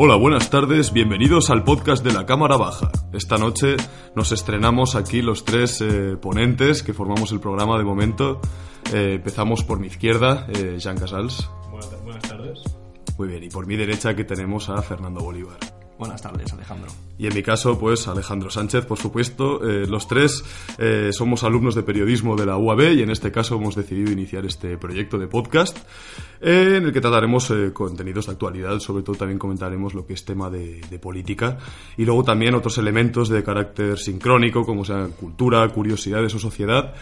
Hola, 0.00 0.14
buenas 0.14 0.48
tardes, 0.48 0.92
bienvenidos 0.92 1.50
al 1.50 1.64
podcast 1.64 2.04
de 2.04 2.12
la 2.12 2.24
Cámara 2.24 2.56
Baja. 2.56 2.92
Esta 3.12 3.36
noche 3.36 3.74
nos 4.14 4.30
estrenamos 4.30 4.94
aquí 4.94 5.22
los 5.22 5.44
tres 5.44 5.80
eh, 5.80 6.16
ponentes 6.16 6.84
que 6.84 6.94
formamos 6.94 7.32
el 7.32 7.40
programa 7.40 7.76
de 7.78 7.82
momento. 7.82 8.40
Eh, 8.94 9.14
empezamos 9.14 9.64
por 9.64 9.80
mi 9.80 9.88
izquierda, 9.88 10.46
eh, 10.54 10.76
Jean 10.78 10.96
Casals. 10.96 11.50
Buenas, 11.72 12.04
buenas 12.04 12.22
tardes. 12.22 12.62
Muy 13.18 13.26
bien, 13.26 13.42
y 13.42 13.48
por 13.48 13.66
mi 13.66 13.74
derecha 13.74 14.14
que 14.14 14.22
tenemos 14.22 14.68
a 14.68 14.80
Fernando 14.82 15.18
Bolívar. 15.18 15.58
Buenas 15.98 16.22
tardes, 16.22 16.52
Alejandro. 16.52 16.92
Y 17.18 17.26
en 17.26 17.34
mi 17.34 17.42
caso, 17.42 17.76
pues 17.76 18.06
Alejandro 18.06 18.50
Sánchez, 18.50 18.86
por 18.86 18.98
supuesto. 18.98 19.68
Eh, 19.68 19.84
los 19.88 20.06
tres 20.06 20.44
eh, 20.78 21.10
somos 21.12 21.42
alumnos 21.42 21.74
de 21.74 21.82
periodismo 21.82 22.36
de 22.36 22.46
la 22.46 22.56
UAB 22.56 22.92
y 22.92 23.02
en 23.02 23.10
este 23.10 23.32
caso 23.32 23.56
hemos 23.56 23.74
decidido 23.74 24.12
iniciar 24.12 24.46
este 24.46 24.78
proyecto 24.78 25.18
de 25.18 25.26
podcast 25.26 25.76
eh, 26.40 26.74
en 26.76 26.84
el 26.84 26.92
que 26.92 27.00
trataremos 27.00 27.52
contenidos 27.72 28.26
de 28.26 28.32
actualidad, 28.32 28.78
sobre 28.78 29.02
todo 29.02 29.16
también 29.16 29.40
comentaremos 29.40 29.92
lo 29.92 30.06
que 30.06 30.12
es 30.12 30.24
tema 30.24 30.48
de, 30.48 30.80
de 30.88 30.98
política 31.00 31.58
y 31.96 32.04
luego 32.04 32.22
también 32.22 32.54
otros 32.54 32.78
elementos 32.78 33.28
de 33.28 33.42
carácter 33.42 33.98
sincrónico 33.98 34.64
como 34.64 34.84
sean 34.84 35.10
cultura, 35.10 35.68
curiosidades 35.70 36.32
o 36.36 36.38
sociedad. 36.38 36.94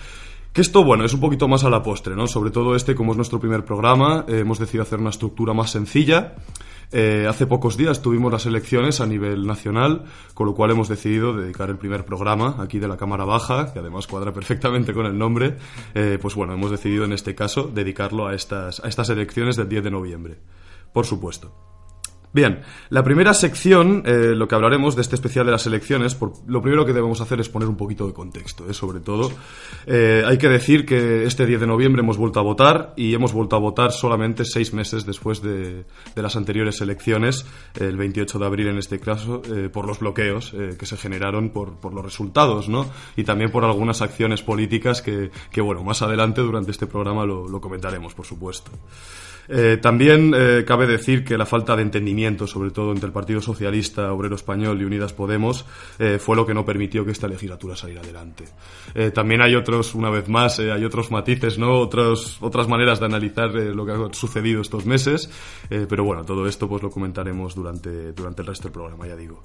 Que 0.56 0.62
esto, 0.62 0.82
bueno, 0.82 1.04
es 1.04 1.12
un 1.12 1.20
poquito 1.20 1.48
más 1.48 1.64
a 1.64 1.68
la 1.68 1.82
postre, 1.82 2.16
¿no? 2.16 2.26
Sobre 2.26 2.50
todo 2.50 2.74
este, 2.74 2.94
como 2.94 3.12
es 3.12 3.18
nuestro 3.18 3.38
primer 3.38 3.62
programa, 3.62 4.24
eh, 4.26 4.38
hemos 4.38 4.58
decidido 4.58 4.84
hacer 4.84 4.98
una 4.98 5.10
estructura 5.10 5.52
más 5.52 5.70
sencilla. 5.70 6.36
Eh, 6.92 7.26
hace 7.28 7.46
pocos 7.46 7.76
días 7.76 8.00
tuvimos 8.00 8.32
las 8.32 8.46
elecciones 8.46 9.02
a 9.02 9.06
nivel 9.06 9.46
nacional, 9.46 10.04
con 10.32 10.46
lo 10.46 10.54
cual 10.54 10.70
hemos 10.70 10.88
decidido 10.88 11.34
dedicar 11.34 11.68
el 11.68 11.76
primer 11.76 12.06
programa 12.06 12.56
aquí 12.58 12.78
de 12.78 12.88
la 12.88 12.96
Cámara 12.96 13.26
Baja, 13.26 13.70
que 13.74 13.80
además 13.80 14.06
cuadra 14.06 14.32
perfectamente 14.32 14.94
con 14.94 15.04
el 15.04 15.18
nombre. 15.18 15.58
Eh, 15.94 16.18
pues 16.22 16.34
bueno, 16.34 16.54
hemos 16.54 16.70
decidido 16.70 17.04
en 17.04 17.12
este 17.12 17.34
caso 17.34 17.64
dedicarlo 17.64 18.26
a 18.26 18.34
estas, 18.34 18.80
a 18.80 18.88
estas 18.88 19.10
elecciones 19.10 19.56
del 19.56 19.68
10 19.68 19.84
de 19.84 19.90
noviembre. 19.90 20.38
Por 20.90 21.04
supuesto. 21.04 21.75
Bien, 22.32 22.60
la 22.90 23.02
primera 23.02 23.32
sección, 23.32 24.02
eh, 24.04 24.34
lo 24.34 24.46
que 24.46 24.54
hablaremos 24.54 24.94
de 24.94 25.02
este 25.02 25.14
especial 25.14 25.46
de 25.46 25.52
las 25.52 25.66
elecciones, 25.66 26.14
por, 26.14 26.34
lo 26.46 26.60
primero 26.60 26.84
que 26.84 26.92
debemos 26.92 27.22
hacer 27.22 27.40
es 27.40 27.48
poner 27.48 27.66
un 27.66 27.76
poquito 27.76 28.06
de 28.06 28.12
contexto, 28.12 28.68
¿eh? 28.68 28.74
sobre 28.74 29.00
todo. 29.00 29.32
Eh, 29.86 30.22
hay 30.26 30.36
que 30.36 30.48
decir 30.50 30.84
que 30.84 31.24
este 31.24 31.46
10 31.46 31.60
de 31.60 31.66
noviembre 31.66 32.02
hemos 32.02 32.18
vuelto 32.18 32.38
a 32.38 32.42
votar 32.42 32.92
y 32.94 33.14
hemos 33.14 33.32
vuelto 33.32 33.56
a 33.56 33.58
votar 33.58 33.90
solamente 33.90 34.44
seis 34.44 34.74
meses 34.74 35.06
después 35.06 35.40
de, 35.40 35.84
de 36.14 36.22
las 36.22 36.36
anteriores 36.36 36.80
elecciones, 36.82 37.46
el 37.74 37.96
28 37.96 38.38
de 38.38 38.46
abril 38.46 38.68
en 38.68 38.78
este 38.78 39.00
caso, 39.00 39.40
eh, 39.50 39.70
por 39.70 39.86
los 39.86 40.00
bloqueos 40.00 40.54
que 40.78 40.86
se 40.86 40.96
generaron 40.96 41.50
por, 41.50 41.76
por, 41.76 41.94
los 41.94 42.04
resultados, 42.04 42.68
¿no? 42.68 42.90
Y 43.16 43.24
también 43.24 43.50
por 43.50 43.64
algunas 43.64 44.02
acciones 44.02 44.42
políticas 44.42 45.00
que, 45.00 45.30
que 45.50 45.60
bueno, 45.60 45.82
más 45.82 46.02
adelante 46.02 46.42
durante 46.42 46.70
este 46.70 46.86
programa 46.86 47.24
lo, 47.24 47.48
lo 47.48 47.60
comentaremos, 47.60 48.14
por 48.14 48.26
supuesto. 48.26 48.72
Eh, 49.48 49.78
también 49.80 50.32
eh, 50.34 50.64
cabe 50.66 50.86
decir 50.86 51.24
que 51.24 51.38
la 51.38 51.46
falta 51.46 51.76
de 51.76 51.82
entendimiento, 51.82 52.46
sobre 52.46 52.70
todo 52.70 52.92
entre 52.92 53.06
el 53.06 53.12
Partido 53.12 53.40
Socialista, 53.40 54.12
Obrero 54.12 54.34
Español 54.34 54.80
y 54.80 54.84
Unidas 54.84 55.12
Podemos, 55.12 55.64
eh, 55.98 56.18
fue 56.18 56.36
lo 56.36 56.46
que 56.46 56.54
no 56.54 56.64
permitió 56.64 57.04
que 57.04 57.12
esta 57.12 57.28
legislatura 57.28 57.76
saliera 57.76 58.02
adelante. 58.02 58.44
También 59.12 59.42
hay 59.42 59.54
otros, 59.54 59.94
una 59.94 60.10
vez 60.10 60.28
más, 60.28 60.58
hay 60.58 60.84
otros 60.84 61.10
matices, 61.10 61.58
¿no? 61.58 61.80
Otras 61.80 62.68
maneras 62.68 62.98
de 62.98 63.06
analizar 63.06 63.50
lo 63.52 63.84
que 63.84 63.92
ha 63.92 64.12
sucedido 64.12 64.62
estos 64.62 64.86
meses, 64.86 65.30
pero 65.68 66.04
bueno, 66.04 66.24
todo 66.24 66.46
esto 66.46 66.68
pues 66.68 66.82
lo 66.82 66.90
comentaremos 66.90 67.54
durante, 67.54 68.12
durante 68.12 68.42
el 68.42 68.48
resto 68.48 68.64
del 68.64 68.72
programa, 68.72 69.06
ya 69.06 69.16
digo. 69.16 69.42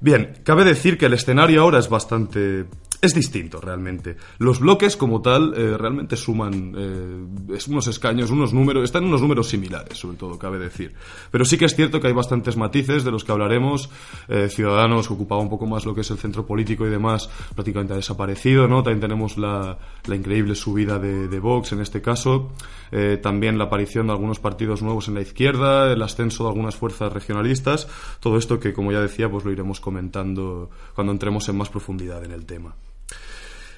Bien, 0.00 0.38
cabe 0.44 0.64
decir 0.64 0.98
que 0.98 1.06
el 1.06 1.14
escenario 1.14 1.62
ahora 1.62 1.78
es 1.78 1.88
bastante 1.88 2.66
es 3.02 3.14
distinto 3.14 3.60
realmente. 3.60 4.16
Los 4.38 4.60
bloques 4.60 4.96
como 4.96 5.20
tal 5.22 5.54
eh, 5.56 5.76
realmente 5.76 6.16
suman 6.16 6.74
eh, 6.76 7.58
unos 7.68 7.86
escaños, 7.86 8.30
unos 8.30 8.52
números, 8.52 8.84
están 8.84 9.02
en 9.02 9.08
unos 9.08 9.22
números 9.22 9.48
similares, 9.48 9.98
sobre 9.98 10.16
todo, 10.16 10.38
cabe 10.38 10.58
decir. 10.58 10.94
Pero 11.30 11.44
sí 11.44 11.58
que 11.58 11.66
es 11.66 11.74
cierto 11.74 12.00
que 12.00 12.08
hay 12.08 12.12
bastantes 12.12 12.56
matices 12.56 13.04
de 13.04 13.10
los 13.10 13.24
que 13.24 13.32
hablaremos. 13.32 13.90
Eh, 14.28 14.48
Ciudadanos, 14.48 15.08
que 15.08 15.14
ocupaba 15.14 15.40
un 15.40 15.50
poco 15.50 15.66
más 15.66 15.84
lo 15.84 15.94
que 15.94 16.00
es 16.00 16.10
el 16.10 16.18
centro 16.18 16.46
político 16.46 16.86
y 16.86 16.90
demás, 16.90 17.28
prácticamente 17.54 17.92
ha 17.92 17.96
desaparecido, 17.96 18.66
¿no? 18.68 18.82
También 18.82 19.00
tenemos 19.00 19.36
la, 19.36 19.78
la 20.06 20.16
increíble 20.16 20.54
subida 20.54 20.98
de, 20.98 21.28
de, 21.28 21.40
Vox 21.40 21.72
en 21.72 21.80
este 21.80 22.00
caso. 22.00 22.52
Eh, 22.92 23.18
también 23.22 23.58
la 23.58 23.64
aparición 23.64 24.06
de 24.06 24.12
algunos 24.12 24.40
partidos 24.40 24.82
nuevos 24.82 25.08
en 25.08 25.14
la 25.14 25.20
izquierda, 25.20 25.92
el 25.92 26.02
ascenso 26.02 26.44
de 26.44 26.50
algunas 26.50 26.76
fuerzas 26.76 27.12
regionalistas. 27.12 27.88
Todo 28.20 28.38
esto 28.38 28.58
que, 28.58 28.72
como 28.72 28.92
ya 28.92 29.00
decía, 29.00 29.30
pues 29.30 29.44
lo 29.44 29.52
iremos 29.52 29.80
comentando 29.80 30.70
cuando 30.94 31.12
entremos 31.12 31.48
en 31.48 31.56
más 31.58 31.68
profundidad 31.68 32.24
en 32.24 32.32
el 32.32 32.46
tema. 32.46 32.74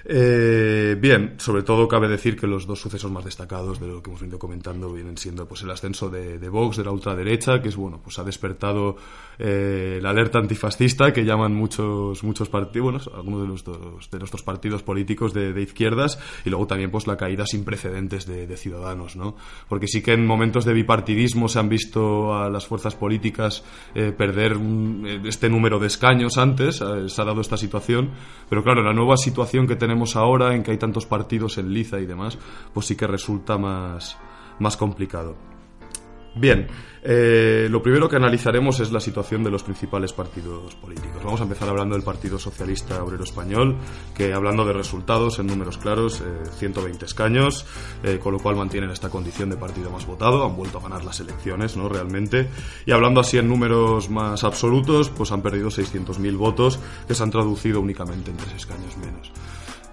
Eh, 0.05 0.97
bien, 1.01 1.35
sobre 1.39 1.63
todo 1.63 1.89
cabe 1.89 2.09
decir 2.09 2.37
que 2.37 2.47
los 2.47 2.67
dos 2.67 2.81
sucesos 2.81 3.11
más 3.11 3.25
destacados 3.25 3.81
de 3.81 3.89
lo 3.89 4.03
que 4.03 4.11
hemos 4.11 4.21
venido 4.21 4.39
comentando 4.39 4.93
vienen 4.93 5.17
siendo 5.17 5.47
pues 5.47 5.63
el 5.63 5.71
ascenso 5.71 6.09
de, 6.09 6.39
de 6.39 6.49
Vox, 6.49 6.77
de 6.77 6.85
la 6.85 6.93
ultraderecha, 6.93 7.61
que 7.61 7.69
es 7.69 7.77
bueno, 7.77 8.01
pues 8.03 8.19
ha 8.19 8.25
despertado 8.25 8.97
eh, 9.39 9.99
la 10.03 10.11
alerta 10.11 10.39
antifascista 10.39 11.13
que 11.13 11.25
llaman 11.25 11.55
muchos 11.55 12.25
muchos 12.25 12.49
partidos, 12.49 12.85
bueno, 12.85 13.17
algunos 13.17 13.43
de 13.43 13.49
nuestros, 13.49 14.11
de 14.11 14.19
nuestros 14.19 14.43
partidos 14.43 14.83
políticos 14.83 15.33
de, 15.33 15.53
de, 15.53 15.63
izquierdas, 15.63 16.19
y 16.45 16.51
luego 16.51 16.67
también 16.67 16.91
pues 16.91 17.07
la 17.07 17.17
caída 17.17 17.47
sin 17.47 17.65
precedentes 17.65 18.27
de, 18.27 18.47
de, 18.47 18.57
ciudadanos, 18.57 19.17
¿no? 19.17 19.37
Porque 19.69 19.87
sí 19.87 20.03
que 20.03 20.13
en 20.13 20.27
momentos 20.27 20.65
de 20.65 20.73
bipartidismo 20.73 21.49
se 21.49 21.59
han 21.59 21.69
visto 21.69 22.35
a 22.35 22.51
las 22.51 22.67
fuerzas 22.67 22.95
políticas 22.95 23.65
eh, 23.95 24.13
perder 24.17 24.57
un, 24.57 25.23
este 25.25 25.49
número 25.49 25.79
de 25.79 25.87
escaños 25.87 26.39
antes, 26.39 26.81
eh, 26.81 27.09
se 27.09 27.23
ha 27.23 27.25
dado 27.25 27.41
esta 27.41 27.57
situación, 27.57 28.11
pero 28.49 28.63
claro, 28.63 28.83
la 28.83 28.93
nueva 28.93 29.17
situación 29.17 29.67
que 29.67 29.77
tenemos 29.77 29.98
ahora, 30.17 30.55
en 30.55 30.63
que 30.63 30.71
hay 30.71 30.79
tantos 30.79 31.07
partidos 31.07 31.59
en 31.59 31.73
liza 31.73 31.99
y 32.01 32.07
demás, 32.07 32.39
pues 32.73 32.87
sí 32.87 32.97
que 32.97 33.07
resulta 33.07 33.59
más, 33.59 34.17
más 34.59 34.77
complicado. 34.77 35.37
Bien, 36.35 36.69
eh, 37.03 37.69
lo 37.71 37.83
primero 37.83 38.09
que 38.09 38.17
analizaremos 38.17 38.79
es 38.81 38.93
la 38.93 39.01
situación 39.01 39.43
de 39.43 39.51
los 39.51 39.63
principales 39.63 40.13
partidos 40.13 40.75
políticos. 40.77 41.23
Vamos 41.25 41.41
a 41.41 41.45
empezar 41.45 41.69
hablando 41.69 41.95
del 41.95 42.05
Partido 42.05 42.39
Socialista 42.39 43.03
Obrero 43.03 43.25
Español, 43.25 43.77
que 44.15 44.33
hablando 44.33 44.65
de 44.65 44.73
resultados 44.73 45.39
en 45.39 45.47
números 45.47 45.79
claros, 45.79 46.21
eh, 46.21 46.25
120 46.59 47.07
escaños, 47.07 47.67
eh, 48.05 48.19
con 48.23 48.35
lo 48.35 48.39
cual 48.39 48.57
mantienen 48.57 48.91
esta 48.91 49.09
condición 49.09 49.51
de 49.51 49.57
partido 49.57 49.91
más 49.91 50.07
votado, 50.07 50.45
han 50.45 50.57
vuelto 50.57 50.79
a 50.79 50.83
ganar 50.83 51.05
las 51.05 51.19
elecciones, 51.19 51.77
¿no? 51.77 51.89
Realmente. 51.89 52.49
Y 52.87 52.93
hablando 52.93 53.21
así 53.21 53.39
en 53.39 53.49
números 53.49 54.09
más 54.11 54.45
absolutos, 54.45 55.11
pues 55.11 55.33
han 55.33 55.43
perdido 55.43 55.71
600.000 55.71 56.37
votos, 56.37 56.79
que 57.07 57.15
se 57.15 57.23
han 57.23 57.31
traducido 57.31 57.81
únicamente 57.81 58.31
en 58.31 58.37
tres 58.37 58.55
escaños 58.55 58.97
menos. 58.97 59.33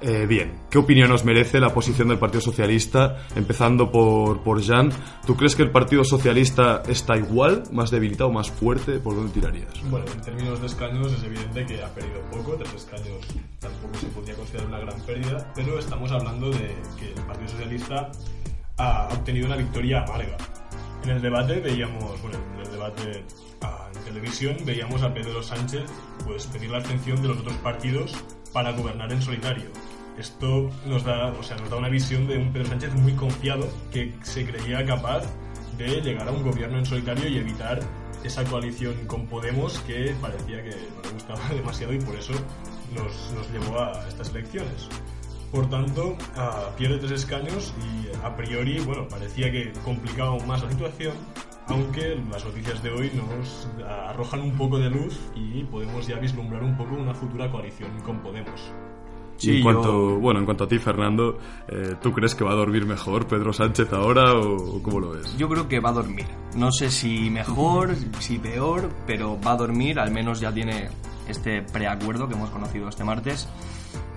Eh, 0.08 0.28
bien, 0.28 0.54
¿qué 0.70 0.78
opinión 0.78 1.10
nos 1.10 1.26
merece 1.26 1.60
la 1.60 1.74
posición 1.74 2.10
del 2.10 2.20
Partido 2.20 2.40
Socialista? 2.40 3.26
Empezando 3.36 3.92
por, 3.92 4.44
por 4.44 4.64
Jan, 4.64 4.92
¿tú 5.26 5.36
crees 5.36 5.56
que 5.56 5.64
el 5.64 5.72
Partido 5.72 6.04
Socialista 6.04 6.84
está 6.88 7.18
igual, 7.18 7.64
más 7.72 7.90
debilitado, 7.90 8.30
más 8.32 8.52
fuerte? 8.52 9.00
¿Por 9.00 9.16
dónde 9.16 9.34
tirarías? 9.34 9.74
Bueno, 9.90 10.06
en 10.14 10.22
términos 10.22 10.62
de 10.62 10.68
escaños 10.68 11.12
es 11.12 11.24
evidente 11.24 11.66
que 11.66 11.82
ha 11.82 11.92
perdido 11.92 12.22
poco, 12.30 12.54
tres 12.54 12.72
escaños 12.76 13.18
tampoco 13.60 13.96
se 14.00 14.06
podría 14.10 14.36
considerar 14.36 14.68
una 14.68 14.80
gran 14.82 15.02
pérdida, 15.08 15.52
pero 15.56 15.80
estamos 15.80 16.12
hablando 16.12 16.52
de 16.52 16.76
que 17.00 17.08
el 17.08 17.26
Partido 17.26 17.50
Socialista 17.50 18.12
ha 18.78 19.08
obtenido 19.12 19.48
una 19.48 19.56
victoria 19.56 20.04
amarga. 20.04 20.38
En 21.04 21.10
el 21.10 21.22
debate 21.22 21.60
veíamos, 21.62 22.22
bueno, 22.22 22.38
en 22.54 22.60
el 22.60 22.72
debate 22.72 23.24
ah, 23.62 23.90
en 23.96 24.04
televisión 24.04 24.56
veíamos 24.66 25.02
a 25.02 25.12
Pedro 25.12 25.42
Sánchez 25.42 25.86
pues 26.28 26.46
pedir 26.46 26.70
la 26.70 26.78
atención 26.78 27.20
de 27.24 27.30
los 27.30 27.40
otros 27.40 27.56
partidos 27.58 28.14
para 28.54 28.72
gobernar 28.72 29.12
en 29.12 29.22
solitario. 29.22 29.66
Esto 30.18 30.70
nos 30.86 31.04
da, 31.04 31.28
o 31.34 31.44
sea, 31.44 31.58
nos 31.58 31.70
da 31.70 31.76
una 31.76 31.90
visión 31.90 32.28
de 32.28 32.38
un 32.38 32.54
Pedro 32.54 32.68
Sánchez 32.68 32.94
muy 32.94 33.14
confiado 33.14 33.68
que 33.92 34.14
se 34.24 34.46
creía 34.46 34.86
capaz 34.86 35.24
de 35.78 36.02
llegar 36.02 36.28
a 36.28 36.32
un 36.32 36.42
gobierno 36.42 36.78
en 36.78 36.86
solitario 36.86 37.28
y 37.28 37.38
evitar 37.38 37.82
esa 38.24 38.44
coalición 38.46 38.96
con 39.08 39.28
Podemos 39.28 39.78
que 39.80 40.16
parecía 40.22 40.64
que 40.64 40.70
no 40.70 41.02
le 41.04 41.10
gustaba 41.12 41.50
demasiado 41.54 41.94
y 41.94 42.00
por 42.00 42.16
eso 42.16 42.34
nos, 42.94 43.52
llevó 43.52 43.80
a 43.80 44.08
estas 44.08 44.30
elecciones. 44.30 44.88
Por 45.52 45.70
tanto, 45.70 46.18
pierde 46.78 46.98
tres 46.98 47.12
escaños 47.12 47.74
y 47.80 48.26
a 48.26 48.36
priori, 48.36 48.80
bueno, 48.80 49.08
parecía 49.08 49.52
que 49.52 49.72
complicaba 49.84 50.32
aún 50.32 50.48
más 50.48 50.64
la 50.64 50.70
situación, 50.70 51.14
aunque 51.68 52.16
las 52.30 52.44
noticias 52.44 52.82
de 52.84 52.90
hoy 52.90 53.12
nos 53.14 53.68
arrojan 53.86 54.42
un 54.42 54.58
poco 54.58 54.80
de 54.80 54.90
luz 54.90 55.20
y 55.36 55.64
podemos 55.64 56.08
ya 56.08 56.18
vislumbrar 56.20 56.64
un 56.64 56.76
poco 56.76 56.96
una 56.96 57.14
futura 57.14 57.50
coalición 57.50 57.92
con 58.02 58.20
Podemos. 58.20 58.72
Sí, 59.38 59.58
en 59.58 59.64
cuanto, 59.64 60.16
yo... 60.16 60.20
bueno, 60.20 60.40
en 60.40 60.46
cuanto 60.46 60.64
a 60.64 60.68
ti, 60.68 60.80
Fernando, 60.80 61.38
eh, 61.68 61.96
¿tú 62.02 62.12
crees 62.12 62.36
que 62.36 62.44
va 62.44 62.52
a 62.52 62.56
dormir 62.56 62.86
mejor 62.86 63.28
Pedro 63.28 63.52
Sánchez 63.52 63.92
ahora 63.94 64.34
o, 64.34 64.82
cómo 64.82 65.00
lo 65.00 65.12
ves? 65.12 65.36
Yo 65.38 65.50
creo 65.50 65.68
que 65.68 65.80
va 65.80 65.90
a 65.90 65.94
dormir. 65.94 66.26
No 66.56 66.72
sé 66.72 66.90
si 66.90 67.30
mejor, 67.30 67.96
si 68.20 68.40
peor, 68.40 68.90
pero 69.06 69.40
va 69.40 69.52
a 69.52 69.58
dormir. 69.58 70.00
Al 70.00 70.12
menos 70.12 70.40
ya 70.40 70.54
tiene 70.54 70.90
este 71.28 71.62
preacuerdo 71.62 72.28
que 72.28 72.36
hemos 72.36 72.50
conocido 72.50 72.88
este 72.88 73.04
martes. 73.04 73.48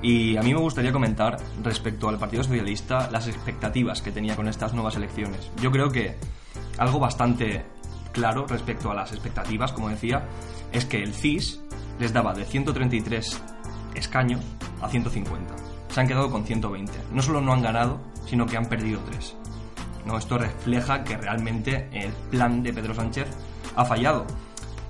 Y 0.02 0.36
a 0.36 0.42
mí 0.42 0.54
me 0.54 0.60
gustaría 0.60 0.92
comentar 0.92 1.36
respecto 1.62 2.08
al 2.08 2.18
Partido 2.18 2.44
Socialista 2.44 3.10
las 3.10 3.26
expectativas 3.26 4.00
que 4.00 4.12
tenía 4.12 4.36
con 4.36 4.46
estas 4.48 4.72
nuevas 4.72 4.96
elecciones. 4.96 5.50
Yo 5.60 5.70
creo 5.72 5.90
que 5.90 6.16
algo 6.78 7.00
bastante 7.00 7.64
claro 8.12 8.46
respecto 8.46 8.90
a 8.90 8.94
las 8.94 9.12
expectativas, 9.12 9.72
como 9.72 9.88
decía, 9.88 10.28
es 10.72 10.84
que 10.84 11.02
el 11.02 11.12
CIS 11.12 11.60
les 11.98 12.12
daba 12.12 12.32
de 12.32 12.44
133 12.44 13.42
escaños 13.98 14.40
a 14.80 14.88
150. 14.88 15.54
Se 15.90 16.00
han 16.00 16.08
quedado 16.08 16.30
con 16.30 16.44
120. 16.44 16.92
No 17.12 17.22
solo 17.22 17.40
no 17.40 17.52
han 17.52 17.62
ganado, 17.62 18.00
sino 18.26 18.46
que 18.46 18.56
han 18.56 18.66
perdido 18.66 19.00
3. 19.06 19.36
¿No? 20.06 20.16
Esto 20.16 20.38
refleja 20.38 21.04
que 21.04 21.16
realmente 21.16 21.88
el 21.92 22.12
plan 22.30 22.62
de 22.62 22.72
Pedro 22.72 22.94
Sánchez 22.94 23.26
ha 23.76 23.84
fallado. 23.84 24.26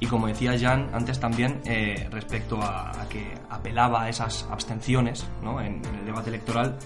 Y 0.01 0.07
como 0.07 0.29
decía 0.29 0.57
Jan 0.59 0.91
antes 0.93 1.19
también, 1.19 1.61
eh, 1.65 2.09
respecto 2.11 2.63
a, 2.63 2.93
que 3.09 3.35
apelaba 3.51 4.05
a 4.05 4.09
esas 4.09 4.47
abstenciones 4.51 5.27
¿no? 5.43 5.61
en, 5.61 5.83
el 5.85 6.07
debate 6.07 6.31
electoral, 6.31 6.79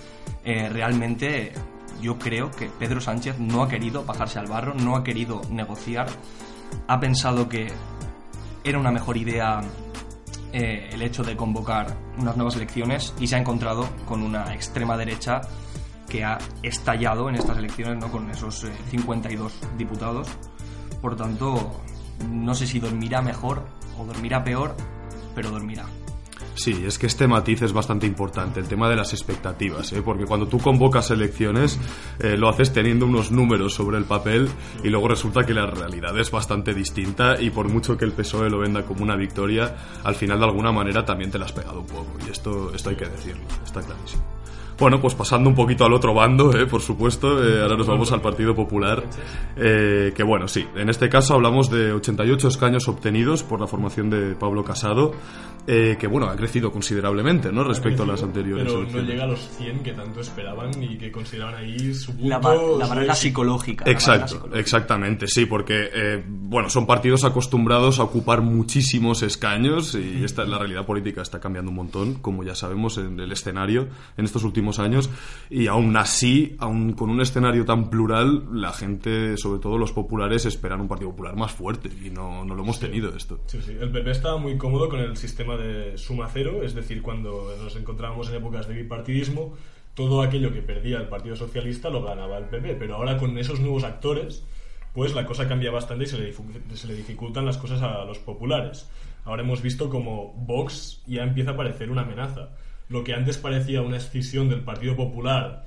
eh, 0.44 0.68
realmente 0.70 1.52
yo 2.00 2.18
creo 2.18 2.50
que 2.50 2.70
Pedro 2.70 3.00
Sánchez 3.00 3.38
no 3.38 3.62
ha 3.62 3.68
querido 3.68 4.04
bajarse 4.04 4.38
al 4.38 4.46
barro, 4.46 4.72
no 4.74 4.96
ha 4.96 5.04
querido 5.04 5.42
negociar, 5.50 6.06
ha 6.88 7.00
pensado 7.00 7.48
que 7.48 7.70
era 8.64 8.78
una 8.78 8.90
mejor 8.90 9.16
idea 9.18 9.60
eh, 10.52 10.90
el 10.92 11.02
hecho 11.02 11.22
de 11.22 11.36
convocar 11.36 11.96
unas 12.18 12.36
nuevas 12.36 12.56
elecciones 12.56 13.14
y 13.18 13.26
se 13.26 13.36
ha 13.36 13.38
encontrado 13.38 13.88
con 14.06 14.22
una 14.22 14.54
extrema 14.54 14.96
derecha 14.96 15.40
que 16.08 16.24
ha 16.24 16.38
estallado 16.62 17.28
en 17.28 17.36
estas 17.36 17.56
elecciones 17.56 17.98
¿no? 17.98 18.10
con 18.10 18.30
esos 18.30 18.66
52 18.90 19.52
diputados. 19.78 20.28
Por 21.00 21.16
tanto, 21.16 21.80
no 22.30 22.54
sé 22.54 22.66
si 22.66 22.80
dormirá 22.80 23.22
mejor 23.22 23.64
o 23.98 24.04
dormirá 24.04 24.44
peor, 24.44 24.76
pero 25.34 25.50
dormirá. 25.50 25.86
Sí, 26.54 26.84
es 26.86 26.98
que 26.98 27.06
este 27.06 27.26
matiz 27.26 27.62
es 27.62 27.72
bastante 27.72 28.06
importante, 28.06 28.60
el 28.60 28.68
tema 28.68 28.88
de 28.88 28.96
las 28.96 29.12
expectativas, 29.12 29.92
¿eh? 29.92 30.02
porque 30.02 30.26
cuando 30.26 30.46
tú 30.46 30.58
convocas 30.58 31.10
elecciones 31.10 31.78
eh, 32.18 32.36
lo 32.36 32.48
haces 32.48 32.72
teniendo 32.72 33.06
unos 33.06 33.32
números 33.32 33.74
sobre 33.74 33.96
el 33.96 34.04
papel 34.04 34.48
y 34.84 34.90
luego 34.90 35.08
resulta 35.08 35.44
que 35.44 35.54
la 35.54 35.66
realidad 35.66 36.18
es 36.18 36.30
bastante 36.30 36.74
distinta 36.74 37.40
y 37.40 37.50
por 37.50 37.68
mucho 37.68 37.96
que 37.96 38.04
el 38.04 38.12
PSOE 38.12 38.50
lo 38.50 38.58
venda 38.58 38.84
como 38.84 39.02
una 39.02 39.16
victoria, 39.16 39.76
al 40.04 40.14
final 40.14 40.38
de 40.40 40.44
alguna 40.44 40.72
manera 40.72 41.04
también 41.04 41.30
te 41.30 41.38
la 41.38 41.46
has 41.46 41.52
pegado 41.52 41.80
un 41.80 41.86
poco 41.86 42.18
y 42.26 42.30
esto, 42.30 42.74
esto 42.74 42.90
hay 42.90 42.96
que 42.96 43.06
decirlo, 43.06 43.44
está 43.64 43.80
clarísimo. 43.80 44.22
Bueno, 44.78 45.00
pues 45.00 45.14
pasando 45.14 45.48
un 45.48 45.54
poquito 45.54 45.84
al 45.84 45.92
otro 45.92 46.14
bando, 46.14 46.56
eh, 46.56 46.66
por 46.66 46.80
supuesto, 46.80 47.42
eh, 47.42 47.62
ahora 47.62 47.76
nos 47.76 47.86
vamos 47.86 48.10
al 48.12 48.20
Partido 48.20 48.54
Popular, 48.54 49.04
eh, 49.56 50.12
que 50.14 50.22
bueno, 50.22 50.48
sí, 50.48 50.66
en 50.76 50.88
este 50.88 51.08
caso 51.08 51.34
hablamos 51.34 51.70
de 51.70 51.92
88 51.92 52.48
escaños 52.48 52.88
obtenidos 52.88 53.42
por 53.42 53.60
la 53.60 53.66
formación 53.66 54.10
de 54.10 54.34
Pablo 54.34 54.64
Casado, 54.64 55.12
que 55.64 56.08
bueno, 56.08 56.26
ha 56.26 56.34
crecido 56.34 56.72
considerablemente, 56.72 57.52
¿no? 57.52 57.62
Respecto 57.62 58.02
a 58.02 58.06
las 58.06 58.20
anteriores. 58.24 58.66
Pero 58.66 58.84
no 58.84 59.08
llega 59.08 59.22
a 59.22 59.26
los 59.28 59.48
100 59.58 59.84
que 59.84 59.92
tanto 59.92 60.20
esperaban 60.20 60.70
y 60.82 60.98
que 60.98 61.12
consideraban 61.12 61.54
ahí 61.54 61.94
su 61.94 62.16
punto... 62.16 62.28
La, 62.28 62.40
la 62.78 62.86
barrera 62.88 63.14
psicológica. 63.14 63.84
Exacto, 63.88 64.48
exactamente, 64.54 65.28
sí, 65.28 65.46
porque, 65.46 66.24
bueno, 66.26 66.68
son 66.68 66.84
partidos 66.84 67.22
acostumbrados 67.22 68.00
a 68.00 68.02
ocupar 68.02 68.42
muchísimos 68.42 69.22
escaños 69.22 69.94
y 69.94 70.24
esta, 70.24 70.44
la 70.44 70.58
realidad 70.58 70.84
política 70.84 71.22
está 71.22 71.38
cambiando 71.38 71.70
un 71.70 71.76
montón, 71.76 72.14
como 72.14 72.42
ya 72.42 72.56
sabemos, 72.56 72.98
en 72.98 73.20
el 73.20 73.30
escenario 73.30 73.88
en 74.16 74.24
estos 74.24 74.44
últimos 74.44 74.61
años 74.78 75.10
y 75.50 75.66
aún 75.66 75.96
así, 75.96 76.56
aún 76.58 76.92
con 76.92 77.10
un 77.10 77.20
escenario 77.20 77.64
tan 77.64 77.90
plural, 77.90 78.44
la 78.52 78.72
gente, 78.72 79.36
sobre 79.36 79.60
todo 79.60 79.78
los 79.78 79.92
populares, 79.92 80.46
esperan 80.46 80.80
un 80.80 80.88
Partido 80.88 81.10
Popular 81.10 81.36
más 81.36 81.52
fuerte 81.52 81.90
y 82.04 82.10
no, 82.10 82.44
no 82.44 82.54
lo 82.54 82.62
hemos 82.62 82.78
tenido 82.78 83.14
esto. 83.14 83.40
Sí, 83.46 83.58
sí. 83.60 83.76
El 83.78 83.90
PP 83.90 84.10
estaba 84.10 84.38
muy 84.38 84.56
cómodo 84.56 84.88
con 84.88 85.00
el 85.00 85.16
sistema 85.16 85.56
de 85.56 85.96
suma 85.98 86.28
cero, 86.32 86.62
es 86.62 86.74
decir, 86.74 87.02
cuando 87.02 87.54
nos 87.62 87.76
encontrábamos 87.76 88.28
en 88.28 88.36
épocas 88.36 88.68
de 88.68 88.74
bipartidismo, 88.74 89.54
todo 89.94 90.22
aquello 90.22 90.52
que 90.52 90.62
perdía 90.62 90.98
el 90.98 91.08
Partido 91.08 91.36
Socialista 91.36 91.90
lo 91.90 92.02
ganaba 92.02 92.38
el 92.38 92.44
PP, 92.44 92.76
pero 92.76 92.96
ahora 92.96 93.18
con 93.18 93.36
esos 93.38 93.60
nuevos 93.60 93.84
actores, 93.84 94.44
pues 94.94 95.14
la 95.14 95.26
cosa 95.26 95.48
cambia 95.48 95.70
bastante 95.70 96.04
y 96.04 96.06
se 96.06 96.18
le, 96.18 96.34
se 96.74 96.86
le 96.86 96.94
dificultan 96.94 97.44
las 97.44 97.58
cosas 97.58 97.82
a 97.82 98.04
los 98.04 98.18
populares. 98.18 98.88
Ahora 99.24 99.42
hemos 99.42 99.62
visto 99.62 99.88
como 99.88 100.32
Vox 100.34 101.02
ya 101.06 101.22
empieza 101.22 101.52
a 101.52 101.56
parecer 101.56 101.90
una 101.90 102.02
amenaza 102.02 102.50
lo 102.92 103.02
que 103.02 103.14
antes 103.14 103.38
parecía 103.38 103.82
una 103.82 103.96
escisión 103.96 104.48
del 104.48 104.60
Partido 104.60 104.94
Popular 104.94 105.64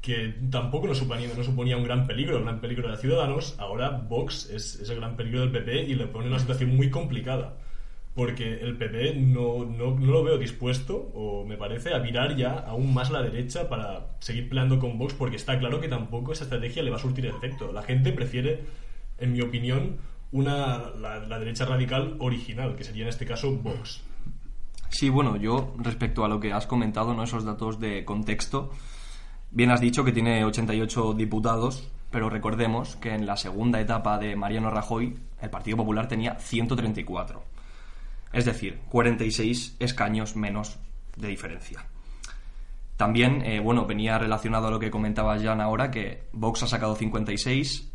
que 0.00 0.34
tampoco 0.50 0.86
no 0.86 0.94
suponía, 0.94 1.76
un 1.76 1.82
gran 1.82 2.06
peligro, 2.06 2.38
un 2.38 2.44
gran 2.44 2.60
peligro 2.60 2.88
de 2.88 2.96
Ciudadanos, 2.96 3.56
ahora 3.58 3.90
Vox 3.90 4.48
es, 4.50 4.88
el 4.88 4.96
gran 4.96 5.16
peligro 5.16 5.40
del 5.40 5.50
PP 5.50 5.82
y 5.82 5.94
le 5.94 6.06
pone 6.06 6.28
una 6.28 6.38
situación 6.38 6.76
muy 6.76 6.90
complicada. 6.90 7.56
Porque 8.14 8.60
el 8.60 8.78
PP 8.78 9.16
no, 9.16 9.64
no, 9.64 9.98
no, 9.98 10.06
lo 10.06 10.22
veo 10.22 10.38
dispuesto, 10.38 11.10
o 11.12 11.44
me 11.44 11.56
parece, 11.56 11.92
a 11.92 11.98
virar 11.98 12.36
ya 12.36 12.52
aún 12.52 12.94
más 12.94 13.10
la 13.10 13.20
derecha 13.20 13.68
para 13.68 14.06
seguir 14.20 14.48
peleando 14.48 14.78
con 14.78 14.96
Vox, 14.96 15.12
porque 15.12 15.36
está 15.36 15.58
claro 15.58 15.80
que 15.80 15.88
tampoco 15.88 16.32
esa 16.32 16.44
estrategia 16.44 16.82
le 16.84 16.90
va 16.90 16.96
a 16.96 17.00
surtir 17.00 17.26
efecto. 17.26 17.72
La 17.72 17.82
gente 17.82 18.12
prefiere, 18.12 18.60
en 19.18 19.32
mi 19.32 19.42
opinión, 19.42 19.96
una, 20.30 20.88
la, 21.00 21.18
la 21.18 21.38
derecha 21.40 21.66
radical 21.66 22.14
original, 22.20 22.76
que 22.76 22.84
sería 22.84 23.02
en 23.02 23.08
este 23.08 23.26
caso 23.26 23.52
Vox. 23.52 24.02
Sí, 24.88 25.08
bueno, 25.08 25.36
yo 25.36 25.74
respecto 25.78 26.24
a 26.24 26.28
lo 26.28 26.40
que 26.40 26.52
has 26.52 26.66
comentado, 26.66 27.14
¿no? 27.14 27.24
esos 27.24 27.44
datos 27.44 27.80
de 27.80 28.04
contexto, 28.04 28.70
bien 29.50 29.70
has 29.70 29.80
dicho 29.80 30.04
que 30.04 30.12
tiene 30.12 30.44
88 30.44 31.14
diputados, 31.14 31.88
pero 32.10 32.30
recordemos 32.30 32.96
que 32.96 33.14
en 33.14 33.26
la 33.26 33.36
segunda 33.36 33.80
etapa 33.80 34.18
de 34.18 34.36
Mariano 34.36 34.70
Rajoy 34.70 35.18
el 35.40 35.50
Partido 35.50 35.76
Popular 35.76 36.08
tenía 36.08 36.36
134. 36.38 37.42
Es 38.32 38.44
decir, 38.44 38.80
46 38.88 39.76
escaños 39.78 40.36
menos 40.36 40.78
de 41.16 41.28
diferencia. 41.28 41.86
También, 42.96 43.42
eh, 43.44 43.60
bueno, 43.60 43.86
venía 43.86 44.18
relacionado 44.18 44.68
a 44.68 44.70
lo 44.70 44.78
que 44.78 44.90
comentaba 44.90 45.38
Jan 45.38 45.60
ahora, 45.60 45.90
que 45.90 46.24
Vox 46.32 46.62
ha 46.62 46.66
sacado 46.66 46.96
56, 46.96 47.92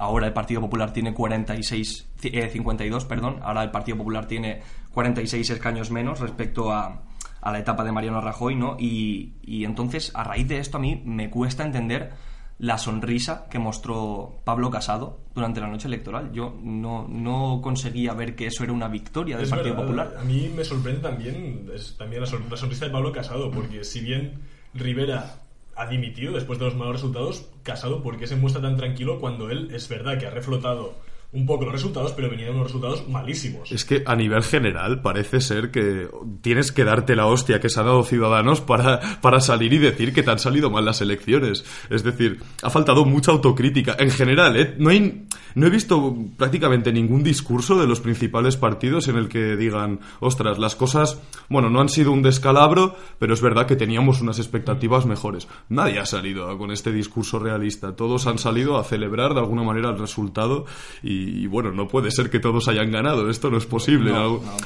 ahora 0.00 0.26
el 0.26 0.32
Partido 0.32 0.60
Popular 0.62 0.92
tiene 0.92 1.14
46, 1.14 2.08
52, 2.16 3.04
eh, 3.04 3.06
perdón, 3.06 3.38
ahora 3.42 3.62
el 3.62 3.70
Partido 3.70 3.98
Popular 3.98 4.26
tiene 4.26 4.62
46 4.92 5.50
escaños 5.50 5.90
menos 5.90 6.20
respecto 6.20 6.72
a, 6.72 7.02
a 7.40 7.52
la 7.52 7.58
etapa 7.58 7.84
de 7.84 7.92
Mariano 7.92 8.20
Rajoy, 8.20 8.56
¿no? 8.56 8.76
Y, 8.78 9.34
y, 9.42 9.64
entonces, 9.64 10.10
a 10.14 10.24
raíz 10.24 10.48
de 10.48 10.58
esto, 10.58 10.78
a 10.78 10.80
mí 10.80 11.02
me 11.04 11.28
cuesta 11.30 11.64
entender 11.64 12.12
la 12.58 12.78
sonrisa 12.78 13.46
que 13.50 13.58
mostró 13.58 14.40
Pablo 14.44 14.70
Casado 14.70 15.20
durante 15.34 15.60
la 15.60 15.68
noche 15.68 15.88
electoral. 15.88 16.32
Yo 16.32 16.58
no, 16.62 17.06
no 17.08 17.60
conseguía 17.62 18.12
ver 18.14 18.34
que 18.34 18.46
eso 18.46 18.64
era 18.64 18.72
una 18.72 18.88
victoria 18.88 19.36
del 19.36 19.48
Partido 19.48 19.76
Popular. 19.76 20.16
A 20.18 20.24
mí 20.24 20.50
me 20.54 20.64
sorprende 20.64 21.00
también, 21.00 21.70
es, 21.74 21.96
también 21.98 22.22
la, 22.22 22.26
sonrisa 22.26 22.86
de 22.86 22.90
Pablo 22.90 23.12
Casado, 23.12 23.50
porque 23.50 23.84
si 23.84 24.00
bien 24.00 24.40
Rivera 24.74 25.39
ha 25.80 25.86
dimitido 25.86 26.34
después 26.34 26.58
de 26.58 26.66
los 26.66 26.76
malos 26.76 26.96
resultados, 26.96 27.46
Casado, 27.62 28.02
¿por 28.02 28.18
qué 28.18 28.26
se 28.26 28.36
muestra 28.36 28.60
tan 28.60 28.76
tranquilo 28.76 29.18
cuando 29.18 29.50
él 29.50 29.70
es 29.72 29.88
verdad 29.88 30.18
que 30.18 30.26
ha 30.26 30.30
reflotado 30.30 30.94
un 31.32 31.46
poco 31.46 31.64
los 31.64 31.72
resultados, 31.72 32.12
pero 32.12 32.28
venían 32.28 32.50
unos 32.54 32.64
resultados 32.64 33.08
malísimos. 33.08 33.70
Es 33.70 33.84
que 33.84 34.02
a 34.04 34.16
nivel 34.16 34.42
general 34.42 35.00
parece 35.00 35.40
ser 35.40 35.70
que 35.70 36.08
tienes 36.40 36.72
que 36.72 36.82
darte 36.82 37.14
la 37.14 37.26
hostia 37.26 37.60
que 37.60 37.68
se 37.68 37.78
ha 37.78 37.84
dado 37.84 38.02
Ciudadanos 38.02 38.60
para, 38.60 39.20
para 39.20 39.40
salir 39.40 39.72
y 39.72 39.78
decir 39.78 40.12
que 40.12 40.24
te 40.24 40.30
han 40.32 40.40
salido 40.40 40.70
mal 40.70 40.84
las 40.84 41.00
elecciones. 41.00 41.64
Es 41.88 42.02
decir, 42.02 42.42
ha 42.62 42.70
faltado 42.70 43.04
mucha 43.04 43.30
autocrítica. 43.30 43.96
En 44.00 44.10
general, 44.10 44.56
¿eh? 44.56 44.74
no, 44.78 44.90
hay, 44.90 45.26
no 45.54 45.66
he 45.68 45.70
visto 45.70 46.16
prácticamente 46.36 46.92
ningún 46.92 47.22
discurso 47.22 47.80
de 47.80 47.86
los 47.86 48.00
principales 48.00 48.56
partidos 48.56 49.06
en 49.06 49.16
el 49.16 49.28
que 49.28 49.56
digan, 49.56 50.00
ostras, 50.18 50.58
las 50.58 50.74
cosas, 50.74 51.20
bueno, 51.48 51.70
no 51.70 51.80
han 51.80 51.88
sido 51.88 52.10
un 52.10 52.22
descalabro, 52.22 52.96
pero 53.20 53.34
es 53.34 53.40
verdad 53.40 53.66
que 53.66 53.76
teníamos 53.76 54.20
unas 54.20 54.40
expectativas 54.40 55.06
mejores. 55.06 55.46
Nadie 55.68 56.00
ha 56.00 56.06
salido 56.06 56.58
con 56.58 56.72
este 56.72 56.90
discurso 56.90 57.38
realista. 57.38 57.94
Todos 57.94 58.26
han 58.26 58.38
salido 58.38 58.78
a 58.78 58.84
celebrar 58.84 59.34
de 59.34 59.40
alguna 59.40 59.62
manera 59.62 59.90
el 59.90 59.98
resultado 59.98 60.66
y 61.04 61.19
y, 61.20 61.46
bueno, 61.46 61.70
no 61.72 61.86
puede 61.86 62.10
ser 62.10 62.30
que 62.30 62.40
todos 62.40 62.68
hayan 62.68 62.90
ganado, 62.90 63.28
esto 63.28 63.50
no 63.50 63.58
es 63.58 63.66
posible. 63.66 64.12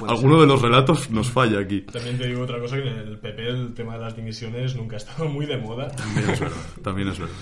Alguno 0.07 0.41
de 0.41 0.47
los 0.47 0.61
relatos 0.61 1.11
nos 1.11 1.31
falla 1.31 1.61
aquí. 1.61 1.83
También 1.83 2.19
te 2.19 2.27
digo 2.27 2.43
otra 2.43 2.59
cosa, 2.61 2.77
que 2.77 2.89
en 2.89 2.99
el 2.99 3.19
PP 3.19 3.49
el 3.49 3.75
tema 3.75 3.95
de 3.95 4.01
las 4.01 4.17
dimisiones 4.17 4.77
nunca 4.77 4.97
ha 4.97 4.99
estado 4.99 5.29
muy 5.29 5.47
de 5.47 5.59
moda. 5.59 5.89
También 5.89 6.31
es 6.31 6.41
verdad, 6.41 6.57
también 6.83 7.09
es 7.09 7.19
verdad. 7.19 7.35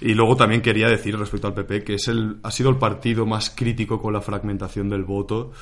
Y 0.00 0.14
luego 0.14 0.36
también 0.36 0.60
quería 0.60 0.88
decir 0.88 1.18
respecto 1.18 1.48
al 1.48 1.54
PP 1.54 1.82
que 1.82 1.94
es 1.94 2.06
el, 2.08 2.36
ha 2.42 2.50
sido 2.50 2.70
el 2.70 2.76
partido 2.76 3.26
más 3.26 3.50
crítico 3.50 4.00
con 4.00 4.12
la 4.12 4.20
fragmentación 4.20 4.88
del 4.88 5.02
voto 5.02 5.52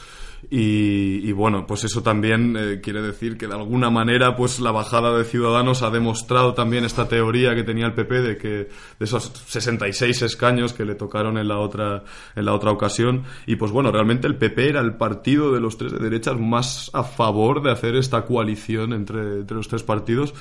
y, 0.48 1.32
bueno, 1.32 1.66
pues 1.66 1.84
eso 1.84 2.02
también 2.02 2.56
eh, 2.56 2.80
quiere 2.80 3.02
decir 3.02 3.36
que 3.36 3.48
de 3.48 3.54
alguna 3.54 3.90
manera 3.90 4.36
pues 4.36 4.60
la 4.60 4.70
bajada 4.70 5.16
de 5.16 5.24
Ciudadanos 5.24 5.82
ha 5.82 5.90
demostrado 5.90 6.54
también 6.54 6.84
esta 6.84 7.08
teoría 7.08 7.54
que 7.54 7.64
tenía 7.64 7.86
el 7.86 7.94
PP 7.94 8.22
de 8.22 8.36
que 8.36 8.48
de 8.48 8.68
esos 9.00 9.32
66 9.46 10.22
escaños 10.22 10.72
que 10.72 10.84
le 10.84 10.94
tocaron 10.94 11.36
en 11.38 11.48
la 11.48 11.58
otra 11.58 12.04
en 12.36 12.44
la 12.44 12.54
otra 12.54 12.70
ocasión 12.70 13.24
y 13.46 13.56
pues 13.56 13.72
bueno, 13.72 13.90
realmente 13.90 14.26
el 14.26 14.36
PP 14.36 14.68
era 14.68 14.80
el 14.80 14.94
partido 14.94 15.52
de 15.52 15.60
los 15.60 15.78
tres 15.78 15.92
de 15.92 15.98
derechas 15.98 16.38
más 16.38 16.90
a 16.94 17.02
favor 17.02 17.62
de 17.62 17.72
hacer 17.72 17.96
esta 17.96 18.24
coalición 18.24 18.92
entre, 18.92 19.40
entre 19.40 19.56
los 19.56 19.68
tres 19.68 19.82
partidos 19.82 20.32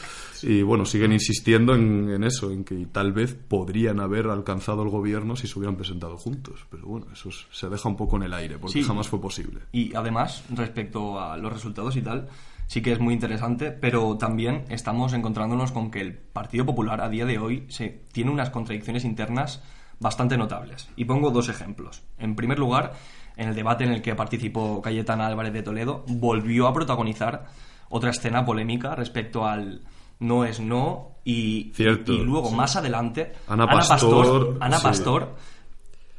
y 0.42 0.62
bueno, 0.62 0.86
siguen 0.86 1.12
insistiendo 1.12 1.74
en, 1.74 2.24
eso, 2.24 2.52
en 2.52 2.64
que 2.64 2.86
tal 2.86 3.14
vez 3.14 3.34
podrían 3.34 4.00
haber 4.00 4.28
alcanzado 4.28 4.84
el 4.84 4.90
gobierno 4.90 5.36
si 5.36 5.48
se 5.48 5.58
hubieran 5.58 5.76
presentado 5.76 6.18
juntos. 6.18 6.66
Pero 6.70 6.86
bueno, 6.86 7.08
eso 7.12 7.30
se 7.52 7.68
deja 7.68 7.90
un 7.90 7.96
poco 7.96 8.18
en 8.18 8.24
el 8.24 8.34
aire, 8.34 8.58
porque 8.60 8.84
jamás 8.84 9.08
fue 9.08 9.20
posible. 9.20 9.62
Y 9.72 9.95
además, 9.96 10.44
respecto 10.50 11.20
a 11.20 11.38
los 11.38 11.52
resultados 11.52 11.96
y 11.96 12.02
tal, 12.02 12.28
sí 12.68 12.82
que 12.82 12.92
es 12.92 13.00
muy 13.00 13.14
interesante, 13.14 13.72
pero 13.72 14.18
también 14.18 14.66
estamos 14.70 15.14
encontrándonos 15.14 15.72
con 15.72 15.92
que 15.92 16.02
el 16.02 16.14
Partido 16.14 16.66
Popular 16.66 17.02
a 17.02 17.10
día 17.10 17.26
de 17.26 17.38
hoy 17.38 17.66
se, 17.70 18.02
tiene 18.12 18.32
unas 18.32 18.50
contradicciones 18.50 19.06
internas 19.06 19.62
bastante 20.00 20.38
notables. 20.38 20.90
Y 20.96 21.06
pongo 21.06 21.32
dos 21.32 21.50
ejemplos. 21.50 22.04
En 22.18 22.36
primer 22.36 22.60
lugar, 22.60 22.94
en 23.38 23.50
el 23.50 23.56
debate 23.56 23.84
en 23.84 23.92
el 23.92 24.02
que 24.02 24.16
participó 24.16 24.82
Cayetana 24.82 25.28
Álvarez 25.28 25.54
de 25.54 25.64
Toledo, 25.64 26.04
volvió 26.08 26.68
a 26.68 26.74
protagonizar 26.74 27.46
otra 27.90 28.10
escena 28.10 28.46
polémica 28.46 28.96
respecto 28.96 29.46
al 29.46 29.82
no 30.20 30.46
es 30.46 30.60
no 30.60 31.12
y, 31.24 31.74
y 31.78 32.18
luego 32.24 32.52
más 32.52 32.76
adelante 32.76 33.34
Ana 33.48 33.68
Pastor, 33.68 34.58
Ana 34.62 34.80
Pastor 34.80 35.36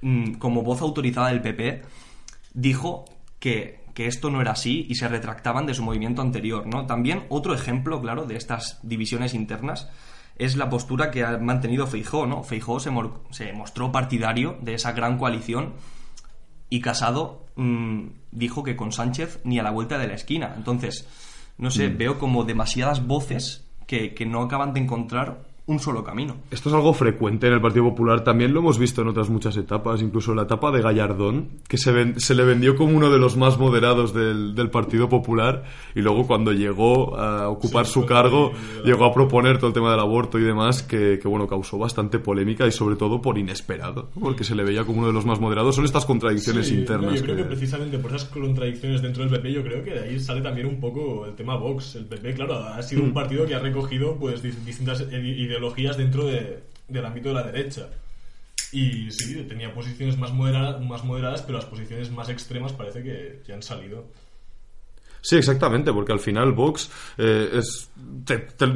mm, 0.02 0.34
como 0.34 0.62
voz 0.62 0.82
autorizada 0.82 1.28
del 1.28 1.40
PP 1.40 1.82
dijo 2.52 3.06
que, 3.38 3.80
que 3.94 4.06
esto 4.06 4.30
no 4.30 4.40
era 4.40 4.52
así 4.52 4.86
y 4.88 4.94
se 4.96 5.08
retractaban 5.08 5.66
de 5.66 5.74
su 5.74 5.82
movimiento 5.82 6.22
anterior, 6.22 6.66
¿no? 6.66 6.86
También 6.86 7.24
otro 7.28 7.54
ejemplo, 7.54 8.00
claro, 8.00 8.24
de 8.24 8.36
estas 8.36 8.78
divisiones 8.82 9.34
internas 9.34 9.88
es 10.38 10.56
la 10.56 10.68
postura 10.68 11.10
que 11.10 11.24
ha 11.24 11.38
mantenido 11.38 11.86
Feijó, 11.86 12.26
¿no? 12.26 12.42
Feijó 12.42 12.78
se, 12.78 12.90
se 13.30 13.52
mostró 13.52 13.90
partidario 13.90 14.58
de 14.60 14.74
esa 14.74 14.92
gran 14.92 15.18
coalición 15.18 15.74
y 16.68 16.80
Casado 16.80 17.46
mm, 17.56 18.08
dijo 18.32 18.62
que 18.62 18.76
con 18.76 18.92
Sánchez 18.92 19.40
ni 19.44 19.58
a 19.58 19.62
la 19.62 19.70
vuelta 19.70 19.98
de 19.98 20.08
la 20.08 20.14
esquina. 20.14 20.52
Entonces, 20.56 21.08
no 21.58 21.70
sé, 21.70 21.88
mm. 21.88 21.96
veo 21.96 22.18
como 22.18 22.44
demasiadas 22.44 23.06
voces 23.06 23.66
que, 23.86 24.14
que 24.14 24.26
no 24.26 24.42
acaban 24.42 24.74
de 24.74 24.80
encontrar 24.80 25.46
un 25.66 25.80
solo 25.80 26.04
camino. 26.04 26.36
Esto 26.50 26.68
es 26.68 26.74
algo 26.74 26.94
frecuente 26.94 27.48
en 27.48 27.54
el 27.54 27.60
Partido 27.60 27.84
Popular, 27.86 28.22
también 28.22 28.54
lo 28.54 28.60
hemos 28.60 28.78
visto 28.78 29.02
en 29.02 29.08
otras 29.08 29.30
muchas 29.30 29.56
etapas, 29.56 30.00
incluso 30.00 30.32
la 30.32 30.42
etapa 30.42 30.70
de 30.70 30.80
Gallardón, 30.80 31.48
que 31.66 31.76
se, 31.76 32.20
se 32.20 32.34
le 32.36 32.44
vendió 32.44 32.76
como 32.76 32.96
uno 32.96 33.10
de 33.10 33.18
los 33.18 33.36
más 33.36 33.58
moderados 33.58 34.14
del, 34.14 34.54
del 34.54 34.70
Partido 34.70 35.08
Popular, 35.08 35.64
y 35.94 36.02
luego 36.02 36.24
cuando 36.26 36.52
llegó 36.52 37.18
a 37.18 37.48
ocupar 37.48 37.86
su 37.86 38.06
cargo, 38.06 38.52
llegó 38.84 39.06
a 39.06 39.12
proponer 39.12 39.58
todo 39.58 39.68
el 39.68 39.74
tema 39.74 39.90
del 39.90 39.98
aborto 39.98 40.38
y 40.38 40.44
demás, 40.44 40.84
que, 40.84 41.18
que, 41.20 41.26
bueno, 41.26 41.48
causó 41.48 41.78
bastante 41.78 42.20
polémica 42.20 42.64
y 42.66 42.70
sobre 42.70 42.94
todo 42.94 43.20
por 43.20 43.36
inesperado, 43.36 44.10
porque 44.20 44.44
se 44.44 44.54
le 44.54 44.62
veía 44.62 44.84
como 44.84 44.98
uno 44.98 45.08
de 45.08 45.14
los 45.14 45.26
más 45.26 45.40
moderados. 45.40 45.74
Son 45.74 45.84
estas 45.84 46.06
contradicciones 46.06 46.70
internas. 46.70 47.14
yo 47.14 47.22
creo 47.22 47.36
que... 47.36 47.44
precisamente 47.44 47.98
por 47.98 48.14
esas 48.14 48.26
contradicciones 48.28 49.02
dentro 49.02 49.24
del 49.24 49.32
PP, 49.32 49.52
yo 49.52 49.62
creo 49.64 49.82
que 49.82 49.90
de 49.90 50.00
ahí 50.00 50.20
sale 50.20 50.40
también 50.42 50.68
un 50.68 50.78
poco 50.78 51.26
el 51.26 51.34
tema 51.34 51.56
Vox. 51.56 51.96
El 51.96 52.04
PP, 52.04 52.34
claro, 52.34 52.54
ha 52.54 52.80
sido 52.82 53.02
un 53.02 53.10
mm. 53.10 53.14
partido 53.14 53.46
que 53.46 53.54
ha 53.56 53.58
recogido 53.58 54.16
pues 54.16 54.42
distintas 54.42 55.04
ideas 55.12 55.55
ideologías 55.56 55.96
dentro 55.96 56.26
de, 56.26 56.62
del 56.88 57.04
ámbito 57.04 57.28
de 57.28 57.34
la 57.34 57.42
derecha. 57.42 57.88
Y 58.72 59.10
sí, 59.10 59.34
tenía 59.48 59.72
posiciones 59.72 60.18
más, 60.18 60.32
moderadas, 60.32 60.80
más 60.84 61.04
moderadas, 61.04 61.42
pero 61.42 61.58
las 61.58 61.66
posiciones 61.66 62.10
más 62.10 62.28
extremas 62.28 62.72
parece 62.72 63.02
que 63.02 63.42
ya 63.46 63.54
han 63.54 63.62
salido. 63.62 64.04
Sí, 65.26 65.34
exactamente, 65.34 65.92
porque 65.92 66.12
al 66.12 66.20
final 66.20 66.52
Vox 66.52 66.88
eh, 67.18 67.50
es, 67.54 67.90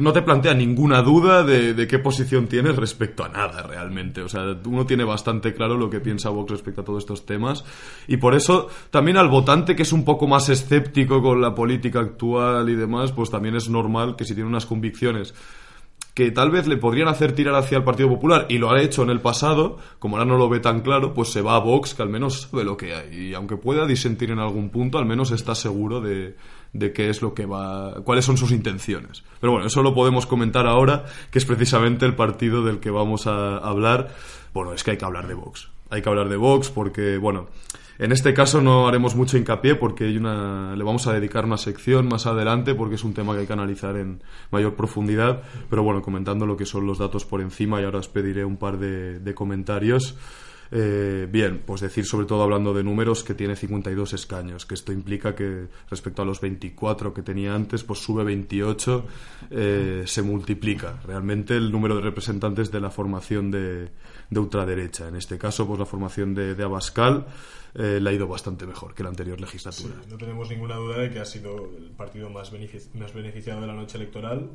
no 0.01 0.11
te 0.11 0.21
plantea 0.21 0.53
ninguna 0.53 1.01
duda 1.01 1.43
de, 1.43 1.73
de, 1.73 1.87
qué 1.87 1.97
posición 1.97 2.47
tienes 2.47 2.75
respecto 2.75 3.23
a 3.23 3.29
nada 3.29 3.63
realmente. 3.63 4.21
O 4.21 4.27
sea, 4.27 4.57
uno 4.65 4.85
tiene 4.85 5.05
bastante 5.05 5.53
claro 5.53 5.77
lo 5.77 5.89
que 5.89 6.01
piensa 6.01 6.29
Vox 6.29 6.51
respecto 6.51 6.81
a 6.81 6.83
todos 6.83 7.03
estos 7.03 7.25
temas. 7.25 7.63
Y 8.05 8.17
por 8.17 8.35
eso 8.35 8.67
también 8.89 9.15
al 9.15 9.29
votante 9.29 9.77
que 9.77 9.83
es 9.83 9.93
un 9.93 10.03
poco 10.03 10.27
más 10.27 10.49
escéptico 10.49 11.21
con 11.21 11.39
la 11.39 11.55
política 11.55 12.01
actual 12.01 12.67
y 12.69 12.75
demás, 12.75 13.13
pues 13.13 13.29
también 13.29 13.55
es 13.55 13.69
normal 13.69 14.17
que 14.17 14.25
si 14.25 14.33
tiene 14.33 14.49
unas 14.49 14.65
convicciones 14.65 15.33
que 16.21 16.29
tal 16.29 16.51
vez 16.51 16.67
le 16.67 16.77
podrían 16.77 17.07
hacer 17.07 17.31
tirar 17.33 17.55
hacia 17.55 17.79
el 17.79 17.83
Partido 17.83 18.07
Popular 18.07 18.45
y 18.47 18.59
lo 18.59 18.71
ha 18.71 18.79
hecho 18.79 19.01
en 19.01 19.09
el 19.09 19.21
pasado, 19.21 19.77
como 19.97 20.17
ahora 20.17 20.29
no 20.29 20.37
lo 20.37 20.49
ve 20.49 20.59
tan 20.59 20.81
claro, 20.81 21.15
pues 21.15 21.29
se 21.29 21.41
va 21.41 21.55
a 21.55 21.59
Vox, 21.59 21.95
que 21.95 22.03
al 22.03 22.09
menos 22.09 22.41
sabe 22.41 22.63
lo 22.63 22.77
que 22.77 22.93
hay. 22.93 23.29
Y 23.29 23.33
aunque 23.33 23.57
pueda 23.57 23.87
disentir 23.87 24.29
en 24.29 24.37
algún 24.37 24.69
punto, 24.69 24.99
al 24.99 25.07
menos 25.07 25.31
está 25.31 25.55
seguro 25.55 25.99
de, 25.99 26.35
de 26.73 26.93
qué 26.93 27.09
es 27.09 27.23
lo 27.23 27.33
que 27.33 27.47
va, 27.47 28.03
cuáles 28.03 28.23
son 28.23 28.37
sus 28.37 28.51
intenciones. 28.51 29.23
Pero 29.39 29.53
bueno, 29.53 29.65
eso 29.65 29.81
lo 29.81 29.95
podemos 29.95 30.27
comentar 30.27 30.67
ahora, 30.67 31.05
que 31.31 31.39
es 31.39 31.45
precisamente 31.45 32.05
el 32.05 32.13
partido 32.13 32.63
del 32.63 32.79
que 32.79 32.91
vamos 32.91 33.25
a 33.25 33.57
hablar. 33.57 34.09
Bueno, 34.53 34.73
es 34.73 34.83
que 34.83 34.91
hay 34.91 34.97
que 34.97 35.05
hablar 35.05 35.27
de 35.27 35.33
Vox. 35.33 35.69
Hay 35.89 36.03
que 36.03 36.09
hablar 36.09 36.29
de 36.29 36.37
Vox 36.37 36.69
porque, 36.69 37.17
bueno, 37.17 37.47
en 37.99 38.11
este 38.11 38.33
caso 38.33 38.61
no 38.61 38.87
haremos 38.87 39.15
mucho 39.15 39.37
hincapié 39.37 39.75
porque 39.75 40.05
hay 40.05 40.17
una, 40.17 40.75
le 40.75 40.83
vamos 40.83 41.07
a 41.07 41.13
dedicar 41.13 41.45
una 41.45 41.57
sección 41.57 42.07
más 42.07 42.25
adelante 42.25 42.73
porque 42.73 42.95
es 42.95 43.03
un 43.03 43.13
tema 43.13 43.33
que 43.33 43.41
hay 43.41 43.47
que 43.47 43.53
analizar 43.53 43.95
en 43.95 44.21
mayor 44.49 44.75
profundidad. 44.75 45.43
Pero 45.69 45.83
bueno, 45.83 46.01
comentando 46.01 46.45
lo 46.45 46.57
que 46.57 46.65
son 46.65 46.87
los 46.87 46.97
datos 46.97 47.25
por 47.25 47.41
encima 47.41 47.79
y 47.81 47.83
ahora 47.83 47.99
os 47.99 48.07
pediré 48.07 48.43
un 48.45 48.57
par 48.57 48.77
de, 48.77 49.33
comentarios. 49.35 50.17
Eh, 50.73 51.27
bien, 51.29 51.61
pues 51.65 51.81
decir 51.81 52.05
sobre 52.05 52.25
todo 52.25 52.43
hablando 52.43 52.73
de 52.73 52.81
números 52.81 53.25
que 53.25 53.33
tiene 53.33 53.57
52 53.57 54.13
escaños, 54.13 54.65
que 54.65 54.73
esto 54.73 54.93
implica 54.93 55.35
que 55.35 55.67
respecto 55.89 56.21
a 56.21 56.25
los 56.25 56.39
24 56.39 57.13
que 57.13 57.21
tenía 57.21 57.53
antes, 57.53 57.83
pues 57.83 57.99
sube 57.99 58.23
28, 58.23 59.05
eh, 59.49 60.03
se 60.05 60.21
multiplica 60.21 61.01
realmente 61.05 61.57
el 61.57 61.73
número 61.73 61.97
de 61.97 62.01
representantes 62.01 62.71
de 62.71 62.79
la 62.79 62.89
formación 62.89 63.51
de, 63.51 63.89
de 64.29 64.39
ultraderecha. 64.39 65.09
En 65.09 65.17
este 65.17 65.37
caso, 65.37 65.67
pues 65.67 65.77
la 65.77 65.85
formación 65.85 66.33
de 66.33 66.63
Abascal 66.63 67.25
eh, 67.75 68.01
ha 68.05 68.11
ido 68.11 68.27
bastante 68.27 68.65
mejor 68.65 68.93
que 68.93 69.03
la 69.03 69.09
anterior 69.09 69.39
legislatura. 69.39 69.95
no 70.09 70.17
tenemos 70.17 70.49
ninguna 70.49 70.75
duda 70.75 70.99
de 70.99 71.09
que 71.09 71.19
ha 71.19 71.25
sido 71.25 71.69
el 71.77 71.91
partido 71.91 72.29
más, 72.29 72.51
beneficiado 72.51 73.61
de 73.61 73.67
la 73.67 73.73
noche 73.73 73.97
electoral 73.97 74.49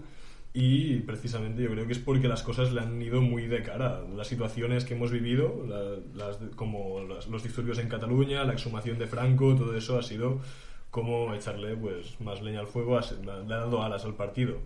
y 0.53 1.01
precisamente 1.01 1.63
yo 1.63 1.71
creo 1.71 1.87
que 1.87 1.93
es 1.93 1.99
porque 1.99 2.29
las 2.29 2.43
cosas 2.43 2.73
le 2.73 2.81
han 2.81 3.01
ido 3.03 3.21
muy 3.21 3.47
de 3.47 3.63
cara. 3.63 4.01
Las 4.15 4.27
situaciones 4.27 4.85
que 4.87 4.95
hemos 4.95 5.11
vivido, 5.11 5.67
como 6.55 7.01
los 7.01 7.43
disturbios 7.43 7.79
en 7.79 7.89
Cataluña, 7.89 8.45
la 8.45 8.55
exhumación 8.55 8.99
de 8.99 9.07
Franco, 9.07 9.55
todo 9.55 9.77
eso 9.77 9.99
ha 9.99 10.03
sido 10.03 10.41
como 10.91 11.35
echarle 11.35 11.77
pues 11.77 12.19
más 12.21 12.41
leña 12.41 12.61
al 12.61 12.69
fuego, 12.69 12.99
le 12.99 13.33
ha 13.33 13.59
dado 13.59 13.83
alas 13.83 14.07
al 14.07 14.15
partido. 14.15 14.61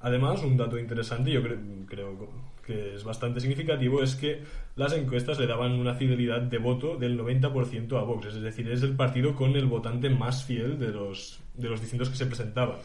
Además, 0.00 0.42
un 0.42 0.56
dato 0.56 0.78
interesante, 0.78 1.30
yo 1.30 1.42
creo 1.86 2.28
que 2.64 2.96
es 2.96 3.04
bastante 3.04 3.40
significativo, 3.40 4.02
es 4.02 4.16
que 4.16 4.42
las 4.76 4.92
encuestas 4.92 5.38
le 5.38 5.46
daban 5.46 5.72
una 5.72 5.94
fidelidad 5.94 6.42
de 6.42 6.58
voto 6.58 6.96
del 6.96 7.18
90% 7.18 7.98
a 7.98 8.02
Vox. 8.02 8.26
Es 8.26 8.42
decir, 8.42 8.70
es 8.70 8.82
el 8.82 8.94
partido 8.94 9.34
con 9.34 9.56
el 9.56 9.64
votante 9.64 10.10
más 10.10 10.44
fiel 10.44 10.78
de 10.78 10.88
los, 10.88 11.40
de 11.54 11.68
los 11.70 11.80
distintos 11.80 12.10
que 12.10 12.16
se 12.16 12.26
presentaban. 12.26 12.76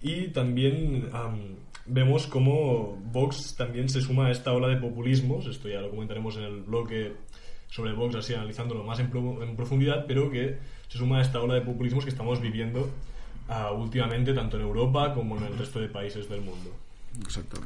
Y 0.00 0.28
también 0.28 1.10
vemos 1.86 2.28
cómo 2.28 2.96
Vox 3.12 3.56
también 3.56 3.88
se 3.88 4.00
suma 4.00 4.26
a 4.26 4.30
esta 4.30 4.52
ola 4.52 4.68
de 4.68 4.76
populismos. 4.76 5.46
Esto 5.46 5.68
ya 5.68 5.80
lo 5.80 5.90
comentaremos 5.90 6.36
en 6.36 6.44
el 6.44 6.62
bloque 6.62 7.12
sobre 7.68 7.92
Vox, 7.92 8.14
así 8.14 8.34
analizándolo 8.34 8.84
más 8.84 9.00
en, 9.00 9.10
profundidad, 9.56 10.04
pero 10.06 10.30
que 10.30 10.58
se 10.86 10.98
suma 10.98 11.18
a 11.18 11.22
esta 11.22 11.40
ola 11.40 11.54
de 11.54 11.62
populismos 11.62 12.04
que 12.04 12.10
estamos 12.10 12.40
viviendo 12.40 12.90
uh, 13.48 13.74
últimamente, 13.74 14.32
tanto 14.32 14.56
en 14.56 14.62
Europa 14.62 15.12
como 15.14 15.36
en 15.36 15.44
el 15.44 15.58
resto 15.58 15.80
de 15.80 15.88
países 15.88 16.28
del 16.28 16.42
mundo. 16.42 16.70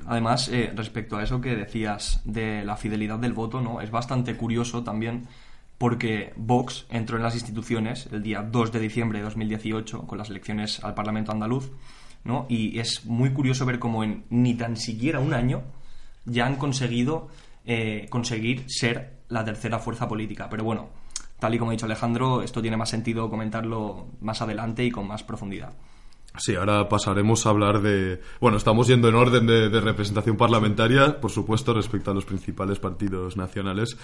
Además, 0.07 0.49
eh, 0.49 0.73
respecto 0.75 1.17
a 1.17 1.23
eso 1.23 1.41
que 1.41 1.57
decías 1.57 2.21
de 2.25 2.65
la 2.65 2.77
fidelidad 2.77 3.19
del 3.19 3.33
voto, 3.33 3.61
¿no? 3.61 3.81
Es 3.81 3.91
bastante 3.91 4.37
curioso 4.37 4.83
también 4.83 5.29
porque 5.79 6.33
Vox 6.37 6.87
entró 6.91 7.17
en 7.17 7.25
las 7.25 7.35
instituciones 7.35 8.09
el 8.13 8.23
día 8.23 8.43
2 8.43 8.73
de 8.73 8.81
diciembre 8.81 9.19
de 9.19 9.25
2018 9.25 10.07
con 10.07 10.17
las 10.17 10.31
elecciones 10.31 10.83
al 10.85 10.95
Parlamento 10.95 11.33
andaluz, 11.33 11.71
¿no? 12.25 12.47
Y 12.49 12.79
es 12.79 13.05
muy 13.05 13.33
curioso 13.33 13.67
ver 13.67 13.79
cómo 13.79 14.05
en 14.05 14.25
ni 14.31 14.55
tan 14.55 14.77
siquiera 14.77 15.19
un 15.19 15.35
año 15.35 15.63
ya 16.25 16.47
han 16.47 16.57
conseguido 16.57 17.29
eh, 17.65 18.07
conseguir 18.11 18.65
ser 18.69 19.23
la 19.29 19.45
tercera 19.45 19.79
fuerza 19.79 20.09
política. 20.09 20.49
Pero 20.49 20.65
bueno, 20.65 20.89
tal 21.39 21.55
y 21.55 21.59
como 21.59 21.71
ha 21.71 21.75
dicho 21.75 21.87
Alejandro, 21.87 22.43
esto 22.43 22.63
tiene 22.63 22.77
más 22.77 22.91
sentido 22.91 23.29
comentarlo 23.29 24.07
más 24.21 24.41
adelante 24.41 24.85
y 24.85 24.91
con 24.91 25.07
más 25.07 25.25
profundidad. 25.25 25.73
Sí, 26.39 26.55
ahora 26.55 26.89
pasaremos 26.89 27.45
a 27.45 27.51
hablar 27.51 27.83
de... 27.83 28.21
Bueno, 28.41 28.57
estamos 28.57 28.87
yendo 28.87 29.09
en 29.09 29.15
orden 29.17 29.47
de, 29.47 29.69
representación 29.81 30.39
parlamentaria, 30.39 31.21
por 31.21 31.31
supuesto, 31.31 31.75
respecto 31.75 32.11
a 32.11 32.15
los 32.15 32.25
principales 32.25 32.79
partidos 32.79 33.37
nacionales. 33.37 33.99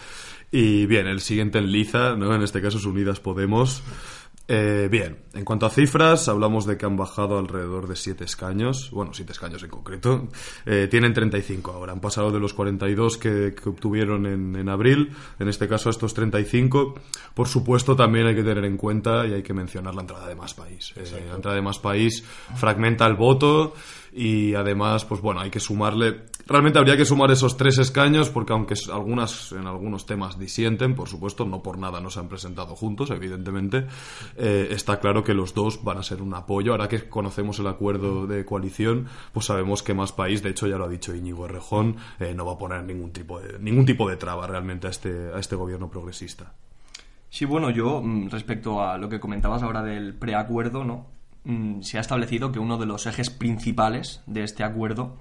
Y 0.51 0.85
bien, 0.85 1.07
el 1.07 1.21
siguiente 1.21 1.59
en 1.59 1.73
liza, 1.73 2.17
¿no? 2.17 2.35
En 2.35 2.43
este 2.43 2.61
caso 2.61 2.77
es 2.77 2.85
Unidas 2.85 3.21
Podemos. 3.21 3.83
Eh, 4.51 4.89
bien, 4.91 5.19
en 5.35 5.45
cuanto 5.45 5.67
a 5.67 5.71
cifras, 5.71 6.27
hablamos 6.27 6.65
de 6.65 6.79
que 6.79 6.87
han 6.87 6.97
bajado 6.97 7.39
alrededor 7.39 7.87
de 7.87 7.97
7 7.97 8.25
escaños, 8.25 8.91
bueno, 8.93 9.13
7 9.13 9.31
escaños 9.31 9.63
en 9.63 9.69
concreto, 9.69 10.29
eh, 10.65 10.89
tienen 10.91 11.13
35 11.13 11.71
ahora, 11.71 11.93
han 11.93 12.01
pasado 12.01 12.33
de 12.33 12.41
los 12.41 12.55
42 12.55 13.19
que, 13.19 13.55
que 13.55 13.69
obtuvieron 13.69 14.25
en, 14.25 14.57
en, 14.57 14.71
abril, 14.71 15.13
en 15.39 15.49
este 15.49 15.69
caso 15.69 15.91
a 15.91 15.93
estos 15.93 16.15
35. 16.15 16.95
Por 17.35 17.47
supuesto, 17.47 17.95
también 17.95 18.27
hay 18.27 18.35
que 18.35 18.43
tener 18.43 18.65
en 18.65 18.79
cuenta 18.79 19.27
y 19.27 19.35
hay 19.35 19.43
que 19.43 19.53
mencionar 19.53 19.95
la 19.95 20.01
entrada 20.01 20.27
de 20.27 20.35
más 20.35 20.55
país. 20.55 20.95
Eh, 20.97 21.27
la 21.29 21.37
entrada 21.37 21.55
de 21.55 21.63
más 21.63 21.79
país 21.79 22.25
fragmenta 22.57 23.07
el 23.07 23.17
voto 23.17 23.75
y 24.19 24.57
además, 24.57 25.05
pues 25.05 25.21
bueno, 25.21 25.41
hay 25.41 25.51
que 25.51 25.61
sumarle. 25.61 26.23
Realmente 26.49 26.81
habría 26.81 26.97
que 26.97 27.05
sumar 27.05 27.31
esos 27.31 27.57
tres 27.57 27.79
escaños 27.79 28.31
porque 28.31 28.53
aunque 28.53 28.75
algunas 28.93 29.53
en 29.53 29.69
algunos 29.69 30.07
temas 30.07 30.41
disienten, 30.41 30.97
por 30.97 31.09
supuesto, 31.09 31.45
no 31.45 31.63
por 31.63 31.79
nada 31.79 32.01
no 32.01 32.11
se 32.11 32.19
han 32.19 32.29
presentado 32.29 32.75
juntos, 32.75 33.13
evidentemente, 33.13 33.87
eh, 34.37 34.71
está 34.73 34.99
claro 34.99 35.23
que 35.23 35.35
los 35.35 35.55
dos 35.55 35.85
van 35.85 35.99
a 35.99 36.03
ser 36.03 36.21
un 36.21 36.35
apoyo. 36.35 36.73
Ahora 36.73 36.89
que 36.89 37.09
conocemos 37.09 37.61
el 37.61 37.69
acuerdo 37.69 38.27
de 38.27 38.45
coalición, 38.45 39.07
pues 39.33 39.47
sabemos 39.47 39.85
que 39.85 39.95
más 39.95 40.11
país, 40.11 40.43
de 40.43 40.51
hecho 40.51 40.67
ya 40.67 40.79
lo 40.79 40.87
ha 40.87 40.89
dicho 40.89 41.15
Íñigo 41.15 41.45
Errejón, 41.45 41.99
eh, 42.19 42.35
no 42.35 42.45
va 42.45 42.55
a 42.55 42.59
poner 42.59 42.83
ningún 42.83 43.13
tipo 43.13 43.39
de 43.39 43.61
ningún 43.61 43.87
tipo 43.87 44.11
de 44.11 44.17
traba 44.17 44.49
realmente 44.49 44.89
a 44.89 44.91
este 44.91 45.31
a 45.33 45.39
este 45.39 45.55
gobierno 45.55 45.89
progresista. 45.89 46.55
Sí, 47.31 47.45
bueno, 47.45 47.71
yo 47.71 48.03
mm, 48.03 48.31
respecto 48.31 48.83
a 48.83 48.99
lo 48.99 49.09
que 49.09 49.21
comentabas 49.21 49.63
ahora 49.63 49.85
del 49.85 50.15
preacuerdo, 50.15 50.83
¿no? 50.83 51.18
Mm, 51.49 51.81
se 51.81 51.97
ha 51.97 52.03
establecido 52.03 52.53
que 52.53 52.59
uno 52.59 52.77
de 52.77 52.85
los 52.85 53.07
ejes 53.07 53.31
principales 53.31 54.21
de 54.27 54.45
este 54.45 54.65
acuerdo 54.65 55.17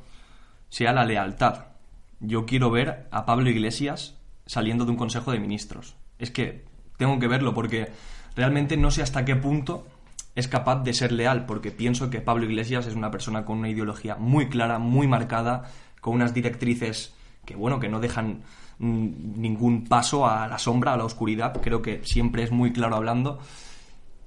sea 0.67 0.91
la 0.91 1.05
lealtad. 1.05 1.67
Yo 2.19 2.45
quiero 2.45 2.69
ver 2.69 3.07
a 3.11 3.25
Pablo 3.25 3.49
Iglesias 3.49 4.17
saliendo 4.45 4.83
de 4.83 4.91
un 4.91 4.97
Consejo 4.97 5.31
de 5.31 5.39
Ministros. 5.39 5.95
Es 6.19 6.29
que 6.29 6.65
tengo 6.97 7.17
que 7.17 7.29
verlo 7.29 7.53
porque 7.53 7.93
realmente 8.35 8.75
no 8.75 8.91
sé 8.91 9.03
hasta 9.03 9.23
qué 9.23 9.37
punto 9.37 9.87
es 10.35 10.49
capaz 10.49 10.83
de 10.83 10.93
ser 10.93 11.13
leal, 11.13 11.45
porque 11.45 11.71
pienso 11.71 12.09
que 12.09 12.19
Pablo 12.19 12.43
Iglesias 12.43 12.87
es 12.87 12.95
una 12.95 13.09
persona 13.09 13.45
con 13.45 13.59
una 13.59 13.69
ideología 13.69 14.17
muy 14.17 14.49
clara, 14.49 14.79
muy 14.79 15.07
marcada, 15.07 15.71
con 16.01 16.15
unas 16.15 16.33
directrices 16.33 17.15
que, 17.45 17.55
bueno, 17.55 17.79
que 17.79 17.87
no 17.87 18.01
dejan 18.01 18.41
mm, 18.79 19.39
ningún 19.39 19.85
paso 19.85 20.27
a 20.27 20.45
la 20.49 20.59
sombra, 20.59 20.91
a 20.91 20.97
la 20.97 21.05
oscuridad. 21.05 21.61
Creo 21.61 21.81
que 21.81 22.01
siempre 22.03 22.43
es 22.43 22.51
muy 22.51 22.73
claro 22.73 22.97
hablando 22.97 23.39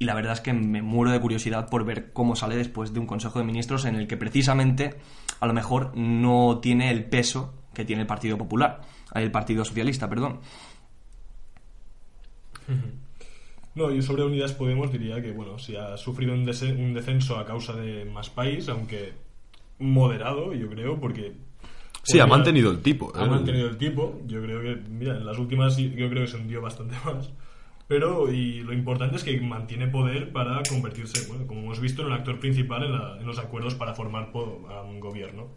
y 0.00 0.06
la 0.06 0.14
verdad 0.14 0.32
es 0.32 0.40
que 0.40 0.54
me 0.54 0.80
muero 0.80 1.12
de 1.12 1.20
curiosidad 1.20 1.68
por 1.68 1.84
ver 1.84 2.14
cómo 2.14 2.34
sale 2.34 2.56
después 2.56 2.94
de 2.94 3.00
un 3.00 3.06
Consejo 3.06 3.38
de 3.38 3.44
Ministros 3.44 3.84
en 3.84 3.96
el 3.96 4.08
que 4.08 4.16
precisamente 4.16 4.94
a 5.40 5.46
lo 5.46 5.52
mejor 5.52 5.94
no 5.94 6.58
tiene 6.62 6.90
el 6.90 7.04
peso 7.04 7.52
que 7.74 7.84
tiene 7.84 8.02
el 8.02 8.08
Partido 8.08 8.38
Popular, 8.38 8.80
el 9.14 9.30
Partido 9.30 9.62
Socialista, 9.62 10.08
perdón. 10.08 10.40
No, 13.74 13.90
yo 13.90 14.00
sobre 14.00 14.24
Unidas 14.24 14.54
Podemos 14.54 14.90
diría 14.90 15.20
que, 15.20 15.32
bueno, 15.32 15.58
si 15.58 15.76
ha 15.76 15.98
sufrido 15.98 16.32
un, 16.32 16.48
un 16.48 16.94
descenso 16.94 17.38
a 17.38 17.44
causa 17.44 17.74
de 17.74 18.06
más 18.06 18.30
país, 18.30 18.70
aunque 18.70 19.12
moderado, 19.78 20.54
yo 20.54 20.70
creo, 20.70 20.98
porque... 20.98 21.34
Sí, 22.04 22.18
ha 22.18 22.26
mantenido 22.26 22.70
el 22.70 22.80
tipo. 22.80 23.12
Ha 23.14 23.26
¿eh? 23.26 23.28
mantenido 23.28 23.68
el 23.68 23.76
tipo. 23.76 24.18
Yo 24.26 24.40
creo 24.40 24.62
que, 24.62 24.76
mira, 24.88 25.14
en 25.18 25.26
las 25.26 25.38
últimas 25.38 25.76
yo 25.76 26.08
creo 26.08 26.24
que 26.24 26.26
se 26.26 26.38
hundió 26.38 26.62
bastante 26.62 26.96
más. 27.04 27.30
Pero 27.90 28.32
y 28.32 28.60
lo 28.60 28.72
importante 28.72 29.16
es 29.16 29.24
que 29.24 29.40
mantiene 29.40 29.88
poder 29.88 30.30
para 30.30 30.62
convertirse, 30.62 31.26
bueno, 31.26 31.44
como 31.44 31.62
hemos 31.62 31.80
visto, 31.80 32.02
en 32.02 32.06
el 32.06 32.12
actor 32.12 32.38
principal 32.38 32.84
en, 32.84 33.20
en 33.20 33.26
los 33.26 33.36
acuerdos 33.40 33.74
para 33.74 33.94
formar 33.94 34.30
un 34.32 35.00
gobierno. 35.00 35.48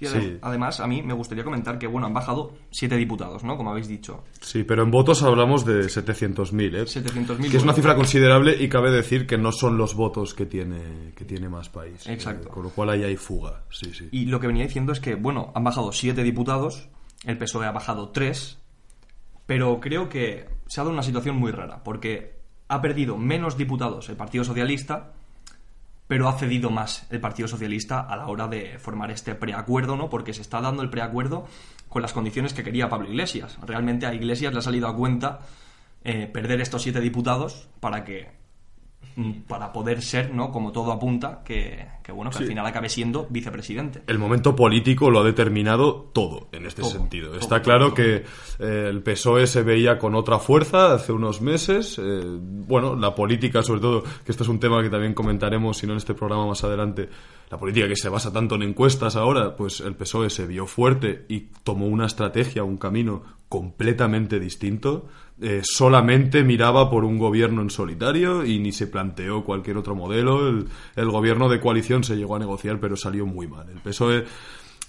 Sí. 0.00 0.38
Además, 0.40 0.78
a 0.78 0.86
mí 0.86 1.02
me 1.02 1.14
gustaría 1.14 1.42
comentar 1.42 1.80
que, 1.80 1.88
bueno, 1.88 2.06
han 2.06 2.14
bajado 2.14 2.52
siete 2.70 2.96
diputados, 2.96 3.42
¿no? 3.42 3.56
Como 3.56 3.70
habéis 3.70 3.88
dicho. 3.88 4.22
Sí, 4.40 4.62
pero 4.62 4.84
en 4.84 4.92
votos 4.92 5.24
hablamos 5.24 5.66
de 5.66 5.86
700.000, 5.86 6.76
¿eh? 6.76 6.82
700.000. 6.84 7.50
Que 7.50 7.56
es 7.56 7.62
una 7.64 7.72
cifra 7.72 7.96
considerable 7.96 8.56
y 8.62 8.68
cabe 8.68 8.92
decir 8.92 9.26
que 9.26 9.36
no 9.36 9.50
son 9.50 9.76
los 9.76 9.96
votos 9.96 10.32
que 10.32 10.46
tiene, 10.46 11.12
que 11.16 11.24
tiene 11.24 11.48
más 11.48 11.68
país. 11.70 12.06
Exacto. 12.06 12.50
Eh, 12.50 12.52
con 12.52 12.62
lo 12.62 12.70
cual 12.70 12.90
ahí 12.90 13.02
hay 13.02 13.16
fuga, 13.16 13.64
sí, 13.70 13.92
sí. 13.92 14.08
Y 14.12 14.26
lo 14.26 14.38
que 14.38 14.46
venía 14.46 14.62
diciendo 14.62 14.92
es 14.92 15.00
que, 15.00 15.16
bueno, 15.16 15.50
han 15.56 15.64
bajado 15.64 15.90
siete 15.90 16.22
diputados, 16.22 16.88
el 17.24 17.36
PSOE 17.36 17.66
ha 17.66 17.72
bajado 17.72 18.10
tres, 18.10 18.60
pero 19.46 19.80
creo 19.80 20.08
que 20.08 20.48
se 20.66 20.80
ha 20.80 20.84
dado 20.84 20.92
una 20.92 21.02
situación 21.02 21.36
muy 21.36 21.52
rara, 21.52 21.82
porque 21.82 22.36
ha 22.68 22.82
perdido 22.82 23.16
menos 23.16 23.56
diputados 23.56 24.08
el 24.08 24.16
Partido 24.16 24.44
Socialista 24.44 25.12
pero 26.06 26.28
ha 26.28 26.38
cedido 26.38 26.70
más 26.70 27.06
el 27.10 27.20
Partido 27.20 27.48
Socialista 27.48 28.00
a 28.00 28.16
la 28.16 28.28
hora 28.28 28.46
de 28.46 28.78
formar 28.78 29.10
este 29.10 29.34
preacuerdo, 29.34 29.96
¿no? 29.96 30.08
Porque 30.08 30.32
se 30.32 30.42
está 30.42 30.60
dando 30.60 30.82
el 30.82 30.90
preacuerdo 30.90 31.46
con 31.88 32.02
las 32.02 32.12
condiciones 32.12 32.54
que 32.54 32.62
quería 32.62 32.88
Pablo 32.88 33.08
Iglesias. 33.08 33.58
Realmente 33.66 34.06
a 34.06 34.14
Iglesias 34.14 34.52
le 34.52 34.60
ha 34.60 34.62
salido 34.62 34.88
a 34.88 34.94
cuenta 34.94 35.40
eh, 36.04 36.28
perder 36.32 36.60
estos 36.60 36.82
siete 36.82 37.00
diputados 37.00 37.68
para 37.80 38.04
que 38.04 38.30
para 39.48 39.72
poder 39.72 40.02
ser, 40.02 40.34
¿no? 40.34 40.50
Como 40.50 40.72
todo 40.72 40.92
apunta, 40.92 41.42
que, 41.42 41.86
bueno, 42.14 42.30
que 42.30 42.38
al 42.38 42.46
final 42.46 42.66
acabe 42.66 42.90
siendo 42.90 43.26
vicepresidente. 43.30 44.02
El 44.06 44.18
momento 44.18 44.54
político 44.54 45.10
lo 45.10 45.20
ha 45.20 45.24
determinado 45.24 46.10
todo 46.12 46.48
en 46.52 46.66
este 46.66 46.84
sentido. 46.84 47.34
Está 47.34 47.62
claro 47.62 47.94
que 47.94 48.24
eh, 48.58 48.86
el 48.90 49.02
PSOE 49.02 49.46
se 49.46 49.62
veía 49.62 49.98
con 49.98 50.14
otra 50.14 50.38
fuerza 50.38 50.92
hace 50.92 51.12
unos 51.12 51.40
meses. 51.40 51.98
Eh, 51.98 52.20
bueno, 52.24 52.94
la 52.94 53.14
política, 53.14 53.62
sobre 53.62 53.80
todo, 53.80 54.02
que 54.02 54.32
esto 54.32 54.42
es 54.42 54.50
un 54.50 54.60
tema 54.60 54.82
que 54.82 54.90
también 54.90 55.14
comentaremos, 55.14 55.78
si 55.78 55.86
no 55.86 55.94
en 55.94 55.98
este 55.98 56.12
programa 56.12 56.46
más 56.46 56.62
adelante, 56.62 57.08
la 57.50 57.56
política 57.56 57.88
que 57.88 57.96
se 57.96 58.10
basa 58.10 58.30
tanto 58.30 58.56
en 58.56 58.64
encuestas 58.64 59.16
ahora, 59.16 59.56
pues 59.56 59.80
el 59.80 59.94
PSOE 59.94 60.28
se 60.28 60.46
vio 60.46 60.66
fuerte 60.66 61.24
y 61.28 61.48
tomó 61.64 61.86
una 61.86 62.04
estrategia, 62.04 62.64
un 62.64 62.76
camino 62.76 63.22
completamente 63.48 64.40
distinto 64.40 65.06
eh, 65.38 65.60
solamente 65.62 66.42
miraba 66.44 66.88
por 66.88 67.04
un 67.04 67.18
gobierno 67.18 67.60
en 67.60 67.68
solitario 67.68 68.44
y 68.44 68.58
ni 68.58 68.72
se 68.72 68.86
planteó 68.86 69.44
cualquier 69.44 69.76
otro 69.76 69.94
modelo. 69.94 70.48
El, 70.48 71.10
gobierno 71.10 71.50
de 71.50 71.60
coalición 71.60 72.04
se 72.04 72.16
llegó 72.16 72.36
a 72.36 72.38
negociar, 72.38 72.80
pero 72.80 72.96
salió 72.96 73.26
muy 73.26 73.46
mal. 73.46 73.68
El 73.68 73.80
PSOE 73.80 74.24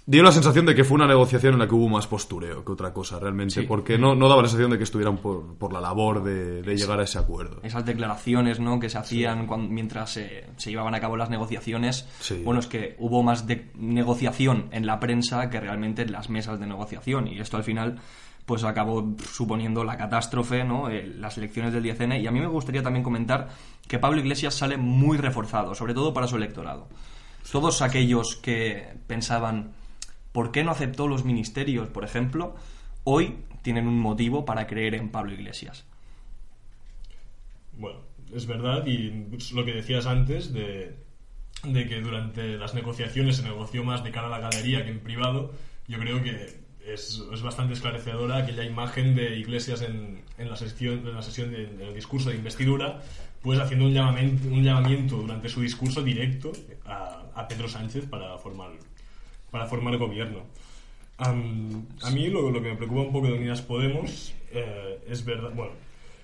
dio 0.05 0.23
la 0.23 0.31
sensación 0.31 0.65
de 0.65 0.73
que 0.73 0.85
fue 0.85 0.95
una 0.95 1.05
negociación 1.05 1.55
en 1.55 1.59
la 1.59 1.67
que 1.67 1.75
hubo 1.75 1.89
más 1.89 2.07
postureo 2.07 2.63
que 2.63 2.71
otra 2.71 2.93
cosa, 2.93 3.19
realmente, 3.19 3.63
porque 3.63 3.97
no, 3.97 4.15
no 4.15 4.29
daba 4.29 4.41
la 4.41 4.47
sensación 4.47 4.71
de 4.71 4.77
que 4.77 4.85
estuvieran 4.85 5.17
por, 5.17 5.57
por 5.57 5.73
la 5.73 5.81
labor 5.81 6.23
de, 6.23 6.63
llegar 6.77 7.01
a 7.01 7.03
ese 7.03 7.19
acuerdo. 7.19 7.59
Esas 7.63 7.85
declaraciones 7.85 8.61
¿no? 8.61 8.79
que 8.79 8.89
se 8.89 8.97
hacían 8.97 9.49
mientras 9.69 10.11
se, 10.11 10.45
se, 10.55 10.69
llevaban 10.69 10.95
a 10.95 11.01
cabo 11.01 11.17
las 11.17 11.29
negociaciones, 11.29 12.07
bueno, 12.45 12.61
es 12.61 12.67
que 12.67 12.95
hubo 12.99 13.21
más 13.21 13.47
de 13.47 13.69
negociación 13.75 14.69
en 14.71 14.85
la 14.85 15.01
prensa 15.01 15.49
que 15.49 15.59
realmente 15.59 16.03
en 16.03 16.13
las 16.13 16.29
mesas 16.29 16.57
de 16.57 16.67
negociación, 16.67 17.27
y 17.27 17.37
esto 17.41 17.57
al 17.57 17.65
final 17.65 17.99
pues 18.47 18.63
acabó 18.63 19.13
suponiendo 19.29 19.83
la 19.83 19.97
catástrofe, 19.97 20.63
¿no? 20.63 20.89
Eh, 20.89 21.05
las 21.05 21.37
elecciones 21.37 21.73
del 21.73 21.83
10N. 21.83 22.21
Y 22.21 22.27
a 22.27 22.31
mí 22.31 22.39
me 22.39 22.47
gustaría 22.47 22.81
también 22.81 23.03
comentar 23.03 23.49
que 23.89 23.99
Pablo 23.99 24.21
Iglesias 24.21 24.53
sale 24.55 24.77
muy 24.77 25.17
reforzado, 25.17 25.75
sobre 25.75 25.93
todo 25.93 26.13
para 26.13 26.27
su 26.27 26.37
electorado. 26.37 26.87
Todos 27.51 27.81
aquellos 27.81 28.37
que 28.37 28.93
pensaban, 29.05 29.73
¿por 30.31 30.53
qué 30.53 30.63
no 30.63 30.71
aceptó 30.71 31.09
los 31.09 31.25
ministerios, 31.25 31.89
por 31.89 32.05
ejemplo? 32.05 32.55
Hoy 33.03 33.35
tienen 33.63 33.85
un 33.85 33.99
motivo 33.99 34.45
para 34.45 34.65
creer 34.65 34.95
en 34.95 35.09
Pablo 35.09 35.33
Iglesias. 35.33 35.85
Bueno, 37.73 37.99
es 38.33 38.45
verdad, 38.47 38.85
y 38.85 39.27
lo 39.53 39.65
que 39.65 39.73
decías 39.73 40.05
antes 40.05 40.53
de, 40.53 40.95
de 41.65 41.87
que 41.89 41.99
durante 41.99 42.55
las 42.55 42.73
negociaciones 42.73 43.35
se 43.35 43.43
negoció 43.43 43.83
más 43.83 44.05
de 44.05 44.11
cara 44.11 44.27
a 44.27 44.29
la 44.29 44.39
galería 44.39 44.85
que 44.85 44.91
en 44.91 45.01
privado, 45.01 45.51
yo 45.89 45.99
creo 45.99 46.23
que 46.23 46.65
es, 46.93 47.21
bastante 47.41 47.73
esclarecedora 47.73 48.37
aquella 48.37 48.63
imagen 48.63 49.15
de 49.15 49.37
Iglesias 49.37 49.81
en, 49.81 50.21
en 50.37 50.49
la 50.49 50.55
sesión, 50.55 50.99
en 51.07 51.13
la 51.13 51.21
sesión 51.21 51.51
de, 51.51 51.93
discurso 51.93 52.29
de 52.29 52.35
investidura, 52.35 53.01
pues 53.41 53.59
haciendo 53.59 53.85
un 53.85 53.93
llamamiento, 53.93 54.47
un 54.47 54.63
llamamiento 54.63 55.17
durante 55.17 55.49
su 55.49 55.61
discurso 55.61 56.01
directo 56.01 56.51
a, 56.85 57.47
Pedro 57.47 57.69
Sánchez 57.69 58.05
para 58.07 58.37
formar, 58.39 58.71
para 59.51 59.67
formar 59.67 59.95
gobierno. 59.97 60.43
a 61.17 61.31
mí 61.31 62.27
lo, 62.27 62.49
lo, 62.51 62.61
que 62.61 62.69
me 62.69 62.75
preocupa 62.75 63.01
un 63.01 63.11
poco 63.13 63.27
de 63.27 63.33
Unidas 63.33 63.61
Podemos 63.61 64.33
eh, 64.51 64.99
es 65.07 65.23
verdad, 65.23 65.51
bueno, 65.53 65.71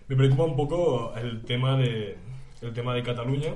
me 0.08 0.16
preocupa 0.16 0.44
un 0.44 0.56
poco 0.56 1.14
el 1.16 1.42
tema 1.44 1.78
de, 1.78 2.18
el 2.62 2.74
tema 2.74 2.94
de 2.94 3.04
Cataluña, 3.04 3.54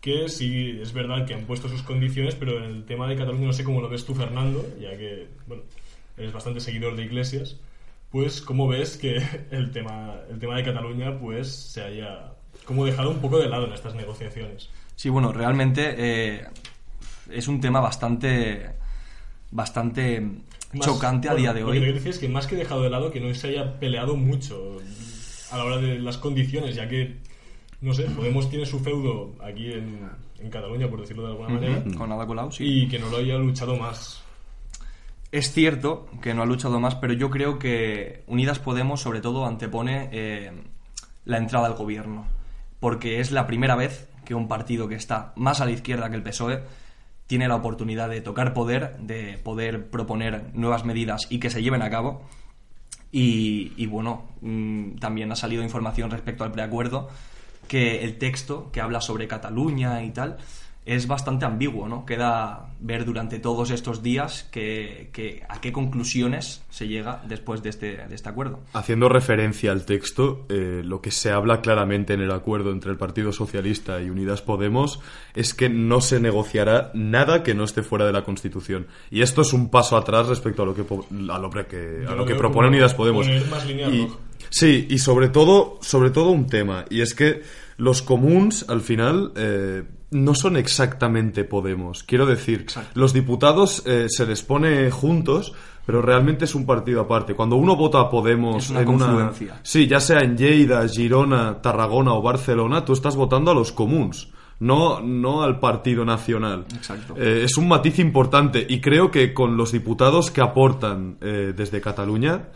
que 0.00 0.28
sí 0.28 0.78
es 0.80 0.92
verdad 0.92 1.26
que 1.26 1.34
han 1.34 1.44
puesto 1.44 1.68
sus 1.68 1.82
condiciones, 1.82 2.34
pero 2.34 2.64
el 2.64 2.84
tema 2.84 3.08
de 3.08 3.16
Cataluña 3.16 3.46
no 3.46 3.52
sé 3.52 3.64
cómo 3.64 3.80
lo 3.80 3.88
ves 3.88 4.04
tú, 4.04 4.14
Fernando, 4.14 4.66
ya 4.80 4.96
que, 4.96 5.28
bueno, 5.46 5.62
eres 6.20 6.32
bastante 6.32 6.60
seguidor 6.60 6.96
de 6.96 7.04
Iglesias, 7.04 7.56
pues 8.10 8.40
cómo 8.40 8.68
ves 8.68 8.96
que 8.96 9.22
el 9.50 9.70
tema, 9.72 10.16
el 10.30 10.38
tema 10.38 10.56
de 10.56 10.64
Cataluña 10.64 11.18
pues 11.18 11.48
se 11.50 11.82
haya 11.82 12.32
como 12.64 12.84
dejado 12.84 13.10
un 13.10 13.20
poco 13.20 13.38
de 13.38 13.48
lado 13.48 13.66
en 13.66 13.72
estas 13.72 13.94
negociaciones. 13.94 14.70
Sí, 14.96 15.08
bueno, 15.08 15.32
realmente 15.32 15.94
eh, 15.96 16.46
es 17.30 17.48
un 17.48 17.60
tema 17.60 17.80
bastante 17.80 18.70
bastante 19.50 20.22
chocante 20.78 21.28
a 21.28 21.34
día 21.34 21.52
de 21.52 21.64
hoy. 21.64 21.68
Lo 21.68 21.72
que 21.72 21.78
quiero 21.78 21.94
decir 21.94 22.10
es 22.10 22.18
que 22.18 22.28
más 22.28 22.46
que 22.46 22.56
dejado 22.56 22.82
de 22.82 22.90
lado, 22.90 23.10
que 23.10 23.20
no 23.20 23.32
se 23.34 23.48
haya 23.48 23.78
peleado 23.80 24.16
mucho 24.16 24.78
a 25.50 25.56
la 25.56 25.64
hora 25.64 25.78
de 25.78 25.98
las 25.98 26.18
condiciones, 26.18 26.76
ya 26.76 26.88
que, 26.88 27.16
no 27.80 27.94
sé, 27.94 28.04
Podemos 28.04 28.48
tiene 28.48 28.66
su 28.66 28.78
feudo 28.78 29.32
aquí 29.42 29.72
en, 29.72 30.08
en 30.38 30.50
Cataluña, 30.50 30.88
por 30.88 31.00
decirlo 31.00 31.24
de 31.24 31.28
alguna 31.30 31.48
manera. 31.48 31.84
Con 31.96 32.12
Ada 32.12 32.26
Colau, 32.26 32.52
sí. 32.52 32.64
Y 32.64 32.88
que 32.88 32.98
no 32.98 33.08
lo 33.08 33.16
haya 33.16 33.36
luchado 33.36 33.76
más. 33.76 34.22
Es 35.32 35.52
cierto 35.52 36.08
que 36.20 36.34
no 36.34 36.42
ha 36.42 36.46
luchado 36.46 36.80
más, 36.80 36.96
pero 36.96 37.12
yo 37.12 37.30
creo 37.30 37.58
que 37.58 38.24
Unidas 38.26 38.58
Podemos 38.58 39.00
sobre 39.00 39.20
todo 39.20 39.46
antepone 39.46 40.08
eh, 40.10 40.50
la 41.24 41.38
entrada 41.38 41.68
al 41.68 41.74
gobierno, 41.74 42.26
porque 42.80 43.20
es 43.20 43.30
la 43.30 43.46
primera 43.46 43.76
vez 43.76 44.08
que 44.24 44.34
un 44.34 44.48
partido 44.48 44.88
que 44.88 44.96
está 44.96 45.32
más 45.36 45.60
a 45.60 45.66
la 45.66 45.70
izquierda 45.70 46.10
que 46.10 46.16
el 46.16 46.24
PSOE 46.24 46.62
tiene 47.28 47.46
la 47.46 47.54
oportunidad 47.54 48.08
de 48.08 48.20
tocar 48.22 48.54
poder, 48.54 48.98
de 48.98 49.38
poder 49.38 49.88
proponer 49.88 50.50
nuevas 50.54 50.84
medidas 50.84 51.28
y 51.30 51.38
que 51.38 51.50
se 51.50 51.62
lleven 51.62 51.82
a 51.82 51.90
cabo. 51.90 52.22
Y, 53.12 53.86
bueno, 53.86 54.28
mm, 54.40 54.96
también 54.96 55.30
ha 55.30 55.36
salido 55.36 55.62
información 55.62 56.10
respecto 56.10 56.42
al 56.42 56.52
preacuerdo 56.52 57.08
que 57.68 58.02
el 58.02 58.18
texto 58.18 58.70
que 58.72 58.80
habla 58.80 59.00
sobre 59.00 59.28
Cataluña 59.28 60.02
y 60.02 60.10
tal 60.10 60.38
es 60.86 61.06
bastante 61.06 61.44
ambiguo, 61.44 61.86
¿no? 61.88 62.06
Queda 62.06 62.70
ver 62.80 63.04
durante 63.04 63.38
todos 63.38 63.70
estos 63.70 64.02
días 64.02 64.48
que, 64.50 65.44
a 65.48 65.60
qué 65.60 65.72
conclusiones 65.72 66.62
se 66.70 66.88
llega 66.88 67.22
después 67.28 67.62
de 67.62 67.68
este, 67.68 67.96
de 67.98 68.14
este 68.14 68.28
acuerdo. 68.30 68.60
Haciendo 68.72 69.10
referencia 69.10 69.72
al 69.72 69.84
texto, 69.84 70.46
eh, 70.48 70.80
lo 70.82 71.02
que 71.02 71.10
se 71.10 71.30
habla 71.30 71.60
claramente 71.60 72.14
en 72.14 72.22
el 72.22 72.30
acuerdo 72.30 72.72
entre 72.72 72.90
el 72.90 72.96
Partido 72.96 73.32
Socialista 73.32 74.00
y 74.00 74.08
Unidas 74.08 74.40
Podemos 74.40 75.00
es 75.34 75.52
que 75.52 75.68
no 75.68 76.00
se 76.00 76.18
negociará 76.18 76.90
nada 76.94 77.42
que 77.42 77.54
no 77.54 77.64
esté 77.64 77.82
fuera 77.82 78.06
de 78.06 78.12
la 78.12 78.24
Constitución. 78.24 78.86
Y 79.10 79.20
esto 79.20 79.42
es 79.42 79.52
un 79.52 79.68
paso 79.68 79.98
atrás 79.98 80.28
respecto 80.28 80.62
a 80.62 80.66
lo 80.66 80.74
que, 80.74 80.80
a 80.80 81.38
lo 81.38 81.50
que, 81.50 82.06
a 82.08 82.14
lo 82.14 82.24
que 82.24 82.34
propone 82.34 82.68
Unidas 82.68 82.94
Podemos. 82.94 83.26
sí, 84.48 84.86
y 84.88 84.98
sobre 84.98 85.28
todo, 85.28 85.78
sobre 85.82 86.10
todo 86.10 86.30
un 86.30 86.46
tema, 86.46 86.86
y 86.88 87.02
es 87.02 87.14
que 87.14 87.42
los 87.76 88.00
comuns, 88.00 88.64
al 88.70 88.80
final... 88.80 89.32
Eh, 89.36 89.82
no 90.10 90.34
son 90.34 90.56
exactamente 90.56 91.44
Podemos. 91.44 92.02
Quiero 92.02 92.26
decir, 92.26 92.66
los 92.94 93.12
diputados 93.12 93.82
eh, 93.86 94.06
se 94.08 94.26
les 94.26 94.42
pone 94.42 94.90
juntos, 94.90 95.52
pero 95.86 96.02
realmente 96.02 96.44
es 96.44 96.54
un 96.54 96.66
partido 96.66 97.00
aparte. 97.00 97.34
Cuando 97.34 97.56
uno 97.56 97.76
vota 97.76 98.00
a 98.00 98.10
Podemos 98.10 98.64
es 98.64 98.70
una 98.70 99.30
en 99.30 99.30
Sí, 99.62 99.86
ya 99.86 100.00
sea 100.00 100.20
en 100.20 100.36
Lleida, 100.36 100.86
Girona, 100.88 101.60
Tarragona 101.62 102.14
o 102.14 102.22
Barcelona, 102.22 102.84
tú 102.84 102.92
estás 102.92 103.16
votando 103.16 103.50
a 103.50 103.54
los 103.54 103.72
comuns. 103.72 104.28
No, 104.58 105.00
no 105.00 105.42
al 105.42 105.58
Partido 105.58 106.04
Nacional. 106.04 106.66
Exacto. 106.74 107.14
Eh, 107.16 107.44
es 107.44 107.56
un 107.56 107.66
matiz 107.66 107.98
importante 107.98 108.66
y 108.68 108.80
creo 108.80 109.10
que 109.10 109.32
con 109.32 109.56
los 109.56 109.72
diputados 109.72 110.30
que 110.30 110.42
aportan 110.42 111.16
eh, 111.22 111.54
desde 111.56 111.80
Cataluña, 111.80 112.50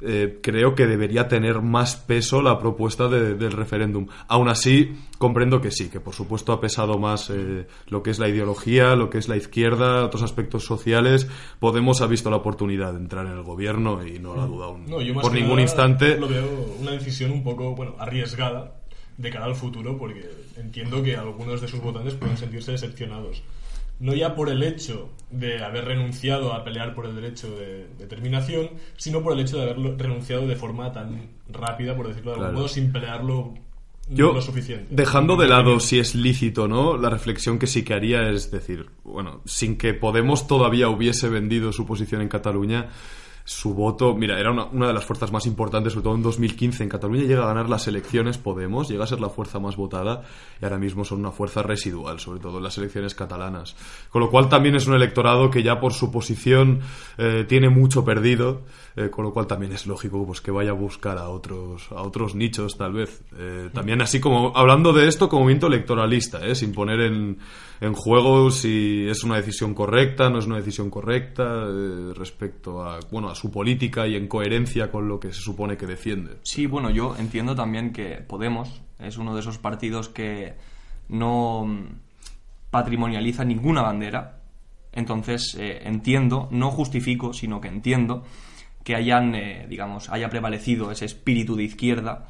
eh, 0.00 0.38
creo 0.42 0.74
que 0.74 0.86
debería 0.86 1.28
tener 1.28 1.62
más 1.62 1.96
peso 1.96 2.42
la 2.42 2.58
propuesta 2.58 3.08
del 3.08 3.52
referéndum. 3.52 4.06
Aún 4.28 4.48
así, 4.48 4.96
comprendo 5.18 5.60
que 5.60 5.70
sí, 5.70 5.88
que 5.88 6.00
por 6.00 6.14
supuesto 6.14 6.52
ha 6.52 6.60
pesado 6.60 6.98
más 6.98 7.30
eh, 7.30 7.66
lo 7.88 8.02
que 8.02 8.10
es 8.10 8.18
la 8.18 8.28
ideología, 8.28 8.94
lo 8.94 9.10
que 9.10 9.18
es 9.18 9.28
la 9.28 9.36
izquierda, 9.36 10.04
otros 10.04 10.22
aspectos 10.22 10.64
sociales. 10.64 11.28
Podemos 11.58 12.00
ha 12.02 12.06
visto 12.06 12.30
la 12.30 12.36
oportunidad 12.36 12.92
de 12.92 12.98
entrar 12.98 13.26
en 13.26 13.32
el 13.32 13.42
gobierno 13.42 14.06
y 14.06 14.18
no 14.18 14.36
la 14.36 14.46
duda 14.46 14.66
aún 14.66 14.86
por 15.20 15.32
ningún 15.32 15.60
instante. 15.60 16.18
Lo 16.18 16.28
veo 16.28 16.76
una 16.80 16.92
decisión 16.92 17.30
un 17.30 17.42
poco 17.42 17.74
bueno 17.74 17.94
arriesgada 17.98 18.74
de 19.16 19.30
cara 19.30 19.46
al 19.46 19.54
futuro 19.54 19.96
porque 19.96 20.28
entiendo 20.56 21.02
que 21.02 21.16
algunos 21.16 21.60
de 21.60 21.68
sus 21.68 21.80
votantes 21.80 22.14
pueden 22.14 22.36
sentirse 22.36 22.72
decepcionados 22.72 23.42
no 23.98 24.14
ya 24.14 24.34
por 24.34 24.48
el 24.48 24.62
hecho 24.62 25.10
de 25.30 25.62
haber 25.62 25.86
renunciado 25.86 26.52
a 26.52 26.64
pelear 26.64 26.94
por 26.94 27.06
el 27.06 27.14
derecho 27.14 27.50
de 27.56 27.86
determinación, 27.98 28.70
sino 28.96 29.22
por 29.22 29.32
el 29.32 29.40
hecho 29.40 29.56
de 29.56 29.64
haber 29.64 29.98
renunciado 29.98 30.46
de 30.46 30.56
forma 30.56 30.92
tan 30.92 31.30
rápida, 31.48 31.96
por 31.96 32.08
decirlo 32.08 32.32
de 32.32 32.40
algún 32.40 32.54
modo, 32.54 32.68
sin 32.68 32.92
pelearlo 32.92 33.54
lo 34.08 34.40
suficiente. 34.40 34.86
Dejando 34.90 35.36
de 35.36 35.48
lado 35.48 35.80
si 35.80 35.98
es 35.98 36.14
lícito 36.14 36.64
o 36.64 36.68
no, 36.68 36.96
la 36.96 37.10
reflexión 37.10 37.58
que 37.58 37.66
sí 37.66 37.82
que 37.82 37.94
haría 37.94 38.28
es 38.30 38.50
decir, 38.50 38.86
bueno, 39.04 39.40
sin 39.44 39.76
que 39.76 39.94
Podemos 39.94 40.46
todavía 40.46 40.88
hubiese 40.88 41.28
vendido 41.28 41.72
su 41.72 41.86
posición 41.86 42.22
en 42.22 42.28
Cataluña, 42.28 42.88
su 43.46 43.74
voto, 43.74 44.12
mira, 44.12 44.40
era 44.40 44.50
una, 44.50 44.88
de 44.88 44.92
las 44.92 45.04
fuerzas 45.04 45.30
más 45.30 45.46
importantes, 45.46 45.92
sobre 45.92 46.02
todo 46.02 46.16
en 46.16 46.22
2015 46.22 46.82
en 46.82 46.88
Cataluña 46.88 47.22
llega 47.22 47.44
a 47.44 47.46
ganar 47.46 47.68
las 47.68 47.86
elecciones 47.86 48.38
Podemos, 48.38 48.88
llega 48.88 49.04
a 49.04 49.06
ser 49.06 49.20
la 49.20 49.28
fuerza 49.28 49.60
más 49.60 49.76
votada 49.76 50.22
y 50.60 50.64
ahora 50.64 50.78
mismo 50.78 51.04
son 51.04 51.20
una 51.20 51.30
fuerza 51.30 51.62
residual, 51.62 52.18
sobre 52.18 52.40
todo 52.40 52.56
en 52.56 52.64
las 52.64 52.76
elecciones 52.76 53.14
catalanas. 53.14 53.76
Con 54.10 54.20
lo 54.20 54.30
cual 54.30 54.48
también 54.48 54.74
es 54.74 54.88
un 54.88 54.94
electorado 54.94 55.48
que 55.48 55.62
ya 55.62 55.78
por 55.78 55.92
su 55.92 56.10
posición 56.10 56.80
eh, 57.18 57.44
tiene 57.48 57.68
mucho 57.68 58.04
perdido, 58.04 58.62
eh, 58.96 59.10
con 59.10 59.24
lo 59.24 59.32
cual 59.32 59.46
también 59.46 59.70
es 59.70 59.86
lógico 59.86 60.26
pues, 60.26 60.40
que 60.40 60.50
vaya 60.50 60.70
a 60.70 60.74
buscar 60.74 61.16
a 61.16 61.28
otros, 61.28 61.86
a 61.92 62.02
otros 62.02 62.34
nichos 62.34 62.76
tal 62.76 62.94
vez. 62.94 63.22
Eh, 63.38 63.70
también 63.72 64.02
así 64.02 64.18
como, 64.18 64.56
hablando 64.56 64.92
de 64.92 65.06
esto 65.06 65.28
como 65.28 65.42
movimiento 65.42 65.68
electoralista, 65.68 66.52
sin 66.56 66.72
poner 66.72 67.00
en 67.00 67.38
en 67.80 67.92
juego 67.92 68.50
si 68.50 69.06
es 69.08 69.22
una 69.24 69.36
decisión 69.36 69.74
correcta, 69.74 70.30
no 70.30 70.38
es 70.38 70.46
una 70.46 70.56
decisión 70.56 70.90
correcta 70.90 71.66
respecto 72.14 72.82
a, 72.82 73.00
bueno, 73.10 73.28
a 73.28 73.34
su 73.36 73.50
política 73.50 74.06
y 74.06 74.16
en 74.16 74.26
coherencia 74.26 74.90
con 74.90 75.08
lo 75.08 75.20
que 75.20 75.32
se 75.32 75.40
supone 75.40 75.76
que 75.76 75.86
defiende. 75.86 76.38
Sí, 76.42 76.66
bueno, 76.66 76.90
yo 76.90 77.16
entiendo 77.16 77.54
también 77.54 77.92
que 77.92 78.16
Podemos 78.16 78.82
es 78.98 79.18
uno 79.18 79.34
de 79.34 79.40
esos 79.40 79.58
partidos 79.58 80.08
que 80.08 80.54
no 81.08 81.66
patrimonializa 82.70 83.44
ninguna 83.44 83.82
bandera. 83.82 84.40
Entonces, 84.92 85.56
eh, 85.58 85.82
entiendo, 85.84 86.48
no 86.50 86.70
justifico, 86.70 87.32
sino 87.32 87.60
que 87.60 87.68
entiendo 87.68 88.24
que 88.82 88.94
hayan, 88.94 89.34
eh, 89.34 89.66
digamos, 89.68 90.08
haya 90.10 90.30
prevalecido 90.30 90.90
ese 90.90 91.04
espíritu 91.04 91.56
de 91.56 91.64
izquierda 91.64 92.28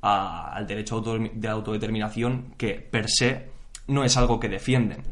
al 0.00 0.66
derecho 0.66 1.02
de 1.02 1.48
autodeterminación 1.48 2.54
que 2.56 2.74
per 2.74 3.10
se 3.10 3.50
no 3.86 4.02
es 4.02 4.16
algo 4.16 4.40
que 4.40 4.48
defienden. 4.48 5.02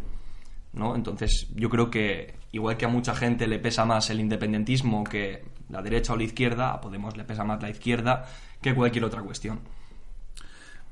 ¿No? 0.79 0.95
Entonces, 0.95 1.49
yo 1.55 1.69
creo 1.69 1.91
que 1.91 2.35
igual 2.53 2.77
que 2.77 2.87
a 2.87 2.89
mucha 2.89 3.15
gente 3.15 3.47
le 3.47 3.59
pesa 3.59 3.85
más 3.85 4.11
el 4.11 4.21
independentismo 4.21 5.05
que 5.05 5.45
la 5.69 5.83
derecha 5.83 6.13
o 6.13 6.17
la 6.17 6.25
izquierda, 6.25 6.73
a 6.73 6.81
Podemos 6.81 7.17
le 7.17 7.25
pesa 7.25 7.45
más 7.45 7.61
la 7.63 7.71
izquierda 7.71 8.25
que 8.63 8.75
cualquier 8.75 9.05
otra 9.05 9.23
cuestión. 9.23 9.61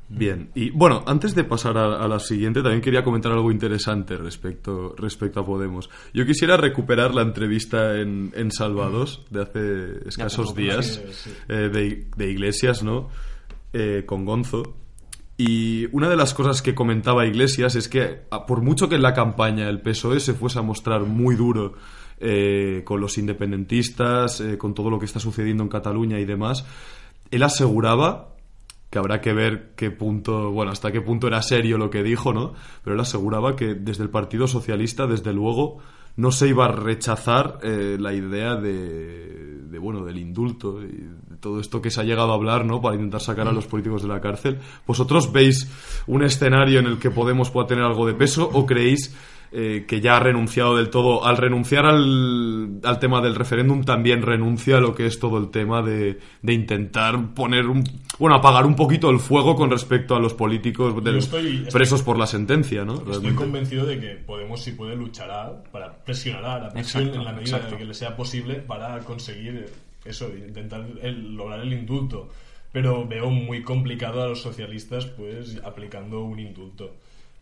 Bien, 0.09 0.51
y 0.55 0.71
bueno, 0.71 1.03
antes 1.07 1.35
de 1.35 1.43
pasar 1.43 1.77
a, 1.77 2.07
la 2.07 2.21
siguiente, 2.21 2.63
también 2.63 2.81
quería 2.81 3.03
comentar 3.03 3.33
algo 3.33 3.51
interesante 3.51 4.17
respecto, 4.17 4.95
respecto 4.97 5.41
a 5.41 5.45
Podemos. 5.45 5.91
Yo 6.15 6.25
quisiera 6.25 6.57
recuperar 6.57 7.13
la 7.13 7.23
entrevista 7.23 7.99
en, 7.99 8.33
en 8.37 8.53
Salvados 8.53 9.25
de 9.31 9.43
hace 9.43 10.09
escasos 10.09 10.55
días 10.55 11.03
eh, 11.49 11.69
de, 11.73 12.07
de, 12.17 12.31
Iglesias, 12.31 12.85
¿no? 12.85 13.09
Eh, 13.73 14.05
con 14.07 14.25
Gonzo, 14.25 14.77
y 15.39 15.87
una 15.95 16.09
de 16.09 16.17
las 16.17 16.33
cosas 16.33 16.63
que 16.63 16.75
comentaba 16.75 17.27
Iglesias 17.27 17.75
es 17.75 17.89
que, 17.89 18.23
por 18.47 18.63
mucho 18.63 18.89
que 18.89 18.95
en 18.95 19.03
la 19.03 19.13
campaña 19.13 19.69
el 19.69 19.83
PSOE 19.83 20.21
se 20.21 20.33
fuese 20.33 20.59
a 20.59 20.63
mostrar 20.63 21.03
muy 21.03 21.37
duro 21.37 21.75
eh, 22.19 22.81
con 22.85 23.01
los 23.01 23.19
independentistas, 23.19 24.41
eh, 24.41 24.57
con 24.57 24.73
todo 24.73 24.89
lo 24.89 24.99
que 24.99 25.05
está 25.05 25.21
sucediendo 25.21 25.63
en 25.63 25.69
Cataluña 25.69 26.19
y 26.19 26.25
demás, 26.25 26.65
él 27.31 27.43
aseguraba 27.43 28.37
que 28.89 28.99
habrá 28.99 29.21
que 29.21 29.35
ver 29.35 29.75
qué 29.77 29.91
punto, 29.91 30.53
bueno, 30.53 30.73
hasta 30.73 30.91
qué 30.91 31.03
punto 31.03 31.27
era 31.27 31.43
serio 31.43 31.77
lo 31.77 31.91
que 31.91 32.03
dijo, 32.03 32.33
¿no? 32.33 32.55
Pero 32.83 32.95
él 32.95 33.01
aseguraba 33.01 33.57
que 33.57 33.75
desde 33.75 34.05
el 34.05 34.11
Partido 34.11 34.47
Socialista, 34.47 35.07
desde 35.07 35.35
luego, 35.35 35.79
no 36.17 36.33
se 36.33 36.49
iba 36.49 36.65
a 36.65 36.73
rechazar 36.73 37.59
eh, 37.63 37.99
la 38.01 38.15
idea 38.15 38.57
de, 38.57 39.61
de, 39.69 39.79
bueno, 39.79 40.03
del 40.05 40.17
indulto 40.17 40.83
y 40.83 41.11
de 41.37 41.43
todo 41.43 41.61
esto 41.61 41.83
que 41.83 41.91
se 41.91 42.01
ha 42.01 42.05
llegado 42.05 42.33
a 42.33 42.35
hablar, 42.35 42.65
¿no? 42.65 42.81
Para 42.81 42.97
intentar 42.97 43.21
sacar 43.21 43.47
a 43.47 43.53
los 43.53 43.67
políticos 43.67 44.03
de 44.03 44.09
la 44.09 44.21
cárcel. 44.21 44.59
¿Vosotros 44.87 45.33
veis 45.33 45.71
un 46.07 46.23
escenario 46.23 46.81
en 46.81 46.87
el 46.87 46.99
que 46.99 47.11
Podemos 47.11 47.51
pueda 47.51 47.67
tener 47.67 47.85
algo 47.85 48.07
de 48.07 48.15
peso 48.15 48.49
o 48.53 48.67
creéis 48.67 49.15
eh, 49.53 49.85
que 49.87 50.01
ya 50.01 50.17
ha 50.17 50.21
renunciado 50.21 50.77
del 50.77 50.91
todo. 50.91 51.25
Al 51.25 51.37
renunciar 51.37 51.87
al, 51.87 52.81
al, 52.83 52.99
tema 52.99 53.21
del 53.21 53.35
referéndum, 53.35 53.85
también 53.85 54.23
renuncia 54.23 54.79
a 54.79 54.81
lo 54.81 54.95
que 54.95 55.07
es 55.07 55.21
todo 55.21 55.39
el 55.39 55.51
tema 55.51 55.83
de, 55.83 56.19
de, 56.43 56.53
intentar 56.53 57.33
poner 57.33 57.67
un. 57.67 57.85
Bueno, 58.19 58.37
apagar 58.37 58.67
un 58.67 58.75
poquito 58.75 59.09
el 59.09 59.21
fuego 59.21 59.55
con 59.55 59.71
respecto 59.71 60.17
a 60.17 60.21
los 60.21 60.35
políticos 60.35 60.95
presos 61.73 62.03
por 62.03 62.19
la 62.19 62.27
sentencia, 62.27 62.85
¿no? 62.85 62.97
Estoy 63.11 63.35
convencido 63.35 63.87
de 63.87 64.01
que 64.01 64.17
Podemos, 64.27 64.63
si 64.63 64.73
puede, 64.73 64.97
luchará 64.97 65.63
para 65.71 66.05
presionar 66.05 66.61
a 66.61 66.65
la 66.65 66.71
presión 66.71 67.15
en 67.15 67.25
la 67.25 67.33
medida 67.33 67.61
de 67.61 67.77
que 67.77 67.85
le 67.85 67.95
sea 67.95 68.17
posible 68.17 68.57
para 68.57 68.99
conseguir 69.01 69.67
eso, 70.09 70.29
intentar 70.37 70.87
lograr 71.05 71.61
el 71.61 71.73
indulto. 71.73 72.29
Pero 72.73 73.07
veo 73.07 73.31
muy 73.31 73.63
complicado 73.63 74.23
a 74.23 74.29
los 74.29 74.43
socialistas, 74.43 75.07
pues, 75.07 75.61
aplicando 75.65 76.23
un 76.23 76.39
indulto 76.41 76.95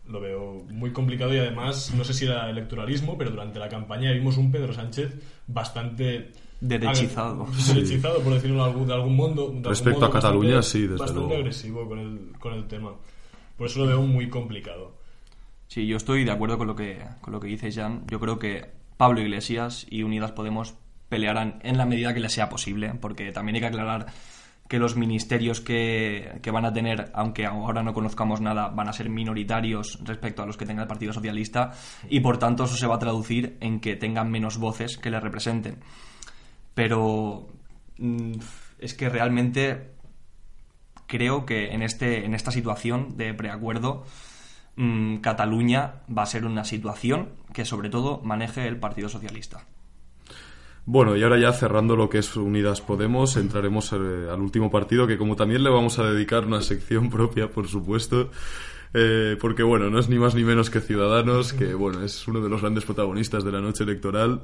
lo 0.07 0.19
veo 0.19 0.63
muy 0.69 0.91
complicado 0.91 1.33
y 1.33 1.37
además 1.37 1.93
no 1.95 2.03
sé 2.03 2.13
si 2.13 2.25
era 2.25 2.49
electoralismo, 2.49 3.17
pero 3.17 3.31
durante 3.31 3.59
la 3.59 3.69
campaña 3.69 4.11
vimos 4.11 4.37
un 4.37 4.51
Pedro 4.51 4.73
Sánchez 4.73 5.15
bastante 5.47 6.31
derechizado, 6.61 7.47
derechizado 7.67 8.21
por 8.21 8.33
decirlo 8.33 8.63
de 8.63 8.69
algún, 8.69 8.87
de 8.87 8.93
algún 8.93 9.15
mundo. 9.15 9.53
Respecto 9.63 10.05
a 10.05 10.11
Cataluña, 10.11 10.61
sí, 10.61 10.81
desde 10.81 10.97
bastante 10.97 11.35
agresivo 11.35 11.87
con 11.87 11.99
el, 11.99 12.39
con 12.39 12.53
el 12.53 12.67
tema. 12.67 12.93
Por 13.57 13.67
eso 13.67 13.79
lo 13.79 13.87
veo 13.87 14.01
muy 14.01 14.29
complicado. 14.29 14.95
Sí, 15.67 15.87
yo 15.87 15.97
estoy 15.97 16.23
de 16.23 16.31
acuerdo 16.31 16.57
con 16.57 16.67
lo 16.67 16.75
que 16.75 16.99
con 17.21 17.33
lo 17.33 17.39
que 17.39 17.47
dice 17.47 17.71
Jan. 17.71 18.03
Yo 18.07 18.19
creo 18.19 18.37
que 18.37 18.69
Pablo 18.97 19.21
Iglesias 19.21 19.87
y 19.89 20.03
Unidas 20.03 20.31
Podemos 20.33 20.75
pelearán 21.09 21.59
en 21.63 21.77
la 21.77 21.85
medida 21.85 22.13
que 22.13 22.19
les 22.19 22.33
sea 22.33 22.49
posible, 22.49 22.93
porque 22.99 23.31
también 23.31 23.55
hay 23.55 23.61
que 23.61 23.67
aclarar 23.67 24.07
que 24.67 24.79
los 24.79 24.95
ministerios 24.95 25.61
que, 25.61 26.41
van 26.51 26.65
a 26.65 26.73
tener, 26.73 27.11
aunque 27.13 27.45
ahora 27.45 27.83
no 27.83 27.93
conozcamos 27.93 28.41
nada, 28.41 28.69
van 28.69 28.89
a 28.89 28.93
ser 28.93 29.09
minoritarios 29.09 29.99
respecto 30.03 30.41
a 30.41 30.45
los 30.45 30.57
que 30.57 30.65
tenga 30.65 30.81
el 30.81 30.87
Partido 30.87 31.13
Socialista 31.13 31.71
y 32.09 32.19
por 32.21 32.39
tanto 32.39 32.63
eso 32.63 32.75
se 32.75 32.87
va 32.87 32.95
a 32.95 32.99
traducir 32.99 33.57
en 33.61 33.79
que 33.79 33.95
tengan 33.95 34.31
menos 34.31 34.57
voces 34.57 34.97
que 34.97 35.11
les 35.11 35.21
representen. 35.21 35.83
Pero 36.73 37.47
mm, 37.99 38.33
es 38.79 38.93
que 38.95 39.09
realmente 39.09 39.91
creo 41.05 41.45
que 41.45 41.67
en, 41.71 41.83
este, 41.83 42.25
en 42.25 42.33
esta 42.33 42.49
situación 42.49 43.17
de 43.17 43.35
preacuerdo 43.35 44.03
mm, 44.77 45.17
Cataluña 45.17 46.01
va 46.09 46.23
a 46.23 46.27
ser 46.27 46.43
una 46.43 46.63
situación 46.63 47.29
que 47.53 47.65
sobre 47.65 47.89
todo 47.89 48.19
maneje 48.23 48.67
el 48.67 48.79
Partido 48.79 49.09
Socialista. 49.09 49.67
Bueno, 50.87 51.15
y 51.15 51.23
ahora 51.23 51.39
ya 51.39 51.51
cerrando 51.51 51.95
lo 51.95 52.09
que 52.09 52.19
es 52.19 52.35
Unidas 52.35 52.81
Podemos, 52.81 53.37
entraremos 53.37 53.91
eh, 53.93 54.29
al 54.31 54.39
último 54.39 54.69
partido, 54.69 55.07
que 55.07 55.17
como 55.17 55.35
también 55.35 55.63
le 55.63 55.71
vamos 55.71 55.97
a 55.97 56.03
dedicar 56.11 56.45
una 56.45 56.61
sección 56.61 57.09
propia, 57.11 57.49
por 57.49 57.67
supuesto, 57.67 58.29
eh, 58.93 59.35
porque 59.41 59.63
bueno, 59.63 59.89
no 59.89 59.99
es 59.99 60.09
ni 60.09 60.19
más 60.19 60.35
ni 60.35 60.43
menos 60.43 60.69
que 60.69 60.81
Ciudadanos, 60.81 61.53
que 61.53 61.73
bueno, 61.73 62.03
es 62.03 62.27
uno 62.27 62.39
de 62.39 62.49
los 62.49 62.61
grandes 62.61 62.85
protagonistas 62.85 63.43
de 63.43 63.51
la 63.51 63.61
noche 63.61 63.83
electoral 63.83 64.43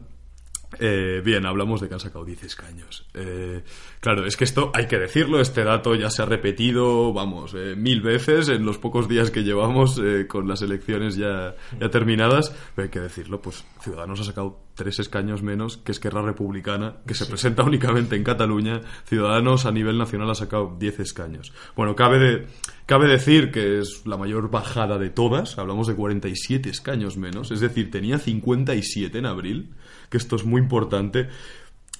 eh, 0.79 1.21
bien, 1.23 1.45
hablamos 1.45 1.81
de 1.81 1.87
que 1.87 1.95
han 1.95 1.99
sacado 1.99 2.23
10 2.23 2.43
escaños. 2.43 3.05
Eh, 3.13 3.63
claro, 3.99 4.25
es 4.25 4.37
que 4.37 4.43
esto 4.43 4.71
hay 4.73 4.87
que 4.87 4.97
decirlo, 4.97 5.41
este 5.41 5.63
dato 5.63 5.95
ya 5.95 6.09
se 6.09 6.21
ha 6.21 6.25
repetido, 6.25 7.13
vamos, 7.13 7.53
eh, 7.55 7.75
mil 7.75 8.01
veces 8.01 8.49
en 8.49 8.65
los 8.65 8.77
pocos 8.77 9.07
días 9.07 9.31
que 9.31 9.43
llevamos 9.43 10.01
con 10.27 10.47
las 10.47 10.61
elecciones 10.61 11.15
ya, 11.15 11.55
ya 11.79 11.89
terminadas, 11.89 12.55
pero 12.75 12.85
hay 12.85 12.89
que 12.89 12.99
decirlo, 12.99 13.41
pues 13.41 13.65
Ciudadanos 13.81 14.19
ha 14.21 14.23
sacado 14.23 14.59
tres 14.75 14.99
escaños 14.99 15.43
menos 15.43 15.77
que 15.77 15.91
Esquerra 15.91 16.21
Republicana, 16.21 16.95
que 17.05 17.13
se 17.13 17.25
presenta 17.25 17.63
únicamente 17.63 18.15
en 18.15 18.23
Cataluña, 18.23 18.81
Ciudadanos 19.05 19.65
a 19.65 19.71
nivel 19.71 19.97
nacional 19.97 20.29
ha 20.31 20.35
sacado 20.35 20.75
10 20.79 21.01
escaños. 21.01 21.53
Bueno, 21.75 21.95
cabe, 21.95 22.19
de, 22.19 22.47
cabe 22.85 23.07
decir 23.07 23.51
que 23.51 23.79
es 23.79 24.05
la 24.05 24.17
mayor 24.17 24.49
bajada 24.49 24.97
de 24.97 25.09
todas, 25.09 25.57
hablamos 25.57 25.87
de 25.87 25.95
47 25.95 26.69
escaños 26.69 27.17
menos, 27.17 27.51
es 27.51 27.59
decir, 27.59 27.91
tenía 27.91 28.17
57 28.17 29.17
en 29.17 29.25
abril 29.25 29.69
que 30.11 30.17
esto 30.17 30.35
es 30.35 30.45
muy 30.45 30.61
importante. 30.61 31.29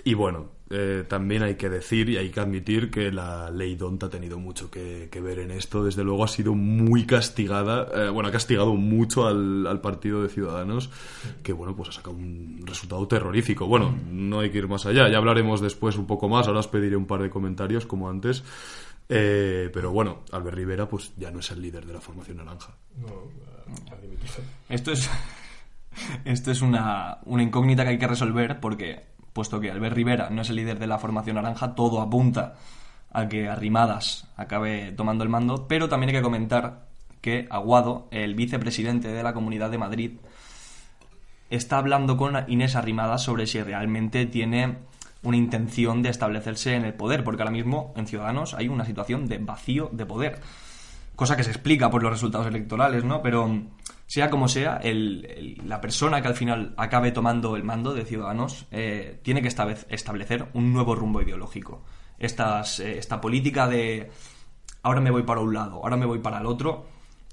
Y 0.04 0.14
bueno, 0.14 0.50
eh, 0.70 1.06
también 1.08 1.44
hay 1.44 1.56
que 1.56 1.70
decir 1.70 2.10
y 2.10 2.18
hay 2.18 2.30
que 2.30 2.40
admitir 2.40 2.90
que 2.92 3.12
la 3.12 3.50
ley 3.52 3.76
Donta 3.76 4.06
ha 4.08 4.10
tenido 4.10 4.38
mucho 4.38 4.70
que, 4.70 5.10
ver 5.22 5.40
en 5.40 5.52
esto. 5.52 5.84
Desde 5.84 6.04
luego 6.04 6.24
ha 6.24 6.28
sido 6.28 6.54
muy 6.54 7.06
castigada, 7.06 7.88
eh, 7.94 8.10
bueno, 8.10 8.30
ha 8.30 8.32
castigado 8.32 8.74
mucho 8.76 9.28
al, 9.28 9.80
partido 9.82 10.24
de 10.24 10.30
Ciudadanos, 10.30 10.90
que 11.42 11.54
bueno, 11.54 11.76
pues 11.76 11.90
ha 11.90 11.92
sacado 11.94 12.16
un 12.16 12.62
resultado 12.66 13.08
terrorífico. 13.08 13.66
Bueno, 13.66 13.98
no 14.12 14.40
hay 14.40 14.50
que 14.50 14.60
ir 14.60 14.68
más 14.68 14.86
allá, 14.86 15.10
ya 15.10 15.18
hablaremos 15.18 15.62
después 15.62 15.98
un 15.98 16.08
poco 16.08 16.30
más, 16.30 16.48
ahora 16.48 16.60
os 16.60 16.68
pediré 16.68 16.96
un 16.96 17.06
par 17.06 17.22
de 17.22 17.30
comentarios 17.30 17.86
como 17.86 18.10
antes. 18.10 18.44
Eh, 19.10 19.70
pero 19.74 19.92
bueno, 19.92 20.20
Albert 20.32 20.56
Rivera 20.56 20.88
pues 20.88 21.12
ya 21.18 21.32
no 21.32 21.40
es 21.40 21.52
el 21.52 21.62
líder 21.62 21.86
de 21.86 21.94
la 21.94 22.00
formación 22.00 22.38
naranja. 22.38 22.74
esto 24.70 24.92
es, 24.94 25.10
esto 26.26 26.52
es 26.52 26.62
una, 26.62 27.20
una 27.26 27.44
incógnita 27.44 27.84
que 27.84 27.90
hay 27.90 27.98
que 27.98 28.08
resolver 28.08 28.60
porque 28.60 29.12
puesto 29.34 29.60
que 29.60 29.72
Albert 29.72 29.96
Rivera 29.96 30.30
no 30.30 30.42
es 30.42 30.50
el 30.50 30.58
líder 30.58 30.80
de 30.80 30.88
la 30.88 31.00
formación 31.00 31.36
naranja, 31.36 31.76
todo 31.76 32.02
apunta 32.02 32.56
a 33.12 33.28
que 33.28 33.50
Arrimadas 33.50 34.28
acabe 34.38 34.92
tomando 34.92 35.24
el 35.24 35.30
mando, 35.30 35.68
pero 35.68 35.90
también 35.90 36.10
hay 36.10 36.16
que 36.16 36.22
comentar 36.22 36.88
que 37.22 37.48
Aguado, 37.50 38.08
el 38.12 38.36
vicepresidente 38.36 39.10
de 39.10 39.24
la 39.24 39.34
Comunidad 39.34 39.70
de 39.70 39.78
Madrid, 39.78 40.12
está 41.50 41.78
hablando 41.78 42.18
con 42.18 42.36
Inés 42.48 42.76
Arrimadas 42.76 43.24
sobre 43.24 43.46
si 43.48 43.62
realmente 43.62 44.26
tiene 44.26 44.78
una 45.24 45.38
intención 45.38 46.02
de 46.02 46.10
establecerse 46.10 46.76
en 46.76 46.86
el 46.86 46.94
poder, 46.94 47.24
porque 47.24 47.44
ahora 47.44 47.52
mismo 47.52 47.94
en 47.96 48.08
Ciudadanos 48.08 48.56
hay 48.56 48.70
una 48.70 48.86
situación 48.86 49.28
de 49.28 49.38
vacío 49.38 49.90
de 49.92 50.06
poder, 50.06 50.42
cosa 51.16 51.38
que 51.38 51.44
se 51.44 51.52
explica 51.52 51.92
por 51.92 52.02
los 52.02 52.12
resultados 52.12 52.48
electorales, 52.48 53.04
¿no? 53.04 53.22
Pero 53.22 53.66
sea 54.12 54.30
como 54.30 54.50
sea, 54.50 54.82
la 54.84 55.80
persona 55.80 56.22
que 56.22 56.28
al 56.28 56.36
final 56.36 56.74
acabe 56.76 57.14
tomando 57.14 57.56
el 57.56 57.64
mando 57.64 57.94
de 57.94 58.04
Ciudadanos 58.04 58.66
eh, 58.70 59.22
tiene 59.24 59.42
que 59.42 59.48
establecer 59.48 60.50
un 60.54 60.74
nuevo 60.74 60.96
rumbo 60.96 61.22
ideológico. 61.22 61.86
Estas, 62.20 62.82
eh, 62.82 62.98
esta 62.98 63.22
política 63.22 63.70
de 63.70 64.12
ahora 64.84 65.00
me 65.00 65.12
voy 65.12 65.24
para 65.24 65.40
un 65.40 65.54
lado, 65.54 65.76
ahora 65.76 65.96
me 65.96 66.06
voy 66.06 66.20
para 66.20 66.40
el 66.40 66.46
otro, 66.46 66.88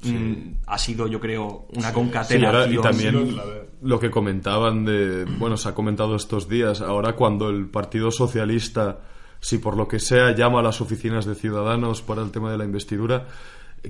mm, 0.05 0.51
ha 0.69 0.79
sido, 0.79 1.09
yo 1.09 1.19
creo, 1.19 1.67
una 1.75 1.93
concatenación. 1.93 2.73
y 2.73 2.79
también 2.81 3.37
lo 3.83 3.99
que 3.99 4.09
comentaban 4.09 4.85
de, 4.85 5.25
bueno, 5.25 5.57
se 5.57 5.71
ha 5.71 5.75
comentado 5.75 6.15
estos 6.15 6.49
días, 6.49 6.81
ahora 6.81 7.17
cuando 7.17 7.49
el 7.49 7.67
Partido 7.67 8.13
Socialista, 8.13 9.01
si 9.41 9.59
por 9.59 9.77
lo 9.77 9.89
que 9.89 9.99
sea 9.99 10.31
llama 10.33 10.61
a 10.61 10.63
las 10.63 10.81
oficinas 10.81 11.27
de 11.27 11.35
Ciudadanos 11.35 12.03
para 12.03 12.23
el 12.23 12.31
tema 12.31 12.53
de 12.53 12.59
la 12.59 12.65
investidura, 12.65 13.27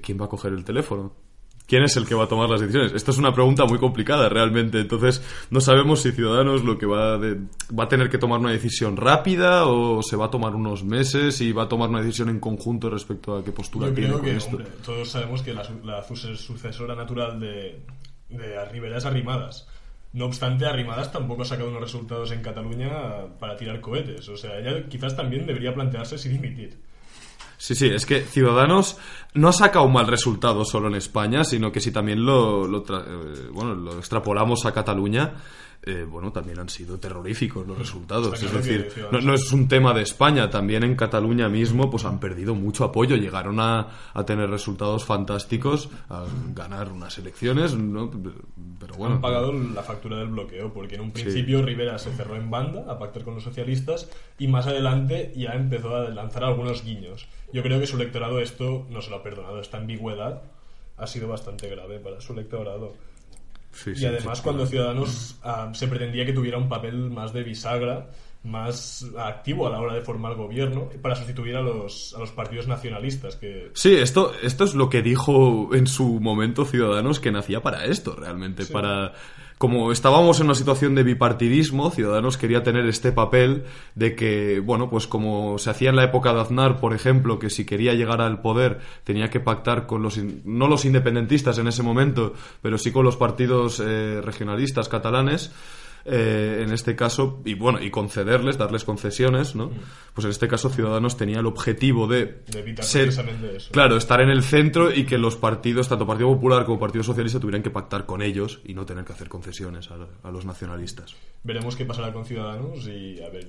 ¿quién 0.01 0.19
va 0.19 0.25
a 0.25 0.29
coger 0.29 0.55
el 0.55 0.65
teléfono? 0.65 1.28
¿Quién 1.69 1.83
es 1.83 1.95
el 1.99 2.07
que 2.07 2.15
va 2.15 2.25
a 2.25 2.29
tomar 2.29 2.49
las 2.49 2.63
decisiones? 2.63 2.95
Esta 2.95 3.11
es 3.11 3.19
una 3.19 3.35
pregunta 3.35 3.67
muy 3.67 3.79
complicada 3.79 4.31
realmente. 4.31 4.81
Entonces, 4.81 5.23
no 5.51 5.61
sabemos 5.61 6.01
si 6.01 6.13
Ciudadanos 6.13 6.65
lo 6.65 6.79
que 6.79 6.87
va, 6.87 7.17
a 7.17 7.19
va 7.19 7.85
a 7.85 7.89
tener 7.89 8.09
que 8.09 8.17
tomar 8.17 8.41
una 8.41 8.53
decisión 8.53 8.97
rápida 8.97 9.67
o 9.67 10.03
se 10.03 10.17
va 10.17 10.27
a 10.27 10.31
tomar 10.31 10.55
unos 10.55 10.83
meses 10.83 11.43
y 11.43 11.53
va 11.53 11.65
a 11.65 11.69
tomar 11.69 11.91
una 11.91 12.01
decisión 12.01 12.31
en 12.31 12.41
conjunto 12.41 12.89
respecto 12.89 13.37
a 13.37 13.45
qué 13.45 13.53
postura 13.53 13.89
Yo 13.89 13.93
tiene 13.93 14.09
creo 14.09 14.23
que, 14.23 14.37
esto. 14.37 14.59
todos 14.83 15.11
sabemos 15.11 15.43
que 15.43 15.53
la, 15.53 15.63
sucesora 16.37 16.95
natural 16.95 17.39
de, 17.39 17.83
de 18.31 18.65
Rivera 18.73 18.97
es 18.97 19.05
Arrimadas. 19.05 19.69
No 20.15 20.25
obstante, 20.25 20.65
Arrimadas 20.65 21.13
tampoco 21.13 21.43
ha 21.43 21.45
sacado 21.45 21.69
unos 21.69 21.83
resultados 21.83 22.33
en 22.33 22.41
Cataluña 22.41 23.27
para 23.39 23.59
tirar 23.59 23.83
cohetes. 23.83 24.27
O 24.31 24.39
sea, 24.39 24.59
ella 24.59 24.89
quizás 24.89 25.15
también 25.15 25.45
debería 25.45 25.75
plantearse 25.75 26.17
si 26.17 26.31
dimitir. 26.31 26.88
Sí, 27.59 27.75
sí, 27.75 27.89
es 27.89 28.07
que 28.07 28.21
Ciudadanos 28.21 28.99
no 29.35 29.49
ha 29.49 29.53
sacado 29.53 29.85
un 29.85 29.93
mal 29.93 30.07
resultado 30.07 30.65
solo 30.65 30.87
en 30.87 30.95
España, 30.95 31.43
sino 31.43 31.73
que 31.73 31.81
si 31.81 31.91
también 31.91 32.25
lo, 32.25 32.69
lo 32.69 32.79
eh, 32.79 33.49
bueno, 33.53 33.75
lo 33.75 33.99
extrapolamos 33.99 34.65
a 34.65 34.73
Cataluña, 34.73 35.35
eh, 35.83 36.05
bueno, 36.09 36.33
también 36.33 36.59
han 36.59 36.69
sido 36.69 36.99
terroríficos 36.99 37.67
los 37.67 37.79
resultados. 37.79 38.43
Es 38.43 38.53
decir, 38.53 38.93
no, 39.11 39.33
es 39.33 39.53
un 39.53 39.69
tema 39.69 39.95
de 39.95 40.03
España, 40.03 40.51
también 40.51 40.83
en 40.83 40.97
Cataluña 40.97 41.49
mismo 41.49 41.89
pues 41.89 42.05
han 42.05 42.19
perdido 42.19 42.55
mucho 42.55 42.85
apoyo, 42.85 43.17
llegaron 43.17 43.61
a, 43.61 43.89
a 44.13 44.25
tener 44.27 44.51
resultados 44.51 45.05
fantásticos, 45.05 45.89
a 46.11 46.25
ganar 46.53 46.91
unas 46.91 47.17
elecciones, 47.19 47.75
¿no? 47.75 48.11
pero 48.81 48.95
bueno. 48.97 49.15
Han 49.15 49.21
pagado 49.21 49.53
la 49.53 49.83
factura 49.83 50.19
del 50.19 50.29
bloqueo, 50.29 50.73
porque 50.73 50.97
en 50.97 51.03
un 51.03 51.13
principio 51.13 51.63
Rivera 51.63 51.99
se 51.99 52.13
cerró 52.13 52.37
en 52.37 52.51
banda 52.51 52.85
a 52.91 52.99
pactar 52.99 53.23
con 53.23 53.35
los 53.35 53.45
socialistas 53.45 54.11
y 54.39 54.49
más 54.49 54.67
adelante 54.67 55.33
ya 55.37 55.53
empezó 55.53 55.95
a 55.97 56.09
lanzar 56.09 56.45
algunos 56.45 56.85
guiños. 56.85 57.29
Yo 57.53 57.63
creo 57.63 57.79
que 57.79 57.87
su 57.87 57.97
electorado 57.97 58.41
esto 58.41 58.87
no 58.91 59.01
se 59.01 59.11
lo 59.11 59.17
ha 59.17 59.23
perdonado, 59.23 59.61
esta 59.61 59.79
ambigüedad 59.79 60.43
ha 60.97 61.07
sido 61.07 61.29
bastante 61.29 61.69
grave 61.69 62.01
para 62.01 62.21
su 62.21 62.33
electorado 62.33 62.95
y 63.87 64.05
además 64.05 64.41
cuando 64.41 64.67
Ciudadanos 64.67 65.39
ah, 65.43 65.71
se 65.73 65.89
pretendía 65.89 66.27
que 66.27 66.33
tuviera 66.33 66.59
un 66.59 66.69
papel 66.69 67.11
más 67.11 67.33
de 67.33 67.43
bisagra, 67.43 68.11
más 68.45 69.05
activo 69.19 69.67
a 69.67 69.71
la 69.71 69.81
hora 69.81 69.95
de 69.95 70.01
formar 70.01 70.35
gobierno 70.35 70.89
para 71.03 71.17
sustituir 71.17 71.57
a 71.57 71.63
los, 71.63 72.15
a 72.17 72.21
los 72.21 72.31
partidos 72.31 72.67
nacionalistas. 72.67 73.37
Que... 73.37 73.71
Sí, 73.75 73.95
esto, 73.95 74.33
esto 74.43 74.65
es 74.65 74.75
lo 74.75 74.89
que 74.89 75.03
dijo 75.03 75.75
en 75.75 75.87
su 75.87 76.21
momento 76.21 76.65
Ciudadanos 76.65 77.21
que 77.21 77.33
nacía 77.33 77.63
para 77.63 77.85
esto, 77.85 78.15
realmente, 78.15 78.67
para 78.67 79.13
como 79.59 79.91
estábamos 79.91 80.39
en 80.39 80.47
una 80.47 80.55
situación 80.55 80.95
de 80.95 81.03
bipartidismo, 81.03 81.91
Ciudadanos 81.91 82.37
quería 82.37 82.63
tener 82.63 82.87
este 82.87 83.11
papel 83.11 83.65
de 83.97 84.15
que, 84.15 84.61
bueno, 84.61 84.89
pues 84.89 85.09
como 85.09 85.59
se 85.59 85.71
hacía 85.71 85.91
en 85.91 85.97
la 85.97 86.05
época 86.05 86.33
de 86.33 86.41
Aznar, 86.41 86.79
por 86.79 86.95
ejemplo, 86.95 87.41
que 87.41 87.51
si 87.51 87.67
quería 87.67 87.95
llegar 87.95 88.21
al 88.21 88.41
poder 88.41 88.79
tenía 89.03 89.31
que 89.31 89.41
pactar 89.41 89.87
con 89.87 90.03
los, 90.03 90.17
no 90.45 90.69
los 90.69 90.85
independentistas 90.85 91.59
en 91.59 91.67
ese 91.67 91.83
momento, 91.83 92.35
pero 92.63 92.79
sí 92.79 92.93
con 92.93 93.05
los 93.05 93.17
partidos 93.17 93.83
eh, 93.85 94.21
regionalistas 94.23 94.89
catalanes, 94.89 95.53
eh, 96.05 96.63
en 96.65 96.73
este 96.73 96.97
caso, 96.97 97.43
y 97.45 97.55
bueno, 97.55 97.83
y 97.83 97.91
concederles, 97.91 98.57
darles 98.57 98.85
concesiones, 98.85 99.55
¿no? 99.55 99.71
Pues 100.15 100.25
en 100.25 100.31
este 100.31 100.49
caso 100.49 100.71
Ciudadanos 100.71 101.17
tenía 101.17 101.41
el 101.41 101.47
objetivo 101.47 102.07
de, 102.07 102.43
ser, 102.81 103.11
claro, 103.71 103.97
estar 103.97 104.21
en 104.21 104.31
el 104.31 104.43
centro 104.43 104.93
y 104.93 105.05
que 105.05 105.19
los 105.19 105.37
partidos, 105.37 105.89
tanto 105.89 106.07
Partido 106.07 106.29
Popular 106.29 106.65
como 106.65 106.79
Partido 106.79 107.05
Socialista, 107.05 107.39
tuvieran 107.39 107.63
que 107.63 107.71
pactar 107.71 108.07
con 108.07 108.23
ellos 108.23 108.61
y 108.65 108.75
no 108.75 108.87
tener 108.87 109.05
que 109.05 109.13
hacer 109.13 109.29
concesiones 109.29 109.91
a, 109.91 110.31
los 110.31 110.45
nacionalistas. 110.45 111.15
Veremos 111.45 111.77
qué 111.77 111.85
pasará 111.85 112.13
con 112.13 112.25
Ciudadanos 112.25 112.87
y 112.89 113.21
a 113.23 113.29
ver, 113.29 113.47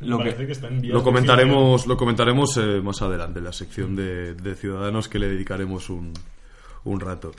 lo 0.00 0.18
que, 0.18 0.30
está 0.50 0.68
en 0.68 0.88
lo 0.88 1.02
comentaremos, 1.02 1.86
lo 1.86 1.96
comentaremos 1.96 2.56
eh, 2.56 2.80
más 2.80 3.02
adelante 3.02 3.38
en 3.38 3.44
la 3.44 3.52
sección 3.52 3.96
de, 3.96 4.54
Ciudadanos 4.54 5.08
que 5.08 5.18
le 5.18 5.28
dedicaremos 5.28 5.90
un, 5.90 6.12
un 6.84 7.00
rato. 7.00 7.32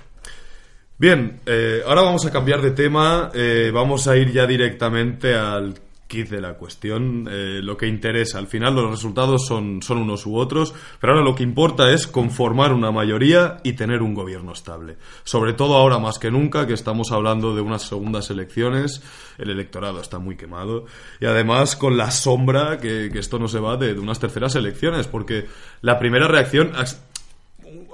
Bien, 1.01 1.39
eh, 1.47 1.81
ahora 1.87 2.03
vamos 2.03 2.27
a 2.27 2.31
cambiar 2.31 2.61
de 2.61 2.69
tema, 2.69 3.31
eh, 3.33 3.71
vamos 3.73 4.07
a 4.07 4.15
ir 4.17 4.31
ya 4.31 4.45
directamente 4.45 5.33
al 5.33 5.73
kit 6.05 6.29
de 6.29 6.39
la 6.39 6.53
cuestión, 6.53 7.27
eh, 7.27 7.59
lo 7.63 7.75
que 7.75 7.87
interesa. 7.87 8.37
Al 8.37 8.45
final 8.45 8.75
los 8.75 8.91
resultados 8.91 9.47
son, 9.47 9.81
son 9.81 9.97
unos 9.97 10.27
u 10.27 10.35
otros, 10.35 10.75
pero 10.99 11.13
ahora 11.13 11.25
lo 11.25 11.33
que 11.33 11.41
importa 11.41 11.91
es 11.91 12.05
conformar 12.05 12.71
una 12.71 12.91
mayoría 12.91 13.57
y 13.63 13.73
tener 13.73 14.03
un 14.03 14.13
gobierno 14.13 14.51
estable. 14.53 14.97
Sobre 15.23 15.53
todo 15.53 15.73
ahora 15.73 15.97
más 15.97 16.19
que 16.19 16.29
nunca, 16.29 16.67
que 16.67 16.73
estamos 16.73 17.11
hablando 17.11 17.55
de 17.55 17.61
unas 17.61 17.81
segundas 17.81 18.29
elecciones, 18.29 19.01
el 19.39 19.49
electorado 19.49 20.01
está 20.01 20.19
muy 20.19 20.37
quemado, 20.37 20.85
y 21.19 21.25
además 21.25 21.75
con 21.75 21.97
la 21.97 22.11
sombra 22.11 22.77
que, 22.77 23.07
esto 23.07 23.39
no 23.39 23.47
se 23.47 23.59
va 23.59 23.75
de, 23.75 23.95
de 23.95 23.99
unas 23.99 24.19
terceras 24.19 24.53
elecciones, 24.53 25.07
porque 25.07 25.47
la 25.81 25.97
primera 25.97 26.27
reacción 26.27 26.73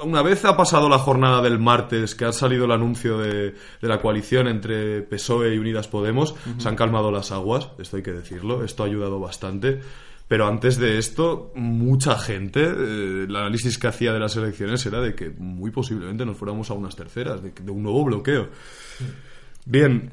una 0.03 0.21
vez 0.21 0.45
ha 0.45 0.55
pasado 0.55 0.89
la 0.89 0.99
jornada 0.99 1.41
del 1.41 1.59
martes, 1.59 2.15
que 2.15 2.25
ha 2.25 2.31
salido 2.31 2.65
el 2.65 2.71
anuncio 2.71 3.17
de, 3.17 3.55
la 3.81 3.99
coalición 3.99 4.47
entre 4.47 5.01
PSOE 5.01 5.55
y 5.55 5.57
Unidas 5.57 5.87
Podemos, 5.87 6.35
se 6.57 6.69
han 6.69 6.75
calmado 6.75 7.11
las 7.11 7.31
aguas, 7.31 7.69
esto 7.79 7.97
hay 7.97 8.03
que 8.03 8.13
decirlo, 8.13 8.63
esto 8.63 8.83
ha 8.83 8.85
ayudado 8.85 9.19
bastante. 9.19 9.81
Pero 10.27 10.45
antes 10.45 10.77
de 10.77 10.97
esto, 10.97 11.53
mucha 11.55 12.19
gente, 12.19 12.61
eh, 12.61 13.25
el 13.29 13.35
análisis 13.35 13.77
que 13.77 13.87
hacía 13.87 14.11
de 14.11 14.19
las 14.19 14.35
elecciones 14.35 14.85
era 14.85 14.99
de 14.99 15.15
que 15.15 15.29
muy 15.29 15.71
posiblemente 15.71 16.25
nos 16.25 16.35
fuéramos 16.35 16.69
a 16.69 16.73
unas 16.73 16.97
terceras, 16.97 17.41
de, 17.41 17.51
de 17.51 17.71
un 17.71 17.83
nuevo 17.83 18.03
bloqueo. 18.03 18.49
Bien, 19.65 20.11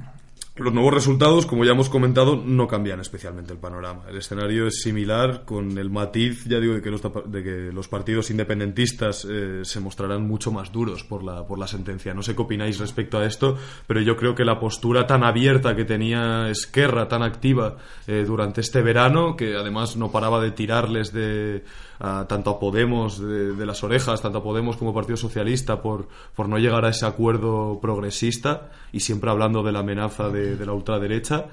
los 0.57 0.73
nuevos 0.73 0.95
resultados, 0.95 1.47
como 1.47 1.65
ya 1.65 1.73
hemos 1.73 1.89
comentado, 1.89 2.37
no 2.37 2.69
cambian 2.69 3.01
especialmente 3.01 3.53
el 3.53 3.59
panorama. 3.59 4.05
El 4.09 4.19
escenario 4.19 4.69
es 4.69 4.83
similar, 4.83 5.45
con 5.45 5.77
el 5.79 5.91
matiz, 5.91 6.45
ya 6.45 6.61
digo, 6.61 6.75
de 6.75 6.83
que 6.83 6.91
los, 6.93 7.03
de 7.03 7.43
que 7.43 7.73
los 7.73 7.89
partidos 7.89 8.31
independentistas 8.31 9.27
eh, 9.29 9.65
se 9.65 9.81
mostrarán 9.81 10.29
mucho 10.29 10.53
más 10.53 10.71
duros 10.71 11.03
por 11.03 11.25
la, 11.25 11.45
por 11.45 11.59
la 11.59 11.67
sentencia. 11.67 12.15
No 12.15 12.23
sé 12.23 12.37
qué 12.37 12.43
opináis 12.43 12.79
respecto 12.79 13.19
a 13.19 13.27
esto, 13.27 13.59
pero 13.89 14.01
yo 14.01 14.17
creo 14.17 14.37
que 14.37 14.45
la 14.45 14.61
postura 14.61 15.09
tan 15.09 15.25
abierta 15.25 15.75
que 15.75 15.85
tenía 15.85 16.49
Esquerra, 16.49 17.09
tan 17.09 17.25
activa 17.25 17.79
eh, 18.07 18.25
durante 18.25 18.61
este 18.61 18.81
verano, 18.81 19.35
que 19.35 19.57
además 19.57 19.97
no 19.97 20.13
paraba 20.13 20.41
de 20.41 20.53
tirarles 20.53 21.13
de 21.13 21.65
tanto 22.29 22.51
a 22.51 22.59
Podemos 22.59 23.21
de, 23.21 23.67
las 23.67 23.83
orejas, 23.83 24.21
tanto 24.21 24.39
a 24.39 24.43
Podemos 24.43 24.77
como 24.77 24.95
Partido 24.95 25.17
Socialista 25.17 25.81
por, 25.81 26.09
por 26.35 26.49
no 26.49 26.59
llegar 26.59 26.85
a 26.85 26.91
ese 26.91 27.07
acuerdo 27.07 27.79
progresista 27.81 28.71
y 28.93 29.01
siempre 29.01 29.31
hablando 29.31 29.63
de 29.63 29.73
la 29.73 29.81
amenaza 29.81 30.29
de, 30.29 30.65
la 30.65 30.73
ultraderecha. 30.73 31.47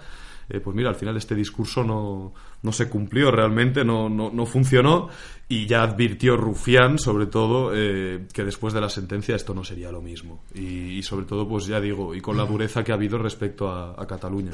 Eh, 0.49 0.59
pues 0.59 0.75
mira, 0.75 0.89
al 0.89 0.95
final 0.95 1.15
este 1.15 1.33
discurso 1.33 1.83
no, 1.83 2.33
no 2.61 2.71
se 2.73 2.89
cumplió 2.89 3.31
realmente, 3.31 3.85
no, 3.85 4.09
no, 4.09 4.29
no, 4.31 4.45
funcionó 4.45 5.07
y 5.47 5.65
ya 5.65 5.83
advirtió 5.83 6.35
Rufián, 6.35 6.99
sobre 6.99 7.27
todo, 7.27 7.71
eh, 7.73 8.27
que 8.33 8.43
después 8.43 8.73
de 8.73 8.81
la 8.81 8.89
sentencia 8.89 9.35
esto 9.35 9.53
no 9.53 9.63
sería 9.63 9.91
lo 9.91 10.01
mismo. 10.01 10.43
Y, 10.53 11.01
sobre 11.03 11.25
todo, 11.25 11.47
pues 11.47 11.67
ya 11.67 11.79
digo, 11.79 12.13
y 12.13 12.19
con 12.19 12.35
la 12.35 12.45
dureza 12.45 12.83
que 12.83 12.91
ha 12.91 12.95
habido 12.95 13.17
respecto 13.17 13.69
a, 13.69 13.91
a 13.91 14.05
Cataluña. 14.05 14.51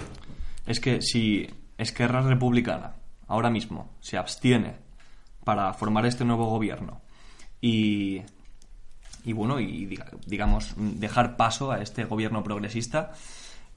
Es 0.67 0.79
que 0.79 1.01
si 1.01 1.47
Esquerra 1.77 2.21
Republicana 2.21 2.93
ahora 3.27 3.49
mismo 3.49 3.95
se 3.99 4.17
abstiene 4.17 4.86
para 5.47 5.71
formar 5.73 6.05
este 6.05 6.25
nuevo 6.25 6.45
gobierno 6.49 6.99
y, 7.61 8.21
y 9.23 9.31
bueno, 9.31 9.61
y 9.61 9.85
diga- 9.87 10.11
digamos, 10.25 10.73
dejar 10.75 11.37
paso 11.37 11.71
a 11.71 11.81
este 11.81 12.03
gobierno 12.03 12.43
progresista, 12.43 13.13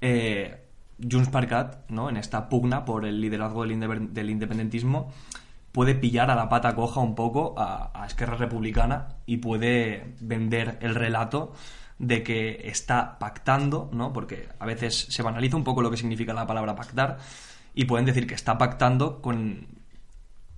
eh, 0.00 0.66
Junts 1.00 1.28
per 1.30 1.46
Cat, 1.46 1.88
¿no? 1.88 2.11
en 2.11 2.16
esta 2.16 2.48
pugna 2.48 2.85
por 2.85 3.06
el 3.06 3.20
liderazgo 3.20 3.62
del 3.64 4.30
independentismo, 4.30 5.12
puede 5.70 5.94
pillar 5.94 6.28
a 6.30 6.35
la 6.35 6.48
pata 6.48 6.74
coja 6.74 6.98
un 7.00 7.14
poco 7.14 7.54
a, 7.56 7.92
a 7.94 8.06
Esquerra 8.06 8.37
Republicana 8.37 9.14
y 9.26 9.37
puede 9.37 10.16
vender 10.20 10.76
el 10.83 10.96
relato 10.96 11.52
de 12.00 12.24
que 12.24 12.62
está 12.64 13.16
pactando, 13.20 13.90
¿no? 13.92 14.12
Porque 14.12 14.48
a 14.59 14.66
veces 14.66 15.06
se 15.09 15.22
banaliza 15.22 15.56
un 15.56 15.62
poco 15.64 15.83
lo 15.83 15.90
que 15.90 15.96
significa 15.96 16.33
la 16.33 16.46
palabra 16.48 16.74
pactar 16.74 17.18
y 17.74 17.85
pueden 17.85 18.06
decir 18.06 18.26
que 18.26 18.35
está 18.35 18.59
pactando 18.59 19.22
con 19.22 19.79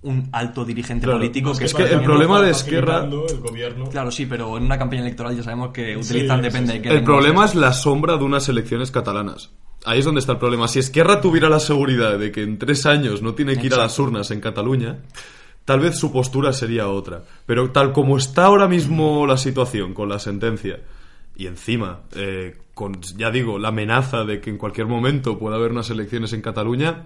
un 0.03 0.29
alto 0.31 0.63
dirigente 0.65 1.05
Claro, 1.05 1.19
político 1.19 1.53
que, 1.57 1.65
es 1.65 1.73
que 1.73 1.83
el 1.83 2.01
problema 2.03 2.41
de 2.41 2.51
Esquerra- 2.51 3.03
el 3.05 3.39
gobierno. 3.39 3.89
Claro, 3.89 4.11
sí, 4.11 4.25
pero 4.25 4.57
en 4.57 4.63
una 4.65 4.77
campaña 4.77 5.01
electoral 5.01 5.35
ya 5.35 5.43
sabemos 5.43 5.71
que 5.71 5.95
utilizan, 5.97 6.39
sí, 6.39 6.43
depende 6.43 6.73
sí. 6.73 6.77
de 6.79 6.81
qué 6.81 6.89
El 6.89 7.03
problema 7.03 7.45
es 7.45 7.55
la 7.55 7.73
sombra 7.73 8.17
de 8.17 8.23
unas 8.23 8.47
elecciones 8.49 8.91
catalanas. 8.91 9.51
Ahí 9.85 9.99
es 9.99 10.05
donde 10.05 10.19
está 10.19 10.33
el 10.33 10.37
problema. 10.37 10.67
Si 10.67 10.79
Esquerra 10.79 11.19
tuviera 11.19 11.49
la 11.49 11.59
seguridad 11.59 12.17
de 12.17 12.31
que 12.31 12.43
en 12.43 12.57
tres 12.57 12.85
años 12.85 13.21
no 13.21 13.33
tiene 13.33 13.57
que 13.57 13.67
ir 13.67 13.73
a 13.73 13.77
las 13.77 13.97
urnas 13.99 14.31
en 14.31 14.39
Cataluña, 14.39 14.99
tal 15.65 15.79
vez 15.81 15.97
su 15.97 16.11
postura 16.11 16.53
sería 16.53 16.87
otra. 16.87 17.23
Pero 17.45 17.71
tal 17.71 17.91
como 17.91 18.17
está 18.17 18.45
ahora 18.45 18.67
mismo 18.67 19.25
la 19.27 19.37
situación 19.37 19.93
con 19.93 20.07
la 20.09 20.19
sentencia, 20.19 20.79
y 21.35 21.47
encima, 21.47 22.01
eh, 22.15 22.55
con, 22.73 22.99
ya 23.01 23.29
digo, 23.29 23.59
la 23.59 23.67
amenaza 23.67 24.23
de 24.23 24.41
que 24.41 24.49
en 24.49 24.57
cualquier 24.57 24.87
momento 24.87 25.37
pueda 25.37 25.57
haber 25.57 25.71
unas 25.71 25.89
elecciones 25.89 26.33
en 26.33 26.41
Cataluña, 26.41 27.05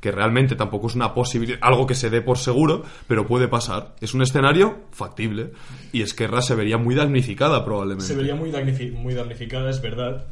que 0.00 0.12
realmente 0.12 0.54
tampoco 0.54 0.86
es 0.86 0.94
una 0.94 1.12
posibilidad, 1.12 1.58
algo 1.60 1.86
que 1.86 1.94
se 1.94 2.08
dé 2.08 2.22
por 2.22 2.38
seguro, 2.38 2.84
pero 3.08 3.26
puede 3.26 3.48
pasar. 3.48 3.96
Es 4.00 4.14
un 4.14 4.22
escenario 4.22 4.84
factible, 4.92 5.50
y 5.92 6.02
Esquerra 6.02 6.40
se 6.40 6.54
vería 6.54 6.78
muy 6.78 6.94
damnificada 6.94 7.64
probablemente. 7.64 8.06
Se 8.06 8.14
vería 8.14 8.36
muy, 8.36 8.52
muy 8.92 9.14
damnificada, 9.14 9.70
es 9.70 9.82
verdad. 9.82 10.26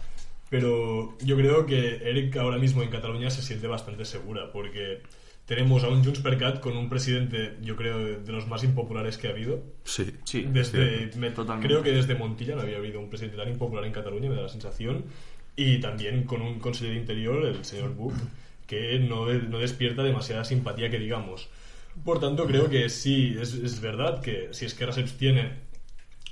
Pero 0.48 1.18
yo 1.18 1.36
creo 1.36 1.66
que 1.66 1.96
Eric 2.08 2.36
ahora 2.36 2.58
mismo 2.58 2.82
en 2.82 2.88
Cataluña 2.88 3.30
se 3.30 3.42
siente 3.42 3.66
bastante 3.66 4.04
segura, 4.04 4.52
porque 4.52 5.02
tenemos 5.46 5.84
a 5.84 5.88
un 5.88 6.04
Junts 6.04 6.20
per 6.20 6.36
Cat 6.38 6.60
con 6.60 6.76
un 6.76 6.88
presidente, 6.88 7.56
yo 7.62 7.76
creo, 7.76 7.98
de, 7.98 8.16
de 8.20 8.32
los 8.32 8.46
más 8.48 8.64
impopulares 8.64 9.16
que 9.16 9.28
ha 9.28 9.30
habido. 9.30 9.62
Sí, 9.84 10.10
Sí, 10.24 10.42
Desde, 10.50 11.10
me- 11.16 11.30
Totalmente. 11.30 11.68
creo 11.68 11.82
que 11.82 11.92
desde 11.92 12.14
Montilla 12.16 12.56
no 12.56 12.62
había 12.62 12.78
habido 12.78 12.98
un 13.00 13.08
presidente 13.08 13.36
tan 13.36 13.48
impopular 13.48 13.84
en 13.84 13.92
Cataluña, 13.92 14.28
me 14.28 14.36
da 14.36 14.42
la 14.42 14.48
sensación. 14.48 15.04
Y 15.54 15.78
también 15.80 16.24
con 16.24 16.42
un 16.42 16.58
consejero 16.58 16.94
de 16.94 17.00
Interior, 17.00 17.44
el 17.46 17.64
señor 17.64 17.94
Buch, 17.94 18.12
que 18.66 18.98
no, 18.98 19.26
no 19.32 19.58
despierta 19.58 20.02
demasiada 20.02 20.44
simpatía 20.44 20.90
que 20.90 20.98
digamos. 20.98 21.48
Por 22.04 22.20
tanto, 22.20 22.44
creo 22.46 22.68
que 22.68 22.88
sí, 22.90 23.36
es, 23.40 23.54
es 23.54 23.80
verdad 23.80 24.20
que 24.20 24.48
si 24.50 24.66
Esquerra 24.66 24.92
se 24.92 25.00
abstiene 25.00 25.52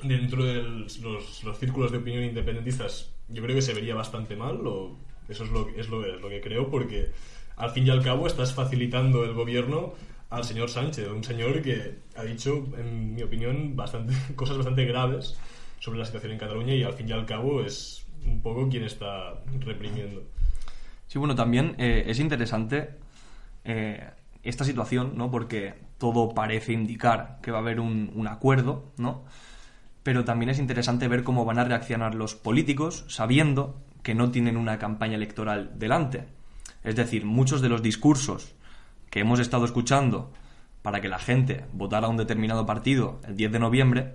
dentro 0.02 0.44
de 0.44 0.62
los, 0.62 0.98
los 1.44 1.58
círculos 1.58 1.92
de 1.92 1.98
opinión 1.98 2.24
independentistas, 2.24 3.12
yo 3.28 3.42
creo 3.42 3.54
que 3.56 3.62
se 3.62 3.72
vería 3.72 3.94
bastante 3.94 4.36
mal, 4.36 4.66
o 4.66 4.98
eso 5.28 5.44
es 5.44 5.50
lo, 5.50 5.68
es 5.70 5.88
lo, 5.88 6.04
es 6.04 6.20
lo 6.20 6.28
que 6.28 6.40
creo, 6.42 6.68
porque 6.68 7.06
al 7.56 7.70
fin 7.70 7.86
y 7.86 7.90
al 7.90 8.02
cabo 8.02 8.26
estás 8.26 8.54
facilitando 8.54 9.24
el 9.24 9.34
gobierno 9.34 9.94
al 10.30 10.44
señor 10.44 10.68
Sánchez, 10.68 11.08
un 11.08 11.22
señor 11.22 11.62
que 11.62 11.98
ha 12.16 12.24
dicho, 12.24 12.66
en 12.76 13.14
mi 13.14 13.22
opinión, 13.22 13.76
cosas 14.36 14.56
bastante 14.56 14.84
graves 14.84 15.38
sobre 15.78 15.98
la 15.98 16.04
situación 16.04 16.32
en 16.32 16.38
Cataluña 16.38 16.74
y 16.74 16.82
al 16.82 16.94
fin 16.94 17.08
y 17.08 17.12
al 17.12 17.26
cabo 17.26 17.62
es 17.62 18.04
un 18.26 18.40
poco 18.40 18.68
quien 18.68 18.84
está 18.84 19.34
reprimiendo. 19.60 20.22
Sí, 21.06 21.18
bueno, 21.18 21.34
también 21.34 21.76
eh, 21.78 22.04
es 22.06 22.18
interesante 22.18 22.96
eh, 23.64 24.10
esta 24.42 24.64
situación, 24.64 25.12
¿no? 25.16 25.30
Porque 25.30 25.74
todo 25.98 26.34
parece 26.34 26.72
indicar 26.72 27.38
que 27.42 27.50
va 27.50 27.58
a 27.58 27.60
haber 27.60 27.78
un, 27.78 28.10
un 28.14 28.26
acuerdo, 28.26 28.92
¿no? 28.96 29.24
Pero 30.02 30.24
también 30.24 30.50
es 30.50 30.58
interesante 30.58 31.06
ver 31.06 31.22
cómo 31.22 31.44
van 31.44 31.58
a 31.58 31.64
reaccionar 31.64 32.14
los 32.14 32.34
políticos 32.34 33.04
sabiendo 33.08 33.80
que 34.02 34.14
no 34.14 34.30
tienen 34.30 34.56
una 34.56 34.78
campaña 34.78 35.14
electoral 35.14 35.70
delante. 35.78 36.26
Es 36.84 36.96
decir, 36.96 37.24
muchos 37.24 37.60
de 37.62 37.68
los 37.68 37.82
discursos 37.82 38.54
que 39.10 39.20
hemos 39.20 39.40
estado 39.40 39.64
escuchando 39.64 40.32
para 40.82 41.00
que 41.00 41.08
la 41.08 41.18
gente 41.18 41.64
votara 41.72 42.06
a 42.06 42.10
un 42.10 42.16
determinado 42.18 42.66
partido 42.66 43.20
el 43.26 43.36
10 43.36 43.52
de 43.52 43.58
noviembre 43.58 44.14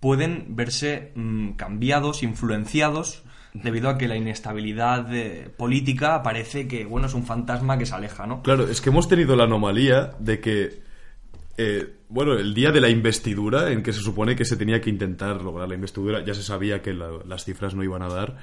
pueden 0.00 0.46
verse 0.56 1.12
mm, 1.14 1.50
cambiados, 1.52 2.22
influenciados, 2.22 3.22
debido 3.54 3.88
a 3.88 3.96
que 3.98 4.08
la 4.08 4.16
inestabilidad 4.16 5.14
eh, 5.14 5.48
política 5.56 6.22
parece 6.22 6.66
que, 6.68 6.84
bueno, 6.84 7.06
es 7.06 7.14
un 7.14 7.24
fantasma 7.24 7.78
que 7.78 7.86
se 7.86 7.94
aleja, 7.94 8.26
¿no? 8.26 8.42
Claro, 8.42 8.68
es 8.68 8.80
que 8.80 8.90
hemos 8.90 9.08
tenido 9.08 9.36
la 9.36 9.44
anomalía 9.44 10.12
de 10.18 10.40
que, 10.40 10.82
eh, 11.56 11.94
bueno, 12.08 12.32
el 12.34 12.52
día 12.52 12.72
de 12.72 12.80
la 12.80 12.88
investidura, 12.90 13.70
en 13.70 13.82
que 13.82 13.92
se 13.92 14.00
supone 14.00 14.34
que 14.36 14.44
se 14.44 14.56
tenía 14.56 14.80
que 14.80 14.90
intentar 14.90 15.40
lograr 15.40 15.68
la 15.68 15.74
investidura, 15.76 16.24
ya 16.24 16.34
se 16.34 16.42
sabía 16.42 16.82
que 16.82 16.92
la- 16.92 17.20
las 17.26 17.44
cifras 17.44 17.74
no 17.74 17.84
iban 17.84 18.02
a 18.02 18.08
dar, 18.08 18.36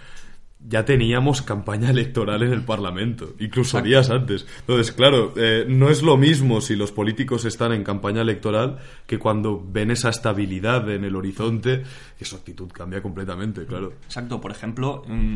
ya 0.68 0.86
teníamos 0.86 1.42
campaña 1.42 1.90
electoral 1.90 2.44
en 2.44 2.54
el 2.54 2.64
Parlamento, 2.64 3.34
incluso 3.40 3.78
Exacto. 3.80 3.88
días 3.88 4.10
antes. 4.10 4.46
Entonces, 4.60 4.92
claro, 4.92 5.34
eh, 5.36 5.66
no 5.68 5.90
es 5.90 6.04
lo 6.04 6.18
mismo 6.18 6.62
si 6.62 6.76
los 6.76 6.92
políticos 6.92 7.46
están 7.46 7.74
en 7.74 7.84
campaña 7.84 8.22
electoral 8.22 8.80
que 9.08 9.18
cuando 9.18 9.64
ven 9.66 9.92
esa 9.92 10.10
estabilidad 10.10 10.90
en 10.90 11.04
el 11.04 11.16
horizonte, 11.16 11.84
que 12.18 12.26
su 12.26 12.36
actitud 12.36 12.70
cambia 12.72 13.02
completamente, 13.02 13.66
claro. 13.66 13.94
Exacto, 14.06 14.40
por 14.40 14.52
ejemplo, 14.52 15.04
mm, 15.08 15.36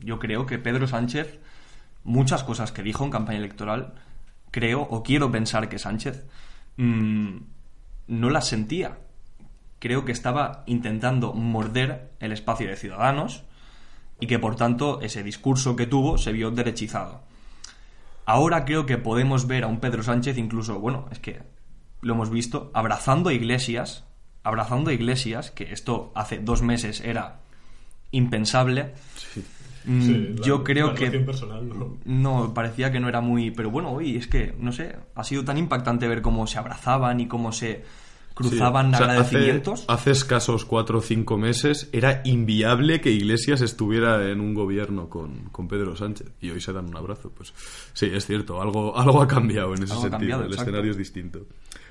yo 0.00 0.18
creo 0.18 0.46
que 0.46 0.58
Pedro 0.58 0.86
Sánchez, 0.86 1.38
muchas 2.04 2.42
cosas 2.42 2.72
que 2.72 2.82
dijo 2.82 3.04
en 3.04 3.10
campaña 3.10 3.38
electoral, 3.38 3.94
creo 4.50 4.80
o 4.82 5.02
quiero 5.02 5.30
pensar 5.30 5.68
que 5.68 5.78
Sánchez 5.78 6.24
mm, 6.78 7.36
no 8.08 8.30
las 8.30 8.48
sentía. 8.48 8.98
Creo 9.78 10.04
que 10.04 10.12
estaba 10.12 10.64
intentando 10.66 11.34
morder 11.34 12.10
el 12.18 12.32
espacio 12.32 12.66
de 12.66 12.76
Ciudadanos 12.76 13.44
y 14.20 14.26
que 14.26 14.38
por 14.38 14.56
tanto 14.56 15.00
ese 15.00 15.22
discurso 15.22 15.76
que 15.76 15.86
tuvo 15.86 16.18
se 16.18 16.32
vio 16.32 16.50
derechizado. 16.50 17.20
Ahora 18.26 18.64
creo 18.64 18.84
que 18.84 18.98
podemos 18.98 19.46
ver 19.46 19.64
a 19.64 19.68
un 19.68 19.80
Pedro 19.80 20.02
Sánchez 20.02 20.36
incluso, 20.38 20.78
bueno, 20.80 21.06
es 21.10 21.18
que 21.18 21.40
lo 22.02 22.14
hemos 22.14 22.30
visto, 22.30 22.70
abrazando 22.74 23.30
a 23.30 23.32
iglesias, 23.32 24.04
abrazando 24.44 24.90
a 24.90 24.92
iglesias, 24.92 25.50
que 25.50 25.72
esto 25.72 26.12
hace 26.14 26.38
dos 26.38 26.62
meses 26.62 27.00
era 27.00 27.40
impensable. 28.12 28.94
Mm, 29.84 30.02
Sí, 30.02 30.34
la- 30.38 30.44
yo 30.46 30.64
creo 30.64 30.94
que 30.94 31.10
personal, 31.20 31.66
¿no? 31.68 31.96
no, 32.04 32.52
parecía 32.52 32.92
que 32.92 33.00
no 33.00 33.08
era 33.08 33.20
muy... 33.22 33.50
Pero 33.52 33.70
bueno, 33.70 33.90
hoy 33.92 34.16
es 34.16 34.26
que, 34.26 34.54
no 34.58 34.70
sé, 34.72 34.96
ha 35.14 35.24
sido 35.24 35.44
tan 35.44 35.56
impactante 35.56 36.06
ver 36.08 36.20
cómo 36.20 36.46
se 36.46 36.58
abrazaban 36.58 37.20
y 37.20 37.26
cómo 37.28 37.52
se 37.52 37.84
cruzaban 38.38 38.86
Sí, 38.90 38.94
o 38.94 38.96
sea, 38.98 39.06
agradecimientos. 39.06 39.80
Hace, 39.82 39.92
hace 39.92 40.10
escasos 40.12 40.64
cuatro 40.64 40.98
o 40.98 41.02
cinco 41.02 41.36
meses 41.36 41.88
era 41.92 42.22
inviable 42.24 43.00
que 43.00 43.10
Iglesias 43.10 43.60
estuviera 43.60 44.30
en 44.30 44.40
un 44.40 44.54
gobierno 44.54 45.08
con, 45.08 45.50
con 45.50 45.68
Pedro 45.68 45.96
Sánchez 45.96 46.28
y 46.40 46.50
hoy 46.50 46.60
se 46.60 46.72
dan 46.72 46.86
un 46.86 46.96
abrazo. 46.96 47.30
Pues 47.36 47.52
sí, 47.92 48.06
es 48.12 48.24
cierto, 48.26 48.62
algo, 48.62 48.96
algo 48.96 49.20
ha 49.20 49.28
cambiado 49.28 49.74
en 49.74 49.82
ese 49.82 49.92
Algo 49.92 50.02
sentido. 50.02 50.18
cambiado, 50.18 50.42
el 50.42 50.48
exacto. 50.48 50.70
escenario 50.70 50.90
es 50.92 50.96
distinto. 50.96 51.46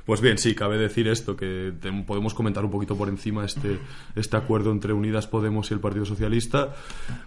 Pues 0.07 0.21
bien, 0.21 0.37
sí, 0.39 0.55
cabe 0.55 0.77
decir 0.77 1.07
esto, 1.09 1.35
que 1.35 1.73
te- 1.79 1.91
podemos 2.03 2.33
comentar 2.33 2.63
un 2.65 2.71
poquito 2.71 2.95
por 2.97 3.09
encima 3.09 3.43
este, 3.45 3.77
este 4.15 4.37
acuerdo 4.37 4.71
entre 4.71 4.93
Unidas 4.93 5.27
Podemos 5.27 5.69
y 5.69 5.73
el 5.75 5.81
Partido 5.81 6.05
Socialista. 6.05 6.73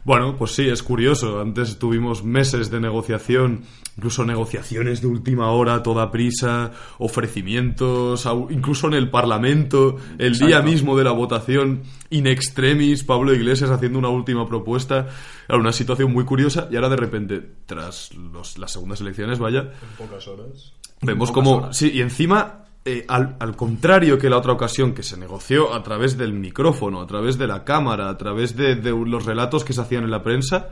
Bueno, 0.02 0.34
pues 0.38 0.52
sí, 0.52 0.66
es 0.66 0.82
curioso. 0.82 1.40
Antes 1.42 1.78
tuvimos 1.78 2.24
meses 2.24 2.70
de 2.70 2.80
negociación, 2.80 3.64
incluso 3.98 4.24
negociaciones 4.24 5.02
de 5.02 5.08
última 5.08 5.50
hora, 5.52 5.82
toda 5.82 6.10
prisa, 6.10 6.72
ofrecimientos, 6.98 8.26
incluso 8.50 8.86
en 8.88 8.94
el 8.94 9.10
Parlamento, 9.10 9.96
el 10.18 10.38
día 10.38 10.62
mismo 10.62 10.96
de 10.96 11.04
la 11.04 11.12
votación, 11.12 11.82
in 12.10 12.26
extremis, 12.26 13.04
Pablo 13.04 13.34
Iglesias 13.34 13.70
haciendo 13.70 13.98
una 13.98 14.08
última 14.08 14.48
propuesta. 14.48 15.06
Era 15.48 15.58
una 15.58 15.72
situación 15.72 16.12
muy 16.12 16.24
curiosa 16.24 16.68
y 16.70 16.76
ahora 16.76 16.88
de 16.88 16.96
repente, 16.96 17.42
tras 17.66 18.14
los- 18.14 18.58
las 18.58 18.72
segundas 18.72 19.00
elecciones, 19.00 19.38
vaya, 19.38 19.60
En 19.60 20.06
pocas 20.06 20.26
horas. 20.28 20.72
Vemos 21.02 21.30
pocas 21.30 21.44
como... 21.44 21.56
horas. 21.58 21.76
Sí, 21.76 21.90
y 21.94 22.00
encima, 22.00 22.64
eh, 22.84 23.04
al, 23.08 23.36
al 23.38 23.56
contrario 23.56 24.18
que 24.18 24.30
la 24.30 24.38
otra 24.38 24.52
ocasión, 24.52 24.94
que 24.94 25.02
se 25.02 25.16
negoció 25.18 25.74
a 25.74 25.82
través 25.82 26.16
del 26.16 26.32
micrófono, 26.32 27.00
a 27.02 27.06
través 27.06 27.36
de 27.36 27.46
la 27.46 27.64
cámara, 27.64 28.08
a 28.08 28.16
través 28.16 28.56
de, 28.56 28.74
de 28.74 28.90
los 28.90 29.26
relatos 29.26 29.64
que 29.64 29.72
se 29.72 29.80
hacían 29.82 30.04
en 30.04 30.10
la 30.10 30.22
prensa, 30.22 30.70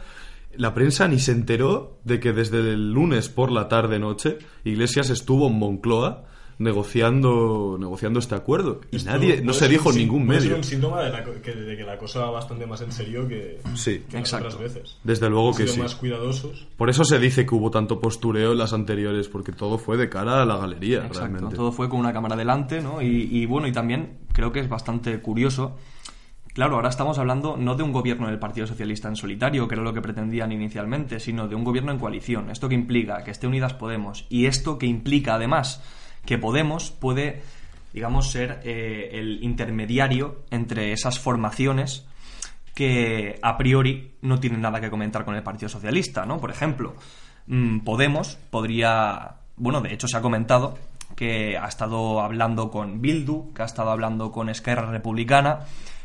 la 0.57 0.75
prensa 0.75 1.07
ni 1.07 1.19
se 1.19 1.33
enteró 1.33 1.99
de 2.05 2.19
que 2.19 2.33
desde 2.33 2.59
el 2.59 2.93
lunes 2.93 3.29
por 3.29 3.53
la 3.53 3.69
tarde-noche 3.69 4.39
Iglesias 4.65 5.11
estuvo 5.11 5.49
en 5.49 5.59
Moncloa 5.59 6.25
negociando, 6.59 7.77
negociando 7.79 8.19
este 8.19 8.35
acuerdo. 8.35 8.81
Y 8.91 8.97
Esto 8.97 9.11
nadie, 9.11 9.41
no 9.43 9.53
se 9.53 9.69
dijo 9.69 9.91
un 9.91 9.97
ningún 9.97 10.27
puede 10.27 10.41
ser 10.41 10.49
medio. 10.49 10.59
un 10.59 10.65
síntoma 10.65 11.03
de, 11.03 11.11
la 11.11 11.25
que, 11.25 11.55
de 11.55 11.77
que 11.77 11.83
la 11.85 11.99
cosa 11.99 12.21
va 12.21 12.31
bastante 12.31 12.67
más 12.67 12.81
en 12.83 12.93
serio 12.93 13.27
que, 13.29 13.61
Sí, 13.75 14.05
que 14.09 14.19
Exacto. 14.19 14.49
otras 14.49 14.61
veces. 14.63 14.97
desde 15.05 15.31
luego 15.31 15.49
Han 15.51 15.57
que 15.57 15.63
sido 15.65 15.75
sí. 15.75 15.81
más 15.81 15.95
cuidadosos. 15.95 16.67
Por 16.77 16.91
eso 16.91 17.05
se 17.05 17.19
dice 17.19 17.47
que 17.47 17.55
hubo 17.55 17.71
tanto 17.71 18.01
postureo 18.01 18.53
en 18.53 18.59
las 18.59 18.73
anteriores, 18.73 19.29
porque 19.29 19.53
todo 19.53 19.79
fue 19.79 19.97
de 19.97 20.09
cara 20.09 20.43
a 20.43 20.47
la 20.47 20.57
galería, 20.57 20.99
Exacto, 20.99 21.21
realmente. 21.21 21.57
todo 21.57 21.73
fue 21.73 21.89
con 21.89 22.01
una 22.01 22.13
cámara 22.13 22.37
delante, 22.37 22.81
¿no? 22.81 23.01
Y, 23.03 23.29
y 23.31 23.47
bueno, 23.47 23.67
y 23.69 23.73
también 23.73 24.19
creo 24.33 24.53
que 24.53 24.61
es 24.61 24.69
bastante 24.69 25.21
curioso 25.21 25.77
Claro, 26.55 26.75
ahora 26.75 26.89
estamos 26.89 27.17
hablando 27.21 27.57
no 27.57 27.77
de 27.77 27.85
un 27.85 27.93
gobierno 27.93 28.27
del 28.27 28.41
Partido 28.41 28.67
Socialista 28.67 29.07
en 29.07 29.15
solitario, 29.15 29.69
que 29.69 29.77
era 29.77 29.85
lo 29.85 29.93
que 29.95 30.01
pretendían 30.03 30.51
inicialmente, 30.51 31.21
sino 31.21 31.47
de 31.47 31.55
un 31.55 31.63
gobierno 31.63 31.93
en 31.93 32.01
coalición. 32.01 32.51
Esto 32.51 32.69
que 32.69 32.75
implica 32.75 33.23
que 33.23 33.31
esté 33.31 33.47
Unidas 33.47 33.75
Podemos 33.75 34.27
y 34.29 34.47
esto 34.47 34.77
que 34.77 34.87
implica 34.87 35.35
además 35.35 35.81
que 36.29 36.37
Podemos 36.37 36.91
puede, 36.91 37.41
digamos, 37.95 38.31
ser 38.31 38.61
eh, 38.63 39.13
el 39.15 39.43
intermediario 39.43 40.45
entre 40.51 40.93
esas 40.93 41.19
formaciones 41.19 42.05
que 42.75 43.39
a 43.41 43.57
priori 43.57 44.13
no 44.21 44.39
tienen 44.39 44.61
nada 44.61 44.79
que 44.79 44.91
comentar 44.91 45.25
con 45.25 45.37
el 45.37 45.43
Partido 45.43 45.71
Socialista, 45.71 46.27
¿no? 46.27 46.37
Por 46.37 46.51
ejemplo, 46.51 46.97
mm, 47.47 47.79
Podemos 47.79 48.37
podría, 48.51 49.37
bueno, 49.57 49.81
de 49.81 49.95
hecho 49.95 50.07
se 50.07 50.19
ha 50.19 50.21
comentado 50.21 50.77
que 51.17 51.57
ha 51.57 51.67
estado 51.67 52.21
hablando 52.21 52.71
con 52.71 53.01
Bildu, 53.01 53.55
que 53.55 53.63
ha 53.63 53.65
estado 53.65 53.91
hablando 53.91 54.31
con 54.31 54.51
Esquerra 54.51 54.91
Republicana, 54.91 55.61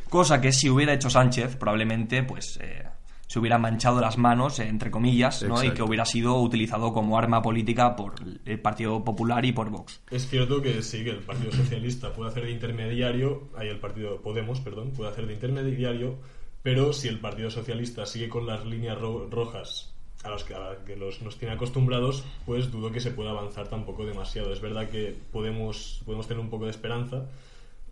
cosa 0.07 0.39
que 0.39 0.53
si 0.53 0.69
hubiera 0.69 0.93
hecho 0.93 1.09
Sánchez 1.09 1.57
probablemente 1.57 2.23
pues 2.23 2.57
eh, 2.61 2.85
se 3.27 3.39
hubiera 3.39 3.57
manchado 3.57 3.99
las 4.01 4.17
manos, 4.17 4.59
eh, 4.59 4.67
entre 4.67 4.91
comillas, 4.91 5.43
¿no? 5.43 5.63
y 5.63 5.71
que 5.71 5.81
hubiera 5.81 6.05
sido 6.05 6.39
utilizado 6.39 6.93
como 6.93 7.17
arma 7.17 7.41
política 7.41 7.95
por 7.95 8.13
el 8.45 8.59
Partido 8.59 9.03
Popular 9.03 9.43
y 9.45 9.51
por 9.51 9.69
Vox. 9.69 10.01
Es 10.11 10.27
cierto 10.27 10.61
que 10.61 10.81
sí, 10.81 11.03
que 11.03 11.11
el 11.11 11.19
Partido 11.19 11.51
Socialista 11.51 12.13
puede 12.13 12.29
hacer 12.29 12.45
de 12.45 12.51
intermediario, 12.51 13.49
ahí 13.57 13.69
el 13.69 13.79
Partido 13.79 14.21
Podemos, 14.21 14.59
perdón, 14.59 14.91
puede 14.91 15.09
hacer 15.09 15.27
de 15.27 15.33
intermediario, 15.33 16.17
pero 16.61 16.93
si 16.93 17.07
el 17.07 17.19
Partido 17.19 17.49
Socialista 17.49 18.05
sigue 18.05 18.29
con 18.29 18.45
las 18.45 18.65
líneas 18.65 18.97
rojas 18.99 19.93
a 20.23 20.29
las 20.29 20.43
que, 20.43 20.55
que 20.85 20.95
los, 20.95 21.21
nos 21.21 21.37
tiene 21.37 21.53
acostumbrados, 21.53 22.23
pues 22.45 22.71
dudo 22.71 22.91
que 22.91 23.01
se 23.01 23.11
pueda 23.11 23.31
avanzar 23.31 23.67
tampoco 23.67 24.05
demasiado. 24.05 24.53
Es 24.53 24.61
verdad 24.61 24.89
que 24.89 25.17
podemos, 25.31 26.01
podemos 26.05 26.27
tener 26.27 26.41
un 26.41 26.49
poco 26.49 26.65
de 26.65 26.71
esperanza, 26.71 27.25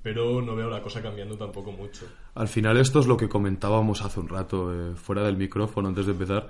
pero 0.04 0.42
no 0.42 0.56
veo 0.56 0.70
la 0.70 0.82
cosa 0.82 1.02
cambiando 1.02 1.38
tampoco 1.38 1.72
mucho. 1.72 2.06
Al 2.36 2.48
final 2.48 2.78
esto 2.78 3.00
es 3.00 3.08
lo 3.08 3.18
que 3.18 3.30
comentábamos 3.30 4.02
hace 4.02 4.20
un 4.20 4.30
rato, 4.30 4.74
eh, 4.74 4.96
fuera 4.96 5.24
del 5.24 5.38
micrófono, 5.38 5.90
antes 5.90 6.06
de 6.06 6.12
empezar. 6.14 6.50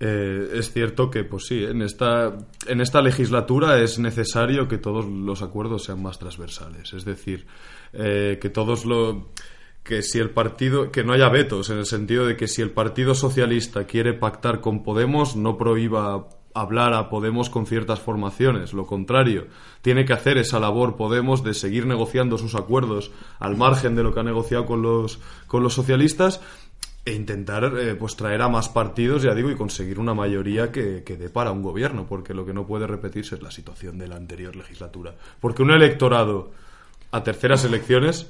Eh, 0.00 0.50
es 0.54 0.72
cierto 0.72 1.10
que, 1.10 1.24
pues 1.24 1.46
sí, 1.46 1.64
en 1.64 1.80
esta, 1.80 2.36
en 2.66 2.80
esta 2.80 3.00
legislatura 3.00 3.78
es 3.78 3.98
necesario 3.98 4.66
que 4.66 4.78
todos 4.78 5.06
los 5.06 5.42
acuerdos 5.42 5.84
sean 5.84 6.02
más 6.02 6.18
transversales. 6.18 6.92
Es 6.92 7.04
decir, 7.04 7.46
eh, 7.92 8.38
que 8.40 8.50
todos 8.50 8.84
lo 8.84 9.30
que 9.84 10.02
si 10.02 10.18
el 10.18 10.30
partido 10.30 10.90
que 10.92 11.04
no 11.04 11.12
haya 11.12 11.28
vetos 11.28 11.70
en 11.70 11.78
el 11.78 11.86
sentido 11.86 12.26
de 12.26 12.36
que 12.36 12.46
si 12.46 12.62
el 12.62 12.70
Partido 12.70 13.14
Socialista 13.14 13.84
quiere 13.84 14.12
pactar 14.12 14.60
con 14.60 14.82
Podemos 14.84 15.34
no 15.34 15.58
prohíba 15.58 16.28
hablar 16.54 16.94
a 16.94 17.08
Podemos 17.08 17.50
con 17.50 17.66
ciertas 17.66 18.00
formaciones. 18.00 18.72
Lo 18.72 18.86
contrario, 18.86 19.46
tiene 19.80 20.04
que 20.04 20.12
hacer 20.12 20.38
esa 20.38 20.60
labor 20.60 20.96
Podemos 20.96 21.42
de 21.42 21.54
seguir 21.54 21.86
negociando 21.86 22.38
sus 22.38 22.54
acuerdos 22.54 23.10
al 23.38 23.56
margen 23.56 23.94
de 23.94 24.02
lo 24.02 24.12
que 24.12 24.20
ha 24.20 24.24
negociado 24.24 24.66
con 24.66 24.82
los, 24.82 25.20
con 25.46 25.62
los 25.62 25.74
socialistas 25.74 26.40
e 27.04 27.14
intentar 27.14 27.64
eh, 27.64 27.94
pues 27.96 28.14
traer 28.14 28.42
a 28.42 28.48
más 28.48 28.68
partidos, 28.68 29.22
ya 29.22 29.34
digo, 29.34 29.50
y 29.50 29.56
conseguir 29.56 29.98
una 29.98 30.14
mayoría 30.14 30.70
que, 30.70 31.02
que 31.04 31.16
dé 31.16 31.30
para 31.30 31.50
un 31.50 31.62
gobierno, 31.62 32.06
porque 32.08 32.32
lo 32.32 32.46
que 32.46 32.54
no 32.54 32.66
puede 32.66 32.86
repetirse 32.86 33.34
es 33.34 33.42
la 33.42 33.50
situación 33.50 33.98
de 33.98 34.06
la 34.06 34.16
anterior 34.16 34.54
legislatura. 34.54 35.14
Porque 35.40 35.62
un 35.62 35.72
electorado 35.72 36.52
a 37.10 37.22
terceras 37.22 37.64
elecciones 37.64 38.28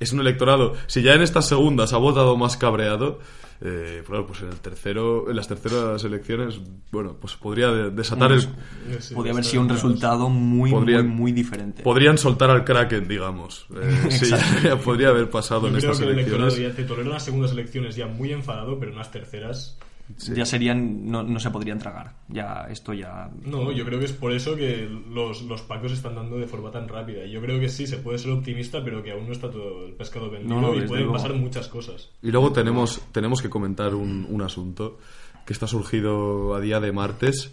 es 0.00 0.12
un 0.12 0.20
electorado, 0.20 0.74
si 0.86 1.02
ya 1.02 1.14
en 1.14 1.22
estas 1.22 1.48
segundas 1.48 1.92
ha 1.92 1.98
votado 1.98 2.36
más 2.36 2.56
cabreado, 2.56 3.20
eh, 3.66 4.02
pues 4.06 4.42
en 4.42 4.48
el 4.48 4.60
tercero, 4.60 5.30
en 5.30 5.36
las 5.36 5.48
terceras 5.48 6.04
elecciones, 6.04 6.60
bueno, 6.92 7.16
pues 7.18 7.34
podría 7.34 7.70
desatar 7.70 8.32
el... 8.32 8.46
Podría 9.14 9.32
haber 9.32 9.44
sido 9.44 9.62
un 9.62 9.70
resultado 9.70 10.28
muy, 10.28 10.70
muy, 10.70 11.02
muy 11.02 11.32
diferente. 11.32 11.82
Podrían 11.82 12.18
soltar 12.18 12.50
al 12.50 12.64
Kraken, 12.64 13.08
digamos. 13.08 13.66
Eh, 13.74 14.10
sí, 14.10 14.30
podría 14.84 15.08
haber 15.08 15.30
pasado 15.30 15.68
en 15.68 15.76
estas 15.76 15.98
elecciones. 16.00 16.58
Ya 16.58 16.72
te 16.72 16.84
las 17.04 17.24
segundas 17.24 17.52
elecciones 17.52 17.96
ya 17.96 18.06
muy 18.06 18.32
enfadado, 18.32 18.78
pero 18.78 18.92
en 18.92 18.98
las 18.98 19.10
terceras 19.10 19.78
ya 20.18 20.44
serían 20.44 21.10
no, 21.10 21.22
no, 21.22 21.40
se 21.40 21.50
podrían 21.50 21.78
tragar. 21.78 22.14
Ya 22.28 22.66
esto 22.70 22.92
ya 22.92 23.30
no 23.44 23.72
yo 23.72 23.84
creo 23.84 23.98
que 23.98 24.04
es 24.04 24.12
por 24.12 24.32
eso 24.32 24.54
que 24.56 24.88
los, 25.10 25.42
los 25.42 25.62
pacos 25.62 25.92
están 25.92 26.14
dando 26.14 26.36
de 26.38 26.46
forma 26.46 26.70
tan 26.70 26.88
rápida. 26.88 27.24
Yo 27.26 27.40
creo 27.40 27.58
que 27.58 27.68
sí 27.68 27.86
se 27.86 27.98
puede 27.98 28.18
ser 28.18 28.32
optimista 28.32 28.84
pero 28.84 29.02
que 29.02 29.12
aún 29.12 29.26
no 29.26 29.32
está 29.32 29.50
todo 29.50 29.86
el 29.86 29.92
pescado 29.92 30.30
vendido 30.30 30.74
y 30.74 30.86
pueden 30.86 31.10
pasar 31.10 31.34
muchas 31.34 31.68
cosas. 31.68 32.10
Y 32.22 32.30
luego 32.30 32.52
tenemos 32.52 33.00
tenemos 33.12 33.40
que 33.40 33.48
comentar 33.48 33.94
un, 33.94 34.26
un 34.28 34.42
asunto 34.42 34.98
que 35.46 35.52
está 35.52 35.66
surgido 35.66 36.54
a 36.54 36.60
día 36.60 36.80
de 36.80 36.92
martes 36.92 37.52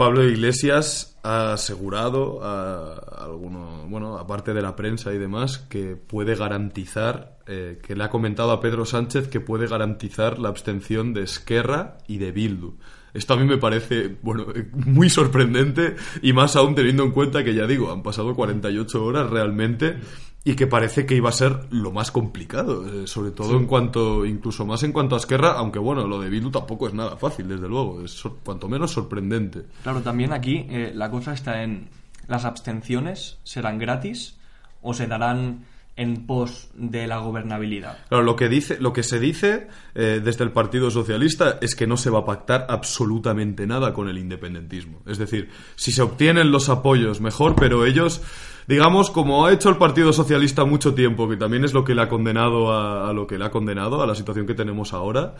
Pablo 0.00 0.26
Iglesias 0.26 1.20
ha 1.22 1.52
asegurado 1.52 2.42
a 2.42 2.94
alguno, 3.22 3.86
bueno, 3.86 4.16
aparte 4.16 4.54
de 4.54 4.62
la 4.62 4.74
prensa 4.74 5.12
y 5.12 5.18
demás, 5.18 5.58
que 5.58 5.94
puede 5.94 6.36
garantizar, 6.36 7.36
eh, 7.46 7.78
que 7.86 7.94
le 7.94 8.04
ha 8.04 8.08
comentado 8.08 8.50
a 8.52 8.62
Pedro 8.62 8.86
Sánchez 8.86 9.28
que 9.28 9.40
puede 9.40 9.66
garantizar 9.66 10.38
la 10.38 10.48
abstención 10.48 11.12
de 11.12 11.24
Esquerra 11.24 11.98
y 12.08 12.16
de 12.16 12.32
Bildu. 12.32 12.78
Esto 13.12 13.34
a 13.34 13.36
mí 13.36 13.44
me 13.44 13.58
parece, 13.58 14.16
bueno, 14.22 14.46
muy 14.72 15.10
sorprendente 15.10 15.96
y 16.22 16.32
más 16.32 16.56
aún 16.56 16.74
teniendo 16.74 17.02
en 17.02 17.10
cuenta 17.10 17.44
que 17.44 17.52
ya 17.52 17.66
digo, 17.66 17.92
han 17.92 18.02
pasado 18.02 18.34
48 18.34 19.04
horas 19.04 19.28
realmente 19.28 19.98
y 20.44 20.54
que 20.54 20.66
parece 20.66 21.04
que 21.04 21.14
iba 21.14 21.28
a 21.28 21.32
ser 21.32 21.66
lo 21.70 21.92
más 21.92 22.10
complicado, 22.10 22.86
eh, 22.86 23.06
sobre 23.06 23.30
todo 23.30 23.56
en 23.56 23.66
cuanto, 23.66 24.24
incluso 24.24 24.64
más 24.64 24.82
en 24.82 24.92
cuanto 24.92 25.14
a 25.14 25.18
Esquerra, 25.18 25.52
aunque 25.52 25.78
bueno, 25.78 26.06
lo 26.06 26.18
de 26.18 26.30
Bildu 26.30 26.50
tampoco 26.50 26.88
es 26.88 26.94
nada 26.94 27.16
fácil, 27.16 27.48
desde 27.48 27.68
luego, 27.68 28.02
es 28.02 28.22
cuanto 28.42 28.68
menos 28.68 28.90
sorprendente. 28.92 29.66
Claro, 29.82 30.00
también 30.00 30.32
aquí 30.32 30.66
eh, 30.70 30.92
la 30.94 31.10
cosa 31.10 31.34
está 31.34 31.62
en 31.62 31.88
las 32.26 32.44
abstenciones 32.44 33.38
serán 33.44 33.78
gratis 33.78 34.38
o 34.82 34.94
se 34.94 35.06
darán 35.06 35.64
en 35.96 36.26
pos 36.26 36.70
de 36.74 37.06
la 37.06 37.18
gobernabilidad. 37.18 37.98
Claro, 38.08 38.24
lo 38.24 38.36
que 38.36 38.48
dice, 38.48 38.78
lo 38.80 38.92
que 38.92 39.02
se 39.02 39.20
dice 39.20 39.68
eh, 39.94 40.20
desde 40.24 40.44
el 40.44 40.52
Partido 40.52 40.90
Socialista 40.90 41.58
es 41.60 41.74
que 41.74 41.86
no 41.86 41.96
se 41.96 42.10
va 42.10 42.20
a 42.20 42.24
pactar 42.24 42.66
absolutamente 42.68 43.66
nada 43.66 43.92
con 43.92 44.08
el 44.08 44.18
independentismo. 44.18 45.02
Es 45.06 45.18
decir, 45.18 45.50
si 45.76 45.92
se 45.92 46.02
obtienen 46.02 46.50
los 46.50 46.68
apoyos 46.68 47.20
mejor, 47.20 47.54
pero 47.54 47.84
ellos 47.84 48.22
digamos, 48.70 49.10
como 49.10 49.44
ha 49.44 49.52
hecho 49.52 49.68
el 49.68 49.76
Partido 49.76 50.12
Socialista 50.12 50.64
mucho 50.64 50.94
tiempo, 50.94 51.28
que 51.28 51.36
también 51.36 51.64
es 51.64 51.74
lo 51.74 51.84
que 51.84 51.92
le 51.92 52.02
ha 52.02 52.08
condenado 52.08 52.72
a, 52.72 53.12
lo 53.12 53.26
que 53.26 53.36
le 53.36 53.44
ha 53.44 53.50
condenado, 53.50 54.00
a 54.00 54.06
la 54.06 54.14
situación 54.14 54.46
que 54.46 54.54
tenemos 54.54 54.92
ahora, 54.92 55.34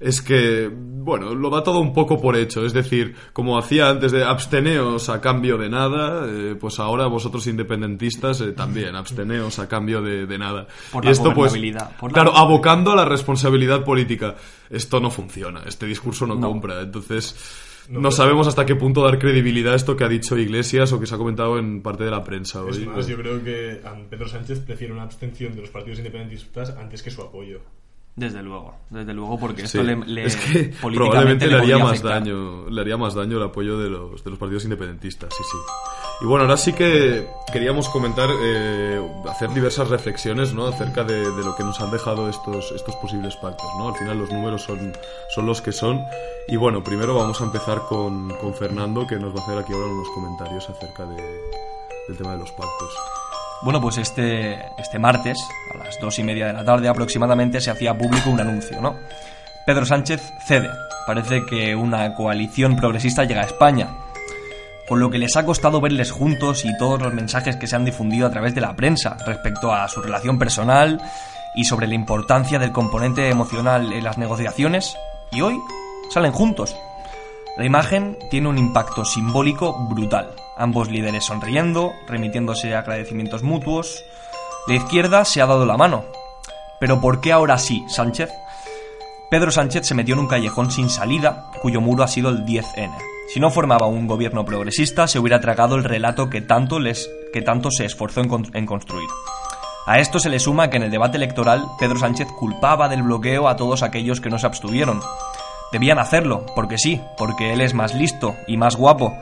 es 0.00 0.22
que, 0.22 0.70
bueno, 0.72 1.34
lo 1.34 1.50
da 1.50 1.62
todo 1.62 1.80
un 1.80 1.92
poco 1.92 2.20
por 2.20 2.36
hecho. 2.36 2.64
Es 2.64 2.72
decir, 2.72 3.14
como 3.32 3.58
hacía 3.58 3.88
antes 3.88 4.12
de 4.12 4.24
absteneos 4.24 5.08
a 5.08 5.20
cambio 5.20 5.56
de 5.56 5.68
nada, 5.68 6.26
eh, 6.28 6.56
pues 6.58 6.78
ahora 6.78 7.06
vosotros 7.06 7.46
independentistas 7.46 8.40
eh, 8.40 8.52
también, 8.52 8.96
absteneos 8.96 9.58
a 9.58 9.68
cambio 9.68 10.02
de, 10.02 10.38
nada. 10.38 10.66
Por 10.92 11.04
y 11.04 11.08
esto, 11.08 11.32
pues, 11.32 11.54
claro, 12.12 12.36
abocando 12.36 12.92
a 12.92 12.96
la 12.96 13.04
responsabilidad 13.04 13.84
política. 13.84 14.34
Esto 14.70 15.00
no 15.00 15.10
funciona, 15.10 15.62
este 15.66 15.86
discurso 15.86 16.26
no. 16.26 16.40
compra. 16.40 16.80
Entonces 16.80 17.36
no, 17.88 18.10
sabemos 18.10 18.46
hasta 18.46 18.64
qué 18.64 18.76
punto 18.76 19.02
dar 19.02 19.18
credibilidad 19.18 19.74
a 19.74 19.76
esto 19.76 19.96
que 19.96 20.04
ha 20.04 20.08
dicho 20.08 20.38
Iglesias 20.38 20.92
o 20.92 21.00
que 21.00 21.06
se 21.06 21.14
ha 21.14 21.18
comentado 21.18 21.58
en 21.58 21.82
parte 21.82 22.04
de 22.04 22.10
la 22.10 22.24
prensa 22.24 22.62
hoy. 22.62 22.70
Es 22.70 22.86
más, 22.86 23.06
yo 23.06 23.16
creo 23.16 23.42
que 23.42 23.80
Pedro 24.08 24.28
Sánchez 24.28 24.60
prefiere 24.60 24.92
una 24.92 25.02
abstención 25.02 25.54
de 25.54 25.60
los 25.60 25.70
partidos 25.70 25.98
independentistas 25.98 26.70
antes 26.70 27.02
que 27.02 27.10
su 27.10 27.22
apoyo. 27.22 27.60
Desde 28.16 28.44
luego, 28.44 28.76
desde 28.90 29.12
luego, 29.12 29.36
porque 29.40 29.62
esto 29.62 29.82
le, 29.82 30.24
es 30.24 30.36
que 30.36 30.72
probablemente 30.80 31.48
le, 31.48 31.56
haría 31.56 31.78
más 31.78 32.00
daño, 32.00 32.70
le 32.70 32.80
haría 32.80 32.96
más 32.96 33.14
daño 33.14 33.38
el 33.38 33.42
apoyo 33.42 33.76
de 33.76 33.90
los, 33.90 34.22
de 34.22 34.30
los 34.30 34.38
partidos 34.38 34.62
independentistas, 34.62 35.34
sí, 35.36 35.42
sí. 35.42 35.58
Y 36.20 36.26
bueno, 36.26 36.44
ahora 36.44 36.56
sí 36.56 36.72
que 36.72 37.26
queríamos 37.52 37.88
comentar, 37.88 38.30
eh, 38.30 39.02
hacer 39.28 39.52
diversas 39.52 39.88
reflexiones, 39.88 40.54
¿no? 40.54 40.68
Acerca 40.68 41.02
de, 41.02 41.28
de, 41.28 41.44
lo 41.44 41.56
que 41.56 41.64
nos 41.64 41.80
han 41.80 41.90
dejado 41.90 42.30
estos, 42.30 42.70
estos 42.70 42.94
posibles 42.96 43.34
pactos, 43.34 43.66
¿no? 43.78 43.88
Al 43.88 43.96
final 43.96 44.18
los 44.18 44.30
números 44.30 44.62
son, 44.62 44.92
son 45.34 45.46
los 45.46 45.60
que 45.60 45.72
son. 45.72 46.00
Y 46.46 46.54
bueno, 46.54 46.84
primero 46.84 47.16
vamos 47.16 47.40
a 47.40 47.44
empezar 47.44 47.82
con, 47.88 48.28
con 48.38 48.54
Fernando, 48.54 49.08
que 49.08 49.16
nos 49.16 49.34
va 49.34 49.40
a 49.40 49.42
hacer 49.42 49.58
aquí 49.58 49.72
ahora 49.72 49.86
unos 49.86 50.08
comentarios 50.10 50.70
acerca 50.70 51.04
de, 51.04 51.16
del 52.06 52.16
tema 52.16 52.34
de 52.34 52.38
los 52.38 52.52
pactos. 52.52 52.94
Bueno, 53.62 53.80
pues 53.80 53.98
este, 53.98 54.58
este 54.78 54.98
martes, 54.98 55.38
a 55.72 55.78
las 55.78 55.98
dos 56.00 56.18
y 56.18 56.22
media 56.22 56.46
de 56.46 56.52
la 56.52 56.64
tarde 56.64 56.88
aproximadamente, 56.88 57.60
se 57.60 57.70
hacía 57.70 57.96
público 57.96 58.30
un 58.30 58.40
anuncio, 58.40 58.80
¿no? 58.80 58.94
Pedro 59.66 59.86
Sánchez 59.86 60.20
cede. 60.46 60.68
Parece 61.06 61.46
que 61.46 61.74
una 61.74 62.14
coalición 62.14 62.76
progresista 62.76 63.24
llega 63.24 63.42
a 63.42 63.46
España. 63.46 63.88
Con 64.86 65.00
lo 65.00 65.08
que 65.08 65.18
les 65.18 65.36
ha 65.36 65.46
costado 65.46 65.80
verles 65.80 66.10
juntos 66.10 66.66
y 66.66 66.76
todos 66.76 67.00
los 67.00 67.14
mensajes 67.14 67.56
que 67.56 67.66
se 67.66 67.74
han 67.74 67.86
difundido 67.86 68.26
a 68.26 68.30
través 68.30 68.54
de 68.54 68.60
la 68.60 68.76
prensa 68.76 69.16
respecto 69.26 69.72
a 69.72 69.88
su 69.88 70.02
relación 70.02 70.38
personal 70.38 71.00
y 71.54 71.64
sobre 71.64 71.86
la 71.86 71.94
importancia 71.94 72.58
del 72.58 72.72
componente 72.72 73.30
emocional 73.30 73.92
en 73.92 74.04
las 74.04 74.18
negociaciones, 74.18 74.96
y 75.30 75.40
hoy 75.40 75.58
salen 76.10 76.32
juntos. 76.32 76.76
La 77.56 77.64
imagen 77.64 78.18
tiene 78.30 78.48
un 78.48 78.58
impacto 78.58 79.04
simbólico 79.04 79.72
brutal. 79.88 80.30
Ambos 80.56 80.88
líderes 80.88 81.24
sonriendo, 81.24 81.92
remitiéndose 82.06 82.74
agradecimientos 82.74 83.42
mutuos. 83.42 84.04
La 84.66 84.74
izquierda 84.74 85.24
se 85.24 85.42
ha 85.42 85.46
dado 85.46 85.66
la 85.66 85.76
mano. 85.76 86.04
Pero 86.80 87.00
¿por 87.00 87.20
qué 87.20 87.32
ahora 87.32 87.58
sí, 87.58 87.84
Sánchez? 87.88 88.30
Pedro 89.30 89.50
Sánchez 89.50 89.86
se 89.86 89.94
metió 89.94 90.14
en 90.14 90.20
un 90.20 90.28
callejón 90.28 90.70
sin 90.70 90.88
salida, 90.88 91.50
cuyo 91.60 91.80
muro 91.80 92.04
ha 92.04 92.08
sido 92.08 92.30
el 92.30 92.44
10N. 92.44 92.92
Si 93.32 93.40
no 93.40 93.50
formaba 93.50 93.86
un 93.86 94.06
gobierno 94.06 94.44
progresista, 94.44 95.08
se 95.08 95.18
hubiera 95.18 95.40
tragado 95.40 95.76
el 95.76 95.84
relato 95.84 96.28
que 96.28 96.40
tanto, 96.40 96.78
les, 96.78 97.10
que 97.32 97.42
tanto 97.42 97.70
se 97.70 97.84
esforzó 97.84 98.20
en 98.20 98.66
construir. 98.66 99.08
A 99.86 99.98
esto 99.98 100.18
se 100.18 100.30
le 100.30 100.38
suma 100.38 100.70
que 100.70 100.78
en 100.78 100.84
el 100.84 100.90
debate 100.90 101.18
electoral 101.18 101.66
Pedro 101.78 101.98
Sánchez 101.98 102.28
culpaba 102.38 102.88
del 102.88 103.02
bloqueo 103.02 103.48
a 103.48 103.56
todos 103.56 103.82
aquellos 103.82 104.20
que 104.20 104.30
no 104.30 104.38
se 104.38 104.46
abstuvieron. 104.46 105.00
Debían 105.72 105.98
hacerlo, 105.98 106.46
porque 106.54 106.78
sí, 106.78 107.02
porque 107.18 107.52
él 107.52 107.60
es 107.60 107.74
más 107.74 107.94
listo 107.94 108.34
y 108.46 108.56
más 108.56 108.76
guapo. 108.76 109.14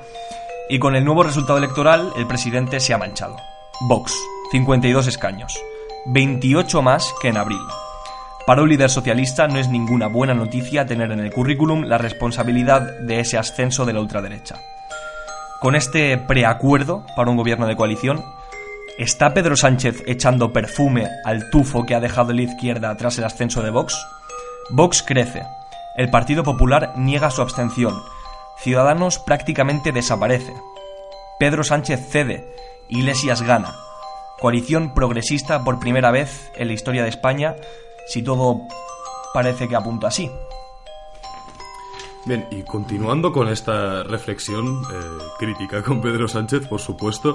Y 0.73 0.79
con 0.79 0.97
el 0.97 1.05
nuevo 1.05 1.23
resultado 1.23 1.59
electoral, 1.59 2.15
el 2.17 2.27
presidente 2.27 2.81
se 2.81 2.95
ha 2.95 2.99
manchado. 2.99 3.37
Vox, 3.83 4.17
52 4.53 5.07
escaños, 5.07 5.55
28 6.07 6.81
más 6.81 7.13
que 7.21 7.29
en 7.29 7.37
abril. 7.37 7.61
Para 8.47 8.63
un 8.63 8.71
líder 8.71 8.89
socialista 8.89 9.47
no 9.49 9.59
es 9.59 9.69
ninguna 9.69 10.07
buena 10.07 10.33
noticia 10.33 10.87
tener 10.87 11.13
en 11.13 11.21
el 11.21 11.31
currículum 11.31 11.83
la 11.83 11.99
responsabilidad 11.99 13.01
de 13.01 13.21
ese 13.21 13.37
ascenso 13.37 13.85
de 13.85 13.93
la 13.93 14.01
ultraderecha. 14.01 14.57
Con 15.61 15.77
este 15.77 16.17
preacuerdo 16.17 17.05
para 17.17 17.31
un 17.31 17.37
gobierno 17.37 17.67
de 17.67 17.77
coalición, 17.77 18.25
¿está 18.97 19.35
Pedro 19.35 19.57
Sánchez 19.57 20.03
echando 20.07 20.55
perfume 20.55 21.07
al 21.27 21.51
tufo 21.51 21.85
que 21.85 21.95
ha 21.95 22.01
dejado 22.01 22.33
la 22.33 22.45
izquierda 22.45 22.97
tras 22.97 23.19
el 23.19 23.25
ascenso 23.25 23.61
de 23.61 23.69
Vox? 23.69 23.95
Vox 24.71 25.03
crece. 25.03 25.43
El 25.99 26.09
Partido 26.09 26.43
Popular 26.43 26.95
niega 26.97 27.31
su 27.31 27.43
abstención. 27.43 27.93
Ciudadanos 28.63 29.19
prácticamente 29.19 29.91
desaparece. 29.91 30.55
Pedro 31.41 31.65
Sánchez 31.65 32.09
cede. 32.09 32.47
Iglesias 32.89 33.43
gana. 33.43 33.75
Coalición 34.39 34.95
progresista 34.95 35.65
por 35.65 35.81
primera 35.81 36.13
vez 36.13 36.53
en 36.55 36.69
la 36.69 36.75
historia 36.75 37.03
de 37.03 37.09
España, 37.09 37.57
si 38.07 38.23
todo 38.23 38.61
parece 39.35 39.69
que 39.69 39.75
apunta 39.75 40.09
así. 40.09 40.31
Bien, 42.25 42.47
y 42.53 42.63
continuando 42.63 43.33
con 43.33 43.49
esta 43.49 44.05
reflexión 44.05 44.83
eh, 44.93 45.01
crítica 45.41 45.83
con 45.83 46.01
Pedro 46.01 46.29
Sánchez, 46.29 46.69
por 46.69 46.81
supuesto, 46.81 47.35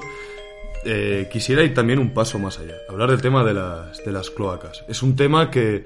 eh, 0.85 1.27
quisiera 1.29 1.63
ir 1.63 1.73
también 1.73 1.99
un 1.99 2.13
paso 2.13 2.39
más 2.39 2.57
allá, 2.59 2.75
hablar 2.89 3.09
del 3.09 3.21
tema 3.21 3.43
de 3.43 3.53
las, 3.53 3.97
de 4.05 4.11
las 4.13 4.29
cloacas. 4.29 4.85
Es 4.87 5.03
un 5.03 5.17
tema 5.17 5.51
que 5.51 5.85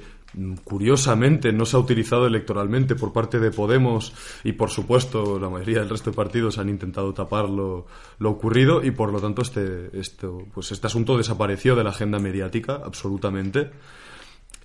curiosamente 0.63 1.51
no 1.51 1.65
se 1.65 1.75
ha 1.75 1.79
utilizado 1.79 2.25
electoralmente 2.25 2.95
por 2.95 3.11
parte 3.11 3.39
de 3.39 3.51
Podemos 3.51 4.13
y 4.43 4.53
por 4.53 4.69
supuesto 4.69 5.39
la 5.39 5.49
mayoría 5.49 5.79
del 5.79 5.89
resto 5.89 6.11
de 6.11 6.15
partidos 6.15 6.57
han 6.57 6.69
intentado 6.69 7.13
tapar 7.13 7.49
lo, 7.49 7.85
ocurrido 8.19 8.83
y 8.83 8.91
por 8.91 9.11
lo 9.11 9.19
tanto 9.19 9.41
este, 9.41 9.89
esto, 9.99 10.45
pues 10.53 10.71
este 10.71 10.87
asunto 10.87 11.17
desapareció 11.17 11.75
de 11.75 11.83
la 11.83 11.89
agenda 11.89 12.19
mediática 12.19 12.81
absolutamente. 12.83 13.71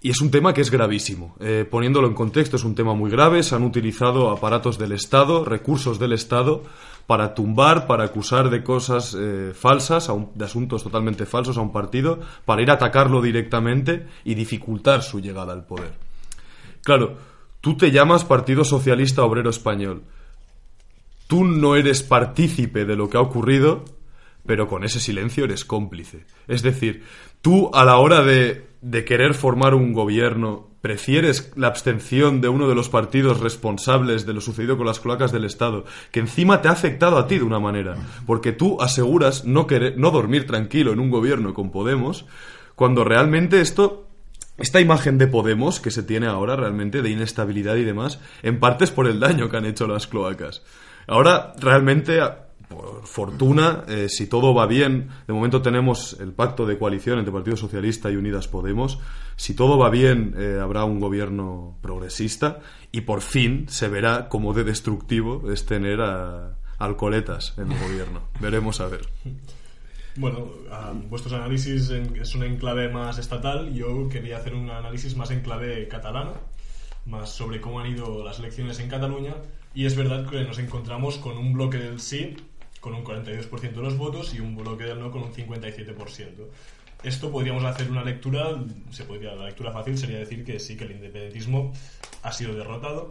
Y 0.02 0.10
es 0.10 0.20
un 0.20 0.30
tema 0.30 0.52
que 0.54 0.60
es 0.60 0.70
gravísimo. 0.70 1.34
Eh, 1.40 1.66
poniéndolo 1.68 2.06
en 2.06 2.14
contexto, 2.14 2.56
es 2.56 2.64
un 2.64 2.74
tema 2.74 2.94
muy 2.94 3.10
grave. 3.10 3.42
Se 3.42 3.54
han 3.56 3.64
utilizado 3.64 4.30
aparatos 4.30 4.78
del 4.78 4.92
Estado, 4.92 5.44
recursos 5.44 5.98
del 5.98 6.12
Estado, 6.12 6.62
para 7.06 7.34
tumbar, 7.34 7.86
para 7.86 8.04
acusar 8.04 8.50
de 8.50 8.64
cosas 8.64 9.16
eh, 9.18 9.52
falsas, 9.54 10.10
de 10.34 10.44
asuntos 10.44 10.82
totalmente 10.82 11.24
falsos 11.24 11.56
a 11.56 11.60
un 11.60 11.72
partido, 11.72 12.18
para 12.44 12.62
ir 12.62 12.70
a 12.70 12.74
atacarlo 12.74 13.22
directamente 13.22 14.06
y 14.24 14.34
dificultar 14.34 15.02
su 15.02 15.20
llegada 15.20 15.52
al 15.52 15.64
poder. 15.64 15.92
Claro, 16.82 17.16
tú 17.60 17.76
te 17.76 17.90
llamas 17.90 18.24
Partido 18.24 18.64
Socialista 18.64 19.24
Obrero 19.24 19.50
Español. 19.50 20.02
Tú 21.26 21.44
no 21.44 21.76
eres 21.76 22.02
partícipe 22.02 22.84
de 22.84 22.96
lo 22.96 23.08
que 23.08 23.16
ha 23.16 23.20
ocurrido, 23.20 23.84
pero 24.44 24.68
con 24.68 24.84
ese 24.84 25.00
silencio 25.00 25.44
eres 25.44 25.64
cómplice. 25.64 26.24
Es 26.46 26.62
decir, 26.62 27.04
tú 27.42 27.70
a 27.74 27.84
la 27.84 27.98
hora 27.98 28.22
de, 28.22 28.66
de, 28.80 29.04
querer 29.04 29.34
formar 29.34 29.74
un 29.74 29.92
gobierno 29.92 30.70
prefieres 30.80 31.52
la 31.56 31.68
abstención 31.68 32.40
de 32.40 32.48
uno 32.48 32.68
de 32.68 32.74
los 32.74 32.88
partidos 32.88 33.40
responsables 33.40 34.26
de 34.26 34.34
lo 34.34 34.40
sucedido 34.40 34.76
con 34.76 34.86
las 34.86 35.00
cloacas 35.00 35.32
del 35.32 35.44
Estado, 35.44 35.84
que 36.12 36.20
encima 36.20 36.62
te 36.62 36.68
ha 36.68 36.72
afectado 36.72 37.18
a 37.18 37.26
ti 37.26 37.38
de 37.38 37.44
una 37.44 37.58
manera, 37.58 37.96
porque 38.26 38.52
tú 38.52 38.80
aseguras 38.80 39.44
no, 39.44 39.66
querer, 39.66 39.98
no 39.98 40.10
dormir 40.10 40.46
tranquilo 40.46 40.92
en 40.92 41.00
un 41.00 41.10
gobierno 41.10 41.54
con 41.54 41.70
Podemos, 41.70 42.26
cuando 42.74 43.04
realmente 43.04 43.60
esto 43.60 44.06
esta 44.58 44.80
imagen 44.80 45.18
de 45.18 45.26
Podemos 45.26 45.80
que 45.80 45.90
se 45.90 46.02
tiene 46.02 46.26
ahora 46.26 46.56
realmente 46.56 47.02
de 47.02 47.10
inestabilidad 47.10 47.76
y 47.76 47.84
demás, 47.84 48.20
en 48.42 48.58
parte 48.58 48.84
es 48.84 48.90
por 48.90 49.06
el 49.06 49.20
daño 49.20 49.50
que 49.50 49.56
han 49.58 49.66
hecho 49.66 49.86
las 49.86 50.06
cloacas. 50.06 50.62
Ahora 51.06 51.52
realmente 51.58 52.20
por 52.68 53.06
fortuna, 53.06 53.84
eh, 53.88 54.08
si 54.08 54.26
todo 54.26 54.54
va 54.54 54.66
bien, 54.66 55.08
de 55.26 55.32
momento 55.32 55.62
tenemos 55.62 56.16
el 56.20 56.32
pacto 56.32 56.66
de 56.66 56.78
coalición 56.78 57.18
entre 57.18 57.32
Partido 57.32 57.56
Socialista 57.56 58.10
y 58.10 58.16
Unidas 58.16 58.48
Podemos, 58.48 58.98
si 59.36 59.54
todo 59.54 59.78
va 59.78 59.90
bien 59.90 60.34
eh, 60.36 60.58
habrá 60.60 60.84
un 60.84 61.00
gobierno 61.00 61.78
progresista 61.80 62.60
y 62.92 63.02
por 63.02 63.20
fin 63.20 63.66
se 63.68 63.88
verá 63.88 64.28
cómo 64.28 64.52
de 64.52 64.64
destructivo 64.64 65.50
es 65.52 65.66
tener 65.66 66.00
a 66.00 66.56
alcoletas 66.78 67.54
en 67.56 67.72
el 67.72 67.78
gobierno. 67.78 68.22
Veremos 68.40 68.80
a 68.80 68.88
ver. 68.88 69.08
Bueno, 70.16 70.50
vuestros 71.10 71.34
análisis 71.34 71.90
es 71.90 72.34
un 72.34 72.42
enclave 72.42 72.88
más 72.88 73.18
estatal, 73.18 73.72
yo 73.74 74.08
quería 74.08 74.38
hacer 74.38 74.54
un 74.54 74.70
análisis 74.70 75.14
más 75.14 75.30
en 75.30 75.40
clave 75.40 75.88
catalana, 75.88 76.32
más 77.04 77.30
sobre 77.30 77.60
cómo 77.60 77.80
han 77.80 77.88
ido 77.88 78.24
las 78.24 78.38
elecciones 78.38 78.80
en 78.80 78.88
Cataluña 78.88 79.34
y 79.74 79.84
es 79.84 79.94
verdad 79.94 80.26
que 80.26 80.42
nos 80.44 80.58
encontramos 80.58 81.18
con 81.18 81.36
un 81.36 81.52
bloque 81.52 81.76
del 81.76 82.00
sí 82.00 82.34
con 82.80 82.94
un 82.94 83.04
42% 83.04 83.60
de 83.72 83.82
los 83.82 83.96
votos 83.96 84.34
y 84.34 84.40
un 84.40 84.56
bloque 84.56 84.84
del 84.84 85.00
no 85.00 85.10
con 85.10 85.22
un 85.22 85.32
57%. 85.32 86.46
Esto 87.02 87.30
podríamos 87.30 87.64
hacer 87.64 87.90
una 87.90 88.02
lectura, 88.02 88.56
se 88.90 89.04
podría, 89.04 89.34
la 89.34 89.46
lectura 89.46 89.72
fácil 89.72 89.98
sería 89.98 90.18
decir 90.18 90.44
que 90.44 90.58
sí, 90.58 90.76
que 90.76 90.84
el 90.84 90.92
independentismo 90.92 91.72
ha 92.22 92.32
sido 92.32 92.54
derrotado, 92.54 93.10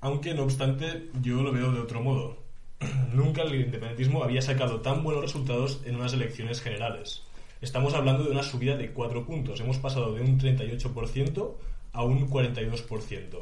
aunque 0.00 0.34
no 0.34 0.44
obstante 0.44 1.08
yo 1.22 1.42
lo 1.42 1.52
veo 1.52 1.72
de 1.72 1.80
otro 1.80 2.00
modo. 2.00 2.38
Nunca 3.12 3.42
el 3.42 3.54
independentismo 3.54 4.24
había 4.24 4.42
sacado 4.42 4.80
tan 4.80 5.02
buenos 5.02 5.22
resultados 5.22 5.80
en 5.84 5.96
unas 5.96 6.12
elecciones 6.12 6.60
generales. 6.60 7.22
Estamos 7.60 7.94
hablando 7.94 8.24
de 8.24 8.30
una 8.30 8.42
subida 8.42 8.76
de 8.76 8.92
4 8.92 9.26
puntos. 9.26 9.60
Hemos 9.60 9.78
pasado 9.78 10.14
de 10.14 10.20
un 10.20 10.38
38% 10.38 11.54
a 11.92 12.04
un 12.04 12.30
42%. 12.30 13.38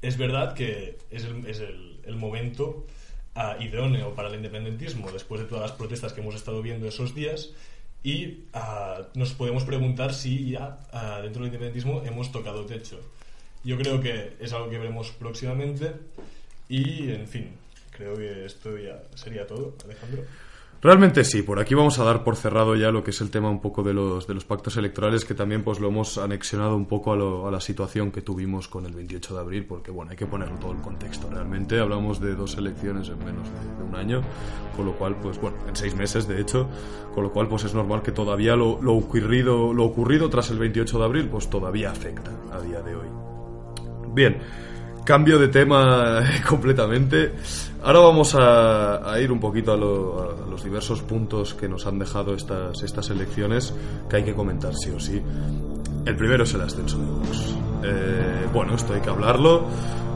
Es 0.00 0.16
verdad 0.16 0.54
que 0.54 0.98
es 1.10 1.24
el, 1.24 2.16
momento 2.16 2.86
idóneo 3.60 4.14
para 4.14 4.28
el 4.28 4.34
independentismo 4.34 5.10
después 5.10 5.40
de 5.40 5.46
todas 5.46 5.62
las 5.62 5.72
protestas 5.72 6.12
que 6.12 6.20
hemos 6.20 6.34
estado 6.34 6.60
viendo 6.62 6.86
esos 6.86 7.14
días 7.14 7.50
y 8.04 8.44
nos 9.14 9.32
podemos 9.32 9.64
preguntar 9.64 10.12
si 10.12 10.50
ya 10.50 10.78
dentro 11.22 11.42
del 11.42 11.52
independentismo 11.52 12.02
hemos 12.04 12.30
tocado 12.32 12.66
techo. 12.66 13.00
Yo 13.64 13.78
creo 13.78 14.00
que 14.00 14.36
es 14.40 14.52
algo 14.52 14.68
que 14.68 14.78
veremos 14.78 15.12
próximamente 15.12 15.92
y, 16.68 17.10
en 17.10 17.28
fin, 17.28 17.50
creo 17.90 18.16
que 18.16 18.44
esto 18.44 18.76
ya 18.76 19.02
sería 19.14 19.46
todo, 19.46 19.76
Alejandro. 19.84 20.24
Realmente 20.82 21.22
sí, 21.22 21.42
por 21.42 21.60
aquí 21.60 21.76
vamos 21.76 22.00
a 22.00 22.04
dar 22.04 22.24
por 22.24 22.34
cerrado 22.34 22.74
ya 22.74 22.90
lo 22.90 23.04
que 23.04 23.12
es 23.12 23.20
el 23.20 23.30
tema 23.30 23.48
un 23.48 23.60
poco 23.60 23.84
de 23.84 23.94
los, 23.94 24.26
de 24.26 24.34
los 24.34 24.44
pactos 24.44 24.76
electorales, 24.76 25.24
que 25.24 25.32
también 25.32 25.62
pues 25.62 25.78
lo 25.78 25.86
hemos 25.86 26.18
anexionado 26.18 26.74
un 26.74 26.86
poco 26.86 27.12
a, 27.12 27.48
a 27.48 27.52
la 27.52 27.60
situación 27.60 28.10
que 28.10 28.20
tuvimos 28.20 28.66
con 28.66 28.84
el 28.84 28.92
28 28.92 29.32
de 29.32 29.40
abril, 29.40 29.64
porque 29.64 29.92
bueno, 29.92 30.10
hay 30.10 30.16
que 30.16 30.26
ponerlo 30.26 30.56
todo 30.56 30.72
el 30.72 30.80
contexto. 30.80 31.30
Realmente 31.30 31.78
hablamos 31.78 32.20
de 32.20 32.34
dos 32.34 32.56
elecciones 32.56 33.08
en 33.10 33.18
menos 33.20 33.46
de, 33.48 33.84
un 33.84 33.94
año, 33.94 34.22
con 34.74 34.86
lo 34.86 34.92
cual, 34.94 35.14
pues 35.22 35.40
bueno, 35.40 35.56
en 35.68 35.76
seis 35.76 35.94
meses 35.94 36.26
de 36.26 36.40
hecho, 36.40 36.68
con 37.14 37.22
lo 37.22 37.32
cual 37.32 37.46
pues 37.46 37.62
es 37.62 37.74
normal 37.74 38.02
que 38.02 38.10
todavía 38.10 38.56
lo, 38.56 38.82
lo, 38.82 38.94
ocurrido, 38.94 39.72
lo 39.72 39.84
ocurrido 39.84 40.30
tras 40.30 40.50
el 40.50 40.58
28 40.58 40.98
de 40.98 41.04
abril 41.04 41.28
pues 41.28 41.48
todavía 41.48 41.92
afecta 41.92 42.32
a 42.50 42.60
día 42.60 42.82
de 42.82 42.96
hoy. 42.96 43.06
Bien, 44.12 44.38
cambio 45.04 45.38
de 45.38 45.48
tema 45.48 46.22
completamente. 46.48 47.32
Ahora 47.82 48.00
vamos 48.00 48.36
a, 48.38 49.18
ir 49.20 49.32
un 49.32 49.40
poquito 49.40 49.72
a, 49.72 49.76
los 49.76 50.62
diversos 50.62 51.02
puntos 51.02 51.54
que 51.54 51.68
nos 51.68 51.86
han 51.86 51.98
dejado 51.98 52.34
estas, 52.34 52.82
estas 52.82 53.10
elecciones 53.10 53.74
que 54.08 54.16
hay 54.16 54.24
que 54.24 54.34
comentar 54.34 54.74
sí 54.74 54.90
o 54.90 55.00
sí. 55.00 55.20
El 56.04 56.16
primero 56.16 56.44
es 56.44 56.54
el 56.54 56.60
ascenso 56.60 56.98
de 56.98 57.06
Vox. 57.06 57.54
Eh, 57.84 58.46
bueno, 58.52 58.74
esto 58.74 58.94
hay 58.94 59.00
que 59.00 59.10
hablarlo. 59.10 59.66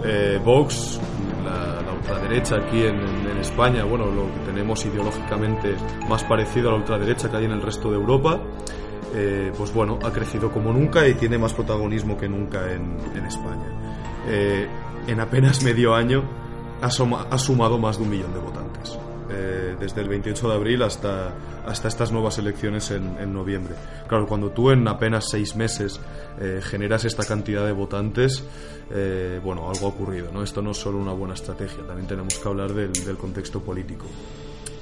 Eh, 0.05 0.41
Vox, 0.45 1.01
la, 1.45 1.93
ultraderecha 1.93 2.57
aquí 2.57 2.82
en, 2.82 3.26
España, 3.41 3.84
bueno, 3.84 4.07
lo 4.07 4.24
que 4.32 4.41
tenemos 4.51 4.84
ideológicamente 4.87 5.76
más 6.09 6.24
parecido 6.24 6.68
a 6.68 6.72
la 6.72 6.78
ultraderecha 6.78 7.30
que 7.30 7.37
hay 7.37 7.45
en 7.45 7.53
el 7.53 7.62
resto 7.62 7.91
de 7.91 7.97
Europa, 7.97 8.41
eh, 9.14 9.53
pues 9.57 9.72
bueno, 9.72 9.99
ha 10.03 10.11
crecido 10.11 10.51
como 10.51 10.72
nunca 10.72 11.07
y 11.07 11.14
tiene 11.14 11.39
más 11.39 11.53
protagonismo 11.53 12.16
que 12.16 12.28
nunca 12.28 12.72
en 12.72 13.24
España. 13.24 13.66
En 14.27 15.20
apenas 15.20 15.62
medio 15.62 15.95
año 15.95 16.24
ha, 16.81 17.39
sumado 17.39 17.79
más 17.79 17.99
de 17.99 18.05
un 18.05 18.11
millón 18.11 18.33
de 18.33 18.41
votantes. 18.41 18.99
Eh, 19.29 19.77
desde 19.81 20.03
el 20.03 20.09
28 20.09 20.49
de 20.49 20.55
abril 20.55 20.83
hasta, 20.83 21.35
hasta 21.66 21.89
estas 21.89 22.12
nuevas 22.12 22.39
elecciones 22.39 22.91
en, 22.93 23.33
noviembre. 23.33 23.74
Claro, 24.07 24.27
cuando 24.27 24.51
tú 24.51 24.70
en 24.70 24.87
apenas 24.87 25.27
seis 25.31 25.57
meses 25.57 26.01
eh, 26.41 26.61
generas 26.62 27.05
esta 27.05 27.24
cantidad 27.24 27.66
de 27.66 27.72
votantes, 27.72 28.45
eh, 28.91 29.41
bueno, 29.43 29.68
algo 29.68 29.87
ha 29.87 29.89
ocurrido, 29.89 30.31
¿no? 30.33 30.43
Esto 30.43 30.62
no 30.62 30.70
es 30.70 30.77
solo 30.77 30.99
una 30.99 31.12
buena 31.12 31.35
estrategia, 31.35 31.85
también 31.85 32.07
tenemos 32.07 32.35
que 32.39 32.49
hablar 32.49 32.72
del, 32.72 33.16
contexto 33.16 33.61
político. 33.61 34.07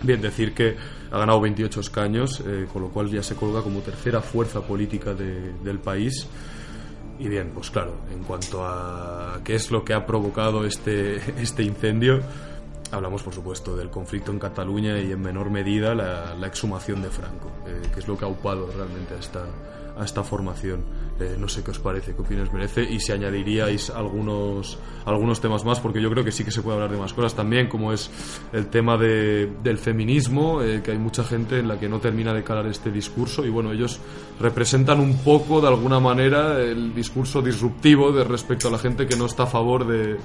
Bien, 0.02 0.20
decir 0.20 0.52
que 0.52 0.76
ha 1.10 1.18
ganado 1.18 1.40
28 1.40 1.80
escaños, 1.80 2.44
con 2.70 2.82
lo 2.82 2.88
cual 2.88 3.08
ya 3.08 3.22
se 3.22 3.34
colga 3.34 3.62
como 3.62 3.80
tercera 3.80 4.20
fuerza 4.20 4.60
política 4.60 5.14
del 5.14 5.78
país. 5.78 6.28
Y 7.18 7.28
bien, 7.28 7.52
pues 7.54 7.70
claro, 7.70 7.94
en 8.12 8.24
cuanto 8.24 8.64
a 8.64 9.40
qué 9.44 9.54
es 9.54 9.70
lo 9.70 9.84
que 9.84 9.94
ha 9.94 10.04
provocado 10.04 10.64
este, 10.64 11.16
este 11.42 11.62
incendio, 11.62 12.20
Hablamos, 12.94 13.24
por 13.24 13.34
supuesto, 13.34 13.76
del 13.76 13.90
conflicto 13.90 14.30
en 14.30 14.38
Cataluña 14.38 14.98
y 15.00 15.10
en 15.10 15.20
menor 15.20 15.50
medida 15.50 15.94
la, 15.94 16.46
exhumación 16.46 17.02
de 17.02 17.10
Franco, 17.10 17.50
eh, 17.66 17.82
que 17.92 17.98
es 17.98 18.06
lo 18.06 18.16
que 18.16 18.24
ha 18.24 18.28
upado 18.28 18.70
realmente 18.70 19.14
a 19.14 19.18
esta, 19.18 19.44
a 19.98 20.04
esta 20.04 20.22
formación. 20.22 20.84
Eh, 21.20 21.36
no 21.38 21.46
sé 21.46 21.62
qué 21.62 21.70
os 21.70 21.78
parece, 21.78 22.12
qué 22.12 22.22
opinión 22.22 22.48
merece 22.52 22.82
y 22.82 22.98
si 22.98 23.12
añadiríais 23.12 23.88
algunos, 23.90 24.78
algunos 25.04 25.40
temas 25.40 25.64
más, 25.64 25.78
porque 25.78 26.02
yo 26.02 26.10
creo 26.10 26.24
que 26.24 26.32
sí 26.32 26.44
que 26.44 26.50
se 26.50 26.60
puede 26.60 26.74
hablar 26.74 26.90
de 26.90 26.96
más 26.96 27.12
cosas 27.12 27.34
también, 27.34 27.68
como 27.68 27.92
es 27.92 28.10
el 28.52 28.66
tema 28.66 28.96
de, 28.96 29.48
del 29.62 29.78
feminismo, 29.78 30.60
eh, 30.60 30.82
que 30.82 30.90
hay 30.90 30.98
mucha 30.98 31.22
gente 31.22 31.60
en 31.60 31.68
la 31.68 31.78
que 31.78 31.88
no 31.88 32.00
termina 32.00 32.34
de 32.34 32.42
calar 32.42 32.66
este 32.66 32.90
discurso 32.90 33.46
y 33.46 33.48
bueno, 33.48 33.70
ellos 33.70 34.00
representan 34.40 34.98
un 34.98 35.18
poco 35.18 35.60
de 35.60 35.68
alguna 35.68 36.00
manera 36.00 36.60
el 36.60 36.92
discurso 36.92 37.40
disruptivo 37.40 38.10
de 38.10 38.24
respecto 38.24 38.66
a 38.66 38.72
la 38.72 38.78
gente 38.78 39.06
que 39.06 39.14
no 39.14 39.26
está 39.26 39.44
a 39.44 39.46
favor 39.46 39.86
de, 39.86 40.16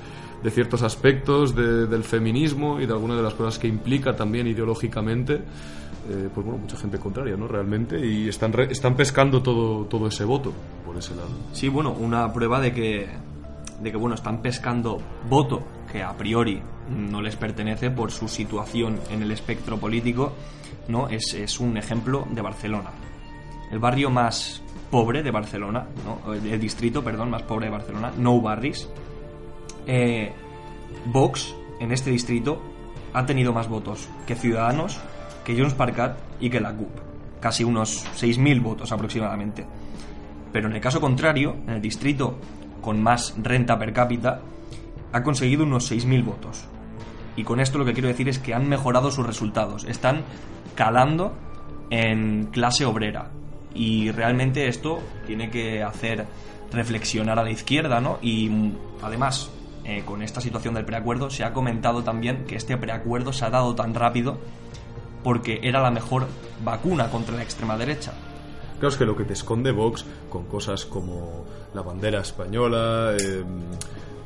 de 0.44 0.52
ciertos 0.52 0.82
aspectos 0.82 1.56
del 1.56 2.04
feminismo 2.04 2.80
y 2.80 2.86
de 2.86 2.94
algunas 2.94 3.18
de 3.18 3.24
las 3.24 3.34
cosas 3.34 3.60
que 3.60 3.68
implica 3.68 4.16
también 4.16 4.48
ideológicamente. 4.48 5.42
Eh, 6.10 6.30
pues 6.34 6.44
bueno, 6.44 6.60
mucha 6.60 6.76
gente 6.76 6.98
contraria, 6.98 7.38
¿no? 7.38 7.48
Realmente, 7.48 8.04
y 8.04 8.28
están, 8.28 8.52
están 8.62 8.96
pescando 8.96 9.44
todo, 9.44 9.86
todo 9.86 10.08
ese 10.08 10.24
voto 10.24 10.52
por 10.84 10.98
ese 10.98 11.16
lado. 11.16 11.30
Sí, 11.54 11.70
bueno, 11.70 11.92
una 11.92 12.34
prueba 12.34 12.60
de 12.60 12.74
que, 12.74 13.08
de 13.80 13.92
que, 13.92 13.98
bueno, 13.98 14.16
están 14.16 14.42
pescando 14.42 15.00
voto 15.30 15.62
que 15.92 16.02
a 16.02 16.18
priori 16.18 16.62
no 16.90 17.22
les 17.22 17.36
pertenece 17.36 17.92
por 17.92 18.10
su 18.12 18.28
situación 18.28 19.00
en 19.12 19.22
el 19.22 19.32
espectro 19.32 19.78
político, 19.78 20.34
¿no? 20.88 21.10
Es, 21.10 21.36
es 21.36 21.60
un 21.60 21.78
ejemplo 21.78 22.28
de 22.32 22.42
Barcelona. 22.42 22.90
El 23.72 23.78
barrio 23.78 24.10
más 24.10 24.64
pobre 24.90 25.22
de 25.22 25.30
Barcelona, 25.30 25.86
¿no? 26.04 26.34
el 26.34 26.60
distrito, 26.60 27.04
perdón, 27.04 27.30
más 27.30 27.44
pobre 27.44 27.68
de 27.68 27.72
Barcelona, 27.72 28.12
No 28.18 28.42
Barris. 28.42 28.90
Eh, 29.86 30.34
Vox, 31.06 31.56
en 31.80 31.92
este 31.92 32.10
distrito, 32.10 32.60
ha 33.14 33.28
tenido 33.28 33.54
más 33.54 33.68
votos 33.68 34.10
que 34.26 34.34
Ciudadanos 34.34 35.00
que 35.44 35.58
Jones 35.58 35.74
Parkat 35.74 36.18
y 36.40 36.50
que 36.50 36.60
la 36.60 36.74
CUP, 36.74 36.90
casi 37.40 37.64
unos 37.64 38.06
6.000 38.18 38.62
votos 38.62 38.92
aproximadamente. 38.92 39.66
Pero 40.52 40.68
en 40.68 40.76
el 40.76 40.82
caso 40.82 41.00
contrario, 41.00 41.56
en 41.68 41.76
el 41.76 41.82
distrito 41.82 42.38
con 42.82 43.02
más 43.02 43.36
renta 43.42 43.78
per 43.78 43.94
cápita, 43.94 44.42
ha 45.12 45.24
conseguido 45.24 45.64
unos 45.64 45.92
6.000 45.92 46.24
votos. 46.24 46.66
Y 47.36 47.44
con 47.44 47.60
esto 47.60 47.78
lo 47.78 47.86
que 47.86 47.94
quiero 47.94 48.08
decir 48.08 48.30
es 48.30 48.40
que 48.40 48.54
han 48.54 48.68
mejorado 48.68 49.12
sus 49.12 49.26
resultados, 49.26 49.86
están 49.86 50.24
calando 50.76 51.34
en 51.90 52.48
clase 52.52 52.86
obrera. 52.86 53.32
Y 53.74 54.12
realmente 54.12 54.68
esto 54.68 55.00
tiene 55.26 55.50
que 55.50 55.84
hacer 55.84 56.26
reflexionar 56.72 57.40
a 57.40 57.44
la 57.44 57.52
izquierda, 57.52 58.00
¿no? 58.00 58.20
Y 58.22 58.74
además, 59.02 59.52
eh, 59.84 60.04
con 60.06 60.22
esta 60.22 60.42
situación 60.42 60.74
del 60.74 60.86
preacuerdo, 60.86 61.30
se 61.30 61.44
ha 61.44 61.54
comentado 61.54 62.04
también 62.04 62.46
que 62.46 62.56
este 62.56 62.78
preacuerdo 62.78 63.34
se 63.34 63.46
ha 63.46 63.50
dado 63.50 63.76
tan 63.76 63.94
rápido 63.94 64.40
porque 65.24 65.60
era 65.64 65.82
la 65.82 65.92
mejor 65.92 66.28
vacuna 66.64 67.10
contra 67.10 67.36
la 67.36 67.44
extrema 67.44 67.78
derecha. 67.78 68.14
Claro, 68.80 68.90
es 68.90 68.98
que 68.98 69.06
lo 69.06 69.16
que 69.16 69.26
te 69.26 69.34
esconde 69.34 69.72
Vox 69.72 70.06
con 70.30 70.46
cosas 70.46 70.86
como 70.86 71.46
la 71.74 71.82
bandera 71.82 72.22
española, 72.22 73.14
eh, 73.20 73.44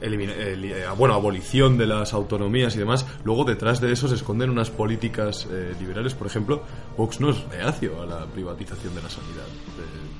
eh, 0.01 0.85
bueno, 0.95 1.15
abolición 1.15 1.75
de 1.75 1.87
las 1.87 2.13
autonomías 2.13 2.75
y 2.75 2.79
demás, 2.79 3.05
luego 3.23 3.45
detrás 3.45 3.81
de 3.81 3.91
eso 3.91 4.07
se 4.07 4.13
esconden 4.13 4.51
unas 4.51 4.69
políticas 4.69 5.47
eh, 5.49 5.73
liberales. 5.79 6.13
Por 6.13 6.27
ejemplo, 6.27 6.61
Vox 6.95 7.19
no 7.19 7.31
es 7.31 7.43
reacio 7.49 7.99
a 8.03 8.05
la 8.05 8.25
privatización 8.27 8.93
de 8.93 9.01
la 9.01 9.09
sanidad. 9.09 9.47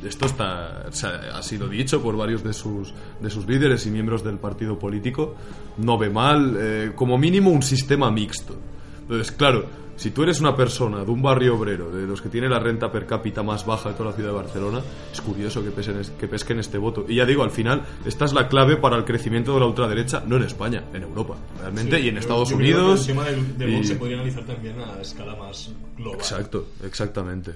esto 0.03 0.25
está, 0.25 0.87
ha 0.87 1.43
sido 1.43 1.67
dicho 1.67 2.01
por 2.01 2.17
varios 2.17 2.43
de 2.43 2.53
sus, 2.53 2.91
de 3.21 3.29
sus 3.29 3.45
líderes 3.45 3.85
y 3.85 3.91
miembros 3.91 4.23
del 4.23 4.39
partido 4.39 4.79
político. 4.79 5.35
No 5.77 5.99
ve 5.99 6.09
mal, 6.09 6.93
como 6.95 7.19
mínimo, 7.19 7.51
un 7.51 7.61
sistema 7.61 8.09
mixto. 8.09 8.55
Entonces, 9.03 9.31
claro, 9.31 9.65
si 9.95 10.11
tú 10.11 10.23
eres 10.23 10.39
una 10.39 10.55
persona 10.55 11.03
de 11.03 11.11
un 11.11 11.21
barrio 11.21 11.55
obrero, 11.55 11.91
de 11.91 12.07
los 12.07 12.21
que 12.21 12.29
tiene 12.29 12.49
la 12.49 12.59
renta 12.59 12.91
per 12.91 13.05
cápita 13.05 13.43
más 13.43 13.65
baja 13.65 13.89
de 13.89 13.95
toda 13.95 14.09
la 14.09 14.15
ciudad 14.15 14.29
de 14.29 14.35
Barcelona, 14.35 14.81
es 15.11 15.21
curioso 15.21 15.63
que, 15.63 15.69
pesen, 15.69 16.01
que 16.19 16.27
pesquen 16.27 16.59
este 16.59 16.77
voto. 16.77 17.05
Y 17.07 17.15
ya 17.15 17.25
digo, 17.25 17.43
al 17.43 17.51
final, 17.51 17.83
esta 18.05 18.25
es 18.25 18.33
la 18.33 18.47
clave 18.47 18.77
para 18.77 18.97
el 18.97 19.05
crecimiento 19.05 19.53
de 19.53 19.59
la 19.59 19.67
ultraderecha, 19.67 20.23
no 20.25 20.37
en 20.37 20.43
España, 20.43 20.83
en 20.93 21.03
Europa, 21.03 21.37
realmente, 21.59 21.99
y 21.99 22.09
en 22.09 22.17
Estados 22.17 22.51
Unidos. 22.51 23.01
el 23.01 23.15
tema 23.15 23.25
de, 23.25 23.75
Vox 23.75 23.87
se 23.87 23.95
podría 23.95 24.17
analizar 24.17 24.43
también 24.45 24.79
a 24.79 25.01
escala 25.01 25.35
más 25.35 25.71
global. 25.95 26.19
Exacto, 26.19 26.67
exactamente. 26.83 27.51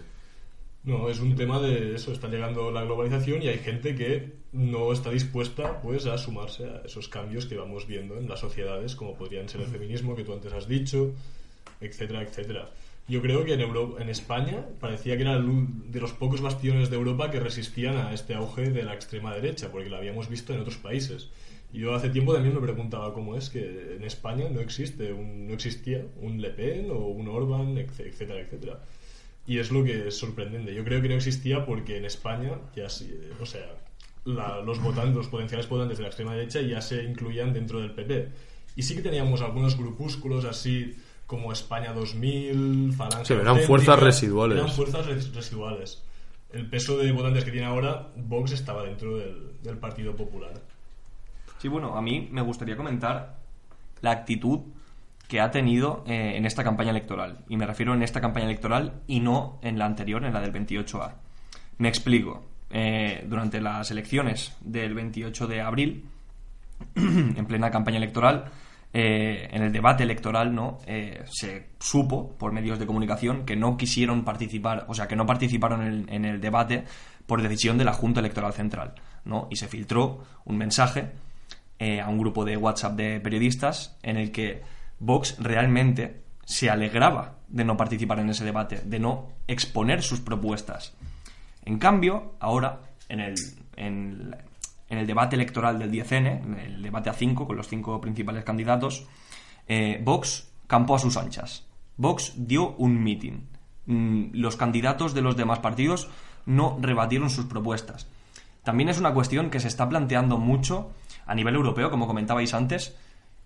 No, 0.84 1.10
es 1.10 1.20
un 1.20 1.36
tema 1.36 1.60
de 1.60 1.95
eso, 1.95 2.14
está 2.14 2.30
llegando 2.30 2.72
la 2.72 2.84
globalización 2.84 3.41
y 3.41 3.50
hay 3.50 3.58
gente 3.58 3.93
que 3.93 4.38
no 4.54 4.93
está 4.93 5.10
dispuesta 5.10 5.82
pues 5.82 6.06
a 6.06 6.18
sumarse 6.18 6.64
a 6.64 6.82
esos 6.86 7.10
cambios 7.10 7.45
que 7.45 7.58
vamos 7.58 7.88
viendo 7.88 8.18
en 8.18 8.30
las 8.30 8.39
sociedades, 8.39 8.95
como 8.95 9.18
podrían 9.18 9.50
ser 9.50 9.62
el 9.62 9.68
feminismo 9.68 10.16
que 10.16 10.24
tú 10.24 10.32
antes 10.32 10.54
has 10.54 10.66
dicho, 10.66 11.14
etcétera, 11.82 12.21
etcétera. 12.21 12.69
Yo 13.07 13.21
creo 13.21 13.45
que 13.45 13.53
en, 13.53 13.61
Europa, 13.61 14.01
en 14.01 14.09
España 14.09 14.65
parecía 14.82 15.15
que 15.15 15.21
era 15.21 15.39
de 15.39 15.99
los 15.99 16.11
pocos 16.11 16.41
bastiones 16.41 16.89
de 16.89 16.97
Europa 16.97 17.32
que 17.32 17.39
resistían 17.39 17.95
a 17.95 18.13
este 18.13 18.34
auge 18.34 18.69
de 18.69 18.84
la 18.84 18.93
extrema 18.93 19.34
derecha, 19.34 19.71
porque 19.71 19.89
lo 19.89 19.95
habíamos 19.95 20.28
visto 20.28 20.53
en 20.53 20.59
otros 20.59 20.78
países. 20.78 21.30
Yo 21.71 21.93
hace 21.95 22.09
tiempo 22.09 22.34
también 22.34 22.55
me 22.55 22.61
preguntaba 22.61 23.13
cómo 23.13 23.36
es 23.36 23.49
que 23.49 23.95
en 23.95 24.03
España 24.03 24.49
no 24.49 24.59
existe, 24.59 25.13
un, 25.13 25.47
no 25.47 25.53
existía 25.53 26.05
un 26.21 26.41
Le 26.41 26.49
Pen 26.49 26.91
o 26.91 26.97
un 27.07 27.28
Orban, 27.30 27.78
etcétera, 27.78 28.41
etcétera. 28.41 28.80
Y 29.45 29.59
es 29.59 29.71
lo 29.71 29.84
que 29.86 30.09
es 30.09 30.17
sorprendente. 30.17 30.73
Yo 30.73 30.84
creo 30.84 31.01
que 31.01 31.07
no 31.07 31.15
existía 31.15 31.65
porque 31.65 31.97
en 31.97 32.05
España 32.05 32.59
ya 32.75 32.88
o 32.88 33.45
sea, 33.45 33.73
los 34.25 34.82
votantes, 34.82 35.15
los 35.15 35.28
potenciales 35.28 35.69
votantes 35.69 35.97
de 35.97 36.03
la 36.03 36.09
extrema 36.09 36.36
derecha 36.36 36.61
ya 36.61 36.82
se 36.82 37.03
incluían 37.03 37.53
dentro 37.53 37.80
del 37.80 37.91
PP. 37.91 38.28
Y 38.75 38.84
sí 38.84 38.95
que 38.95 39.01
teníamos 39.01 39.41
algunos 39.41 39.78
grupúsculos 39.78 40.43
así 40.45 40.95
como 41.28 41.51
España 41.51 41.93
2000, 41.93 42.93
Falange. 42.93 43.34
eran 43.34 43.59
fuerzas 43.59 43.99
residuales. 43.99 44.57
Eran 44.57 44.71
fuerzas 44.71 45.05
residuales. 45.05 46.03
El 46.51 46.69
peso 46.69 46.97
de 46.97 47.11
votantes 47.11 47.43
que 47.43 47.51
tiene 47.51 47.67
ahora, 47.67 48.07
Vox 48.15 48.53
estaba 48.53 48.84
dentro 48.84 49.17
del, 49.17 49.78
Partido 49.78 50.15
Popular. 50.15 50.53
Sí, 51.57 51.67
bueno, 51.67 51.97
a 51.97 52.01
mí 52.01 52.30
me 52.32 52.41
gustaría 52.41 52.78
comentar 52.78 53.38
la 54.01 54.11
actitud 54.11 54.61
que 55.28 55.41
ha 55.41 55.51
tenido 55.51 56.05
eh, 56.07 56.38
en 56.38 56.45
esta 56.45 56.63
campaña 56.63 56.91
electoral. 56.91 57.39
Y 57.49 57.57
me 57.57 57.67
refiero 57.67 57.93
en 57.93 58.01
esta 58.01 58.21
campaña 58.21 58.45
electoral 58.45 59.01
y 59.07 59.19
no 59.19 59.59
en 59.61 59.78
la 59.78 59.86
anterior, 59.86 60.23
en 60.23 60.34
la 60.34 60.39
del 60.39 60.53
28A. 60.53 61.15
Me 61.80 61.89
explico. 61.89 62.45
Eh, 62.69 63.25
durante 63.28 63.59
las 63.59 63.91
elecciones 63.91 64.55
del 64.61 64.93
28 64.93 65.47
de 65.47 65.61
abril, 65.61 66.05
en 66.95 67.45
plena 67.45 67.71
campaña 67.71 67.97
electoral, 67.97 68.45
eh, 69.00 69.50
en 69.52 69.62
el 69.62 69.72
debate 69.72 70.02
electoral 70.02 70.56
no 70.56 70.80
eh, 70.88 71.24
se 71.30 71.68
supo 71.80 72.36
por 72.36 72.52
medios 72.52 72.80
de 72.80 72.88
comunicación 72.88 73.45
que 73.45 73.56
no 73.56 73.78
quisieron 73.78 74.26
participar, 74.26 74.86
o 74.88 74.95
sea, 74.95 75.08
que 75.08 75.16
no 75.16 75.28
participaron 75.28 76.08
en 76.10 76.26
el, 76.26 76.41
debate 76.41 76.84
por 77.28 77.43
decisión 77.43 77.78
de 77.78 77.86
la 77.86 77.93
Junta 77.93 78.22
Electoral 78.22 78.54
Central, 78.54 78.95
¿no? 79.24 79.50
Y 79.52 79.58
se 79.58 79.68
filtró 79.68 80.24
un 80.45 80.58
mensaje 80.58 81.12
eh, 81.78 82.02
a 82.02 82.10
un 82.10 82.18
grupo 82.18 82.43
de 82.43 82.58
WhatsApp 82.58 82.95
de 82.95 83.20
periodistas 83.20 83.95
en 84.02 84.18
el 84.18 84.32
que 84.32 84.64
Vox 84.98 85.36
realmente 85.38 86.24
se 86.43 86.72
alegraba 86.72 87.36
de 87.50 87.66
no 87.66 87.78
participar 87.78 88.20
en 88.22 88.32
ese 88.32 88.45
debate, 88.45 88.82
de 88.84 88.98
no 88.98 89.28
exponer 89.48 90.02
sus 90.02 90.22
propuestas. 90.22 90.95
En 91.66 91.78
cambio, 91.78 92.34
ahora, 92.39 92.80
en, 93.10 93.20
el, 93.20 94.38
en 94.89 94.97
el 94.97 95.07
debate 95.07 95.35
electoral 95.35 95.79
del 95.79 95.91
10N, 95.91 96.57
el 96.63 96.81
debate 96.81 97.09
a 97.09 97.13
5 97.13 97.45
con 97.45 97.57
los 97.57 97.67
cinco 97.67 97.99
principales 97.99 98.43
candidatos, 98.43 99.05
eh, 99.67 100.01
Vox 100.03 100.49
campó 100.67 100.95
a 100.95 100.99
sus 100.99 101.17
anchas. 101.17 101.65
Vox 101.97 102.33
dio 102.35 102.75
un 102.77 103.03
meeting. 103.03 103.41
Mm, 103.85 104.25
los 104.33 104.55
candidatos 104.55 105.13
de 105.13 105.21
los 105.21 105.35
demás 105.35 105.59
partidos 105.59 106.09
no 106.45 106.77
rebatieron 106.81 107.29
sus 107.29 107.45
propuestas. 107.45 108.07
También 108.63 108.89
es 108.89 108.99
una 108.99 109.13
cuestión 109.13 109.49
que 109.49 109.59
se 109.59 109.67
está 109.67 109.88
planteando 109.88 110.38
mucho 110.38 110.91
a 111.25 111.35
nivel 111.35 111.55
europeo, 111.55 111.89
como 111.89 112.07
comentabais 112.07 112.53
antes, 112.53 112.95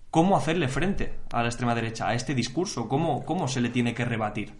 cómo 0.09 0.37
hacerle 0.37 0.67
frente 0.67 1.19
a 1.31 1.41
la 1.41 1.49
extrema 1.49 1.73
derecha, 1.73 2.07
a 2.07 2.13
este 2.13 2.35
discurso, 2.35 2.87
cómo, 2.87 3.25
cómo 3.25 3.47
se 3.47 3.61
le 3.61 3.69
tiene 3.69 3.93
que 3.93 4.05
rebatir. 4.05 4.53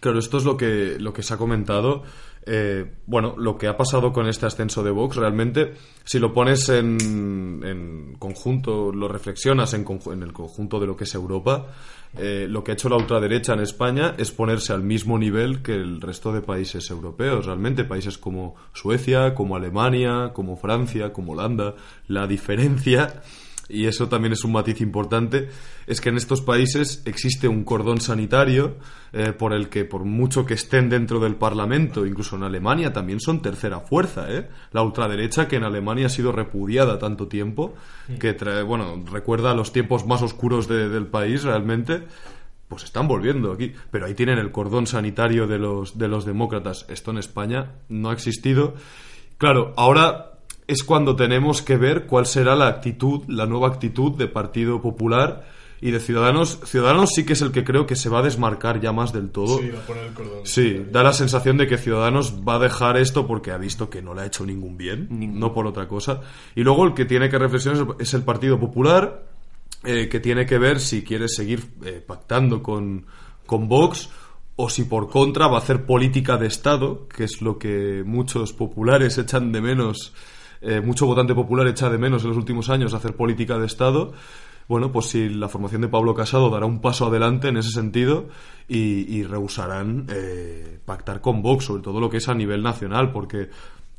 Claro, 0.00 0.18
esto 0.18 0.36
es 0.38 0.44
lo 0.44 0.56
que, 0.56 0.96
lo 0.98 1.12
que 1.12 1.22
se 1.22 1.34
ha 1.34 1.36
comentado. 1.36 2.02
Eh, 2.48 2.84
bueno, 3.06 3.34
lo 3.36 3.58
que 3.58 3.66
ha 3.66 3.76
pasado 3.76 4.12
con 4.12 4.28
este 4.28 4.46
ascenso 4.46 4.84
de 4.84 4.92
Vox, 4.92 5.16
realmente, 5.16 5.74
si 6.04 6.20
lo 6.20 6.32
pones 6.32 6.68
en, 6.68 6.96
en 7.64 8.16
conjunto, 8.20 8.92
lo 8.92 9.08
reflexionas 9.08 9.74
en, 9.74 9.84
en, 10.12 10.22
el 10.22 10.32
conjunto 10.32 10.78
de 10.78 10.86
lo 10.86 10.96
que 10.96 11.04
es 11.04 11.14
Europa, 11.16 11.66
eh, 12.16 12.46
lo 12.48 12.62
que 12.62 12.70
ha 12.70 12.74
hecho 12.74 12.88
la 12.88 12.96
ultraderecha 12.96 13.54
en 13.54 13.60
España 13.60 14.14
es 14.16 14.30
ponerse 14.30 14.72
al 14.72 14.84
mismo 14.84 15.18
nivel 15.18 15.60
que 15.60 15.72
el 15.72 16.00
resto 16.00 16.32
de 16.32 16.40
países 16.40 16.88
europeos, 16.88 17.46
realmente, 17.46 17.84
países 17.84 18.16
como 18.16 18.54
Suecia, 18.72 19.34
como 19.34 19.56
Alemania, 19.56 20.30
como 20.32 20.56
Francia, 20.56 21.12
como 21.12 21.32
Holanda. 21.32 21.74
La 22.06 22.28
diferencia 22.28 23.22
y 23.68 23.86
eso 23.86 24.08
también 24.08 24.32
es 24.32 24.44
un 24.44 24.52
matiz 24.52 24.80
importante, 24.80 25.48
es 25.86 26.00
que 26.00 26.10
en 26.10 26.16
estos 26.16 26.40
países 26.40 27.02
existe 27.04 27.48
un 27.48 27.64
cordón 27.64 28.00
sanitario 28.00 28.76
eh, 29.12 29.32
por 29.32 29.52
el 29.52 29.68
que, 29.68 29.84
por 29.84 30.04
mucho 30.04 30.46
que 30.46 30.54
estén 30.54 30.88
dentro 30.88 31.18
del 31.18 31.34
Parlamento, 31.34 32.06
incluso 32.06 32.36
en 32.36 32.44
Alemania, 32.44 32.92
también 32.92 33.20
son 33.20 33.42
tercera 33.42 33.80
fuerza. 33.80 34.26
¿eh? 34.30 34.48
La 34.72 34.82
ultraderecha, 34.82 35.48
que 35.48 35.56
en 35.56 35.64
Alemania 35.64 36.06
ha 36.06 36.10
sido 36.10 36.32
repudiada 36.32 36.98
tanto 36.98 37.26
tiempo, 37.26 37.74
que 38.20 38.34
trae, 38.34 38.62
bueno, 38.62 39.02
recuerda 39.10 39.54
los 39.54 39.72
tiempos 39.72 40.06
más 40.06 40.22
oscuros 40.22 40.68
del 40.68 41.06
país 41.06 41.42
realmente. 41.42 42.02
Pues 42.68 42.82
están 42.82 43.06
volviendo 43.06 43.52
aquí, 43.52 43.72
pero 43.92 44.06
ahí 44.06 44.14
tienen 44.14 44.38
el 44.38 44.50
cordón 44.50 44.88
sanitario 44.88 45.46
de 45.46 45.56
los, 45.56 45.98
de 45.98 46.08
los 46.08 46.24
demócratas. 46.24 46.84
Esto 46.88 47.12
en 47.12 47.18
España 47.18 47.74
no 47.88 48.10
ha 48.10 48.12
existido. 48.12 48.74
Claro, 49.38 49.72
ahora 49.76 50.35
es 50.66 50.82
cuando 50.82 51.14
tenemos 51.14 51.62
que 51.62 51.76
ver 51.76 52.06
cuál 52.06 52.26
será 52.26 52.56
la 52.56 52.68
actitud, 52.68 53.22
la 53.28 53.46
nueva 53.46 53.68
actitud 53.68 54.12
de 54.12 54.26
Partido 54.26 54.80
Popular 54.80 55.46
y 55.80 55.90
de 55.90 56.00
Ciudadanos. 56.00 56.58
Ciudadanos 56.64 57.10
sí 57.14 57.24
que 57.24 57.34
es 57.34 57.42
el 57.42 57.52
que 57.52 57.64
creo 57.64 57.86
que 57.86 57.96
se 57.96 58.08
va 58.08 58.20
a 58.20 58.22
desmarcar 58.22 58.80
ya 58.80 58.92
más 58.92 59.12
del 59.12 59.30
todo. 59.30 59.58
Sí, 59.58 59.70
va 59.70 59.78
a 59.78 59.86
poner 59.86 60.04
el 60.06 60.14
cordón. 60.14 60.40
Sí, 60.44 60.84
da 60.90 61.02
la 61.02 61.12
sensación 61.12 61.56
de 61.56 61.66
que 61.66 61.78
Ciudadanos 61.78 62.34
va 62.46 62.56
a 62.56 62.58
dejar 62.58 62.96
esto 62.96 63.26
porque 63.26 63.52
ha 63.52 63.58
visto 63.58 63.88
que 63.90 64.02
no 64.02 64.14
le 64.14 64.22
ha 64.22 64.26
hecho 64.26 64.44
ningún 64.44 64.76
bien, 64.76 65.08
no 65.38 65.52
por 65.52 65.66
otra 65.66 65.86
cosa. 65.86 66.20
Y 66.54 66.62
luego 66.62 66.84
el 66.84 66.94
que 66.94 67.04
tiene 67.04 67.28
que 67.28 67.38
reflexionar 67.38 67.96
es 67.98 68.14
el 68.14 68.22
Partido 68.22 68.58
Popular, 68.58 69.26
eh, 69.84 70.08
que 70.08 70.18
tiene 70.20 70.46
que 70.46 70.58
ver 70.58 70.80
si 70.80 71.04
quiere 71.04 71.28
seguir 71.28 71.64
eh, 71.84 72.02
pactando 72.04 72.62
con, 72.62 73.06
con 73.44 73.68
Vox 73.68 74.08
o 74.56 74.70
si 74.70 74.84
por 74.84 75.10
contra 75.10 75.46
va 75.48 75.58
a 75.58 75.60
hacer 75.60 75.84
política 75.84 76.38
de 76.38 76.46
Estado, 76.46 77.06
que 77.08 77.24
es 77.24 77.42
lo 77.42 77.58
que 77.58 78.02
muchos 78.04 78.54
populares 78.54 79.18
echan 79.18 79.52
de 79.52 79.60
menos 79.60 80.14
eh, 80.60 80.80
mucho 80.80 81.06
votante 81.06 81.34
popular 81.34 81.66
echa 81.66 81.90
de 81.90 81.98
menos 81.98 82.22
en 82.22 82.28
los 82.28 82.38
últimos 82.38 82.70
años 82.70 82.94
hacer 82.94 83.14
política 83.14 83.58
de 83.58 83.66
Estado, 83.66 84.12
bueno, 84.68 84.90
pues 84.90 85.06
si 85.06 85.28
la 85.28 85.48
formación 85.48 85.82
de 85.82 85.88
Pablo 85.88 86.14
Casado 86.14 86.50
dará 86.50 86.66
un 86.66 86.80
paso 86.80 87.06
adelante 87.06 87.48
en 87.48 87.56
ese 87.56 87.70
sentido 87.70 88.28
y, 88.68 89.22
rehusarán 89.22 90.06
eh, 90.08 90.80
pactar 90.84 91.20
con 91.20 91.40
Vox, 91.40 91.66
sobre 91.66 91.82
todo 91.82 92.00
lo 92.00 92.10
que 92.10 92.16
es 92.16 92.28
a 92.28 92.34
nivel 92.34 92.64
nacional, 92.64 93.12
porque 93.12 93.48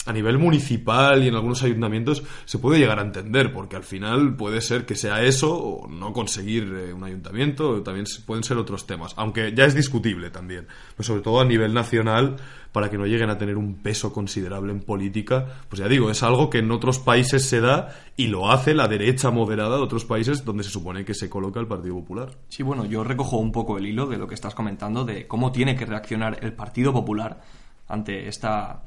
a 0.07 0.13
nivel 0.13 0.37
municipal 0.37 1.21
y 1.21 1.27
en 1.27 1.35
algunos 1.35 1.61
ayuntamientos 1.63 2.23
se 2.45 2.59
puede 2.59 2.79
llegar 2.79 2.97
a 2.97 3.01
entender, 3.01 3.51
porque 3.51 3.75
al 3.75 3.83
final 3.83 4.35
puede 4.35 4.61
ser 4.61 4.85
que 4.85 4.95
sea 4.95 5.21
eso 5.21 5.53
o 5.53 5.87
no 5.87 6.13
conseguir 6.13 6.63
eh, 6.63 6.93
un 6.93 7.03
ayuntamiento, 7.03 7.83
también 7.83 8.05
pueden 8.25 8.43
ser 8.43 8.57
otros 8.57 8.87
temas, 8.87 9.13
aunque 9.17 9.53
ya 9.53 9.65
es 9.65 9.75
discutible 9.75 10.29
también, 10.29 10.65
pero 10.95 11.05
sobre 11.05 11.21
todo 11.21 11.41
a 11.41 11.45
nivel 11.45 11.73
nacional, 11.73 12.37
para 12.71 12.89
que 12.89 12.97
no 12.97 13.05
lleguen 13.05 13.29
a 13.29 13.37
tener 13.37 13.57
un 13.57 13.75
peso 13.75 14.13
considerable 14.13 14.71
en 14.71 14.79
política, 14.79 15.45
pues 15.67 15.79
ya 15.81 15.87
digo, 15.87 16.09
es 16.09 16.23
algo 16.23 16.49
que 16.49 16.59
en 16.59 16.71
otros 16.71 16.99
países 16.99 17.43
se 17.49 17.59
da 17.59 17.89
y 18.15 18.27
lo 18.27 18.51
hace 18.51 18.73
la 18.73 18.87
derecha 18.87 19.29
moderada 19.29 19.77
de 19.77 19.83
otros 19.83 20.05
países 20.05 20.45
donde 20.45 20.63
se 20.63 20.69
supone 20.69 21.03
que 21.03 21.13
se 21.13 21.29
coloca 21.29 21.59
el 21.59 21.67
Partido 21.67 21.95
Popular. 21.95 22.29
Sí, 22.49 22.63
bueno, 22.63 22.85
yo 22.85 23.03
recojo 23.03 23.37
un 23.37 23.51
poco 23.51 23.77
el 23.77 23.87
hilo 23.87 24.05
de 24.05 24.17
lo 24.17 24.27
que 24.27 24.35
estás 24.35 24.55
comentando, 24.55 25.03
de 25.03 25.27
cómo 25.27 25.51
tiene 25.51 25.75
que 25.75 25.85
reaccionar 25.85 26.37
el 26.41 26.53
Partido 26.53 26.93
Popular 26.93 27.41
ante 27.87 28.27
esta 28.27 28.83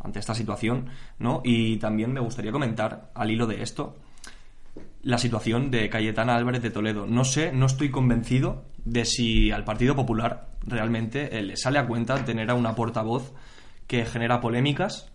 ante 0.00 0.18
esta 0.18 0.34
situación, 0.34 0.86
¿no? 1.18 1.42
Y 1.44 1.76
también 1.76 2.12
me 2.12 2.20
gustaría 2.20 2.52
comentar, 2.52 3.10
al 3.14 3.30
hilo 3.30 3.46
de 3.46 3.62
esto, 3.62 3.96
la 5.02 5.18
situación 5.18 5.70
de 5.70 5.88
Cayetana 5.88 6.36
Álvarez 6.36 6.62
de 6.62 6.70
Toledo. 6.70 7.06
No 7.06 7.24
sé, 7.24 7.52
no 7.52 7.66
estoy 7.66 7.90
convencido 7.90 8.64
de 8.84 9.04
si 9.04 9.50
al 9.50 9.64
Partido 9.64 9.94
Popular 9.94 10.48
realmente 10.66 11.38
eh, 11.38 11.42
le 11.42 11.56
sale 11.56 11.78
a 11.78 11.86
cuenta 11.86 12.24
tener 12.24 12.50
a 12.50 12.54
una 12.54 12.74
portavoz 12.74 13.32
que 13.86 14.04
genera 14.04 14.40
polémicas 14.40 15.10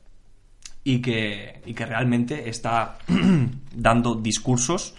y 0.84 1.02
que, 1.02 1.62
y 1.66 1.74
que 1.74 1.86
realmente 1.86 2.50
está 2.50 2.98
dando 3.76 4.16
discursos 4.16 4.96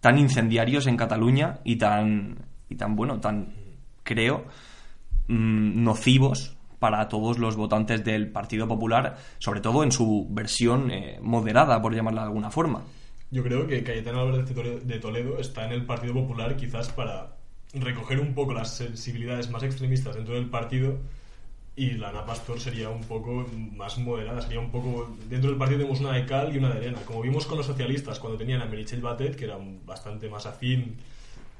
tan 0.00 0.18
incendiarios 0.18 0.86
en 0.86 0.96
Cataluña 0.96 1.60
y 1.64 1.76
tan, 1.76 2.38
y 2.68 2.74
tan 2.74 2.96
bueno, 2.96 3.20
tan, 3.20 3.54
creo, 4.02 4.46
mm, 5.28 5.82
nocivos 5.82 6.56
para 6.82 7.08
todos 7.08 7.38
los 7.38 7.54
votantes 7.54 8.02
del 8.02 8.32
Partido 8.32 8.66
Popular, 8.66 9.16
sobre 9.38 9.60
todo 9.60 9.84
en 9.84 9.92
su 9.92 10.26
versión 10.30 10.90
eh, 10.90 11.20
moderada, 11.22 11.80
por 11.80 11.94
llamarla 11.94 12.22
de 12.22 12.26
alguna 12.26 12.50
forma. 12.50 12.82
Yo 13.30 13.44
creo 13.44 13.68
que 13.68 13.84
Cayetano 13.84 14.22
Álvarez 14.22 14.84
de 14.84 14.98
Toledo 14.98 15.38
está 15.38 15.64
en 15.64 15.72
el 15.74 15.86
Partido 15.86 16.12
Popular 16.14 16.56
quizás 16.56 16.88
para 16.88 17.36
recoger 17.72 18.18
un 18.18 18.34
poco 18.34 18.52
las 18.52 18.74
sensibilidades 18.74 19.48
más 19.48 19.62
extremistas 19.62 20.16
dentro 20.16 20.34
del 20.34 20.50
partido 20.50 20.98
y 21.76 21.92
la 21.92 22.08
Ana 22.08 22.26
Pastor 22.26 22.58
sería 22.58 22.90
un 22.90 23.02
poco 23.02 23.46
más 23.76 23.96
moderada, 23.98 24.42
sería 24.42 24.58
un 24.58 24.72
poco... 24.72 25.16
Dentro 25.30 25.50
del 25.50 25.58
partido 25.60 25.78
tenemos 25.78 26.00
una 26.00 26.14
de 26.14 26.26
cal 26.26 26.52
y 26.52 26.58
una 26.58 26.70
de 26.70 26.78
arena. 26.78 26.98
Como 27.04 27.22
vimos 27.22 27.46
con 27.46 27.58
los 27.58 27.66
socialistas 27.66 28.18
cuando 28.18 28.36
tenían 28.36 28.60
a 28.60 28.66
Merichel 28.66 29.00
Batet, 29.00 29.36
que 29.36 29.44
era 29.44 29.56
bastante 29.86 30.28
más 30.28 30.46
afín 30.46 30.96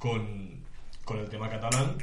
con, 0.01 0.63
con 1.05 1.21
el 1.21 1.29
tema 1.31 1.49
catalán, 1.49 1.95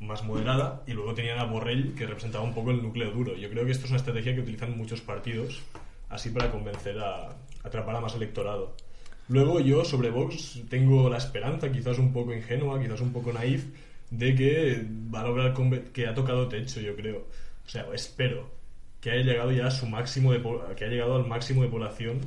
más 0.00 0.24
moderada 0.24 0.82
y 0.86 0.92
luego 0.92 1.14
tenían 1.14 1.38
a 1.38 1.44
Borrell 1.44 1.94
que 1.94 2.06
representaba 2.06 2.44
un 2.44 2.54
poco 2.54 2.70
el 2.70 2.82
núcleo 2.82 3.10
duro. 3.10 3.36
Yo 3.36 3.48
creo 3.50 3.64
que 3.64 3.72
esto 3.72 3.84
es 3.84 3.90
una 3.90 3.98
estrategia 3.98 4.34
que 4.34 4.40
utilizan 4.40 4.76
muchos 4.76 5.00
partidos 5.00 5.62
así 6.08 6.30
para 6.30 6.50
convencer 6.50 6.98
a, 6.98 7.36
atrapar 7.64 7.96
a 7.96 8.00
más 8.00 8.14
electorado. 8.14 8.76
Luego 9.28 9.60
yo 9.60 9.84
sobre 9.84 10.10
Vox 10.10 10.62
tengo 10.68 11.08
la 11.10 11.16
esperanza, 11.16 11.70
quizás 11.72 11.98
un 11.98 12.12
poco 12.12 12.32
ingenua, 12.32 12.80
quizás 12.80 13.00
un 13.00 13.12
poco 13.12 13.32
naif, 13.32 13.64
de 14.10 14.34
que 14.36 14.86
va 15.12 15.20
a 15.20 15.24
lograr 15.24 15.54
que 15.92 16.06
ha 16.06 16.14
tocado 16.14 16.48
techo, 16.48 16.80
yo 16.80 16.94
creo. 16.94 17.26
O 17.66 17.68
sea, 17.68 17.86
espero 17.92 18.48
que 19.00 19.10
haya 19.10 19.24
llegado 19.24 19.50
ya 19.52 19.66
a 19.66 19.70
su 19.70 19.86
máximo 19.86 20.32
de 20.32 20.40
que 20.76 20.84
haya 20.84 20.94
llegado 20.94 21.16
al 21.16 21.26
máximo 21.26 21.62
de 21.62 21.68
población. 21.68 22.20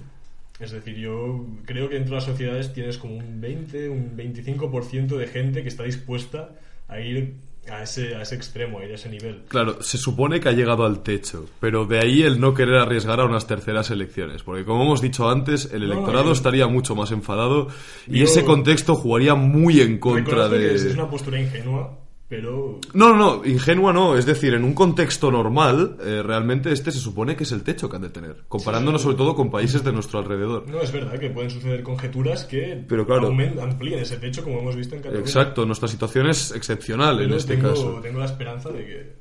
Es 0.60 0.72
decir, 0.72 0.98
yo 0.98 1.46
creo 1.66 1.88
que 1.88 1.96
dentro 1.96 2.16
de 2.16 2.16
las 2.18 2.26
sociedades 2.26 2.74
tienes 2.74 2.98
como 2.98 3.16
un 3.16 3.40
20, 3.40 3.90
un 3.90 4.18
25% 4.18 5.16
de 5.16 5.28
gente 5.28 5.64
que 5.64 5.70
está 5.70 5.84
dispuesta 5.84 6.50
a 6.90 7.00
ir 7.00 7.36
a 7.72 7.84
ese, 7.84 8.16
a 8.16 8.22
ese 8.22 8.36
extremo, 8.36 8.80
a 8.80 8.84
ese 8.84 9.10
nivel. 9.10 9.44
Claro, 9.48 9.82
se 9.82 9.98
supone 9.98 10.40
que 10.40 10.50
ha 10.50 10.54
llegado 10.54 10.86
al 10.86 11.04
techo, 11.04 11.46
pero 11.60 11.86
de 11.86 12.00
ahí 12.00 12.24
el 12.24 12.40
no 12.40 12.54
querer 12.54 12.76
arriesgar 12.76 13.20
a 13.20 13.26
unas 13.26 13.48
terceras 13.48 13.92
elecciones, 13.92 14.44
porque 14.44 14.66
como 14.66 14.84
hemos 14.84 15.02
dicho 15.02 15.30
antes, 15.30 15.70
el 15.74 15.84
electorado 15.84 16.32
estaría 16.32 16.68
mucho 16.68 16.96
más 16.96 17.12
enfadado 17.12 17.68
y 18.08 18.24
ese 18.24 18.44
contexto 18.44 18.96
jugaría 18.96 19.36
muy 19.36 19.82
en 19.82 20.00
contra 20.00 20.50
de... 20.50 20.76
es 20.76 20.86
una 20.94 21.10
postura 21.10 21.40
ingenua, 21.40 21.98
pero... 22.30 22.80
No, 22.94 23.10
no, 23.10 23.16
no, 23.16 23.46
ingenua 23.46 23.92
no. 23.92 24.16
Es 24.16 24.28
decir, 24.28 24.54
en 24.54 24.64
un 24.64 24.76
contexto 24.76 25.32
normal, 25.32 25.98
eh, 26.00 26.22
realmente 26.24 26.72
este 26.72 26.92
se 26.92 27.00
supone 27.00 27.36
que 27.36 27.44
es 27.44 27.52
el 27.52 27.64
techo 27.64 27.90
que 27.90 27.96
han 27.96 28.04
de 28.04 28.10
tener. 28.10 28.44
Comparándonos 28.48 29.02
sobre 29.02 29.18
todo 29.18 29.36
con 29.36 29.50
países 29.50 29.84
de 29.84 29.92
nuestro 29.92 30.20
alrededor. 30.20 30.70
No, 30.70 30.80
es 30.80 30.92
verdad 30.92 31.20
que 31.20 31.32
pueden 31.32 31.50
suceder 31.50 31.82
conjeturas 31.82 32.46
que 32.46 32.86
Pero 32.88 33.08
claro, 33.08 33.30
amplíen 33.30 34.00
ese 34.00 34.18
techo, 34.18 34.44
como 34.44 34.60
hemos 34.60 34.76
visto 34.76 34.96
en 34.96 35.02
Cataluña. 35.02 35.26
Exacto, 35.26 35.66
nuestra 35.66 35.88
situación 35.88 36.30
es 36.30 36.52
excepcional 36.52 37.20
en 37.20 37.34
este 37.34 37.58
caso. 37.58 38.00
Tengo 38.00 38.20
la 38.20 38.26
esperanza 38.26 38.70
de 38.70 38.86
que... 38.86 39.16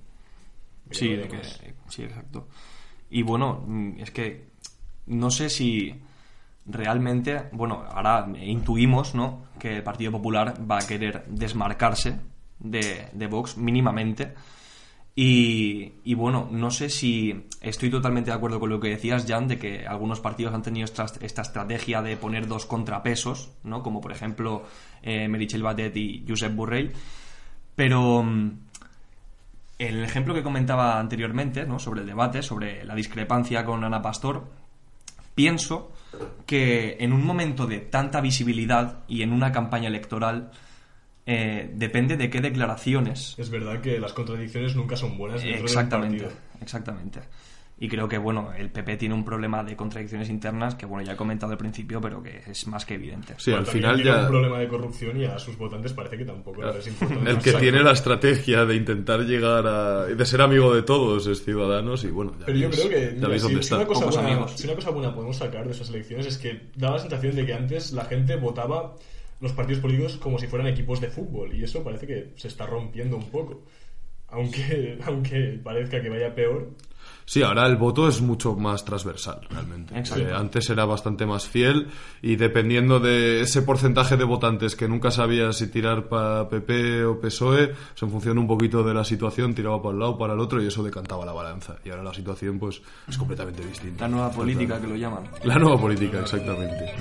sí, 0.91 1.17
de 1.17 1.29
que, 1.29 1.39
sí, 1.89 2.03
exacto. 2.03 2.47
Y 3.09 3.23
bueno, 3.23 3.65
mm, 3.67 4.01
es 4.01 4.11
que 4.11 4.51
no 5.07 5.31
sé 5.31 5.49
si 5.49 5.95
realmente, 6.67 7.45
bueno, 7.53 7.87
ahora 7.91 8.29
intuimos, 8.39 9.15
¿no? 9.15 9.45
Que 9.59 9.77
el 9.77 9.83
Partido 9.83 10.13
Popular 10.13 10.55
va 10.71 10.77
a 10.77 10.87
querer 10.87 11.25
desmarcarse 11.29 12.28
de, 12.59 13.27
Vox 13.29 13.57
mínimamente. 13.57 14.35
Y, 15.15 16.15
bueno, 16.15 16.49
no 16.51 16.71
sé 16.71 16.89
si 16.89 17.49
estoy 17.61 17.91
totalmente 17.91 18.31
de 18.31 18.37
acuerdo 18.37 18.61
con 18.61 18.71
lo 18.71 18.79
que 18.79 18.91
decías, 18.91 19.27
Jan, 19.27 19.49
de 19.49 19.59
que 19.59 19.85
algunos 19.85 20.21
partidos 20.21 20.55
han 20.55 20.63
tenido 20.63 20.85
esta, 20.85 21.05
estrategia 21.05 22.03
de 22.03 22.17
poner 22.17 22.47
dos 22.47 22.67
contrapesos, 22.67 23.51
¿no? 23.65 23.83
Como 23.83 24.01
por 24.01 24.13
ejemplo 24.13 24.63
eh, 25.03 25.27
Merichel 25.27 25.65
Batet 25.65 25.97
y 25.97 26.25
Josep 26.29 26.55
Borrell. 26.55 26.93
Pero 27.75 28.23
mm, 28.23 28.51
el 29.79 30.05
ejemplo 30.05 30.35
que 30.35 30.43
comentaba 30.45 31.01
anteriormente, 31.01 31.67
¿no? 31.67 31.81
Sobre 31.81 32.03
el 32.03 32.07
debate, 32.07 32.43
sobre 32.43 32.85
la 32.85 32.95
discrepancia 32.95 33.65
con 33.65 33.83
Ana 33.83 34.03
Pastor, 34.03 34.49
pienso 35.35 35.93
que 36.47 36.97
en 36.99 37.13
un 37.13 37.25
momento 37.25 37.67
de 37.67 37.79
tanta 37.79 38.21
visibilidad 38.21 39.05
y 39.07 39.23
en 39.23 39.33
una 39.33 39.53
campaña 39.53 39.89
electoral, 39.89 40.51
eh, 41.31 41.71
depende 41.75 42.17
de 42.17 42.31
qué 42.31 42.41
declaraciones. 42.41 43.35
Es 43.37 43.51
verdad 43.51 43.83
que 43.83 44.01
las 44.01 44.15
contradicciones 44.15 44.75
nunca 44.75 44.97
son 44.97 45.19
buenas. 45.19 45.45
exactamente, 45.45 46.27
exactamente. 46.63 47.21
Y 47.81 47.87
creo 47.87 48.09
que, 48.09 48.17
bueno, 48.17 48.51
el 48.57 48.71
PP 48.71 48.97
tiene 48.97 49.15
un 49.15 49.25
problema 49.25 49.63
de 49.63 49.77
contradicciones 49.77 50.31
internas 50.31 50.75
que, 50.75 50.87
bueno, 50.87 51.07
ya 51.07 51.13
he 51.13 51.17
comentado 51.17 51.53
al 51.53 51.59
principio, 51.59 52.01
pero 52.01 52.23
que 52.23 52.43
es 52.47 52.67
más 52.67 52.87
que 52.87 52.95
evidente. 52.95 53.35
Sí, 53.37 53.53
al 53.53 53.67
final 53.67 54.03
ya... 54.03 54.23
un 54.23 54.29
problema 54.29 54.59
de 54.59 54.69
corrupción 54.69 55.21
y 55.21 55.27
a 55.27 55.39
sus 55.39 55.57
votantes 55.59 55.93
parece 55.93 56.17
que 56.17 56.25
tampoco 56.25 56.63
les 56.63 56.87
importa. 56.87 57.31
El 57.31 57.39
que 57.39 57.53
tiene 57.53 57.83
la 57.83 57.93
estrategia 57.93 58.65
de 58.65 58.75
intentar 58.75 59.21
llegar 59.21 59.67
a... 59.67 60.07
de 60.07 60.27
ser 60.27 60.41
amigo 60.41 60.75
de 60.75 60.83
todos 60.83 61.27
es 61.27 61.45
Ciudadanos 61.45 62.05
y, 62.05 62.09
bueno, 62.09 62.33
ya 62.41 62.47
Pero 62.47 62.59
yo 62.59 62.71
creo 62.71 62.89
que... 62.89 63.63
si, 63.63 63.75
una 63.75 63.87
cosa 63.87 64.07
buena, 64.07 64.49
si 64.49 64.67
una 64.67 64.75
cosa 64.75 64.91
buena 64.91 65.15
podemos 65.15 65.37
sacar 65.37 65.67
de 65.67 65.73
esas 65.73 65.91
elecciones 65.91 66.27
es 66.27 66.39
que 66.39 66.71
da 66.75 66.93
la 66.93 66.99
sensación 66.99 67.37
de 67.37 67.45
que 67.45 67.53
antes 67.53 67.93
la 67.93 68.07
gente 68.07 68.35
votaba 68.37 68.97
los 69.41 69.53
partidos 69.53 69.81
políticos 69.81 70.17
como 70.17 70.39
si 70.39 70.47
fueran 70.47 70.69
equipos 70.69 71.01
de 71.01 71.09
fútbol 71.09 71.55
y 71.55 71.63
eso 71.65 71.85
parece 71.85 72.07
que 72.07 72.33
se 72.37 72.49
está 72.49 72.67
rompiendo 72.67 73.17
un 73.17 73.31
poco. 73.31 73.65
Aunque, 74.29 74.99
aunque 75.05 75.61
parezca 75.63 76.03
que 76.03 76.11
vaya 76.11 76.35
peor, 76.35 76.75
Sí, 77.29 77.43
ahora 77.43 77.67
el 77.67 77.77
voto 77.77 78.09
es 78.09 78.23
mucho 78.23 78.55
más 78.55 78.87
transversal, 78.87 79.41
realmente. 79.51 79.95
Eh, 79.99 80.33
antes 80.35 80.71
era 80.71 80.87
bastante 80.87 81.27
más 81.27 81.47
fiel 81.47 81.89
y 82.23 82.37
dependiendo 82.37 83.01
de 83.01 83.43
ese 83.43 83.61
porcentaje 83.61 84.17
de 84.17 84.25
votantes 84.25 84.75
que 84.75 84.89
nunca 84.89 85.11
sabía 85.11 85.53
si 85.53 85.67
tirar 85.67 86.09
para 86.09 86.49
PP 86.49 87.05
o 87.05 87.21
PSOE, 87.21 87.67
pues 87.69 88.03
en 88.03 88.11
función 88.11 88.39
un 88.39 88.47
poquito 88.47 88.83
de 88.83 88.95
la 88.95 89.05
situación, 89.05 89.55
tiraba 89.55 89.83
para 89.83 89.93
un 89.93 90.01
lado, 90.01 90.17
para 90.17 90.33
el 90.33 90.41
otro 90.41 90.63
y 90.63 90.69
eso 90.69 90.83
decantaba 90.83 91.27
la 91.27 91.33
balanza. 91.33 91.77
Y 91.85 91.91
ahora 91.91 92.03
la 92.03 92.15
situación 92.15 92.59
pues 92.59 92.81
es 93.07 93.19
completamente 93.19 93.63
distinta. 93.63 94.07
La 94.07 94.09
nueva 94.09 94.31
política 94.31 94.81
que 94.81 94.87
lo 94.87 94.97
llaman. 94.97 95.25
La 95.45 95.59
nueva 95.59 95.79
política, 95.79 96.21
exactamente. 96.21 96.95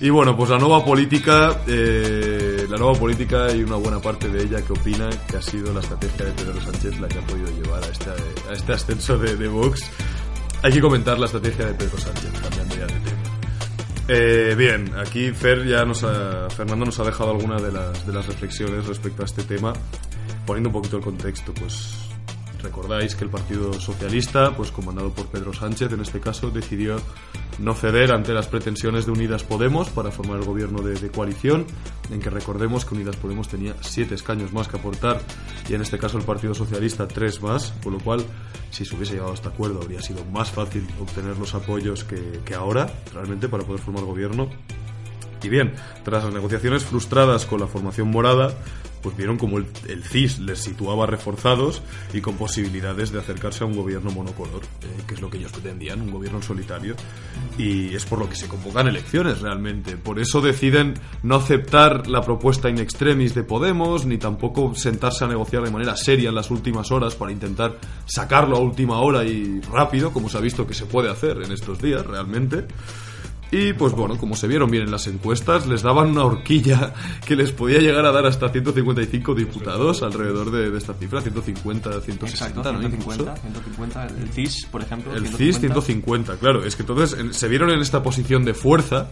Y 0.00 0.08
bueno, 0.08 0.36
pues 0.36 0.50
la 0.50 0.58
nueva 0.58 0.84
política, 0.84 1.62
eh, 1.66 2.64
la 2.70 2.76
nueva 2.76 2.94
política 2.94 3.52
y 3.52 3.64
una 3.64 3.74
buena 3.74 3.98
parte 4.00 4.28
de 4.28 4.40
ella 4.40 4.62
que 4.62 4.72
opina 4.72 5.10
que 5.26 5.36
ha 5.36 5.42
sido 5.42 5.74
la 5.74 5.80
estrategia 5.80 6.26
de 6.26 6.30
Pedro 6.30 6.60
Sánchez 6.60 7.00
la 7.00 7.08
que 7.08 7.18
ha 7.18 7.26
podido 7.26 7.50
llevar 7.50 7.82
a 7.82 7.88
este, 7.88 8.10
a 8.10 8.52
este 8.52 8.72
ascenso 8.72 9.18
de, 9.18 9.34
de 9.34 9.48
Hay 10.62 10.72
que 10.72 10.80
comentar 10.80 11.18
la 11.18 11.26
estrategia 11.26 11.66
de 11.66 11.74
Pedro 11.74 11.98
Sánchez, 11.98 12.30
cambiando 12.42 12.74
ya 12.74 12.86
de 12.86 13.00
tema. 13.00 13.22
Eh, 14.08 14.54
bien, 14.56 14.92
aquí 14.98 15.30
Fer 15.32 15.66
ya 15.66 15.84
nos 15.84 16.04
ha, 16.04 16.48
Fernando 16.50 16.84
nos 16.84 16.98
ha 17.00 17.04
dejado 17.04 17.30
algunas 17.30 17.62
de 17.62 17.72
las, 17.72 18.06
de 18.06 18.12
las 18.12 18.26
reflexiones 18.26 18.86
respecto 18.86 19.22
a 19.22 19.24
este 19.24 19.42
tema, 19.44 19.72
poniendo 20.46 20.68
un 20.68 20.74
poquito 20.74 20.98
el 20.98 21.02
contexto, 21.02 21.54
pues 21.54 22.03
recordáis 22.64 23.14
que 23.14 23.24
el 23.24 23.30
Partido 23.30 23.72
Socialista, 23.74 24.56
pues 24.56 24.70
comandado 24.70 25.10
por 25.10 25.26
Pedro 25.26 25.52
Sánchez 25.52 25.92
en 25.92 26.00
este 26.00 26.20
caso, 26.20 26.50
decidió 26.50 26.96
no 27.58 27.74
ceder 27.74 28.12
ante 28.12 28.32
las 28.32 28.48
pretensiones 28.48 29.06
de 29.06 29.12
Unidas 29.12 29.44
Podemos 29.44 29.90
para 29.90 30.10
formar 30.10 30.38
el 30.38 30.44
gobierno 30.44 30.82
de, 30.82 31.10
coalición, 31.10 31.66
en 32.10 32.20
que 32.20 32.30
recordemos 32.30 32.84
que 32.84 32.94
Unidas 32.94 33.16
Podemos 33.16 33.48
tenía 33.48 33.76
siete 33.80 34.14
escaños 34.14 34.52
más 34.52 34.66
que 34.66 34.78
aportar 34.78 35.20
y 35.68 35.74
en 35.74 35.82
este 35.82 35.98
caso 35.98 36.18
el 36.18 36.24
Partido 36.24 36.54
Socialista 36.54 37.06
tres 37.06 37.40
más, 37.40 37.74
con 37.82 37.92
lo 37.92 38.00
cual 38.00 38.24
si 38.70 38.84
se 38.84 38.96
hubiese 38.96 39.12
llegado 39.12 39.30
a 39.30 39.34
este 39.34 39.48
acuerdo 39.48 39.80
habría 39.82 40.02
sido 40.02 40.24
más 40.24 40.50
fácil 40.50 40.86
obtener 41.00 41.38
los 41.38 41.54
apoyos 41.54 42.02
que, 42.02 42.40
que 42.44 42.54
ahora, 42.54 42.92
realmente, 43.12 43.48
para 43.48 43.62
poder 43.64 43.80
formar 43.80 44.04
gobierno. 44.04 44.48
Y 45.42 45.48
bien, 45.50 45.74
tras 46.02 46.24
las 46.24 46.32
negociaciones 46.32 46.84
frustradas 46.84 47.44
con 47.44 47.60
la 47.60 47.66
formación 47.66 48.10
morada, 48.10 48.54
pues 49.04 49.18
vieron 49.18 49.36
como 49.36 49.58
el, 49.58 49.66
el, 49.86 50.02
CIS 50.02 50.38
les 50.38 50.60
situaba 50.60 51.04
reforzados 51.04 51.82
y 52.14 52.22
con 52.22 52.38
posibilidades 52.38 53.12
de 53.12 53.18
acercarse 53.18 53.62
a 53.62 53.66
un 53.66 53.76
gobierno 53.76 54.10
monocolor, 54.10 54.62
eh, 54.62 55.02
que 55.06 55.12
es 55.12 55.20
lo 55.20 55.28
que 55.28 55.36
ellos 55.36 55.52
pretendían, 55.52 56.00
un 56.00 56.10
gobierno 56.10 56.40
solitario. 56.40 56.96
Y 57.58 57.94
es 57.94 58.06
por 58.06 58.18
lo 58.18 58.30
que 58.30 58.34
se 58.34 58.48
convocan 58.48 58.88
elecciones 58.88 59.42
realmente. 59.42 59.98
Por 59.98 60.18
eso 60.18 60.40
deciden 60.40 60.94
no 61.22 61.36
aceptar 61.36 62.06
la 62.06 62.22
propuesta 62.22 62.70
in 62.70 62.78
extremis 62.78 63.34
de 63.34 63.42
Podemos, 63.42 64.06
ni 64.06 64.16
tampoco 64.16 64.74
sentarse 64.74 65.26
a 65.26 65.28
negociar 65.28 65.64
de 65.64 65.70
manera 65.70 65.96
seria 65.96 66.30
en 66.30 66.34
las 66.34 66.50
últimas 66.50 66.90
horas 66.90 67.14
para 67.14 67.30
intentar 67.30 67.76
sacarlo 68.06 68.56
a 68.56 68.60
última 68.60 69.00
hora 69.00 69.22
y 69.22 69.60
rápido, 69.70 70.14
como 70.14 70.30
se 70.30 70.38
ha 70.38 70.40
visto 70.40 70.66
que 70.66 70.72
se 70.72 70.86
puede 70.86 71.10
hacer 71.10 71.42
en 71.42 71.52
estos 71.52 71.78
días 71.78 72.06
realmente. 72.06 72.64
Y 73.56 73.72
pues 73.72 73.92
bueno, 73.92 74.16
como 74.18 74.34
se 74.34 74.48
vieron 74.48 74.68
bien 74.68 74.82
en 74.84 74.90
las 74.90 75.06
encuestas, 75.06 75.66
les 75.68 75.82
daban 75.82 76.08
una 76.10 76.24
horquilla 76.24 76.92
que 77.24 77.36
les 77.36 77.52
podía 77.52 77.78
llegar 77.78 78.04
a 78.04 78.10
dar 78.10 78.26
hasta 78.26 78.48
155 78.48 79.34
diputados 79.34 80.02
alrededor 80.02 80.50
de, 80.50 80.70
de 80.72 80.78
esta 80.78 80.94
cifra, 80.94 81.20
150, 81.20 82.00
160. 82.00 82.26
Exacto, 82.26 82.72
¿no? 82.72 82.80
150, 82.80 83.22
Incluso. 83.22 83.40
150. 83.42 84.06
El 84.20 84.28
CIS, 84.30 84.66
por 84.72 84.82
ejemplo. 84.82 85.14
El 85.14 85.28
CIS 85.28 85.60
150, 85.60 86.36
claro. 86.38 86.64
Es 86.64 86.74
que 86.74 86.82
entonces 86.82 87.18
en- 87.18 87.32
se 87.32 87.46
vieron 87.48 87.70
en 87.70 87.80
esta 87.80 88.02
posición 88.02 88.44
de 88.44 88.54
fuerza 88.54 89.08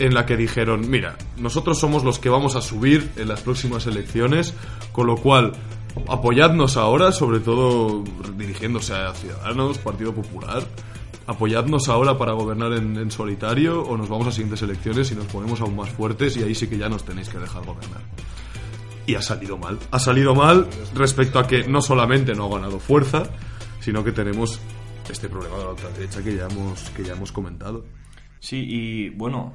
en 0.00 0.12
la 0.14 0.26
que 0.26 0.36
dijeron, 0.36 0.88
mira, 0.90 1.16
nosotros 1.36 1.78
somos 1.78 2.02
los 2.04 2.18
que 2.18 2.28
vamos 2.30 2.56
a 2.56 2.60
subir 2.62 3.10
en 3.16 3.28
las 3.28 3.42
próximas 3.42 3.86
elecciones, 3.86 4.54
con 4.92 5.06
lo 5.06 5.16
cual 5.16 5.52
apoyadnos 6.08 6.76
ahora, 6.76 7.12
sobre 7.12 7.40
todo 7.40 8.02
dirigiéndose 8.36 8.94
a 8.94 9.12
Ciudadanos, 9.14 9.78
Partido 9.78 10.12
Popular, 10.14 10.64
apoyadnos 11.28 11.90
ahora 11.90 12.16
para 12.16 12.32
gobernar 12.32 12.72
en, 12.72 13.10
solitario 13.10 13.82
o 13.82 13.96
nos 13.98 14.08
vamos 14.08 14.26
a 14.26 14.32
siguientes 14.32 14.62
elecciones 14.62 15.12
y 15.12 15.14
nos 15.14 15.26
ponemos 15.26 15.60
aún 15.60 15.76
más 15.76 15.90
fuertes 15.90 16.36
y 16.38 16.42
ahí 16.42 16.54
sí 16.54 16.68
que 16.68 16.78
ya 16.78 16.88
nos 16.88 17.04
tenéis 17.04 17.28
que 17.28 17.38
dejar 17.38 17.64
gobernar. 17.64 18.00
Y 19.06 19.14
ha 19.14 19.20
salido 19.20 19.58
mal. 19.58 19.78
Ha 19.90 19.98
salido 19.98 20.34
mal 20.34 20.66
respecto 20.94 21.38
a 21.38 21.46
que 21.46 21.68
no 21.68 21.82
solamente 21.82 22.34
no 22.34 22.46
ha 22.46 22.56
ganado 22.56 22.78
fuerza, 22.80 23.24
sino 23.80 24.02
que 24.02 24.12
tenemos 24.12 24.58
este 25.10 25.28
problema 25.28 25.58
de 25.58 25.64
la 25.64 25.70
ultraderecha 25.70 26.22
que 26.22 26.34
ya 26.34 26.46
hemos, 26.46 26.90
que 26.90 27.04
ya 27.04 27.12
hemos 27.12 27.30
comentado. 27.30 27.84
Sí, 28.40 28.64
y 28.66 29.10
bueno, 29.10 29.52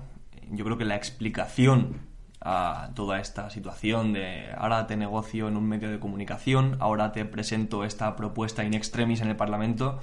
yo 0.51 0.63
creo 0.65 0.77
que 0.77 0.85
la 0.85 0.95
explicación 0.95 2.01
a 2.39 2.91
toda 2.93 3.19
esta 3.19 3.49
situación 3.49 4.13
de 4.13 4.51
ahora 4.55 4.85
te 4.85 4.95
negocio 4.95 5.47
en 5.47 5.57
un 5.57 5.67
medio 5.67 5.89
de 5.89 5.99
comunicación, 5.99 6.77
ahora 6.79 7.11
te 7.11 7.25
presento 7.25 7.83
esta 7.83 8.15
propuesta 8.15 8.63
in 8.63 8.73
extremis 8.75 9.21
en 9.21 9.29
el 9.29 9.35
Parlamento, 9.35 9.99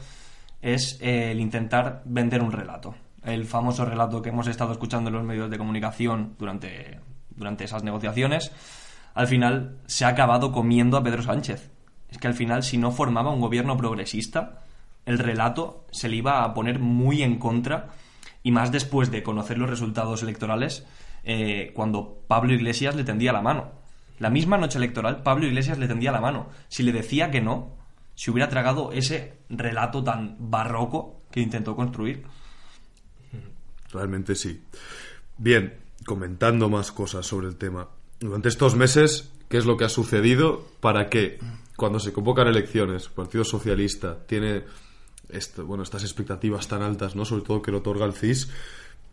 es 0.62 0.98
el 1.00 1.40
intentar 1.40 2.02
vender 2.04 2.42
un 2.42 2.52
relato. 2.52 2.94
El 3.24 3.44
famoso 3.44 3.84
relato 3.84 4.22
que 4.22 4.30
hemos 4.30 4.46
estado 4.46 4.72
escuchando 4.72 5.08
en 5.08 5.16
los 5.16 5.24
medios 5.24 5.50
de 5.50 5.58
comunicación 5.58 6.34
durante, 6.38 7.00
durante 7.30 7.64
esas 7.64 7.84
negociaciones, 7.84 8.52
al 9.14 9.26
final 9.26 9.78
se 9.86 10.04
ha 10.04 10.08
acabado 10.08 10.52
comiendo 10.52 10.96
a 10.96 11.02
Pedro 11.02 11.22
Sánchez. 11.22 11.70
Es 12.08 12.18
que 12.18 12.28
al 12.28 12.34
final, 12.34 12.62
si 12.62 12.78
no 12.78 12.90
formaba 12.90 13.30
un 13.30 13.40
gobierno 13.40 13.76
progresista, 13.76 14.62
el 15.06 15.18
relato 15.18 15.86
se 15.90 16.08
le 16.08 16.16
iba 16.16 16.44
a 16.44 16.54
poner 16.54 16.78
muy 16.78 17.22
en 17.22 17.38
contra 17.38 17.90
y 18.42 18.52
más 18.52 18.72
después 18.72 19.10
de 19.10 19.22
conocer 19.22 19.58
los 19.58 19.70
resultados 19.70 20.22
electorales 20.22 20.86
eh, 21.24 21.72
cuando 21.74 22.22
Pablo 22.26 22.52
Iglesias 22.52 22.94
le 22.94 23.04
tendía 23.04 23.32
la 23.32 23.42
mano. 23.42 23.72
La 24.18 24.30
misma 24.30 24.58
noche 24.58 24.78
electoral, 24.78 25.22
Pablo 25.22 25.46
Iglesias 25.46 25.78
le 25.78 25.88
tendía 25.88 26.12
la 26.12 26.20
mano. 26.20 26.48
Si 26.68 26.82
le 26.82 26.92
decía 26.92 27.30
que 27.30 27.40
no, 27.40 27.76
se 28.20 28.30
hubiera 28.30 28.50
tragado 28.50 28.92
ese 28.92 29.38
relato 29.48 30.04
tan 30.04 30.36
barroco 30.38 31.22
que 31.30 31.40
intentó 31.40 31.74
construir. 31.74 32.22
Realmente 33.90 34.34
sí. 34.34 34.62
Bien, 35.38 35.78
comentando 36.04 36.68
más 36.68 36.92
cosas 36.92 37.24
sobre 37.24 37.46
el 37.46 37.56
tema. 37.56 37.88
Durante 38.18 38.50
estos 38.50 38.76
meses, 38.76 39.32
¿qué 39.48 39.56
es 39.56 39.64
lo 39.64 39.78
que 39.78 39.86
ha 39.86 39.88
sucedido 39.88 40.68
para 40.80 41.08
que 41.08 41.38
cuando 41.76 41.98
se 41.98 42.12
convocan 42.12 42.46
elecciones, 42.46 43.06
el 43.06 43.12
Partido 43.12 43.42
Socialista 43.42 44.18
tiene 44.26 44.64
bueno, 45.64 45.82
estas 45.82 46.02
expectativas 46.02 46.68
tan 46.68 46.82
altas, 46.82 47.16
¿no? 47.16 47.24
Sobre 47.24 47.42
todo 47.42 47.62
que 47.62 47.70
lo 47.70 47.78
otorga 47.78 48.04
el 48.04 48.12
CIS. 48.12 48.50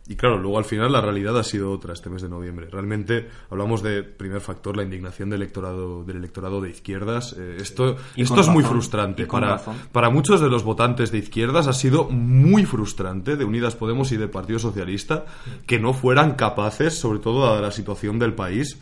Y 0.08 0.16
claro, 0.16 0.38
luego 0.38 0.56
al 0.56 0.64
final 0.64 0.90
la 0.90 1.02
realidad 1.02 1.38
ha 1.38 1.44
sido 1.44 1.70
otra 1.70 1.92
este 1.92 2.08
mes 2.08 2.22
de 2.22 2.30
noviembre. 2.30 2.68
Realmente 2.70 3.28
hablamos 3.50 3.82
de, 3.82 4.02
primer 4.02 4.40
factor, 4.40 4.74
la 4.74 4.82
indignación 4.82 5.28
del 5.28 5.42
electorado, 5.42 6.02
del 6.02 6.16
electorado 6.16 6.62
de 6.62 6.70
izquierdas. 6.70 7.36
Eh, 7.38 7.58
esto 7.60 7.96
Y 8.16 8.22
esto 8.22 8.40
es 8.40 8.48
muy 8.48 8.64
frustrante. 8.64 9.26
Para, 9.26 9.56
razón. 9.58 9.76
para 9.92 10.08
muchos 10.08 10.40
de 10.40 10.48
los 10.48 10.64
votantes 10.64 11.12
de 11.12 11.18
izquierdas 11.18 11.66
ha 11.66 11.74
sido 11.74 12.08
muy 12.08 12.64
frustrante 12.64 13.36
de 13.36 13.44
Unidas 13.44 13.76
Podemos 13.76 14.10
y 14.10 14.16
de 14.16 14.28
Partido 14.28 14.58
Socialista 14.58 15.26
que 15.66 15.78
no 15.78 15.92
fueran 15.92 16.36
capaces, 16.36 16.98
sobre 16.98 17.18
todo 17.18 17.44
dada 17.44 17.60
la 17.60 17.70
situación 17.70 18.18
del 18.18 18.32
país, 18.32 18.78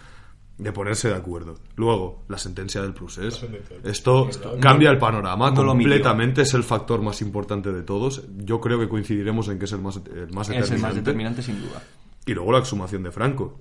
de 0.58 0.72
ponerse 0.72 1.08
de 1.08 1.14
acuerdo. 1.14 1.56
Luego, 1.76 2.22
la 2.28 2.38
sentencia 2.38 2.80
del 2.80 2.94
procés. 2.94 3.42
La. 3.42 3.90
Esto 3.90 4.28
cambia 4.60 4.90
el 4.90 4.98
panorama 4.98 5.50
no 5.50 5.66
completamente, 5.66 6.42
es 6.42 6.54
el 6.54 6.64
factor 6.64 7.02
más 7.02 7.20
importante 7.20 7.72
de 7.72 7.82
todos. 7.82 8.22
Yo 8.38 8.60
creo 8.60 8.78
que 8.78 8.88
coincidiremos 8.88 9.48
en 9.48 9.58
que 9.58 9.66
es 9.66 9.72
el 9.72 9.80
más, 9.80 9.96
el 9.96 10.32
más 10.32 10.48
Es 10.48 10.70
el 10.70 10.78
más 10.78 10.94
determinante. 10.94 11.00
determinante 11.00 11.42
sin 11.42 11.60
duda. 11.60 11.82
Y 12.24 12.32
luego 12.34 12.52
la 12.52 12.58
exhumación 12.58 13.02
de 13.02 13.12
Franco. 13.12 13.60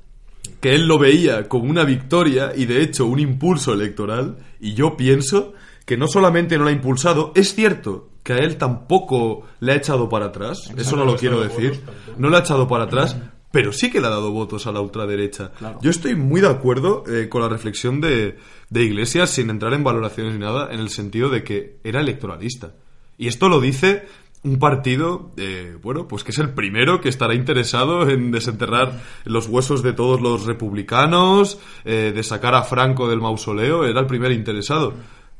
Que 0.61 0.75
él 0.75 0.87
lo 0.87 0.97
veía 0.97 1.49
como 1.49 1.69
una 1.69 1.83
victoria 1.83 2.53
y 2.55 2.65
de 2.65 2.81
hecho 2.81 3.05
un 3.05 3.19
impulso 3.19 3.73
electoral. 3.73 4.37
Y 4.59 4.73
yo 4.73 4.95
pienso 4.95 5.53
que 5.85 5.97
no 5.97 6.07
solamente 6.07 6.57
no 6.57 6.63
lo 6.63 6.69
ha 6.69 6.73
impulsado, 6.73 7.31
es 7.35 7.53
cierto 7.53 8.09
que 8.23 8.33
a 8.33 8.37
él 8.37 8.57
tampoco 8.57 9.43
le 9.59 9.73
ha 9.73 9.75
echado 9.75 10.09
para 10.09 10.27
atrás. 10.27 10.71
Eso 10.75 10.95
no 10.95 11.05
lo 11.05 11.15
quiero 11.15 11.41
decir. 11.41 11.81
No 12.17 12.29
le 12.29 12.37
ha 12.37 12.39
echado 12.39 12.67
para 12.67 12.85
atrás. 12.85 13.15
Pero 13.55 13.71
sí 13.71 13.89
que 13.89 14.01
le 14.01 14.07
ha 14.07 14.09
dado 14.09 14.31
votos 14.31 14.67
a 14.67 14.73
la 14.73 14.81
ultraderecha. 14.81 15.53
Claro. 15.57 15.79
Yo 15.81 15.89
estoy 15.89 16.13
muy 16.13 16.41
de 16.41 16.49
acuerdo 16.49 17.05
eh, 17.07 17.29
con 17.29 17.41
la 17.41 17.47
reflexión 17.47 18.01
de, 18.01 18.37
de 18.69 18.83
Iglesias, 18.83 19.29
sin 19.29 19.49
entrar 19.49 19.73
en 19.73 19.81
valoraciones 19.81 20.33
ni 20.33 20.39
nada, 20.39 20.73
en 20.73 20.81
el 20.81 20.89
sentido 20.89 21.29
de 21.29 21.45
que 21.45 21.77
era 21.85 22.01
electoralista. 22.01 22.73
Y 23.17 23.29
esto 23.29 23.47
lo 23.47 23.61
dice 23.61 24.07
un 24.43 24.59
partido, 24.59 25.31
eh, 25.37 25.77
bueno, 25.81 26.05
pues 26.05 26.25
que 26.25 26.31
es 26.31 26.39
el 26.39 26.49
primero 26.49 26.99
que 26.99 27.07
estará 27.07 27.33
interesado 27.33 28.09
en 28.09 28.29
desenterrar 28.29 29.01
los 29.23 29.47
huesos 29.47 29.81
de 29.83 29.93
todos 29.93 30.19
los 30.19 30.45
republicanos, 30.45 31.57
eh, 31.85 32.11
de 32.13 32.23
sacar 32.23 32.55
a 32.55 32.63
Franco 32.63 33.07
del 33.07 33.21
mausoleo, 33.21 33.85
era 33.85 34.01
el 34.01 34.05
primer 34.05 34.33
interesado. 34.33 34.95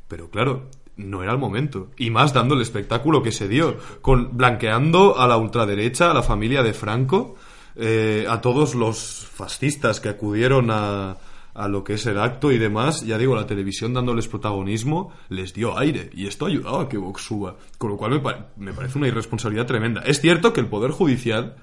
Pero 0.08 0.30
claro, 0.30 0.70
no 0.96 1.22
era 1.22 1.32
el 1.32 1.38
momento. 1.38 1.90
Y 1.98 2.08
más 2.08 2.32
dando 2.32 2.54
el 2.54 2.62
espectáculo 2.62 3.22
que 3.22 3.30
se 3.30 3.46
dio, 3.46 3.76
con 4.00 4.38
blanqueando 4.38 5.18
a 5.18 5.28
la 5.28 5.36
ultraderecha, 5.36 6.10
a 6.10 6.14
la 6.14 6.22
familia 6.22 6.62
de 6.62 6.72
Franco, 6.72 7.36
eh, 7.76 8.26
a 8.28 8.40
todos 8.40 8.74
los 8.74 9.26
fascistas 9.32 10.00
que 10.00 10.08
acudieron 10.08 10.70
a, 10.70 11.16
a 11.56 11.68
lo 11.68 11.84
que 11.84 11.94
es 11.94 12.06
el 12.06 12.18
acto 12.18 12.52
y 12.52 12.58
demás, 12.58 13.02
ya 13.02 13.16
digo, 13.16 13.34
la 13.34 13.46
televisión 13.46 13.94
dándoles 13.94 14.28
protagonismo 14.28 15.12
les 15.30 15.54
dio 15.54 15.78
aire 15.78 16.10
y 16.12 16.26
esto 16.26 16.44
ha 16.44 16.48
ayudado 16.48 16.80
a 16.80 16.88
que 16.88 16.98
Vox 16.98 17.22
suba, 17.22 17.56
con 17.78 17.90
lo 17.90 17.96
cual 17.96 18.20
me, 18.20 18.66
me 18.66 18.72
parece 18.74 18.98
una 18.98 19.08
irresponsabilidad 19.08 19.66
tremenda. 19.66 20.02
Es 20.02 20.20
cierto 20.20 20.52
que 20.52 20.60
el 20.60 20.66
Poder 20.66 20.90
Judicial 20.90 21.56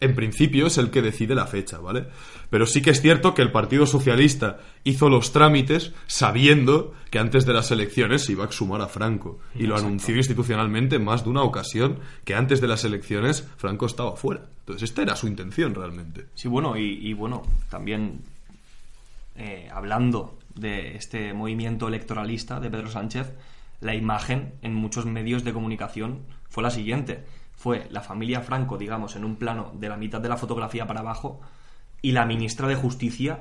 en 0.00 0.14
principio 0.14 0.66
es 0.66 0.78
el 0.78 0.90
que 0.90 1.02
decide 1.02 1.34
la 1.34 1.46
fecha, 1.46 1.78
¿vale? 1.78 2.06
Pero 2.50 2.66
sí 2.66 2.82
que 2.82 2.90
es 2.90 3.00
cierto 3.00 3.34
que 3.34 3.42
el 3.42 3.52
Partido 3.52 3.86
Socialista 3.86 4.58
hizo 4.84 5.08
los 5.08 5.32
trámites 5.32 5.92
sabiendo 6.06 6.94
que 7.10 7.18
antes 7.18 7.44
de 7.46 7.52
las 7.52 7.70
elecciones 7.70 8.24
se 8.24 8.32
iba 8.32 8.44
a 8.44 8.46
exhumar 8.46 8.80
a 8.80 8.88
Franco. 8.88 9.38
Y 9.54 9.66
lo 9.66 9.76
anunció 9.76 10.16
institucionalmente 10.16 10.96
en 10.96 11.04
más 11.04 11.24
de 11.24 11.30
una 11.30 11.42
ocasión 11.42 11.98
que 12.24 12.34
antes 12.34 12.60
de 12.60 12.68
las 12.68 12.84
elecciones 12.84 13.46
Franco 13.56 13.86
estaba 13.86 14.16
fuera. 14.16 14.46
Entonces 14.60 14.90
esta 14.90 15.02
era 15.02 15.16
su 15.16 15.26
intención 15.26 15.74
realmente. 15.74 16.26
Sí, 16.34 16.48
bueno, 16.48 16.76
y, 16.76 17.06
y 17.06 17.12
bueno, 17.12 17.42
también 17.70 18.20
eh, 19.36 19.68
hablando 19.72 20.38
de 20.54 20.96
este 20.96 21.32
movimiento 21.32 21.88
electoralista 21.88 22.60
de 22.60 22.70
Pedro 22.70 22.90
Sánchez, 22.90 23.32
la 23.80 23.94
imagen 23.94 24.54
en 24.62 24.74
muchos 24.74 25.06
medios 25.06 25.44
de 25.44 25.52
comunicación 25.52 26.22
fue 26.48 26.62
la 26.62 26.70
siguiente. 26.70 27.24
Fue 27.58 27.86
la 27.90 28.00
familia 28.00 28.40
Franco, 28.40 28.78
digamos, 28.78 29.16
en 29.16 29.24
un 29.24 29.34
plano 29.36 29.72
de 29.74 29.88
la 29.88 29.96
mitad 29.96 30.20
de 30.20 30.28
la 30.30 30.36
fotografía 30.36 30.86
para 30.86 31.00
abajo 31.00 31.40
y 32.00 32.12
la 32.12 32.24
ministra 32.24 32.68
de 32.68 32.76
Justicia 32.76 33.40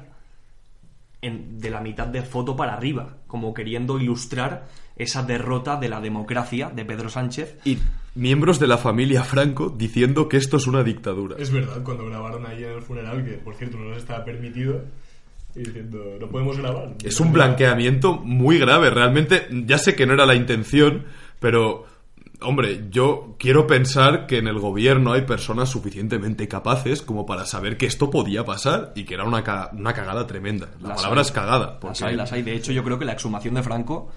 en- 1.22 1.60
de 1.60 1.70
la 1.70 1.82
mitad 1.82 2.08
de 2.08 2.22
foto 2.24 2.56
para 2.56 2.74
arriba, 2.74 3.18
como 3.28 3.54
queriendo 3.54 4.00
ilustrar 4.00 4.66
esa 4.96 5.24
derrota 5.24 5.78
de 5.78 5.90
la 5.90 6.00
democracia 6.02 6.70
de 6.70 6.84
Pedro 6.86 7.10
Sánchez. 7.10 7.58
Y 7.66 7.78
miembros 8.16 8.60
de 8.60 8.68
la 8.68 8.78
familia 8.78 9.24
Franco 9.24 9.70
diciendo 9.70 10.28
que 10.28 10.38
esto 10.38 10.58
es 10.58 10.66
una 10.68 10.84
dictadura. 10.84 11.36
Es 11.40 11.52
verdad, 11.52 11.84
cuando 11.84 12.06
grabaron 12.08 12.46
ahí 12.48 12.64
en 12.64 12.72
el 12.72 12.82
funeral, 12.82 13.24
que 13.24 13.34
por 13.34 13.56
cierto 13.56 13.78
no 13.78 13.90
nos 13.90 13.98
estaba 14.00 14.26
permitido, 14.26 14.84
y 15.56 15.60
diciendo, 15.60 16.00
no 16.20 16.28
podemos 16.28 16.58
grabar. 16.58 16.94
Es 17.04 17.20
un 17.20 17.34
blanqueamiento 17.34 18.14
muy 18.18 18.60
grave. 18.60 18.90
Realmente, 18.92 19.48
ya 19.66 19.78
sé 19.80 19.96
que 19.96 20.06
no 20.06 20.14
era 20.14 20.26
la 20.26 20.36
intención, 20.36 21.06
pero, 21.40 21.86
hombre, 22.42 22.86
yo 22.92 23.36
quiero 23.40 23.66
pensar 23.68 24.28
que 24.28 24.38
en 24.38 24.48
el 24.48 24.60
gobierno 24.60 25.14
hay 25.14 25.22
personas 25.22 25.70
suficientemente 25.70 26.48
capaces 26.48 27.02
como 27.02 27.26
para 27.26 27.46
saber 27.46 27.78
que 27.78 27.86
esto 27.86 28.10
podía 28.10 28.46
pasar 28.46 28.92
y 28.96 29.06
que 29.06 29.16
era 29.16 29.24
una, 29.24 29.44
ca- 29.44 29.72
una 29.74 29.94
cagada 29.94 30.28
tremenda. 30.28 30.70
La 30.82 30.90
Las 30.90 30.98
palabra 30.98 31.22
hay. 31.22 31.26
es 31.26 31.32
cagada. 31.32 31.66
Las 31.66 31.76
porque- 31.80 32.06
hay, 32.06 32.16
las 32.16 32.32
hay. 32.32 32.42
De 32.44 32.54
hecho, 32.56 32.72
yo 32.72 32.84
creo 32.84 33.00
que 33.00 33.06
la 33.06 33.14
exhumación 33.14 33.56
de 33.56 33.64
Franco 33.64 34.10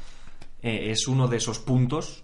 eh, 0.62 0.90
es 0.90 1.08
uno 1.08 1.28
de 1.28 1.38
esos 1.38 1.58
puntos 1.58 2.22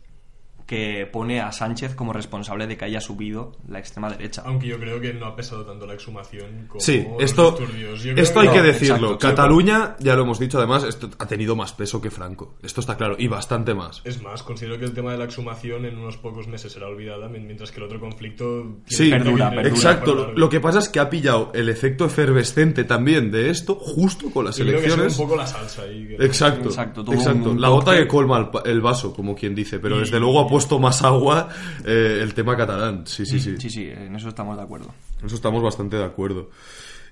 que 0.66 1.08
pone 1.10 1.40
a 1.40 1.52
Sánchez 1.52 1.94
como 1.94 2.12
responsable 2.12 2.66
de 2.66 2.76
que 2.76 2.84
haya 2.84 3.00
subido 3.00 3.52
la 3.68 3.78
extrema 3.78 4.10
derecha. 4.10 4.42
Aunque 4.44 4.66
yo 4.66 4.78
creo 4.80 5.00
que 5.00 5.12
no 5.14 5.26
ha 5.26 5.36
pesado 5.36 5.64
tanto 5.64 5.86
la 5.86 5.94
exhumación 5.94 6.66
como 6.68 6.80
Sí, 6.80 7.06
los 7.08 7.22
esto, 7.22 7.52
disturbios. 7.52 8.02
Yo 8.02 8.12
creo 8.12 8.24
esto 8.24 8.40
hay 8.40 8.48
que 8.48 8.56
no, 8.58 8.62
decirlo. 8.64 8.96
exacto, 9.12 9.18
Cataluña, 9.18 9.96
ya 10.00 10.16
lo 10.16 10.22
hemos 10.22 10.38
dicho 10.40 10.58
además, 10.58 10.82
esto 10.84 11.08
ha 11.18 11.26
tenido 11.26 11.54
más 11.54 11.72
peso 11.72 12.00
que 12.00 12.10
Franco. 12.10 12.56
Esto 12.62 12.80
está 12.80 12.96
claro, 12.96 13.14
y 13.18 13.28
bastante 13.28 13.74
más. 13.74 14.00
Es 14.04 14.20
más, 14.22 14.42
considero 14.42 14.78
que 14.78 14.86
el 14.86 14.92
tema 14.92 15.12
de 15.12 15.18
la 15.18 15.24
exhumación 15.26 15.84
en 15.84 15.98
unos 15.98 16.16
pocos 16.16 16.48
meses 16.48 16.72
será 16.72 16.88
olvidada, 16.88 17.28
mi- 17.28 17.38
mientras 17.38 17.70
que 17.70 17.78
el 17.78 17.84
otro 17.84 18.00
conflicto... 18.00 18.78
Sí, 18.86 19.10
Perdura, 19.10 19.50
perdura. 19.50 19.68
exacto. 19.68 20.16
Perdura. 20.16 20.32
Lo 20.36 20.48
que 20.48 20.60
pasa 20.60 20.80
es 20.80 20.88
que 20.88 20.98
ha 20.98 21.08
pillado 21.08 21.52
el 21.54 21.68
efecto 21.68 22.06
efervescente 22.06 22.84
también 22.84 23.30
de 23.30 23.50
esto 23.50 23.76
justo 23.76 24.30
con 24.30 24.44
las 24.46 24.56
Yo 24.56 24.64
creo 24.64 24.78
que 24.80 24.86
elecciones. 24.86 25.18
un 25.18 25.24
poco 25.26 25.36
la 25.36 25.46
salsa 25.46 25.82
ahí. 25.82 26.08
que- 26.08 26.24
Exacto, 26.24 26.68
Exacto, 26.70 27.02
exacto. 27.12 27.50
un 27.50 27.60
La 27.60 27.68
gota 27.68 27.96
que 27.96 28.08
colma 28.08 28.50
el, 28.64 28.80
vaso, 28.80 29.12
como 29.14 29.34
quien 29.36 29.54
dice, 29.54 29.78
pero 29.78 29.96
Y- 29.96 30.00
desde 30.00 30.18
luego 30.18 30.40
ha 30.40 30.46
puesto 30.56 30.78
más 30.78 31.02
agua 31.02 31.50
eh, 31.84 32.20
el 32.22 32.32
tema 32.32 32.56
catalán. 32.56 33.06
Sí, 33.06 33.26
sí, 33.26 33.38
sí. 33.38 33.56
Sí, 33.58 33.68
sí, 33.68 33.90
en 33.90 34.16
eso 34.16 34.28
estamos 34.28 34.56
de 34.56 34.62
acuerdo. 34.62 34.94
En 35.20 35.26
eso 35.26 35.36
estamos 35.36 35.62
bastante 35.62 35.96
de 35.98 36.04
acuerdo. 36.04 36.48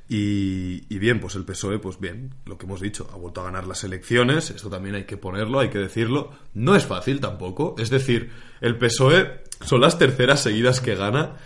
Y, 0.08 0.82
y 0.88 0.98
bien, 0.98 1.20
pues 1.20 1.34
el 1.34 1.44
PSOE, 1.44 1.78
pues 1.78 2.00
bien, 2.00 2.34
lo 2.46 2.56
que 2.56 2.64
hemos 2.64 2.80
dicho, 2.80 3.06
ha 3.12 3.16
vuelto 3.16 3.42
a 3.42 3.44
ganar 3.44 3.66
las 3.66 3.84
elecciones, 3.84 4.50
esto 4.50 4.70
también 4.70 4.94
hay 4.94 5.04
que 5.04 5.18
ponerlo, 5.18 5.60
hay 5.60 5.68
que 5.68 5.78
decirlo. 5.78 6.30
No 6.54 6.74
es 6.74 6.86
fácil 6.86 7.20
tampoco, 7.20 7.74
es 7.78 7.90
decir, 7.90 8.30
el 8.62 8.78
PSOE 8.78 9.42
son 9.60 9.82
las 9.82 9.98
terceras 9.98 10.40
seguidas 10.40 10.80
que 10.80 10.94
gana. 10.94 11.36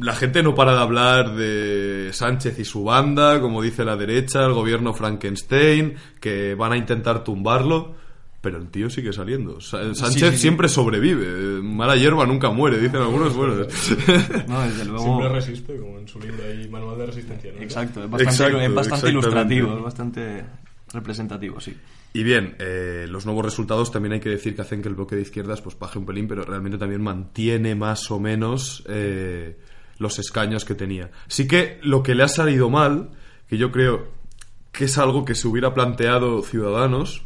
La 0.00 0.14
gente 0.14 0.42
no 0.42 0.54
para 0.54 0.72
de 0.72 0.80
hablar 0.80 1.36
de 1.36 2.10
Sánchez 2.14 2.58
y 2.58 2.64
su 2.64 2.82
banda, 2.84 3.42
como 3.42 3.60
dice 3.60 3.84
la 3.84 3.96
derecha, 3.96 4.46
el 4.46 4.54
gobierno 4.54 4.94
Frankenstein, 4.94 5.96
que 6.18 6.54
van 6.54 6.72
a 6.72 6.78
intentar 6.78 7.24
tumbarlo. 7.24 7.94
Pero 8.42 8.58
el 8.58 8.68
tío 8.70 8.90
sigue 8.90 9.12
saliendo. 9.12 9.60
Sa- 9.60 9.94
Sánchez 9.94 10.30
sí, 10.30 10.36
sí. 10.36 10.38
siempre 10.42 10.68
sobrevive. 10.68 11.62
Mala 11.62 11.96
hierba 11.96 12.26
nunca 12.26 12.50
muere, 12.50 12.78
dicen 12.78 13.00
algunos. 13.00 13.34
Bueno, 13.34 13.54
No, 14.48 14.62
desde 14.62 14.84
luego. 14.84 15.04
Siempre 15.04 15.28
resiste, 15.28 15.76
como 15.78 15.98
en 15.98 16.08
su 16.08 16.18
libro 16.20 16.42
ahí, 16.44 16.68
Manual 16.68 16.98
de 16.98 17.06
Resistencia. 17.06 17.52
¿no? 17.54 17.62
Exacto, 17.62 18.02
es 18.04 18.10
bastante, 18.10 18.24
Exacto, 18.24 18.60
es 18.60 18.74
bastante 18.74 19.08
exactamente. 19.08 19.10
ilustrativo, 19.10 19.76
es 19.78 19.82
bastante 19.84 20.44
representativo, 20.92 21.60
sí. 21.60 21.74
Y 22.14 22.22
bien, 22.24 22.56
eh, 22.58 23.06
los 23.08 23.24
nuevos 23.24 23.44
resultados 23.44 23.90
también 23.90 24.12
hay 24.14 24.20
que 24.20 24.28
decir 24.28 24.54
que 24.54 24.60
hacen 24.62 24.82
que 24.82 24.88
el 24.88 24.94
bloque 24.94 25.16
de 25.16 25.22
izquierdas 25.22 25.62
pues 25.62 25.78
baje 25.78 25.98
un 25.98 26.04
pelín, 26.04 26.26
pero 26.28 26.42
realmente 26.42 26.76
también 26.78 27.00
mantiene 27.00 27.74
más 27.74 28.10
o 28.10 28.18
menos 28.20 28.82
eh, 28.88 29.56
los 29.98 30.18
escaños 30.18 30.64
que 30.66 30.74
tenía. 30.74 31.10
Sí 31.28 31.46
que 31.46 31.78
lo 31.82 32.02
que 32.02 32.14
le 32.14 32.24
ha 32.24 32.28
salido 32.28 32.68
mal, 32.68 33.10
que 33.48 33.56
yo 33.56 33.70
creo 33.72 34.08
que 34.72 34.84
es 34.86 34.98
algo 34.98 35.24
que 35.24 35.34
se 35.34 35.46
hubiera 35.48 35.72
planteado 35.72 36.42
Ciudadanos, 36.42 37.22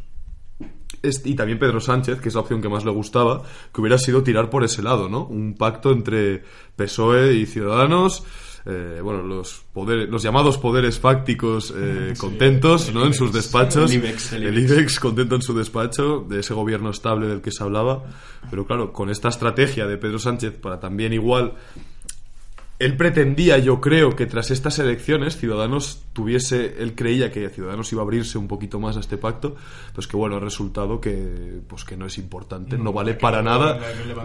y 1.25 1.35
también 1.35 1.59
Pedro 1.59 1.81
Sánchez, 1.81 2.21
que 2.21 2.29
es 2.29 2.35
la 2.35 2.41
opción 2.41 2.61
que 2.61 2.69
más 2.69 2.85
le 2.85 2.91
gustaba, 2.91 3.43
que 3.73 3.81
hubiera 3.81 3.99
sido 3.99 4.23
tirar 4.23 4.51
por 4.51 4.65
ese 4.65 4.83
lado, 4.83 5.09
¿no? 5.09 5.25
Un 5.25 5.55
pacto 5.55 5.93
entre 5.93 6.43
PSOE 6.77 7.35
y 7.35 7.47
Ciudadanos. 7.47 8.25
eh, 8.67 9.01
bueno, 9.01 9.23
los 9.23 9.65
poderes, 9.73 10.09
los 10.09 10.23
llamados 10.23 10.59
poderes 10.59 10.99
fácticos 10.99 11.73
eh, 11.77 12.15
contentos, 12.19 12.89
el 12.89 12.95
¿no? 12.95 13.07
En 13.07 13.15
sus 13.15 13.33
despachos. 13.33 13.91
El 13.93 13.99
IBEX, 13.99 14.33
el 14.33 14.43
el 14.43 14.59
IBEX. 14.59 14.73
IBEX 14.73 15.01
contento 15.01 15.35
en 15.37 15.43
su 15.43 15.55
despacho, 15.55 16.27
de 16.29 16.41
ese 16.41 16.53
gobierno 16.53 16.91
estable 16.91 17.29
del 17.29 17.41
que 17.41 17.53
se 17.53 17.63
hablaba. 17.63 18.03
Pero 18.51 18.67
claro, 18.67 18.93
con 18.93 19.11
esta 19.11 19.29
estrategia 19.29 19.87
de 19.87 19.97
Pedro 19.99 20.19
Sánchez 20.19 20.59
para 20.59 20.81
también 20.81 21.13
igual 21.13 21.55
él 22.79 22.97
pretendía, 22.97 23.59
yo 23.59 23.81
creo, 23.81 24.15
que 24.17 24.27
tras 24.27 24.51
estas 24.51 24.79
elecciones 24.79 25.37
Ciudadanos 25.37 26.03
tuviese, 26.13 26.77
él 26.83 26.95
creía 26.95 27.31
que 27.31 27.49
Ciudadanos 27.51 27.91
iba 27.93 28.03
a 28.03 28.05
abrirse 28.05 28.39
un 28.39 28.49
poquito 28.49 28.79
más 28.81 28.97
a 28.97 29.01
este 29.01 29.17
pacto, 29.19 29.57
pues 29.95 30.07
que 30.07 30.17
bueno, 30.17 30.37
el 30.37 30.43
resultado 30.43 31.01
que 31.01 31.61
pues 31.69 31.85
que 31.85 31.97
no 31.97 32.07
es 32.07 32.19
importante, 32.19 32.77
no, 32.77 32.85
No, 32.85 32.93
vale 32.93 33.15
para 33.15 33.43
no 33.43 33.51
nada. 33.51 33.81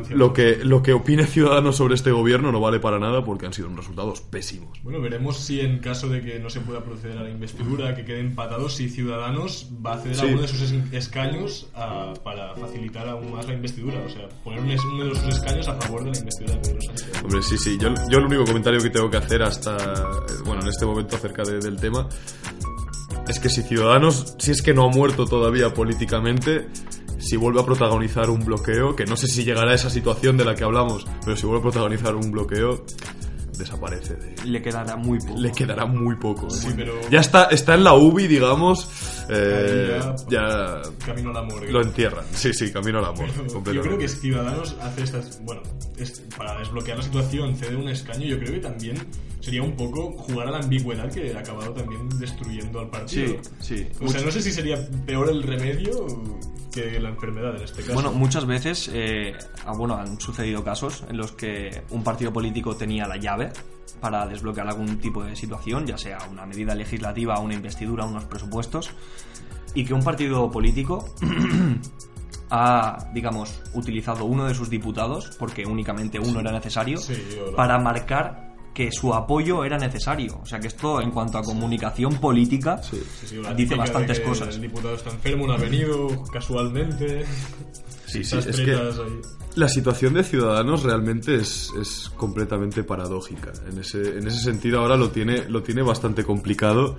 Lo 0.09 0.33
que 0.33 0.59
lo 0.63 0.81
que 0.83 0.93
opine 0.93 1.25
Ciudadanos 1.25 1.75
sobre 1.77 1.95
este 1.95 2.11
gobierno 2.11 2.51
no 2.51 2.59
vale 2.59 2.79
para 2.79 2.99
nada 2.99 3.23
porque 3.23 3.45
han 3.45 3.53
sido 3.53 3.67
unos 3.67 3.79
resultados 3.81 4.21
pésimos. 4.21 4.79
Bueno, 4.83 5.01
veremos 5.01 5.37
si 5.39 5.59
en 5.61 5.79
caso 5.79 6.07
de 6.09 6.21
que 6.21 6.39
no 6.39 6.49
se 6.49 6.59
pueda 6.61 6.83
proceder 6.83 7.17
a 7.17 7.23
la 7.23 7.29
investidura, 7.29 7.95
que 7.95 8.03
quede 8.05 8.19
empatado, 8.19 8.69
si 8.69 8.89
Ciudadanos 8.89 9.69
va 9.85 9.93
a 9.93 9.97
ceder 9.99 10.15
Sí. 10.15 10.21
alguno 10.23 10.41
de 10.41 10.47
sus 10.47 10.61
es- 10.61 10.73
escaños 10.93 11.67
a- 11.73 12.13
para 12.23 12.53
facilitar 12.55 13.07
aún 13.07 13.31
más 13.33 13.47
la 13.47 13.53
investidura. 13.53 14.01
O 14.05 14.09
sea, 14.09 14.27
poner 14.43 14.59
uno 14.61 15.05
de 15.05 15.15
sus 15.15 15.27
escaños 15.35 15.67
a 15.67 15.75
favor 15.81 16.03
de 16.03 16.11
la 16.11 16.17
investidura 16.19 16.55
de 16.55 16.61
Pedro 16.61 16.81
Sánchez. 16.81 17.23
Hombre, 17.23 17.41
sí, 17.43 17.57
sí. 17.57 17.77
Yo, 17.79 17.89
yo 18.09 18.17
el 18.19 18.25
único 18.25 18.40
comentario 18.45 18.81
que 18.81 18.89
tengo 18.89 19.09
que 19.09 19.17
hacer 19.17 19.41
hasta, 19.43 19.77
bueno, 20.45 20.61
en 20.61 20.67
este 20.67 20.85
momento 20.85 21.15
acerca 21.15 21.43
de- 21.43 21.59
del 21.59 21.77
tema, 21.77 22.07
es 23.27 23.39
que 23.39 23.49
si 23.49 23.61
Ciudadanos, 23.63 24.35
si 24.39 24.51
es 24.51 24.61
que 24.61 24.73
no 24.73 24.85
ha 24.85 24.89
muerto 24.89 25.25
todavía 25.25 25.73
políticamente, 25.73 26.67
si 27.19 27.37
vuelve 27.37 27.61
a 27.61 27.65
protagonizar 27.65 28.29
un 28.29 28.43
bloqueo, 28.43 28.95
que 28.95 29.05
no 29.05 29.15
sé 29.15 29.27
si 29.27 29.43
llegará 29.43 29.71
a 29.71 29.75
esa 29.75 29.89
situación 29.89 30.37
de 30.37 30.45
la 30.45 30.55
que 30.55 30.63
hablamos, 30.63 31.05
pero 31.23 31.37
si 31.37 31.45
vuelve 31.45 31.59
a 31.59 31.63
protagonizar 31.63 32.15
un 32.15 32.31
bloqueo, 32.31 32.83
desaparece. 33.61 34.15
de- 34.15 34.35
Le 34.45 34.61
quedará 34.61 34.95
muy 34.95 35.17
poco. 35.19 35.39
le 35.39 35.51
quedará 35.51 35.85
muy 35.85 36.15
poco. 36.17 36.47
¿eh? 36.47 36.51
Sí, 36.51 36.67
pero- 36.75 36.93
Ya 37.09 37.19
está, 37.21 37.45
está 37.45 37.73
en 37.75 37.83
la 37.83 37.93
UBI, 37.93 38.27
digamos, 38.27 38.89
eh, 39.29 39.99
ya, 40.29 40.81
Camino 41.05 41.29
a 41.31 41.33
la 41.33 41.41
morgue. 41.43 41.71
lo 41.71 41.81
entierran. 41.81 42.25
Sí, 42.33 42.53
sí, 42.53 42.71
camino 42.71 42.99
al 42.99 43.05
amor. 43.05 43.25
Yo 43.73 43.81
creo 43.81 43.97
que 43.97 44.07
Ciudadanos 44.07 44.75
hace 44.81 45.03
estas. 45.03 45.41
Bueno, 45.43 45.61
es- 45.97 46.21
para 46.37 46.57
desbloquear 46.59 46.97
la 46.97 47.03
situación, 47.03 47.55
cede 47.55 47.75
un 47.75 47.89
escaño, 47.89 48.25
yo 48.25 48.37
creo 48.39 48.51
que 48.53 48.59
también 48.59 48.97
sería 49.41 49.63
un 49.63 49.75
poco 49.75 50.11
jugar 50.13 50.47
a 50.47 50.51
la 50.51 50.57
ambigüedad 50.59 51.11
que 51.11 51.33
ha 51.33 51.39
acabado 51.39 51.73
también 51.73 52.07
destruyendo 52.19 52.79
al 52.79 52.89
partido. 52.89 53.37
Sí, 53.59 53.77
sí. 53.77 53.87
O 53.99 54.07
sea, 54.07 54.21
no 54.21 54.31
sé 54.31 54.41
si 54.41 54.51
sería 54.51 54.77
peor 55.05 55.29
el 55.29 55.43
remedio 55.43 56.07
que 56.71 56.99
la 56.99 57.09
enfermedad 57.09 57.55
en 57.57 57.63
este 57.63 57.81
caso. 57.81 57.93
Bueno, 57.93 58.11
muchas 58.13 58.45
veces 58.45 58.89
eh, 58.93 59.33
ah, 59.65 59.73
bueno, 59.75 59.95
han 59.95 60.19
sucedido 60.19 60.63
casos 60.63 61.03
en 61.09 61.17
los 61.17 61.33
que 61.33 61.83
un 61.89 62.03
partido 62.03 62.31
político 62.31 62.75
tenía 62.75 63.07
la 63.07 63.17
llave 63.17 63.51
para 63.99 64.25
desbloquear 64.25 64.67
algún 64.67 64.99
tipo 64.99 65.23
de 65.23 65.35
situación, 65.35 65.85
ya 65.85 65.97
sea 65.97 66.19
una 66.31 66.45
medida 66.45 66.73
legislativa, 66.73 67.39
una 67.39 67.53
investidura, 67.53 68.05
unos 68.05 68.25
presupuestos, 68.25 68.91
y 69.75 69.85
que 69.85 69.93
un 69.93 70.03
partido 70.03 70.49
político 70.49 71.13
ha, 72.49 73.09
digamos, 73.13 73.61
utilizado 73.73 74.25
uno 74.25 74.45
de 74.45 74.55
sus 74.55 74.69
diputados, 74.69 75.35
porque 75.37 75.65
únicamente 75.65 76.19
uno 76.19 76.39
era 76.39 76.51
necesario, 76.51 76.97
Sí, 76.97 77.15
para 77.55 77.77
marcar 77.79 78.50
que 78.73 78.91
su 78.91 79.13
apoyo 79.13 79.63
era 79.63 79.77
necesario. 79.77 80.39
O 80.41 80.45
sea 80.45 80.59
que 80.59 80.67
esto, 80.67 81.01
en 81.01 81.11
cuanto 81.11 81.37
a 81.37 81.43
comunicación 81.43 82.15
política, 82.15 82.81
Sí, 82.81 83.01
sí, 83.25 83.35
la 83.37 83.53
dice 83.53 83.73
de 83.73 83.79
bastantes 83.79 84.19
que 84.19 84.25
cosas. 84.25 84.55
El 84.55 84.61
diputado 84.61 84.95
está 84.95 85.09
enfermo, 85.09 85.47
no 85.47 85.53
ha 85.53 85.57
venido 85.57 86.23
casualmente. 86.31 87.25
Sí, 88.05 88.23
sí, 88.23 88.37
es 88.37 88.59
que 88.59 88.71
ahí. 88.71 89.21
La 89.55 89.67
situación 89.67 90.13
de 90.13 90.23
Ciudadanos 90.23 90.83
realmente 90.83 91.35
es, 91.35 91.71
es 91.79 92.09
completamente 92.15 92.83
paradójica. 92.85 93.51
En 93.69 93.79
ese, 93.79 94.17
en 94.17 94.25
ese 94.25 94.39
sentido 94.39 94.79
ahora 94.79 94.95
lo 94.95 95.09
tiene, 95.09 95.49
lo 95.49 95.61
tiene 95.61 95.81
bastante 95.81 96.23
complicado 96.23 96.97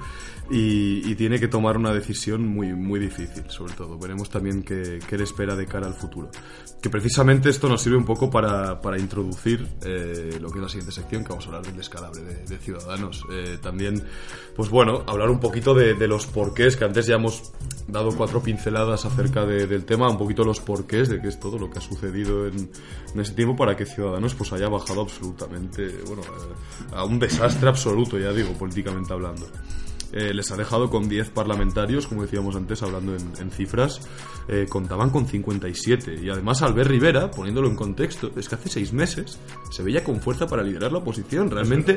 y, 0.50 1.14
tiene 1.14 1.38
que 1.38 1.48
tomar 1.48 1.76
una 1.78 1.92
decisión 1.94 2.46
muy, 2.46 2.74
muy 2.74 2.98
difícil, 3.00 3.44
sobre 3.48 3.72
todo. 3.74 3.96
Veremos 3.98 4.28
también 4.28 4.62
qué, 4.62 4.98
qué 5.08 5.16
le 5.16 5.24
espera 5.24 5.54
de 5.56 5.66
cara 5.66 5.86
al 5.86 5.94
futuro. 5.94 6.30
Que 6.82 6.90
precisamente 6.90 7.48
esto 7.48 7.68
nos 7.68 7.80
sirve 7.80 7.96
un 7.96 8.04
poco 8.04 8.28
para, 8.28 8.80
para 8.82 8.98
introducir 8.98 9.66
eh, 9.86 10.36
lo 10.40 10.50
que 10.50 10.58
es 10.58 10.62
la 10.62 10.68
siguiente 10.68 10.92
sección, 10.92 11.22
que 11.22 11.28
vamos 11.30 11.44
a 11.44 11.48
hablar 11.48 11.62
del 11.62 11.76
descalabre 11.76 12.20
de, 12.22 12.58
Ciudadanos. 12.58 13.24
Eh, 13.32 13.58
también, 13.62 14.02
pues 14.56 14.68
bueno, 14.68 15.04
hablar 15.06 15.30
un 15.30 15.38
poquito 15.40 15.74
de, 15.74 15.94
de 15.94 16.08
los 16.08 16.26
porqués, 16.26 16.76
que 16.76 16.84
antes 16.84 17.06
ya 17.06 17.14
hemos 17.14 17.52
dado 17.86 18.10
cuatro 18.16 18.42
pinceladas 18.42 19.04
acerca 19.04 19.46
de- 19.46 19.66
del 19.66 19.84
tema, 19.84 20.10
un 20.10 20.18
poquito 20.18 20.44
los 20.44 20.60
porqués 20.60 21.08
de 21.08 21.20
qué 21.20 21.28
es 21.28 21.38
todo 21.38 21.56
lo 21.58 21.70
que 21.70 21.78
ha 21.78 21.82
sucedido 21.82 22.41
en, 22.46 22.70
en 23.14 23.20
ese 23.20 23.34
tiempo 23.34 23.56
para 23.56 23.76
que 23.76 23.86
Ciudadanos 23.86 24.34
pues 24.34 24.52
haya 24.52 24.68
bajado 24.68 25.02
absolutamente, 25.02 25.88
bueno, 26.06 26.22
eh, 26.22 26.94
a 26.94 27.04
un 27.04 27.18
desastre 27.18 27.68
absoluto, 27.68 28.18
ya 28.18 28.32
digo, 28.32 28.52
políticamente 28.54 29.12
hablando. 29.12 29.46
Eh, 30.12 30.34
les 30.34 30.50
ha 30.50 30.56
dejado 30.56 30.90
con 30.90 31.08
10 31.08 31.30
parlamentarios, 31.30 32.06
como 32.06 32.22
decíamos 32.22 32.54
antes, 32.54 32.82
hablando 32.82 33.16
en, 33.16 33.32
en 33.40 33.50
cifras, 33.50 34.02
eh, 34.46 34.66
contaban 34.68 35.08
con 35.08 35.26
57. 35.26 36.20
Y 36.22 36.28
además 36.28 36.60
Albert 36.60 36.90
Rivera, 36.90 37.30
poniéndolo 37.30 37.68
en 37.68 37.76
contexto, 37.76 38.30
es 38.36 38.46
que 38.46 38.56
hace 38.56 38.68
seis 38.68 38.92
meses 38.92 39.38
se 39.70 39.82
veía 39.82 40.04
con 40.04 40.20
fuerza 40.20 40.46
para 40.46 40.62
liderar 40.62 40.92
la 40.92 40.98
oposición. 40.98 41.50
Realmente 41.50 41.96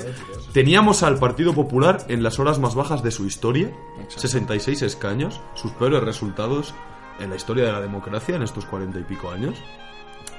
teníamos 0.54 1.04
al 1.04 1.20
Partido 1.20 1.54
Popular 1.54 2.06
en 2.08 2.24
las 2.24 2.40
horas 2.40 2.58
más 2.58 2.74
bajas 2.74 3.04
de 3.04 3.12
su 3.12 3.26
historia, 3.26 3.76
66 4.08 4.82
escaños, 4.84 5.42
sus 5.56 5.72
peores 5.74 6.02
resultados 6.02 6.74
en 7.20 7.30
la 7.30 7.36
historia 7.36 7.66
de 7.66 7.72
la 7.74 7.82
democracia 7.82 8.36
en 8.36 8.44
estos 8.44 8.66
40 8.66 9.00
y 9.00 9.04
pico 9.04 9.30
años. 9.30 9.58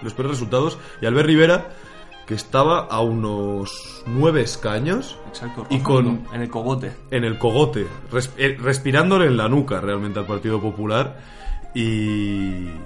Los 0.02 0.14
peores 0.14 0.32
resultados. 0.32 0.78
Y 1.00 1.06
Albert 1.06 1.26
Rivera, 1.26 1.68
que 2.26 2.34
estaba 2.34 2.80
a 2.86 3.00
unos 3.00 4.02
9 4.06 4.40
escaños 4.42 5.16
Exacto. 5.28 5.66
Y 5.70 5.78
con- 5.80 6.24
En 6.32 6.42
el 6.42 6.50
cogote. 6.50 6.92
en 7.10 7.24
el 7.24 7.38
cogote, 7.38 7.86
res- 8.10 8.32
eh, 8.36 8.56
respirándole 8.60 9.26
en 9.26 9.36
la 9.36 9.48
nuca 9.48 9.80
realmente 9.80 10.18
al 10.18 10.26
Partido 10.26 10.60
Popular. 10.60 11.18
Y, 11.74 11.80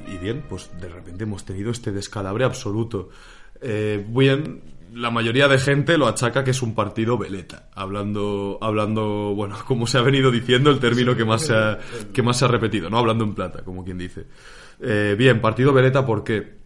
y 0.09 0.19
bien, 0.21 0.43
pues 0.49 0.71
de 0.81 0.89
repente 0.89 1.23
hemos 1.25 1.45
tenido 1.45 1.71
este 1.71 1.93
descalabre 1.93 2.45
absoluto. 2.45 3.09
Eh, 3.63 4.05
bien, 4.09 4.63
la 4.93 5.11
mayoría 5.13 5.47
de 5.47 5.59
gente 5.59 5.97
lo 5.97 6.09
achaca 6.09 6.43
que 6.43 6.51
es 6.51 6.61
un 6.61 6.75
partido 6.75 7.17
veleta, 7.17 7.69
hablando, 7.75 8.59
hablando, 8.61 9.33
bueno, 9.37 9.57
como 9.67 9.87
se 9.87 9.99
ha 9.99 10.03
venido 10.03 10.31
diciendo, 10.33 10.71
el 10.71 10.81
término 10.81 11.15
que 11.17 11.25
más 11.25 11.43
se 11.43 11.55
ha, 11.55 11.79
que 12.13 12.23
más 12.23 12.39
se 12.39 12.47
ha 12.47 12.49
repetido, 12.49 12.91
¿no? 12.91 12.99
Hablando 12.99 13.23
en 13.25 13.35
plata, 13.35 13.63
como 13.63 13.85
quien 13.85 13.99
dice. 13.99 14.27
Eh, 14.81 15.15
bien, 15.17 15.41
partido 15.41 15.73
veleta, 15.73 16.05
¿por 16.05 16.25
qué? 16.25 16.60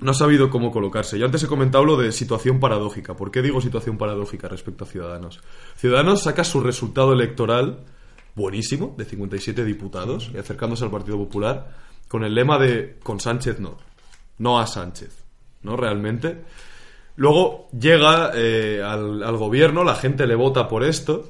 No 0.00 0.12
ha 0.12 0.14
sabido 0.14 0.48
cómo 0.50 0.70
colocarse. 0.70 1.18
Yo 1.18 1.26
antes 1.26 1.42
he 1.42 1.48
comentado 1.48 1.84
lo 1.84 1.96
de 1.96 2.12
situación 2.12 2.60
paradójica. 2.60 3.16
¿Por 3.16 3.30
qué 3.30 3.42
digo 3.42 3.60
situación 3.60 3.98
paradójica 3.98 4.48
respecto 4.48 4.84
a 4.84 4.86
Ciudadanos? 4.86 5.40
Ciudadanos 5.76 6.22
saca 6.22 6.44
su 6.44 6.60
resultado 6.60 7.12
electoral 7.12 7.80
buenísimo, 8.34 8.94
de 8.96 9.04
57 9.04 9.64
diputados, 9.64 10.30
y 10.32 10.38
acercándose 10.38 10.84
al 10.84 10.92
Partido 10.92 11.18
Popular, 11.18 11.74
con 12.06 12.24
el 12.24 12.34
lema 12.34 12.58
de 12.58 12.96
con 13.02 13.18
Sánchez 13.18 13.58
no, 13.58 13.76
no 14.38 14.60
a 14.60 14.66
Sánchez, 14.66 15.24
¿no? 15.62 15.76
Realmente. 15.76 16.44
Luego 17.16 17.68
llega 17.76 18.30
eh, 18.34 18.80
al, 18.84 19.24
al 19.24 19.36
gobierno, 19.36 19.82
la 19.82 19.96
gente 19.96 20.28
le 20.28 20.36
vota 20.36 20.68
por 20.68 20.84
esto, 20.84 21.28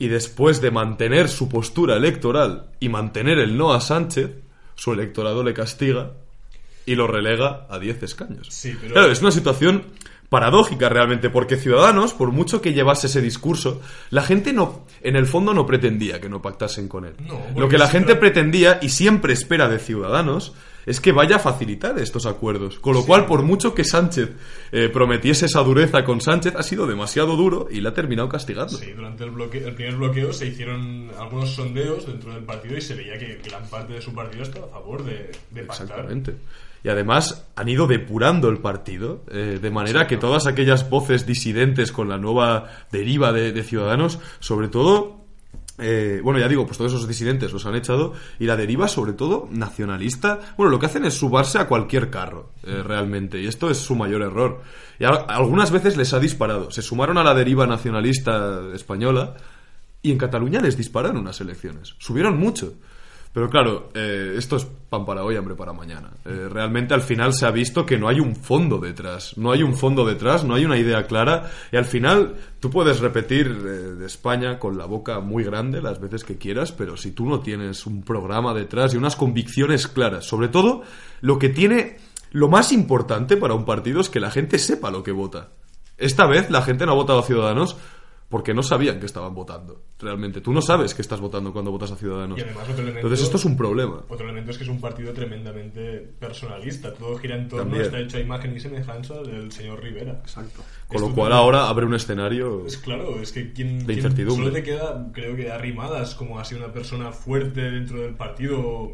y 0.00 0.08
después 0.08 0.60
de 0.60 0.72
mantener 0.72 1.28
su 1.28 1.48
postura 1.48 1.94
electoral 1.94 2.70
y 2.80 2.88
mantener 2.88 3.38
el 3.38 3.56
no 3.56 3.72
a 3.72 3.80
Sánchez, 3.80 4.30
su 4.74 4.92
electorado 4.92 5.44
le 5.44 5.54
castiga 5.54 6.10
y 6.90 6.96
lo 6.96 7.06
relega 7.06 7.66
a 7.70 7.78
10 7.78 8.02
escaños. 8.02 8.48
Sí, 8.50 8.76
pero- 8.80 8.94
Claro, 8.94 9.12
es 9.12 9.20
una 9.20 9.30
situación 9.30 9.84
paradójica 10.28 10.88
realmente, 10.88 11.28
porque 11.30 11.56
Ciudadanos, 11.56 12.12
por 12.14 12.30
mucho 12.30 12.60
que 12.60 12.72
llevase 12.72 13.06
ese 13.08 13.20
discurso, 13.20 13.80
la 14.10 14.22
gente 14.22 14.52
no, 14.52 14.86
en 15.02 15.16
el 15.16 15.26
fondo 15.26 15.52
no 15.54 15.66
pretendía 15.66 16.20
que 16.20 16.28
no 16.28 16.40
pactasen 16.40 16.88
con 16.88 17.04
él. 17.04 17.14
No, 17.26 17.40
Lo 17.56 17.68
que 17.68 17.78
la 17.78 17.88
gente 17.88 18.14
pretendía 18.16 18.78
y 18.80 18.88
siempre 18.90 19.32
espera 19.32 19.68
de 19.68 19.78
Ciudadanos 19.78 20.52
es 20.86 21.00
que 21.00 21.12
vaya 21.12 21.36
a 21.36 21.38
facilitar 21.38 21.98
estos 21.98 22.26
acuerdos. 22.26 22.78
Con 22.78 22.94
lo 22.94 23.04
cual, 23.04 23.26
por 23.26 23.42
mucho 23.42 23.74
que 23.74 23.84
Sánchez 23.84 24.30
eh, 24.72 24.88
prometiese 24.88 25.46
esa 25.46 25.62
dureza 25.62 26.04
con 26.04 26.20
Sánchez, 26.20 26.54
ha 26.56 26.62
sido 26.62 26.86
demasiado 26.86 27.36
duro 27.36 27.68
y 27.70 27.80
le 27.80 27.88
ha 27.88 27.94
terminado 27.94 28.28
castigando. 28.28 28.76
Sí, 28.76 28.92
durante 28.92 29.24
el, 29.24 29.30
el 29.64 29.74
primer 29.74 29.96
bloqueo 29.96 30.32
se 30.32 30.46
hicieron 30.46 31.10
algunos 31.18 31.50
sondeos 31.50 32.06
dentro 32.06 32.32
del 32.32 32.44
partido 32.44 32.76
y 32.76 32.80
se 32.80 32.94
veía 32.94 33.18
que 33.18 33.40
gran 33.44 33.64
parte 33.68 33.94
de 33.94 34.00
su 34.00 34.14
partido 34.14 34.42
estaba 34.42 34.66
a 34.66 34.70
favor 34.70 35.04
de, 35.04 35.30
de 35.50 35.62
pactar. 35.62 35.86
Exactamente. 35.86 36.34
Y 36.82 36.88
además 36.88 37.46
han 37.56 37.68
ido 37.68 37.86
depurando 37.86 38.48
el 38.48 38.58
partido, 38.58 39.22
eh, 39.30 39.58
de 39.60 39.70
manera 39.70 40.06
que 40.06 40.16
todas 40.16 40.46
aquellas 40.46 40.88
voces 40.88 41.26
disidentes 41.26 41.92
con 41.92 42.08
la 42.08 42.16
nueva 42.16 42.70
deriva 42.90 43.32
de, 43.32 43.52
de 43.52 43.62
Ciudadanos, 43.62 44.18
sobre 44.38 44.68
todo, 44.68 45.19
eh, 45.80 46.20
bueno, 46.22 46.38
ya 46.38 46.48
digo, 46.48 46.66
pues 46.66 46.78
todos 46.78 46.92
esos 46.92 47.08
disidentes 47.08 47.52
los 47.52 47.66
han 47.66 47.74
echado, 47.74 48.12
y 48.38 48.46
la 48.46 48.56
deriva, 48.56 48.86
sobre 48.88 49.12
todo, 49.12 49.48
nacionalista, 49.50 50.38
bueno, 50.56 50.70
lo 50.70 50.78
que 50.78 50.86
hacen 50.86 51.04
es 51.04 51.14
subarse 51.14 51.58
a 51.58 51.66
cualquier 51.66 52.10
carro, 52.10 52.50
eh, 52.62 52.82
realmente, 52.84 53.40
y 53.40 53.46
esto 53.46 53.70
es 53.70 53.78
su 53.78 53.94
mayor 53.96 54.22
error. 54.22 54.62
Y 54.98 55.04
a- 55.04 55.10
algunas 55.10 55.70
veces 55.70 55.96
les 55.96 56.12
ha 56.12 56.20
disparado, 56.20 56.70
se 56.70 56.82
sumaron 56.82 57.18
a 57.18 57.24
la 57.24 57.34
deriva 57.34 57.66
nacionalista 57.66 58.60
española, 58.74 59.34
y 60.02 60.10
en 60.12 60.18
Cataluña 60.18 60.60
les 60.60 60.76
dispararon 60.76 61.18
unas 61.18 61.40
elecciones, 61.40 61.94
subieron 61.98 62.38
mucho. 62.38 62.74
Pero 63.32 63.48
claro, 63.48 63.90
eh, 63.94 64.34
esto 64.36 64.56
es 64.56 64.64
pan 64.64 65.06
para 65.06 65.22
hoy, 65.22 65.36
hambre 65.36 65.54
para 65.54 65.72
mañana. 65.72 66.10
Eh, 66.24 66.48
realmente 66.50 66.94
al 66.94 67.00
final 67.00 67.32
se 67.32 67.46
ha 67.46 67.52
visto 67.52 67.86
que 67.86 67.96
no 67.96 68.08
hay 68.08 68.18
un 68.18 68.34
fondo 68.34 68.78
detrás. 68.78 69.38
No 69.38 69.52
hay 69.52 69.62
un 69.62 69.74
fondo 69.74 70.04
detrás, 70.04 70.42
no 70.42 70.56
hay 70.56 70.64
una 70.64 70.76
idea 70.76 71.06
clara. 71.06 71.48
Y 71.70 71.76
al 71.76 71.84
final 71.84 72.34
tú 72.58 72.70
puedes 72.70 72.98
repetir 72.98 73.46
eh, 73.46 73.70
de 73.96 74.06
España 74.06 74.58
con 74.58 74.76
la 74.76 74.86
boca 74.86 75.20
muy 75.20 75.44
grande 75.44 75.80
las 75.80 76.00
veces 76.00 76.24
que 76.24 76.38
quieras, 76.38 76.72
pero 76.72 76.96
si 76.96 77.12
tú 77.12 77.24
no 77.26 77.38
tienes 77.38 77.86
un 77.86 78.02
programa 78.02 78.52
detrás 78.52 78.94
y 78.94 78.96
unas 78.96 79.14
convicciones 79.14 79.86
claras, 79.86 80.24
sobre 80.24 80.48
todo 80.48 80.82
lo 81.20 81.38
que 81.38 81.48
tiene... 81.48 81.98
Lo 82.32 82.48
más 82.48 82.70
importante 82.70 83.36
para 83.36 83.54
un 83.54 83.64
partido 83.64 84.00
es 84.00 84.08
que 84.08 84.20
la 84.20 84.30
gente 84.30 84.60
sepa 84.60 84.92
lo 84.92 85.02
que 85.02 85.10
vota. 85.10 85.48
Esta 85.98 86.26
vez 86.26 86.48
la 86.48 86.62
gente 86.62 86.86
no 86.86 86.92
ha 86.92 86.94
votado 86.94 87.18
a 87.18 87.24
Ciudadanos 87.24 87.76
porque 88.30 88.54
no 88.54 88.62
sabían 88.62 88.98
que 89.00 89.06
estaban 89.06 89.34
votando. 89.34 89.82
Realmente, 89.98 90.40
tú 90.40 90.52
no 90.52 90.62
sabes 90.62 90.94
que 90.94 91.02
estás 91.02 91.20
votando 91.20 91.52
cuando 91.52 91.70
votas 91.72 91.90
a 91.90 91.96
Ciudadanos. 91.96 92.38
Y 92.38 92.42
además 92.42 92.62
otro 92.62 92.74
elemento- 92.76 92.98
Entonces 93.00 93.22
esto 93.26 93.36
es 93.36 93.44
un 93.44 93.56
problema. 93.56 94.04
Otro 94.08 94.24
elemento 94.24 94.52
es 94.52 94.56
que 94.58 94.62
es 94.64 94.70
un 94.70 94.80
partido 94.80 95.12
tremendamente 95.12 95.98
personalista. 96.18 96.94
Todo 96.94 97.18
gira 97.18 97.34
en 97.36 97.48
torno, 97.48 97.64
También. 97.64 97.82
está 97.84 97.98
hecho 97.98 98.16
a 98.18 98.20
imagen 98.20 98.56
y 98.56 98.60
semejanza 98.60 99.14
del 99.22 99.50
señor 99.50 99.82
Rivera. 99.82 100.12
Exacto. 100.22 100.62
Con 100.86 101.00
lo 101.00 101.06
cual 101.08 101.30
también- 101.30 101.32
ahora 101.38 101.68
abre 101.68 101.86
un 101.86 101.94
escenario... 101.94 102.64
Es 102.66 102.78
claro, 102.78 103.20
es 103.20 103.32
que 103.32 103.52
quien, 103.52 103.80
De 103.80 103.84
quien 103.86 103.98
incertidumbre. 103.98 104.44
solo 104.46 104.54
te 104.54 104.62
queda, 104.62 105.10
creo 105.12 105.34
que 105.34 105.50
arrimadas, 105.50 106.14
como 106.14 106.38
ha 106.38 106.44
sido 106.44 106.64
una 106.64 106.72
persona 106.72 107.10
fuerte 107.12 107.60
dentro 107.70 108.00
del 108.00 108.14
partido. 108.14 108.92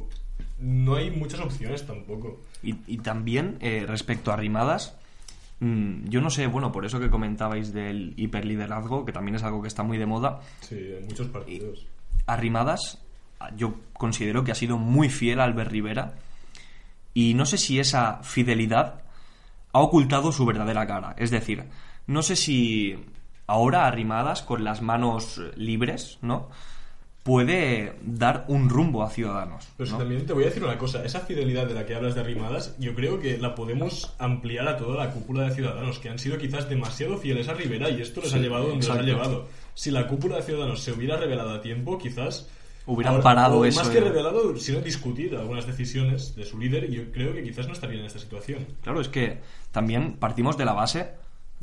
No 0.58 0.94
hay 0.94 1.10
muchas 1.10 1.40
opciones 1.40 1.86
tampoco. 1.86 2.40
Y, 2.62 2.74
y 2.86 2.96
también, 2.98 3.58
eh, 3.60 3.84
respecto 3.86 4.32
a 4.32 4.36
rimadas, 4.36 4.94
mm, 4.94 5.05
yo 5.58 6.20
no 6.20 6.28
sé, 6.30 6.46
bueno, 6.46 6.70
por 6.70 6.84
eso 6.84 7.00
que 7.00 7.08
comentabais 7.08 7.72
del 7.72 8.12
hiperliderazgo, 8.16 9.04
que 9.04 9.12
también 9.12 9.36
es 9.36 9.42
algo 9.42 9.62
que 9.62 9.68
está 9.68 9.82
muy 9.82 9.96
de 9.96 10.06
moda, 10.06 10.40
Sí, 10.60 10.76
en 10.76 11.06
muchos 11.06 11.28
partidos. 11.28 11.86
Arrimadas, 12.26 13.02
yo 13.56 13.74
considero 13.94 14.44
que 14.44 14.52
ha 14.52 14.56
sido 14.56 14.76
muy 14.78 15.08
fiel 15.08 15.40
a 15.40 15.44
Albert 15.44 15.70
Rivera 15.70 16.14
y 17.14 17.34
no 17.34 17.46
sé 17.46 17.56
si 17.56 17.78
esa 17.78 18.22
fidelidad 18.22 19.02
ha 19.72 19.80
ocultado 19.80 20.32
su 20.32 20.44
verdadera 20.44 20.86
cara. 20.86 21.14
Es 21.18 21.30
decir, 21.30 21.64
no 22.06 22.22
sé 22.22 22.36
si 22.36 22.94
ahora 23.46 23.86
Arrimadas, 23.86 24.42
con 24.42 24.64
las 24.64 24.82
manos 24.82 25.40
libres, 25.56 26.18
¿no? 26.22 26.48
Puede 27.26 27.94
dar 28.02 28.44
un 28.46 28.70
rumbo 28.70 29.02
a 29.02 29.10
Ciudadanos. 29.10 29.66
Pero 29.76 29.90
¿no? 29.90 29.98
también 29.98 30.24
te 30.26 30.32
voy 30.32 30.44
a 30.44 30.46
decir 30.46 30.62
una 30.62 30.78
cosa, 30.78 31.04
esa 31.04 31.22
fidelidad 31.22 31.66
de 31.66 31.74
la 31.74 31.84
que 31.84 31.96
hablas 31.96 32.14
de 32.14 32.20
arrimadas, 32.20 32.76
yo 32.78 32.94
creo 32.94 33.18
que 33.18 33.36
la 33.36 33.56
podemos 33.56 34.14
ampliar 34.20 34.68
a 34.68 34.76
toda 34.76 35.04
la 35.04 35.10
cúpula 35.10 35.42
de 35.42 35.50
Ciudadanos, 35.56 35.98
que 35.98 36.08
han 36.08 36.20
sido 36.20 36.38
quizás 36.38 36.68
demasiado 36.68 37.18
fieles 37.18 37.48
a 37.48 37.54
Rivera 37.54 37.90
y 37.90 38.00
esto 38.00 38.20
les 38.20 38.32
ha 38.32 38.38
llevado 38.38 38.68
donde 38.68 38.86
exacto. 38.86 39.02
les 39.02 39.12
ha 39.12 39.16
llevado. 39.16 39.48
Si 39.74 39.90
la 39.90 40.06
cúpula 40.06 40.36
de 40.36 40.42
Ciudadanos 40.42 40.80
se 40.80 40.92
hubiera 40.92 41.16
revelado 41.16 41.50
a 41.50 41.60
tiempo, 41.60 41.98
quizás... 41.98 42.48
Hubieran 42.86 43.20
parado 43.20 43.58
o 43.58 43.64
eso, 43.64 43.80
Más 43.80 43.88
que 43.88 43.98
eh. 43.98 44.02
revelado, 44.02 44.56
sino 44.56 44.80
discutir 44.80 45.34
algunas 45.34 45.66
decisiones 45.66 46.36
de 46.36 46.44
su 46.44 46.60
líder 46.60 46.84
y 46.84 46.94
yo 46.94 47.10
creo 47.10 47.34
que 47.34 47.42
quizás 47.42 47.66
no 47.66 47.72
estaría 47.72 47.98
en 47.98 48.06
esta 48.06 48.20
situación. 48.20 48.64
Claro, 48.82 49.00
es 49.00 49.08
que 49.08 49.40
también 49.72 50.12
partimos 50.12 50.56
de 50.56 50.64
la 50.64 50.74
base 50.74 51.08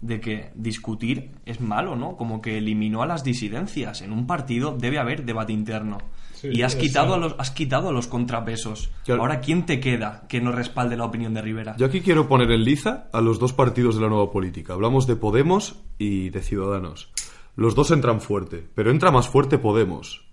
de 0.04 0.20
que 0.20 0.52
discutir 0.54 1.32
es 1.46 1.62
malo, 1.62 1.96
¿no? 1.96 2.18
Como 2.18 2.42
que 2.42 2.58
eliminó 2.58 3.02
a 3.02 3.08
las 3.08 3.24
disidencias. 3.24 4.02
En 4.02 4.12
un 4.12 4.28
partido 4.28 4.76
debe 4.78 5.00
haber 5.00 5.26
debate 5.26 5.54
interno. 5.54 5.98
Sí, 6.34 6.50
y 6.52 6.62
has 6.62 6.76
quitado, 6.76 7.14
a 7.14 7.18
los, 7.18 7.36
has 7.38 7.52
quitado 7.52 7.90
a 7.90 7.94
los 7.94 8.08
contrapesos. 8.08 8.92
Ahora, 9.08 9.40
¿quién 9.40 9.66
te 9.66 9.80
queda 9.80 10.26
que 10.28 10.42
no 10.42 10.52
respalde 10.52 10.98
la 10.98 11.06
opinión 11.06 11.34
de 11.34 11.42
Rivera? 11.42 11.76
Yo 11.78 11.86
aquí 11.86 12.02
quiero 12.02 12.28
poner 12.28 12.52
en 12.52 12.66
liza 12.66 13.08
a 13.14 13.22
los 13.22 13.40
dos 13.40 13.54
partidos 13.54 13.96
de 13.96 14.02
la 14.02 14.10
nueva 14.10 14.30
política. 14.30 14.74
Hablamos 14.74 15.08
de 15.08 15.16
Podemos 15.16 15.78
y 15.98 16.30
de 16.32 16.42
Ciudadanos. 16.42 17.10
Los 17.56 17.76
dos 17.76 17.92
entran 17.92 18.20
fuerte, 18.20 18.68
pero 18.76 18.92
entra 18.92 19.12
más 19.12 19.30
fuerte 19.30 19.58
Podemos. 19.58 20.26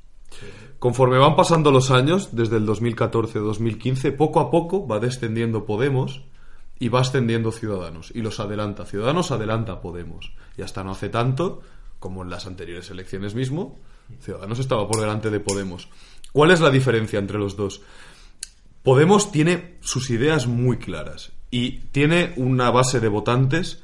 Conforme 0.80 1.18
van 1.18 1.36
pasando 1.36 1.70
los 1.70 1.90
años, 1.90 2.30
desde 2.34 2.56
el 2.56 2.66
2014-2015, 2.66 4.16
poco 4.16 4.40
a 4.40 4.50
poco 4.50 4.88
va 4.88 4.98
descendiendo 4.98 5.64
Podemos 5.64 6.24
y 6.80 6.88
va 6.88 7.02
ascendiendo 7.02 7.52
Ciudadanos 7.52 8.10
y 8.12 8.22
los 8.22 8.40
adelanta. 8.40 8.86
Ciudadanos 8.86 9.30
adelanta 9.30 9.72
a 9.74 9.80
Podemos. 9.80 10.32
Y 10.56 10.62
hasta 10.62 10.82
no 10.82 10.92
hace 10.92 11.10
tanto, 11.10 11.60
como 12.00 12.22
en 12.22 12.30
las 12.30 12.46
anteriores 12.46 12.90
elecciones 12.90 13.34
mismo, 13.34 13.78
Ciudadanos 14.20 14.58
estaba 14.58 14.88
por 14.88 14.98
delante 14.98 15.30
de 15.30 15.38
Podemos. 15.38 15.88
¿Cuál 16.32 16.50
es 16.50 16.60
la 16.60 16.70
diferencia 16.70 17.18
entre 17.18 17.38
los 17.38 17.54
dos? 17.54 17.82
Podemos 18.82 19.30
tiene 19.30 19.76
sus 19.82 20.08
ideas 20.08 20.46
muy 20.46 20.78
claras 20.78 21.32
y 21.50 21.80
tiene 21.92 22.32
una 22.36 22.70
base 22.70 22.98
de 22.98 23.08
votantes 23.08 23.82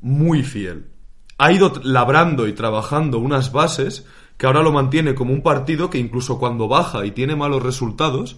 muy 0.00 0.44
fiel. 0.44 0.86
Ha 1.38 1.50
ido 1.50 1.72
labrando 1.82 2.46
y 2.46 2.52
trabajando 2.52 3.18
unas 3.18 3.50
bases 3.50 4.06
que 4.36 4.46
ahora 4.46 4.62
lo 4.62 4.70
mantiene 4.70 5.16
como 5.16 5.32
un 5.32 5.42
partido 5.42 5.90
que 5.90 5.98
incluso 5.98 6.38
cuando 6.38 6.68
baja 6.68 7.04
y 7.04 7.10
tiene 7.10 7.34
malos 7.34 7.62
resultados, 7.62 8.36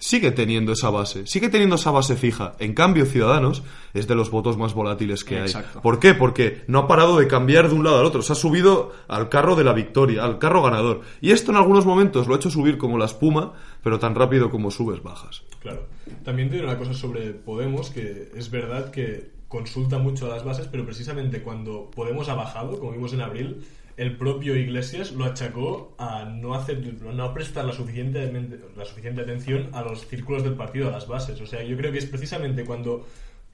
sigue 0.00 0.32
teniendo 0.32 0.72
esa 0.72 0.90
base, 0.90 1.26
sigue 1.26 1.48
teniendo 1.48 1.76
esa 1.76 1.92
base 1.92 2.16
fija. 2.16 2.54
En 2.58 2.74
cambio, 2.74 3.06
Ciudadanos 3.06 3.62
es 3.94 4.08
de 4.08 4.16
los 4.16 4.30
votos 4.30 4.56
más 4.56 4.74
volátiles 4.74 5.22
que 5.22 5.38
hay. 5.38 5.52
¿Por 5.82 6.00
qué? 6.00 6.14
Porque 6.14 6.64
no 6.66 6.80
ha 6.80 6.88
parado 6.88 7.18
de 7.18 7.28
cambiar 7.28 7.68
de 7.68 7.74
un 7.74 7.84
lado 7.84 8.00
al 8.00 8.06
otro. 8.06 8.22
Se 8.22 8.32
ha 8.32 8.36
subido 8.36 8.92
al 9.06 9.28
carro 9.28 9.54
de 9.54 9.62
la 9.62 9.72
victoria, 9.72 10.24
al 10.24 10.38
carro 10.38 10.62
ganador. 10.62 11.02
Y 11.20 11.30
esto 11.30 11.52
en 11.52 11.58
algunos 11.58 11.86
momentos 11.86 12.26
lo 12.26 12.34
ha 12.34 12.38
hecho 12.38 12.50
subir 12.50 12.78
como 12.78 12.98
la 12.98 13.04
espuma, 13.04 13.52
pero 13.82 13.98
tan 13.98 14.14
rápido 14.14 14.50
como 14.50 14.70
subes, 14.70 15.02
bajas. 15.02 15.42
Claro. 15.60 15.86
También 16.24 16.50
te 16.50 16.60
una 16.60 16.76
cosa 16.76 16.94
sobre 16.94 17.30
Podemos, 17.32 17.90
que 17.90 18.30
es 18.34 18.50
verdad 18.50 18.90
que 18.90 19.30
consulta 19.48 19.98
mucho 19.98 20.26
a 20.26 20.28
las 20.30 20.44
bases, 20.44 20.68
pero 20.68 20.84
precisamente 20.84 21.42
cuando 21.42 21.90
Podemos 21.90 22.28
ha 22.28 22.34
bajado, 22.34 22.78
como 22.78 22.92
vimos 22.92 23.12
en 23.12 23.20
abril, 23.20 23.64
el 23.96 24.16
propio 24.16 24.56
Iglesias 24.56 25.12
lo 25.12 25.24
achacó 25.24 25.94
a 25.98 26.24
no 26.24 26.54
hacer 26.54 26.78
no 27.02 27.34
prestar 27.34 27.64
la 27.64 27.72
suficiente 27.72 28.30
la 28.76 28.84
suficiente 28.84 29.22
atención 29.22 29.68
a 29.72 29.82
los 29.82 30.06
círculos 30.06 30.42
del 30.42 30.54
partido 30.54 30.88
a 30.88 30.90
las 30.90 31.06
bases. 31.06 31.40
O 31.40 31.46
sea 31.46 31.62
yo 31.62 31.76
creo 31.76 31.92
que 31.92 31.98
es 31.98 32.06
precisamente 32.06 32.64
cuando 32.64 33.06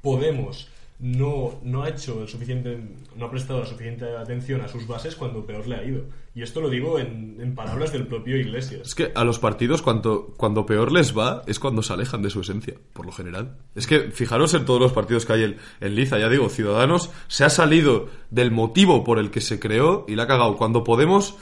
Podemos 0.06 0.68
no, 0.98 1.60
no 1.62 1.82
ha 1.82 1.90
hecho 1.90 2.22
el 2.22 2.28
suficiente, 2.28 2.78
no 3.16 3.26
ha 3.26 3.30
prestado 3.30 3.60
la 3.60 3.66
suficiente 3.66 4.04
atención 4.16 4.62
a 4.62 4.68
sus 4.68 4.86
bases 4.86 5.14
cuando 5.14 5.44
peor 5.44 5.66
le 5.66 5.76
ha 5.76 5.84
ido. 5.84 6.04
Y 6.34 6.42
esto 6.42 6.60
lo 6.60 6.70
digo 6.70 6.98
en, 6.98 7.38
en 7.40 7.54
palabras 7.54 7.92
del 7.92 8.06
propio 8.06 8.36
Iglesias. 8.36 8.88
Es 8.88 8.94
que 8.94 9.12
a 9.14 9.24
los 9.24 9.38
partidos 9.38 9.82
cuando, 9.82 10.66
peor 10.66 10.92
les 10.92 11.16
va 11.16 11.42
es 11.46 11.58
cuando 11.58 11.82
se 11.82 11.92
alejan 11.92 12.22
de 12.22 12.30
su 12.30 12.40
esencia, 12.40 12.74
por 12.92 13.06
lo 13.06 13.12
general. 13.12 13.56
Es 13.74 13.86
que 13.86 14.10
fijaros 14.10 14.54
en 14.54 14.64
todos 14.64 14.80
los 14.80 14.92
partidos 14.92 15.26
que 15.26 15.34
hay 15.34 15.44
en, 15.44 15.56
en 15.80 15.94
Liza, 15.94 16.18
ya 16.18 16.28
digo, 16.28 16.48
Ciudadanos 16.48 17.10
se 17.28 17.44
ha 17.44 17.50
salido 17.50 18.08
del 18.30 18.50
motivo 18.50 19.04
por 19.04 19.18
el 19.18 19.30
que 19.30 19.40
se 19.40 19.60
creó 19.60 20.04
y 20.08 20.14
la 20.14 20.24
ha 20.24 20.26
cagado. 20.26 20.56
Cuando 20.56 20.84
Podemos 20.84 21.36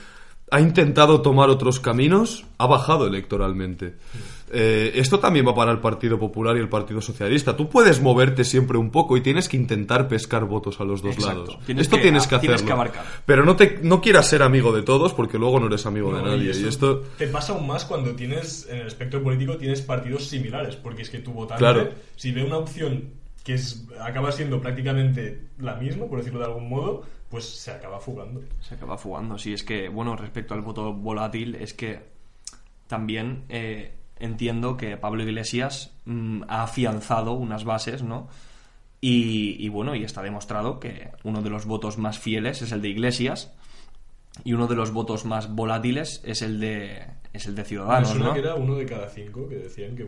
ha 0.50 0.60
intentado 0.60 1.20
tomar 1.22 1.48
otros 1.48 1.80
caminos, 1.80 2.44
ha 2.58 2.66
bajado 2.66 3.06
electoralmente. 3.06 3.94
Eh, 4.56 4.92
esto 5.00 5.18
también 5.18 5.46
va 5.46 5.54
para 5.54 5.72
el 5.72 5.80
Partido 5.80 6.18
Popular 6.18 6.56
y 6.56 6.60
el 6.60 6.68
Partido 6.68 7.00
Socialista. 7.00 7.56
Tú 7.56 7.68
puedes 7.68 8.00
moverte 8.00 8.44
siempre 8.44 8.78
un 8.78 8.90
poco 8.90 9.16
y 9.16 9.20
tienes 9.20 9.48
que 9.48 9.56
intentar 9.56 10.06
pescar 10.06 10.44
votos 10.44 10.80
a 10.80 10.84
los 10.84 11.02
dos 11.02 11.18
lados. 11.18 11.58
esto 11.66 11.98
tienes 11.98 12.26
que 12.28 12.36
hacerlo. 12.36 12.92
pero 13.26 13.44
no 13.44 13.56
te 13.56 13.80
no 13.82 14.00
quieras 14.00 14.28
ser 14.28 14.42
amigo 14.42 14.72
de 14.72 14.82
todos 14.82 15.12
porque 15.12 15.38
luego 15.38 15.58
no 15.58 15.66
eres 15.66 15.86
amigo 15.86 16.14
de 16.14 16.22
nadie. 16.22 16.52
Y, 16.54 16.68
esto 16.68 17.02
te 17.18 17.26
pasa 17.26 17.52
aún 17.52 17.66
más 17.66 17.84
cuando 17.84 18.14
tienes 18.14 18.68
en 18.70 18.78
el 18.78 18.86
espectro 18.86 19.22
político 19.22 19.56
tienes 19.56 19.82
partidos 19.82 20.26
similares, 20.26 20.76
porque 20.76 21.02
es 21.02 21.10
que 21.10 21.18
tu 21.18 21.32
votante 21.32 21.92
si 22.16 22.30
ve 22.30 22.44
una 22.44 22.58
opción 22.58 23.08
que 23.42 23.54
es, 23.54 23.86
acaba 24.00 24.32
siendo 24.32 24.60
prácticamente 24.60 25.48
la 25.58 25.74
misma, 25.74 26.06
por 26.06 26.18
decirlo 26.18 26.40
de 26.40 26.46
algún 26.46 26.68
modo, 26.68 27.02
pues 27.34 27.46
se 27.46 27.72
acaba 27.72 27.98
fugando. 27.98 28.44
Se 28.60 28.76
acaba 28.76 28.96
fugando. 28.96 29.36
Sí, 29.38 29.52
es 29.52 29.64
que, 29.64 29.88
bueno, 29.88 30.14
respecto 30.14 30.54
al 30.54 30.60
voto 30.60 30.92
volátil, 30.92 31.56
es 31.56 31.74
que 31.74 31.98
también 32.86 33.44
eh, 33.48 33.92
entiendo 34.20 34.76
que 34.76 34.96
Pablo 34.96 35.24
Iglesias 35.24 35.92
mm, 36.04 36.44
ha 36.46 36.62
afianzado 36.62 37.32
unas 37.32 37.64
bases, 37.64 38.04
¿no? 38.04 38.28
Y, 39.00 39.68
bueno, 39.68 39.96
y 39.96 40.04
está 40.04 40.22
demostrado 40.22 40.78
que 40.78 41.10
uno 41.24 41.42
de 41.42 41.50
los 41.50 41.66
votos 41.66 41.98
más 41.98 42.20
fieles 42.20 42.62
es 42.62 42.70
el 42.70 42.80
de 42.80 42.90
Iglesias 42.90 43.52
y 44.44 44.52
uno 44.52 44.68
de 44.68 44.76
los 44.76 44.92
votos 44.92 45.24
más 45.24 45.52
volátiles 45.52 46.22
es 46.24 46.40
el 46.40 46.60
de 46.60 47.02
es 47.32 47.46
el 47.46 47.56
de 47.56 47.64
Ciudadanos, 47.64 48.16
¿no? 48.16 48.32
que 48.32 48.38
era 48.38 48.54
uno 48.54 48.76
de 48.76 48.86
cada 48.86 49.10
cinco 49.10 49.48
que 49.48 49.56
decían 49.56 49.96
que 49.96 50.04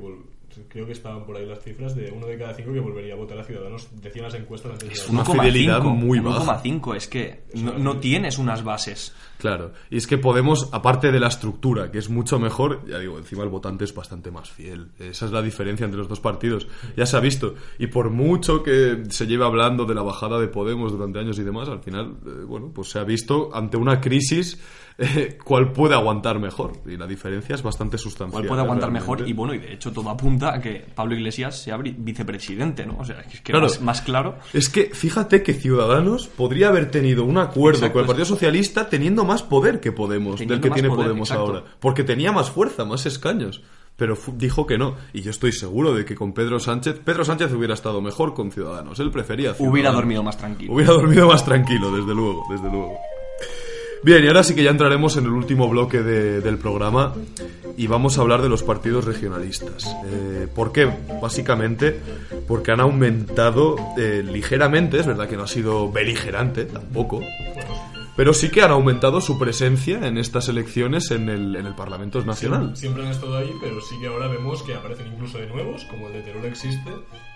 creo 0.69 0.87
que 0.87 0.93
estaban 0.93 1.25
por 1.25 1.37
ahí 1.37 1.47
las 1.47 1.63
cifras 1.63 1.95
de 1.95 2.11
uno 2.11 2.27
de 2.27 2.39
cada 2.39 2.55
cinco 2.55 2.73
que 2.73 2.81
volvería 2.81 3.15
a 3.15 3.17
votar 3.17 3.39
a 3.39 3.45
Ciudadanos, 3.45 3.89
decían 4.03 4.25
las 4.25 4.35
encuestas 4.35 4.73
antes 4.73 4.91
Es 4.91 5.09
una 5.09 5.25
fidelidad 5.25 5.83
muy 5.83 6.21
baja. 6.21 6.63
1,5, 6.63 6.97
es 6.97 7.09
que 7.09 7.45
no, 7.55 7.99
tienes 7.99 8.39
unas 8.39 8.65
bases. 8.65 9.15
Claro, 9.39 9.73
y 9.91 9.97
es 9.97 10.07
que 10.07 10.17
Podemos, 10.27 10.69
aparte 10.73 11.13
de 11.13 11.21
la 11.21 11.29
estructura, 11.29 11.91
que 11.93 11.99
es 11.99 12.09
mucho 12.09 12.39
mejor, 12.41 12.85
ya 12.89 12.99
digo, 12.99 13.17
encima 13.17 13.45
el 13.45 13.49
votante 13.49 13.85
es 13.85 13.95
bastante 13.95 14.31
más 14.31 14.51
fiel. 14.51 14.89
Esa 14.99 15.27
es 15.27 15.31
la 15.31 15.41
diferencia 15.41 15.85
entre 15.85 15.99
los 15.99 16.09
dos 16.09 16.19
partidos. 16.19 16.67
Ya 16.97 17.07
se 17.07 17.17
ha 17.17 17.21
visto. 17.21 17.55
Y 17.79 17.87
por 17.87 18.11
mucho 18.11 18.63
que 18.63 19.05
se 19.09 19.27
lleve 19.27 19.45
hablando 19.45 19.85
de 19.85 19.95
la 19.95 20.03
bajada 20.03 20.41
de 20.41 20.49
Podemos 20.49 20.91
durante 20.91 21.21
años 21.21 21.39
y 21.39 21.45
demás, 21.45 21.69
al 21.69 21.81
final, 21.81 22.17
eh, 22.27 22.45
bueno, 22.45 22.73
pues 22.75 22.91
se 22.91 22.99
ha 22.99 23.05
visto 23.05 23.51
ante 23.55 23.77
una 23.77 24.01
crisis 24.01 24.59
eh, 24.99 25.39
cuál 25.45 25.73
puede 25.73 25.95
aguantar 25.95 26.39
mejor. 26.39 26.73
Y 26.87 26.97
la 26.97 27.07
diferencia 27.07 27.55
es 27.55 27.63
bastante 27.63 27.99
sustancial. 27.99 28.33
¿Cuál 28.33 28.47
puede 28.47 28.63
aguantar 28.63 28.91
mejor? 28.91 29.29
Y 29.29 29.33
bueno, 29.33 29.55
y 29.55 29.59
de 29.59 29.73
hecho 29.73 29.93
todo 29.93 30.11
apunta 30.11 30.55
a 30.55 30.61
que 30.61 30.85
Pablo 30.95 31.15
Iglesias 31.15 31.63
sea 31.63 31.77
vicepresidente, 31.77 32.87
¿no? 32.87 32.99
O 32.99 33.05
sea, 33.05 33.21
es 33.21 33.41
que 33.41 33.53
más, 33.81 34.01
claro. 34.03 34.37
Es 34.53 34.69
que 34.69 34.91
fíjate 34.93 35.43
que 35.43 35.55
Ciudadanos 35.55 36.29
podría 36.29 36.69
haber 36.69 36.91
tenido 36.91 37.25
un 37.25 37.39
acuerdo 37.39 37.93
con 37.93 38.01
el 38.03 38.07
Partido 38.07 38.27
Socialista 38.27 38.89
teniendo 38.89 39.25
más 39.25 39.43
poder 39.43 39.81
que 39.81 39.93
Podemos, 39.93 40.39
del 40.39 40.61
que 40.61 40.71
tiene 40.71 40.89
Podemos 40.89 41.31
ahora. 41.31 41.65
Porque 41.81 42.05
tenía 42.05 42.33
más 42.33 42.51
fuerza, 42.51 42.85
más 42.85 43.07
escaños 43.07 43.63
pero 43.97 44.17
dijo 44.35 44.67
que 44.67 44.77
no. 44.77 44.97
Y 45.13 45.23
yo 45.23 45.31
estoy 45.31 45.53
seguro 45.53 45.95
de 45.95 46.05
que 46.05 46.15
con 46.15 46.33
Pedro 46.33 46.61
Sánchez, 46.61 47.01
Pedro 47.03 47.25
Sánchez 47.25 47.53
hubiera 47.53 47.75
estado 47.75 48.01
mejor 48.03 48.35
con 48.35 48.53
Ciudadanos. 48.53 49.01
Él 49.01 49.11
prefería. 49.11 49.55
Hubiera 49.59 49.91
dormido 49.91 50.23
más 50.23 50.37
tranquilo. 50.37 50.75
Hubiera 50.75 50.93
dormido 50.93 51.27
más 51.27 51.45
tranquilo, 51.45 51.91
desde 51.91 52.15
luego, 52.15 52.45
desde 52.51 52.71
luego. 52.71 52.99
Bien, 54.07 54.23
y 54.23 54.29
ahora 54.29 54.45
sí 54.45 54.55
que 54.55 54.63
ya 54.63 54.71
entraremos 54.71 55.17
en 55.17 55.25
el 55.25 55.33
último 55.33 55.69
bloque 55.69 56.01
del 56.01 56.59
programa 56.59 57.13
y 57.77 57.89
vamos 57.89 58.17
a 58.17 58.21
hablar 58.21 58.41
de 58.41 58.49
los 58.49 58.63
partidos 58.63 59.05
regionalistas. 59.05 59.85
Eh, 60.07 60.47
¿Por 60.55 60.71
qué? 60.71 60.89
Básicamente 61.21 61.99
porque 62.47 62.71
han 62.71 62.79
aumentado 62.79 63.75
eh, 63.99 64.23
ligeramente, 64.25 65.01
es 65.01 65.07
verdad 65.09 65.29
que 65.29 65.37
no 65.37 65.43
ha 65.43 65.49
sido 65.49 65.91
beligerante 65.91 66.67
tampoco, 66.67 67.21
pero 68.17 68.33
sí 68.33 68.49
que 68.49 68.63
han 68.63 68.71
aumentado 68.71 69.21
su 69.21 69.41
presencia 69.41 70.07
en 70.07 70.19
estas 70.19 70.49
elecciones 70.49 71.11
en 71.11 71.29
el, 71.29 71.57
en 71.57 71.67
el 71.67 71.75
Parlamento 71.75 72.25
Nacional. 72.25 72.77
siempre 72.77 73.03
han 73.03 73.11
estado 73.11 73.37
ahí, 73.37 73.51
pero 73.61 73.81
sí 73.81 73.97
que 74.01 74.07
ahora 74.07 74.29
vemos 74.29 74.63
que 74.63 74.77
aparecen 74.77 75.09
incluso 75.09 75.39
de 75.39 75.49
nuevos, 75.49 75.85
como 75.87 76.07
el 76.07 76.13
de 76.13 76.23
Terror 76.23 76.47
existe, 76.47 76.93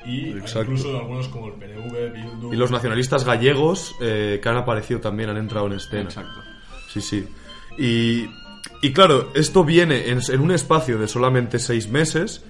y 0.06 0.28
incluso 0.28 0.96
algunos 0.96 1.26
como 1.26 1.48
el 1.48 1.54
PNV, 1.54 2.12
Bildu... 2.12 2.52
Y 2.52 2.56
los 2.56 2.70
nacionalistas 2.70 3.24
gallegos 3.24 3.96
eh, 4.00 4.38
que 4.40 4.48
han 4.48 4.56
aparecido 4.56 5.00
también 5.00 5.30
han 5.30 5.36
entrado 5.36 5.66
en 5.66 5.72
escena. 5.72 6.04
Exacto. 6.04 6.49
Sí, 6.92 7.00
sí. 7.00 7.24
Y, 7.78 8.28
y 8.82 8.92
claro, 8.92 9.30
esto 9.34 9.64
viene 9.64 10.08
en, 10.08 10.20
en, 10.28 10.40
un 10.40 10.50
espacio 10.50 10.98
de 10.98 11.06
solamente 11.06 11.58
seis 11.58 11.88
meses. 11.88 12.44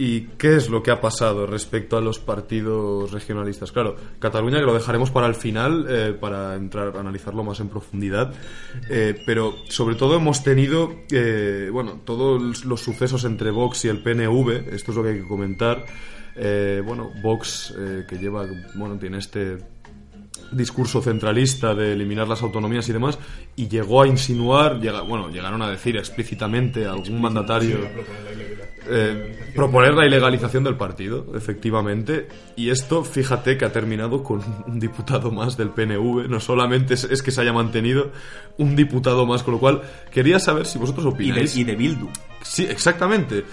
¿Y 0.00 0.28
qué 0.38 0.54
es 0.54 0.68
lo 0.68 0.80
que 0.80 0.92
ha 0.92 1.00
pasado 1.00 1.44
respecto 1.44 1.96
a 1.96 2.00
los 2.00 2.20
partidos 2.20 3.10
regionalistas? 3.10 3.72
Claro, 3.72 3.96
Cataluña, 4.20 4.60
que 4.60 4.64
lo 4.64 4.72
dejaremos 4.72 5.10
para 5.10 5.26
el 5.26 5.34
final, 5.34 5.86
eh, 5.88 6.16
para 6.18 6.54
entrar 6.54 6.96
a 6.96 7.00
analizarlo 7.00 7.42
más 7.42 7.58
en 7.58 7.68
profundidad, 7.68 8.32
eh, 8.88 9.20
pero 9.26 9.56
sobre 9.68 9.96
todo 9.96 10.14
hemos 10.14 10.44
tenido, 10.44 10.94
eh, 11.10 11.68
bueno, 11.72 12.00
todos 12.04 12.64
los 12.64 12.80
sucesos 12.80 13.24
entre 13.24 13.50
Vox 13.50 13.86
y 13.86 13.88
el 13.88 14.00
PNV, 14.00 14.72
esto 14.72 14.92
es 14.92 14.96
lo 14.96 15.02
que 15.02 15.08
hay 15.10 15.20
que 15.20 15.26
comentar. 15.26 15.84
bueno, 16.84 17.10
Vox, 17.20 17.74
que 18.08 18.18
lleva, 18.18 18.46
bueno, 18.76 18.96
tiene 18.98 19.18
este 19.18 19.58
discurso 20.52 21.02
centralista 21.02 21.74
de 21.74 21.92
eliminar 21.92 22.28
las 22.28 22.42
autonomías 22.42 22.88
y 22.88 22.92
demás, 22.92 23.18
y 23.58 23.66
llegó 23.66 24.02
a 24.02 24.06
insinuar, 24.06 24.80
llega, 24.80 25.00
bueno, 25.00 25.30
llegaron 25.30 25.60
a 25.62 25.68
decir 25.68 25.96
explícitamente 25.96 26.86
a 26.86 26.92
algún 26.92 27.20
mandatario 27.20 27.78
eh, 28.88 29.36
proponer 29.52 29.94
la 29.94 30.06
ilegalización 30.06 30.62
del 30.62 30.76
partido, 30.76 31.26
efectivamente, 31.34 32.28
y 32.54 32.70
esto, 32.70 33.02
fíjate 33.02 33.58
que 33.58 33.64
ha 33.64 33.72
terminado 33.72 34.22
con 34.22 34.42
un 34.68 34.78
diputado 34.78 35.32
más 35.32 35.56
del 35.56 35.70
PNV, 35.70 36.28
no 36.28 36.38
solamente 36.38 36.94
es, 36.94 37.20
que 37.20 37.32
se 37.32 37.40
haya 37.40 37.52
mantenido 37.52 38.12
un 38.58 38.76
diputado 38.76 39.26
más, 39.26 39.42
con 39.42 39.54
lo 39.54 39.60
cual 39.60 39.82
quería 40.12 40.38
saber 40.38 40.64
si 40.64 40.78
vosotros 40.78 41.06
opináis. 41.06 41.56
Y 41.56 41.64
de, 41.64 41.74
Bildu. 41.74 42.08
Sí, 42.42 42.64
exactamente. 42.64 43.44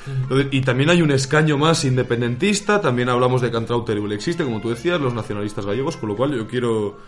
Y 0.51 0.61
también 0.61 0.91
hay 0.91 1.01
un 1.01 1.09
escaño 1.09 1.57
más 1.57 1.83
independentista, 1.83 2.79
también 2.79 3.09
hablamos 3.09 3.41
de 3.41 3.49
Cantrauter 3.49 3.97
y 3.97 4.13
existe, 4.13 4.43
como 4.43 4.61
tú 4.61 4.69
decías, 4.69 5.01
los 5.01 5.15
nacionalistas 5.15 5.65
gallegos, 5.65 5.97
con 5.97 6.09
lo 6.09 6.15
cual 6.15 6.37
yo 6.37 6.47
quiero 6.47 6.99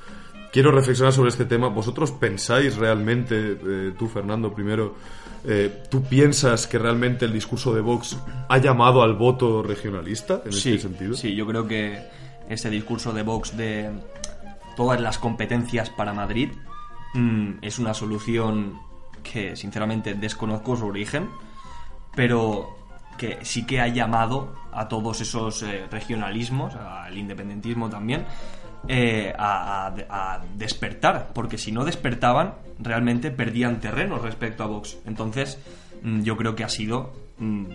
quiero 0.52 0.72
reflexionar 0.72 1.14
sobre 1.14 1.30
este 1.30 1.46
tema. 1.46 1.68
¿Vosotros 1.68 2.12
pensáis 2.12 2.76
realmente, 2.76 3.58
eh, 3.64 3.94
tú 3.98 4.08
Fernando 4.08 4.54
primero, 4.54 4.96
eh, 5.44 5.84
¿tú 5.90 6.04
piensas 6.04 6.68
que 6.68 6.78
realmente 6.78 7.26
el 7.26 7.34
discurso 7.34 7.74
de 7.74 7.82
Vox 7.82 8.18
ha 8.50 8.58
llamado 8.58 9.02
al 9.02 9.16
voto 9.16 9.64
regionalista 9.64 10.42
en 10.46 10.54
sí, 10.54 10.74
este 10.74 10.90
sentido? 10.90 11.14
Sí, 11.14 11.36
yo 11.36 11.46
creo 11.46 11.68
que 11.68 12.02
ese 12.50 12.70
discurso 12.70 13.14
de 13.14 13.24
Vox 13.24 13.56
de 13.56 13.92
todas 14.76 15.00
las 15.02 15.18
competencias 15.18 15.90
para 15.90 16.14
Madrid 16.14 16.50
mm, 17.14 17.60
es 17.62 17.80
una 17.80 17.94
solución 17.94 18.80
que 19.24 19.56
sinceramente 19.56 20.14
desconozco 20.14 20.76
su 20.76 20.86
origen, 20.86 21.30
pero 22.16 22.78
que 23.18 23.40
sí 23.44 23.66
que 23.66 23.82
ha 23.82 23.88
llamado 23.88 24.56
a 24.72 24.88
todos 24.88 25.22
esos 25.22 25.64
eh, 25.64 25.88
regionalismos, 25.90 26.76
al 26.76 27.18
independentismo 27.18 27.90
también, 27.90 28.26
eh, 28.88 29.34
a, 29.38 30.42
despertar, 30.56 31.32
porque 31.34 31.58
si 31.58 31.72
no 31.72 31.86
despertaban, 31.86 32.56
realmente 32.80 33.32
perdían 33.32 33.80
terreno 33.80 34.18
respecto 34.18 34.64
a 34.64 34.68
Vox. 34.68 34.98
Entonces, 35.06 35.60
mm, 36.02 36.24
yo 36.24 36.38
creo 36.38 36.56
que 36.56 36.64
ha 36.64 36.70
sido 36.70 37.14
mm, 37.38 37.66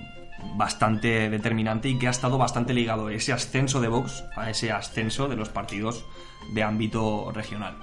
bastante 0.56 1.30
determinante 1.30 1.88
y 1.88 1.98
que 1.98 2.08
ha 2.08 2.10
estado 2.10 2.38
bastante 2.38 2.74
ligado 2.74 3.08
ese 3.10 3.32
ascenso 3.32 3.80
de 3.80 3.88
Vox 3.88 4.24
a 4.36 4.50
ese 4.50 4.72
ascenso 4.72 5.28
de 5.28 5.36
los 5.36 5.48
partidos 5.48 6.04
de 6.52 6.62
ámbito 6.62 7.30
regional. 7.32 7.76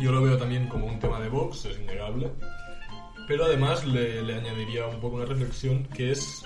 Yo 0.00 0.12
lo 0.12 0.22
veo 0.22 0.38
también 0.38 0.66
como 0.66 0.86
un 0.86 0.98
tema 0.98 1.20
de 1.20 1.28
Vox, 1.28 1.66
es 1.66 1.78
innegable. 1.78 2.30
Pero 3.28 3.44
además 3.44 3.86
le, 3.86 4.22
le 4.22 4.34
añadiría 4.34 4.86
un 4.86 5.00
poco 5.00 5.16
una 5.16 5.26
reflexión 5.26 5.84
que 5.84 6.12
es 6.12 6.42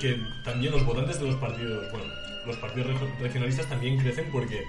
que 0.00 0.18
también 0.44 0.72
los 0.72 0.84
votantes 0.86 1.20
de 1.20 1.26
los 1.26 1.36
partidos, 1.36 1.90
bueno, 1.90 2.06
los 2.46 2.56
partidos 2.56 2.88
reg- 2.92 3.18
regionalistas 3.20 3.68
también 3.68 3.98
crecen 3.98 4.26
porque 4.32 4.62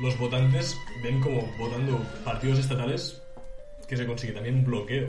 los 0.00 0.16
votantes 0.18 0.76
ven 1.02 1.20
como 1.20 1.42
votando 1.58 1.98
partidos 2.24 2.58
estatales 2.58 3.22
que 3.88 3.96
se 3.96 4.06
consigue 4.06 4.32
también 4.32 4.64
bloqueo. 4.64 5.08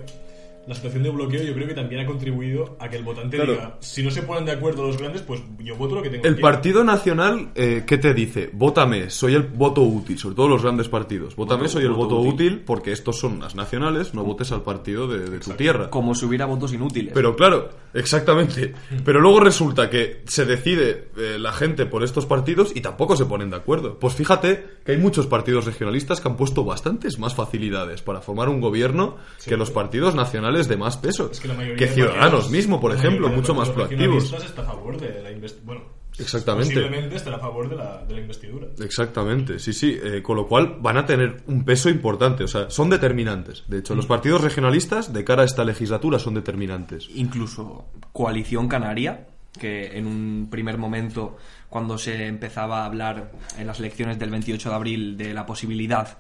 La 0.68 0.76
situación 0.76 1.02
de 1.02 1.10
bloqueo 1.10 1.42
yo 1.42 1.54
creo 1.56 1.68
que 1.68 1.74
también 1.74 2.02
ha 2.02 2.06
contribuido 2.06 2.76
a 2.80 2.88
que 2.90 2.98
el 2.98 3.04
votante 3.04 3.38
Claro. 3.38 3.54
diga, 3.54 3.78
si 3.80 4.04
no 4.04 4.12
se 4.12 4.22
ponen 4.22 4.46
de 4.46 4.52
acuerdo 4.52 4.86
los 4.86 4.98
grandes, 4.98 5.24
pues 5.24 5.42
yo 5.60 5.76
voto 5.76 5.96
lo 5.96 6.04
que 6.04 6.10
tengo 6.12 6.24
El 6.26 6.34
aquí". 6.34 6.42
Partido 6.44 6.84
Nacional, 6.84 7.50
eh, 7.56 7.84
¿qué 7.88 7.98
te 7.98 8.14
dice? 8.14 8.52
Vótame, 8.54 9.10
soy 9.10 9.34
el 9.34 9.44
voto 9.44 9.82
útil, 9.82 10.20
sobre 10.20 10.36
todo 10.36 10.48
los 10.48 10.62
grandes 10.62 10.88
partidos. 10.88 11.36
Vótame, 11.36 11.62
Voto- 11.64 11.72
soy 11.74 11.84
el 11.86 11.90
voto 11.94 12.16
voto 12.18 12.20
útil. 12.30 12.54
útil. 12.54 12.64
porque 12.66 12.92
estos 12.92 13.18
son 13.18 13.40
las 13.40 13.56
nacionales, 13.56 14.14
no 14.14 14.24
votes 14.24 14.52
al 14.52 14.62
partido 14.62 15.08
de, 15.08 15.28
de 15.30 15.40
tu 15.40 15.52
tierra. 15.54 15.90
Como 15.90 16.14
si 16.14 16.26
hubiera 16.26 16.46
votos 16.46 16.72
inútiles. 16.72 17.14
Pero 17.16 17.36
claro, 17.36 17.70
exactamente. 17.96 18.74
Pero 19.06 19.22
luego 19.22 19.40
resulta 19.40 19.90
que 19.90 20.22
se 20.28 20.46
decide 20.46 21.08
eh, 21.18 21.38
la 21.40 21.52
gente 21.54 21.86
por 21.86 22.04
estos 22.04 22.26
partidos 22.26 22.72
y 22.76 22.82
tampoco 22.82 23.16
se 23.16 23.26
ponen 23.26 23.50
de 23.50 23.56
acuerdo. 23.56 23.98
Pues 23.98 24.14
fíjate 24.14 24.66
que 24.86 24.92
hay 24.92 24.98
muchos 24.98 25.26
partidos 25.28 25.66
regionalistas 25.66 26.22
que 26.22 26.28
han 26.28 26.38
puesto 26.38 26.64
bastantes 26.64 27.18
más 27.20 27.34
facilidades 27.34 28.02
para 28.02 28.22
formar 28.22 28.50
un 28.50 28.62
gobierno 28.62 29.16
que 29.46 29.58
los 29.58 29.72
partidos 29.72 30.16
nacionales 30.16 30.49
de 30.68 30.78
más 30.78 30.98
peso. 30.98 31.30
Es 31.32 31.40
que 31.40 31.88
Ciudadanos 31.88 32.50
mismo, 32.50 32.80
por 32.80 32.92
la 32.92 32.98
ejemplo, 32.98 33.28
mayoría 33.28 33.36
de 33.36 33.42
mucho 33.42 33.54
más 33.56 33.70
proactivos. 33.70 34.34
está 34.34 34.62
a 34.62 34.66
favor 34.66 35.00
de 35.00 35.22
la 35.24 35.30
bueno, 35.64 35.82
Exactamente. 36.20 36.74
Posiblemente 36.74 37.16
estará 37.16 37.38
a 37.38 37.40
favor 37.40 37.70
de 37.70 37.76
la, 37.76 38.04
de 38.06 38.14
la 38.14 38.22
investidura. 38.22 38.68
Exactamente, 38.80 39.60
sí, 39.60 39.74
sí. 39.74 39.98
eh, 40.02 40.22
con 40.22 40.36
lo 40.36 40.48
cual 40.48 40.78
van 40.80 40.98
a 40.98 41.06
tener 41.06 41.44
un 41.48 41.64
peso 41.64 41.90
importante. 41.90 42.44
O 42.44 42.48
sea, 42.48 42.70
son 42.70 42.90
determinantes. 42.90 43.64
De 43.68 43.80
hecho, 43.80 43.96
los 43.96 44.06
partidos 44.06 44.42
regionalistas 44.42 45.14
de 45.14 45.24
cara 45.24 45.44
a 45.44 45.46
esta 45.46 45.64
legislatura 45.64 46.20
son 46.20 46.34
determinantes. 46.34 47.10
incluso 47.16 47.86
Coalición 48.12 48.68
Canaria, 48.68 49.28
que 49.58 49.98
en 49.98 50.08
un 50.08 50.48
primer 50.52 50.78
momento, 50.78 51.38
cuando 51.70 51.98
se 51.98 52.28
empezaba 52.28 52.84
a 52.84 52.86
hablar 52.86 53.32
en 53.58 53.68
las 53.68 53.80
elecciones 53.80 54.20
del 54.20 54.30
28 54.30 54.70
de 54.70 54.76
abril 54.76 55.18
de 55.18 55.34
la 55.34 55.46
posibilidad 55.46 56.18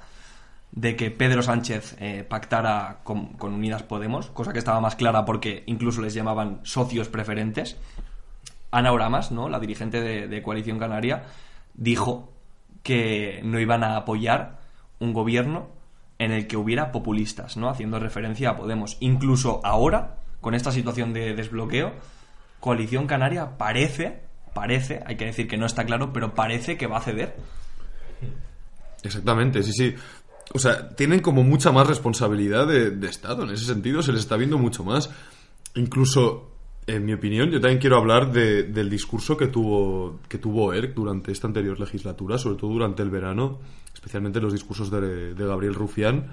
de 0.71 0.95
que 0.95 1.11
Pedro 1.11 1.41
Sánchez 1.41 1.95
eh, 1.99 2.23
pactara 2.27 2.99
con, 3.03 3.35
Unidas 3.41 3.83
Podemos, 3.83 4.27
cosa 4.27 4.53
que 4.53 4.59
estaba 4.59 4.79
más 4.81 4.95
clara 4.95 5.25
porque 5.25 5.63
incluso 5.65 6.01
les 6.01 6.13
llamaban 6.13 6.59
socios 6.63 7.09
preferentes, 7.09 7.77
Ana 8.71 8.91
Oramas, 8.91 9.31
¿no? 9.31 9.49
la 9.49 9.59
dirigente 9.59 10.01
de, 10.01 10.27
de 10.27 10.41
Coalición 10.43 10.77
Canaria, 10.77 11.23
dijo 11.73 12.31
que 12.83 13.41
no 13.43 13.59
iban 13.59 13.83
a 13.83 13.97
apoyar 13.97 14.59
un 14.99 15.13
gobierno 15.13 15.69
en 16.19 16.31
el 16.31 16.47
que 16.47 16.57
hubiera 16.57 16.91
populistas, 16.91 17.57
¿no? 17.57 17.69
Haciendo 17.69 17.99
referencia 17.99 18.51
a 18.51 18.57
Podemos. 18.57 18.97
Incluso 18.99 19.61
ahora, 19.63 20.17
con 20.41 20.53
esta 20.53 20.71
situación 20.71 21.13
de 21.13 21.33
desbloqueo, 21.33 21.93
Coalición 22.59 23.07
Canaria 23.07 23.57
parece, 23.57 24.21
parece, 24.53 25.01
hay 25.05 25.15
que 25.15 25.25
decir 25.25 25.47
que 25.47 25.57
no 25.57 25.65
está 25.65 25.85
claro, 25.85 26.11
pero 26.11 26.35
parece 26.35 26.77
que 26.77 26.87
va 26.87 26.97
a 26.97 27.01
ceder. 27.01 27.37
Exactamente, 29.01 29.63
sí, 29.63 29.71
sí. 29.71 29.95
O 30.53 30.59
sea, 30.59 30.89
tienen 30.89 31.19
como 31.19 31.43
mucha 31.43 31.71
más 31.71 31.87
responsabilidad 31.87 32.67
de, 32.67 32.91
de 32.91 33.07
Estado. 33.07 33.43
En 33.43 33.51
ese 33.51 33.65
sentido, 33.65 34.01
se 34.01 34.11
les 34.11 34.21
está 34.21 34.35
viendo 34.35 34.57
mucho 34.57 34.83
más. 34.83 35.09
Incluso, 35.75 36.49
en 36.87 37.05
mi 37.05 37.13
opinión, 37.13 37.51
yo 37.51 37.61
también 37.61 37.79
quiero 37.79 37.97
hablar 37.97 38.31
de- 38.31 38.63
del 38.63 38.89
discurso 38.89 39.37
que 39.37 39.47
tuvo, 39.47 40.19
que 40.27 40.39
tuvo 40.39 40.73
ERC 40.73 40.93
durante 40.95 41.31
esta 41.31 41.47
anterior 41.47 41.79
legislatura, 41.79 42.37
sobre 42.39 42.57
todo 42.57 42.71
durante 42.71 43.03
el 43.03 43.09
verano, 43.11 43.59
especialmente 43.93 44.41
los 44.41 44.51
discursos 44.53 44.89
de, 44.89 45.35
de 45.35 45.45
Gabriel 45.45 45.75
Rufián. 45.75 46.31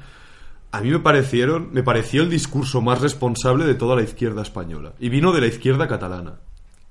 A 0.73 0.81
mí 0.81 0.91
me 0.91 0.99
parecieron, 0.99 1.69
me 1.73 1.83
pareció 1.83 2.23
el 2.23 2.31
discurso 2.31 2.81
más 2.81 3.01
responsable 3.03 3.67
de 3.67 3.75
toda 3.75 3.97
la 3.97 4.03
izquierda 4.03 4.43
española. 4.43 4.95
Y 4.99 5.11
vino 5.11 5.33
de 5.33 5.41
la 5.43 5.47
izquierda 5.47 5.87
catalana. 5.89 6.37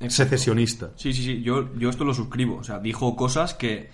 Secesionista. 0.09 0.91
Sí, 0.95 1.13
sí, 1.13 1.23
sí, 1.23 1.41
yo, 1.41 1.73
yo 1.77 1.89
esto 1.89 2.03
lo 2.05 2.13
suscribo. 2.13 2.57
O 2.57 2.63
sea, 2.63 2.79
dijo 2.79 3.15
cosas 3.15 3.53
que, 3.53 3.89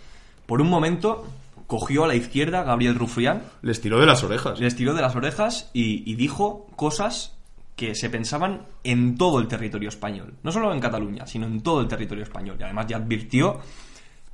por 0.46 0.62
un 0.62 0.70
momento, 0.70 1.26
cogió 1.72 2.04
a 2.04 2.08
la 2.08 2.16
izquierda 2.16 2.64
Gabriel 2.64 2.96
Rufián 2.96 3.44
Les 3.62 3.80
tiró 3.80 3.98
de 3.98 4.06
las 4.06 4.24
orejas. 4.26 4.60
les 4.60 4.76
tiró 4.76 4.94
de 4.94 5.02
las 5.02 5.16
orejas 5.16 5.70
y, 5.72 6.04
y 6.06 6.16
dijo 6.16 6.68
cosas 6.76 7.38
que 7.78 7.96
se 7.96 8.10
pensaban 8.10 8.64
en 8.84 9.16
todo 9.18 9.40
el 9.40 9.48
territorio 9.48 9.88
español. 9.88 10.34
No 10.44 10.52
solo 10.52 10.74
en 10.74 10.82
Cataluña, 10.82 11.26
sino 11.28 11.48
en 11.48 11.62
todo 11.62 11.80
el 11.80 11.88
territorio 11.88 12.26
español. 12.26 12.58
Y 12.60 12.64
además 12.64 12.88
ya 12.88 12.98
advirtió 12.98 13.62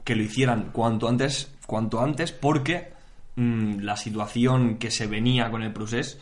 que 0.04 0.16
lo 0.16 0.24
hicieran 0.24 0.70
cuanto 0.72 1.08
antes, 1.08 1.54
cuanto 1.68 2.02
antes 2.02 2.32
porque 2.32 2.92
mm, 3.36 3.82
la 3.82 3.96
situación 3.98 4.78
que 4.80 4.90
se 4.90 5.06
venía 5.06 5.52
con 5.52 5.62
el 5.62 5.72
procés 5.72 6.20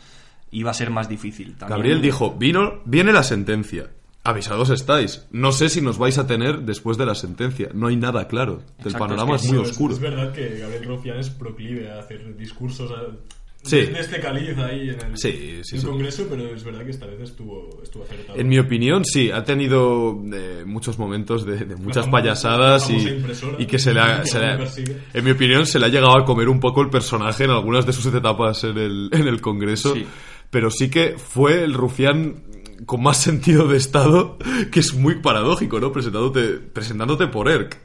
iba 0.50 0.70
a 0.70 0.74
ser 0.74 0.90
más 0.90 1.08
difícil. 1.08 1.56
También- 1.56 1.78
Gabriel 1.78 2.02
dijo, 2.02 2.34
vino, 2.34 2.82
viene 2.84 3.10
la 3.14 3.22
sentencia. 3.22 3.86
Avisados 4.28 4.70
estáis. 4.70 5.26
No 5.30 5.52
sé 5.52 5.68
si 5.68 5.80
nos 5.80 5.98
vais 5.98 6.18
a 6.18 6.26
tener 6.26 6.60
después 6.62 6.98
de 6.98 7.06
la 7.06 7.14
sentencia. 7.14 7.68
No 7.74 7.86
hay 7.86 7.96
nada 7.96 8.26
claro. 8.28 8.60
El 8.78 8.86
Exacto, 8.86 8.98
panorama 8.98 9.36
es 9.36 9.44
muy 9.52 9.62
Es- 9.62 9.70
oscuro. 9.70 9.94
Es, 9.94 10.00
verdad 10.00 10.32
que 10.32 10.58
Gabriel 10.58 10.84
Rufián 10.84 11.18
es 11.18 11.30
proclive 11.30 11.90
a 11.90 12.00
hacer 12.00 12.36
discursos 12.36 12.90
a- 12.90 13.16
Sí. 13.62 13.78
de 13.80 13.98
este 13.98 14.20
caliz 14.20 14.56
ahí 14.58 14.90
en 14.90 15.00
el, 15.00 15.16
Sí, 15.18 15.32
sí, 15.32 15.48
en 15.50 15.56
el 15.56 15.64
sí. 15.64 15.82
Congreso, 15.84 16.26
pero 16.30 16.54
es 16.54 16.62
verdad 16.62 16.84
que 16.84 16.90
esta 16.92 17.06
vez 17.06 17.20
estuvo, 17.20 17.80
estuvo 17.82 18.04
acertado. 18.04 18.38
En 18.38 18.46
mi 18.46 18.60
opinión, 18.60 19.04
sí, 19.04 19.30
ha 19.32 19.42
tenido 19.42 20.22
eh, 20.32 20.62
muchos 20.64 21.00
momentos 21.00 21.44
de, 21.44 21.56
de 21.64 21.74
muchas 21.74 22.04
famosa- 22.06 22.10
payasadas 22.12 22.88
y, 22.90 23.66
que 23.66 23.80
se 23.80 23.92
le, 23.92 23.98
ha, 24.00 24.24
se 24.24 24.38
le 24.38 24.68
en 25.14 25.24
mi 25.24 25.32
opinión, 25.32 25.66
se 25.66 25.80
le 25.80 25.86
ha 25.86 25.88
llegado 25.88 26.16
a 26.16 26.24
comer 26.24 26.48
un 26.48 26.60
poco 26.60 26.80
el 26.80 26.90
personaje 26.90 27.42
en 27.42 27.50
algunas 27.50 27.84
de 27.84 27.92
sus 27.92 28.06
etapas 28.14 28.62
en 28.62 28.78
el, 28.78 29.08
en 29.12 29.26
el 29.26 29.40
Congreso. 29.40 29.94
Sí. 29.94 30.06
Pero 30.48 30.70
sí 30.70 30.88
que 30.88 31.16
fue 31.18 31.64
el 31.64 31.74
rufián 31.74 32.44
con 32.84 33.02
más 33.02 33.18
sentido 33.18 33.66
de 33.68 33.76
Estado, 33.76 34.38
que 34.70 34.80
es 34.80 34.94
muy 34.94 35.16
paradójico, 35.20 35.80
¿no? 35.80 35.92
Presentándote, 35.92 36.58
presentándote 36.58 37.26
por 37.28 37.48
ERC. 37.48 37.78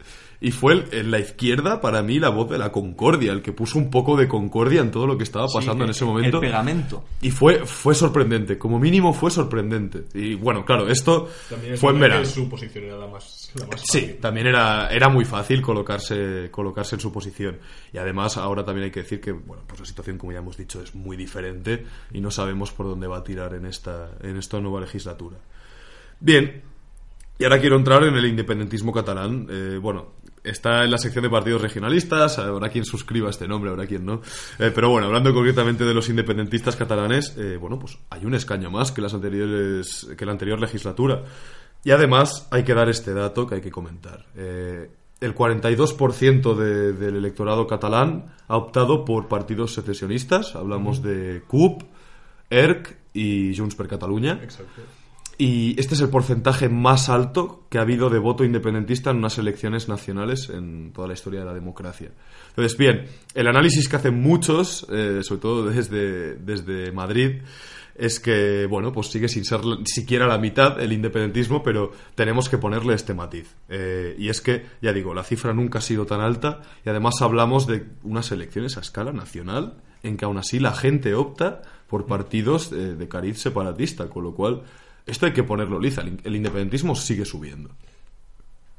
Y 0.43 0.49
fue 0.51 0.73
el- 0.73 0.85
en 0.91 1.11
la 1.11 1.19
izquierda, 1.19 1.81
para 1.81 2.01
mí, 2.01 2.18
la 2.19 2.30
voz 2.30 2.49
de 2.49 2.57
la 2.57 2.72
concordia, 2.72 3.31
el 3.31 3.43
que 3.43 3.53
puso 3.53 3.77
un 3.77 3.91
poco 3.91 4.18
de 4.18 4.27
concordia 4.27 4.81
en 4.81 4.89
todo 4.89 5.05
lo 5.05 5.15
que 5.15 5.23
estaba 5.23 5.47
Sí, 5.47 5.53
pasando 5.53 5.84
en 5.84 5.91
ese 5.91 6.03
momento. 6.03 6.38
El 6.38 6.41
pegamento. 6.47 7.05
Y 7.22 7.30
fue, 7.30 7.63
fue 7.65 7.93
sorprendente, 7.93 8.57
como 8.57 8.80
mínimo 8.80 9.13
fue 9.13 9.30
sorprendente. 9.30 10.05
Y 10.15 10.34
bueno, 10.34 10.65
claro, 10.65 10.89
esto 10.89 11.30
También 11.47 11.76
es 11.76 11.80
fue 11.80 11.91
en 11.91 11.99
verdad 11.99 12.15
verano. 12.18 12.27
que 12.34 12.41
su 12.41 12.49
posición 12.49 12.85
era 12.85 12.97
la 12.97 13.05
más, 13.05 13.51
la 13.53 13.68
más 13.68 13.81
Sí, 13.81 13.99
fácil. 14.01 14.18
también 14.18 14.47
era, 14.47 14.89
era 14.89 15.09
muy 15.09 15.26
fácil 15.26 15.61
colocarse, 15.61 16.49
colocarse 16.49 16.95
en 16.95 17.01
su 17.01 17.11
posición. 17.13 17.59
Y 17.93 17.99
además, 17.99 18.35
ahora 18.38 18.65
también 18.65 18.85
hay 18.85 18.91
que 18.91 19.03
decir 19.03 19.22
que, 19.22 19.34
bueno, 19.34 19.61
pues 19.68 19.80
la 19.80 19.85
situación, 19.85 20.18
como 20.18 20.31
ya 20.31 20.39
hemos 20.39 20.57
dicho, 20.57 20.81
es 20.81 20.95
muy 20.95 21.18
diferente 21.18 21.85
y 22.11 22.19
no 22.19 22.31
sabemos 22.31 22.72
por 22.72 22.88
dónde 22.88 23.05
va 23.05 23.18
a 23.19 23.23
tirar 23.23 23.53
en 23.53 23.68
esta, 23.68 24.09
en 24.23 24.38
esta 24.38 24.59
nueva 24.59 24.81
legislatura. 24.81 25.38
Bien, 26.19 26.63
y 27.38 27.43
ahora 27.43 27.59
quiero 27.59 27.76
entrar 27.76 28.03
en 28.03 28.15
el 28.15 28.26
independentismo 28.26 28.91
catalán. 28.91 29.47
Eh, 29.49 29.77
bueno, 29.81 30.19
está 30.43 30.84
en 30.84 30.91
la 30.91 30.97
sección 30.97 31.23
de 31.23 31.30
partidos 31.30 31.61
regionalistas, 31.61 32.39
habrá 32.39 32.69
quien 32.69 32.85
suscriba 32.85 33.30
este 33.30 33.47
nombre, 33.47 33.69
habrá 33.72 33.85
quien 33.85 34.05
no. 34.05 34.22
Eh, 34.59 34.72
pero 34.73 34.89
bueno, 34.89 35.07
hablando 35.07 35.34
concretamente 35.34 35.84
de 35.85 35.93
los 35.93 36.09
independentistas 36.09 36.76
catalanes, 36.76 37.35
eh, 37.38 37.57
bueno, 37.57 37.77
pues 37.80 37.97
hay 38.09 38.26
un 38.26 38.34
escaño 38.34 38.69
más 38.72 38.91
que 38.91 39.01
las 39.01 39.13
anteriores, 39.13 40.07
que 40.18 40.26
la 40.26 40.31
anterior 40.31 40.59
legislatura. 40.59 41.23
Y 41.84 41.91
además 41.91 42.47
hay 42.51 42.63
que 42.63 42.73
dar 42.73 42.89
este 42.89 43.13
dato 43.13 43.47
que 43.47 43.55
hay 43.55 43.61
que 43.61 43.72
comentar. 43.72 44.26
Eh, 44.35 44.89
el 45.19 45.35
42% 45.35 46.55
de- 46.55 46.93
del 46.93 47.15
electorado 47.15 47.68
catalán 47.68 48.34
ha 48.47 48.57
optado 48.57 49.05
por 49.05 49.27
partidos 49.27 49.73
secesionistas. 49.76 50.55
Hablamos 50.55 51.01
de 51.03 51.43
CUP, 51.47 51.84
ERC 52.49 52.97
y 53.13 53.55
Junts 53.55 53.76
per 53.76 53.88
Catalunya. 53.88 54.39
Exacto. 54.43 54.81
Y 55.41 55.73
este 55.80 55.95
es 55.95 56.01
el 56.01 56.09
porcentaje 56.09 56.69
más 56.69 57.09
alto 57.09 57.65
que 57.68 57.80
ha 57.80 57.81
habido 57.81 58.11
de 58.11 58.19
voto 58.19 58.43
independentista 58.43 59.09
en 59.09 59.18
unas 59.18 59.39
elecciones 59.39 59.89
nacionales 59.89 60.51
en 60.51 60.93
toda 60.93 61.07
la 61.07 61.15
historia 61.15 61.39
de 61.39 61.47
la 61.47 61.53
democracia. 61.55 62.11
Entonces, 62.49 62.77
bien, 62.77 63.07
el 63.34 63.47
análisis 63.47 63.89
que 63.89 63.95
hacen 63.95 64.22
muchos, 64.22 64.85
eh, 64.91 65.22
sobre 65.23 65.41
todo 65.41 65.65
desde, 65.65 66.35
desde 66.35 66.91
Madrid, 66.91 67.41
es 67.95 68.19
que, 68.19 68.68
bueno, 68.69 68.91
pues 68.91 69.07
sigue 69.07 69.27
sin 69.27 69.43
ser 69.43 69.61
siquiera 69.85 70.27
la 70.27 70.38
mitad 70.38 70.80
el 70.80 70.93
independentismo, 70.93 71.63
pero 71.63 71.91
tenemos 72.13 72.47
que 72.47 72.59
ponerle 72.59 72.93
este 72.93 73.15
matiz. 73.15 73.55
Eh, 73.68 74.15
y 74.19 74.30
es 74.30 74.41
que, 74.41 74.68
ya 74.80 74.93
digo, 74.93 75.15
la 75.15 75.23
cifra 75.23 75.55
nunca 75.55 75.80
ha 75.80 75.81
sido 75.81 76.05
tan 76.05 76.22
alta 76.22 76.61
y 76.85 76.89
además 76.89 77.15
hablamos 77.19 77.65
de 77.65 77.88
unas 78.03 78.31
elecciones 78.31 78.77
a 78.77 78.81
escala 78.81 79.11
nacional 79.11 79.81
en 80.03 80.18
que 80.18 80.26
aún 80.26 80.38
así 80.38 80.59
la 80.59 80.73
gente 80.73 81.15
opta 81.15 81.63
por 81.88 82.05
partidos 82.05 82.72
eh, 82.72 82.93
de 82.93 83.07
cariz 83.07 83.39
separatista, 83.39 84.07
con 84.07 84.23
lo 84.23 84.35
cual 84.35 84.61
Esto 85.05 85.25
hay 85.25 85.33
que 85.33 85.43
ponerlo 85.43 85.79
liza. 85.79 86.01
El, 86.01 86.35
independentismo 86.35 86.95
sigue 86.95 87.25
subiendo. 87.25 87.71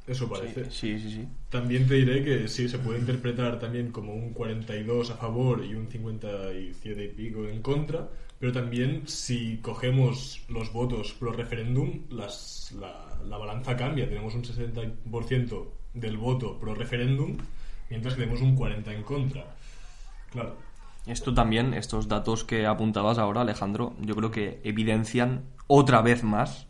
Eso 0.07 0.27
parece. 0.27 0.69
Sí, 0.69 0.99
sí, 0.99 1.11
sí. 1.11 1.27
También 1.49 1.87
te 1.87 1.95
diré 1.95 2.23
que 2.23 2.47
sí, 2.47 2.67
se 2.67 2.79
puede 2.79 2.99
interpretar 2.99 3.59
también 3.59 3.91
como 3.91 4.13
un 4.13 4.31
42 4.33 5.11
a 5.11 5.15
favor 5.15 5.63
y 5.63 5.75
un 5.75 5.87
57 5.87 7.03
y 7.03 7.07
pico 7.09 7.47
en 7.47 7.61
contra, 7.61 8.09
pero 8.39 8.51
también 8.51 9.07
si 9.07 9.57
cogemos 9.57 10.41
los 10.49 10.73
votos 10.73 11.13
pro 11.13 11.31
referéndum, 11.31 12.01
las, 12.09 12.73
la, 12.79 13.17
la 13.25 13.37
balanza 13.37 13.77
cambia. 13.77 14.07
Tenemos 14.09 14.35
un 14.35 14.43
60% 14.43 15.65
del 15.93 16.17
voto 16.17 16.59
pro 16.59 16.75
referéndum, 16.75 17.37
mientras 17.89 18.15
que 18.15 18.21
tenemos 18.21 18.41
un 18.41 18.55
40 18.55 18.93
en 18.93 19.03
contra. 19.03 19.55
Claro. 20.31 20.57
Esto 21.05 21.33
también, 21.33 21.73
estos 21.73 22.07
datos 22.07 22.45
que 22.45 22.65
apuntabas 22.65 23.17
ahora, 23.17 23.41
Alejandro, 23.41 23.93
yo 23.99 24.15
creo 24.15 24.31
que 24.31 24.61
evidencian 24.63 25.43
otra 25.67 26.01
vez 26.01 26.23
más 26.23 26.67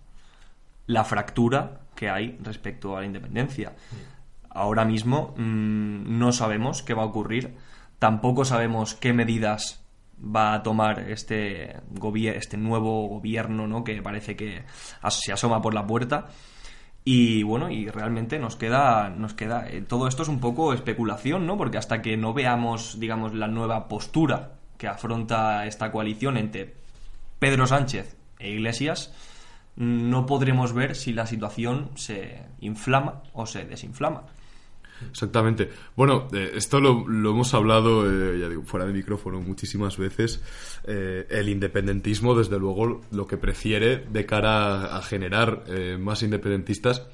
la 0.88 1.04
fractura 1.04 1.82
que 1.96 2.10
hay 2.10 2.38
respecto 2.42 2.96
a 2.98 3.02
la 3.02 3.06
independencia. 3.06 3.74
Ahora 4.50 4.86
mismo 4.86 5.34
mm, 5.38 6.18
no 6.20 6.32
sabemos 6.32 6.84
qué 6.84 6.94
va 6.94 7.04
a 7.04 7.08
ocurrir, 7.08 7.56
tampoco 8.00 8.46
sabemos 8.46 8.94
qué 8.94 9.14
medidas 9.14 9.84
va 10.24 10.54
a 10.54 10.64
tomar 10.64 11.00
este, 11.10 11.78
este 12.36 12.58
nuevo 12.58 13.08
gobierno 13.08 13.68
¿no? 13.68 13.84
que 13.84 14.02
parece 14.02 14.36
que 14.36 14.64
se 15.10 15.34
asoma 15.34 15.62
por 15.62 15.74
la 15.74 15.86
puerta. 15.86 16.28
Y 17.06 17.44
bueno, 17.44 17.70
y 17.70 17.90
realmente 17.90 18.40
nos 18.40 18.56
queda, 18.56 19.10
nos 19.10 19.34
queda. 19.34 19.68
eh, 19.68 19.82
todo 19.82 20.08
esto 20.08 20.24
es 20.24 20.30
un 20.30 20.40
poco 20.40 20.72
especulación, 20.72 21.46
¿no? 21.46 21.58
Porque 21.58 21.78
hasta 21.78 22.02
que 22.02 22.16
no 22.16 22.34
veamos, 22.34 22.98
digamos, 22.98 23.34
la 23.34 23.50
nueva 23.50 23.90
postura 23.90 24.54
que 24.78 24.88
afronta 24.88 25.66
esta 25.66 25.92
coalición 25.92 26.38
entre 26.38 26.76
Pedro 27.40 27.68
Sánchez 27.68 28.23
e 28.44 28.52
Iglesias, 28.52 29.14
no 29.76 30.26
podremos 30.26 30.74
ver 30.74 30.96
si 30.96 31.14
la 31.14 31.26
situación 31.26 31.90
se 31.96 32.44
inflama 32.62 33.24
o 33.34 33.46
se 33.46 33.66
desinflama. 33.66 34.24
Exactamente. 35.10 35.70
Bueno, 35.96 36.28
eh, 36.32 36.52
esto 36.56 36.80
lo, 36.80 37.08
lo 37.08 37.32
hemos 37.32 37.54
hablado, 37.54 38.10
eh, 38.10 38.40
ya 38.40 38.48
digo, 38.48 38.64
fuera 38.64 38.86
de 38.86 38.94
micrófono 38.94 39.42
muchísimas 39.42 39.98
veces. 39.98 40.42
Eh, 40.86 41.26
el 41.30 41.50
independentismo, 41.50 42.36
desde 42.36 42.60
luego, 42.60 43.02
lo 43.12 43.28
que 43.28 43.38
prefiere 43.38 43.98
de 43.98 44.26
cara 44.26 44.86
a, 44.94 44.98
a 44.98 45.02
generar 45.02 45.64
eh, 45.68 45.98
más 46.00 46.24
independentistas 46.24 47.06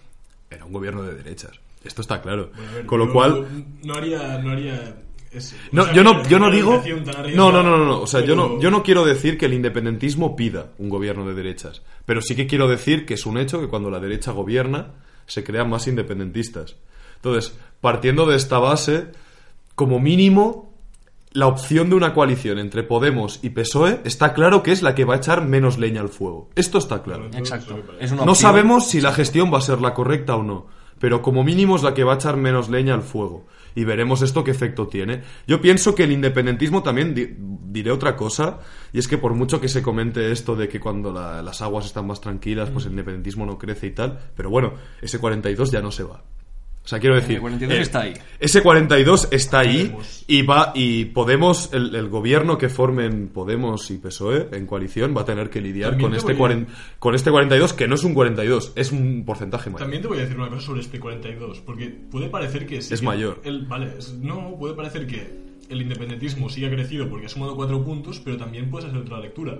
era 0.51 0.65
un 0.65 0.73
gobierno 0.73 1.03
de 1.03 1.15
derechas. 1.15 1.59
Esto 1.83 2.01
está 2.01 2.21
claro. 2.21 2.51
Bueno, 2.53 2.69
a 2.69 2.75
ver, 2.75 2.85
Con 2.85 2.99
lo 2.99 3.13
cual, 3.13 3.65
No 3.83 3.95
haría. 3.95 4.37
No 4.39 4.51
haría 4.51 4.95
es- 5.31 5.55
No, 5.71 5.83
o 5.83 5.85
sea, 5.85 5.93
yo 5.93 6.03
no, 6.03 6.23
yo 6.27 6.39
no 6.39 6.49
digo. 6.51 6.81
No, 7.35 7.51
no, 7.51 7.63
no, 7.63 7.77
no, 7.77 7.85
no. 7.85 8.01
O 8.01 8.07
sea, 8.07 8.21
yo 8.21 8.35
no, 8.35 8.59
yo 8.59 8.71
no 8.71 8.83
quiero 8.83 9.05
decir 9.05 9.37
que 9.37 9.45
el 9.45 9.53
independentismo 9.53 10.35
pida 10.35 10.71
un 10.77 10.89
gobierno 10.89 11.25
de 11.27 11.33
derechas. 11.33 11.81
Pero 12.05 12.21
sí 12.21 12.35
que 12.35 12.47
quiero 12.47 12.67
decir 12.67 13.05
que 13.05 13.13
es 13.15 13.25
un 13.25 13.37
hecho 13.37 13.59
que 13.59 13.67
cuando 13.67 13.89
la 13.89 13.99
derecha 13.99 14.31
gobierna 14.31 14.93
se 15.27 15.43
crean 15.43 15.69
más 15.69 15.87
independentistas. 15.87 16.75
Entonces, 17.17 17.55
partiendo 17.81 18.25
de 18.25 18.35
esta 18.37 18.59
base, 18.59 19.07
como 19.75 19.99
mínimo, 19.99 20.73
la 21.31 21.45
opción 21.47 21.89
de 21.89 21.95
una 21.95 22.13
coalición 22.15 22.57
entre 22.57 22.81
Podemos 22.83 23.39
y 23.43 23.49
PSOE 23.51 24.01
está 24.05 24.33
claro 24.33 24.63
que 24.63 24.71
es 24.71 24.81
la 24.81 24.95
que 24.95 25.05
va 25.05 25.13
a 25.13 25.17
echar 25.17 25.45
menos 25.45 25.77
leña 25.77 26.01
al 26.01 26.09
fuego. 26.09 26.49
Esto 26.55 26.79
está 26.79 27.03
claro. 27.03 27.29
Exacto. 27.37 27.77
Es 27.99 28.11
una 28.11 28.25
No 28.25 28.33
sabemos 28.33 28.87
si 28.87 28.99
la 29.01 29.13
gestión 29.13 29.53
va 29.53 29.59
a 29.59 29.61
ser 29.61 29.79
la 29.81 29.93
correcta 29.93 30.35
o 30.35 30.41
no, 30.43 30.65
pero 30.97 31.21
como 31.21 31.43
mínimo 31.43 31.75
es 31.75 31.83
la 31.83 31.93
que 31.93 32.03
va 32.03 32.13
a 32.13 32.15
echar 32.15 32.35
menos 32.37 32.69
leña 32.69 32.95
al 32.95 33.03
fuego. 33.03 33.45
Y 33.75 33.83
veremos 33.83 34.21
esto 34.21 34.43
qué 34.43 34.51
efecto 34.51 34.87
tiene. 34.87 35.21
Yo 35.47 35.61
pienso 35.61 35.95
que 35.95 36.03
el 36.03 36.11
independentismo 36.11 36.83
también, 36.83 37.13
di- 37.13 37.35
diré 37.37 37.91
otra 37.91 38.15
cosa, 38.15 38.59
y 38.93 38.99
es 38.99 39.07
que 39.07 39.17
por 39.17 39.33
mucho 39.33 39.61
que 39.61 39.67
se 39.69 39.81
comente 39.81 40.31
esto 40.31 40.55
de 40.55 40.67
que 40.67 40.79
cuando 40.79 41.11
la- 41.13 41.41
las 41.43 41.61
aguas 41.61 41.85
están 41.85 42.07
más 42.07 42.21
tranquilas, 42.21 42.69
pues 42.69 42.85
el 42.85 42.91
independentismo 42.91 43.45
no 43.45 43.57
crece 43.57 43.87
y 43.87 43.91
tal, 43.91 44.19
pero 44.35 44.49
bueno, 44.49 44.73
ese 45.01 45.19
42 45.19 45.71
ya 45.71 45.81
no 45.81 45.91
se 45.91 46.03
va. 46.03 46.23
O 46.89 46.91
sea, 46.91 46.99
quiero 46.99 47.17
decir... 47.17 47.35
El 47.35 47.41
42 47.41 47.77
está 47.79 48.01
ahí. 48.01 48.13
Ese 48.39 48.63
42 48.63 49.27
está 49.29 49.59
ahí 49.59 49.95
y 50.25 50.41
va 50.41 50.71
y 50.73 51.05
Podemos, 51.05 51.69
el, 51.71 51.93
el 51.93 52.09
gobierno 52.09 52.57
que 52.57 52.67
formen 52.67 53.27
Podemos 53.27 53.91
y 53.91 53.99
PSOE 53.99 54.47
en 54.53 54.65
coalición 54.65 55.15
va 55.15 55.21
a 55.21 55.25
tener 55.25 55.51
que 55.51 55.61
lidiar 55.61 55.91
También 55.91 56.09
con 56.09 56.11
te 56.13 56.17
este, 56.17 56.33
voy 56.33 56.51
a- 56.51 56.55
cuaren- 56.55 56.67
con 56.97 57.13
este 57.13 57.29
42, 57.29 57.73
que 57.73 57.87
no 57.87 57.93
es 57.93 58.03
un 58.03 58.15
42, 58.15 58.73
es 58.75 58.91
un 58.91 59.23
porcentaje 59.23 59.69
mayor. 59.69 59.81
También 59.81 60.01
te 60.01 60.07
voy 60.07 60.17
a 60.17 60.21
decir 60.21 60.35
una 60.35 60.49
cosa 60.49 60.61
sobre 60.61 60.81
este 60.81 60.99
42, 60.99 61.59
porque 61.59 61.89
puede 62.09 62.27
parecer 62.29 62.65
que 62.65 62.77
Es 62.77 62.89
que 62.89 63.05
mayor. 63.05 63.39
el- 63.43 63.67
vale, 63.67 63.91
no, 64.19 64.55
puede 64.57 64.73
parecer 64.73 65.05
que 65.05 65.31
el 65.69 65.81
independentismo 65.83 66.49
sí 66.49 66.65
ha 66.65 66.71
crecido 66.71 67.07
porque 67.07 67.27
ha 67.27 67.29
sumado 67.29 67.55
cuatro 67.55 67.83
puntos, 67.85 68.19
pero 68.19 68.35
también 68.35 68.71
puedes 68.71 68.89
hacer 68.89 68.99
otra 69.01 69.19
lectura. 69.19 69.59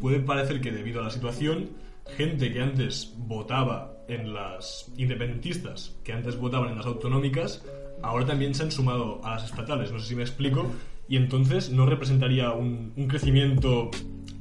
Puede 0.00 0.20
parecer 0.20 0.60
que 0.60 0.70
debido 0.70 1.00
a 1.00 1.04
la 1.06 1.10
situación, 1.10 1.70
gente 2.16 2.52
que 2.52 2.60
antes 2.60 3.12
votaba 3.18 3.92
en 4.12 4.32
las 4.34 4.90
independentistas, 4.96 5.96
que 6.04 6.12
antes 6.12 6.36
votaban 6.36 6.70
en 6.70 6.76
las 6.76 6.86
autonómicas, 6.86 7.64
ahora 8.02 8.26
también 8.26 8.54
se 8.54 8.62
han 8.64 8.70
sumado 8.70 9.20
a 9.24 9.32
las 9.36 9.44
estatales. 9.44 9.92
No 9.92 9.98
sé 9.98 10.08
si 10.08 10.14
me 10.16 10.22
explico. 10.22 10.66
Y 11.08 11.16
entonces 11.16 11.70
no 11.70 11.86
representaría 11.86 12.52
un, 12.52 12.92
un 12.96 13.06
crecimiento 13.08 13.90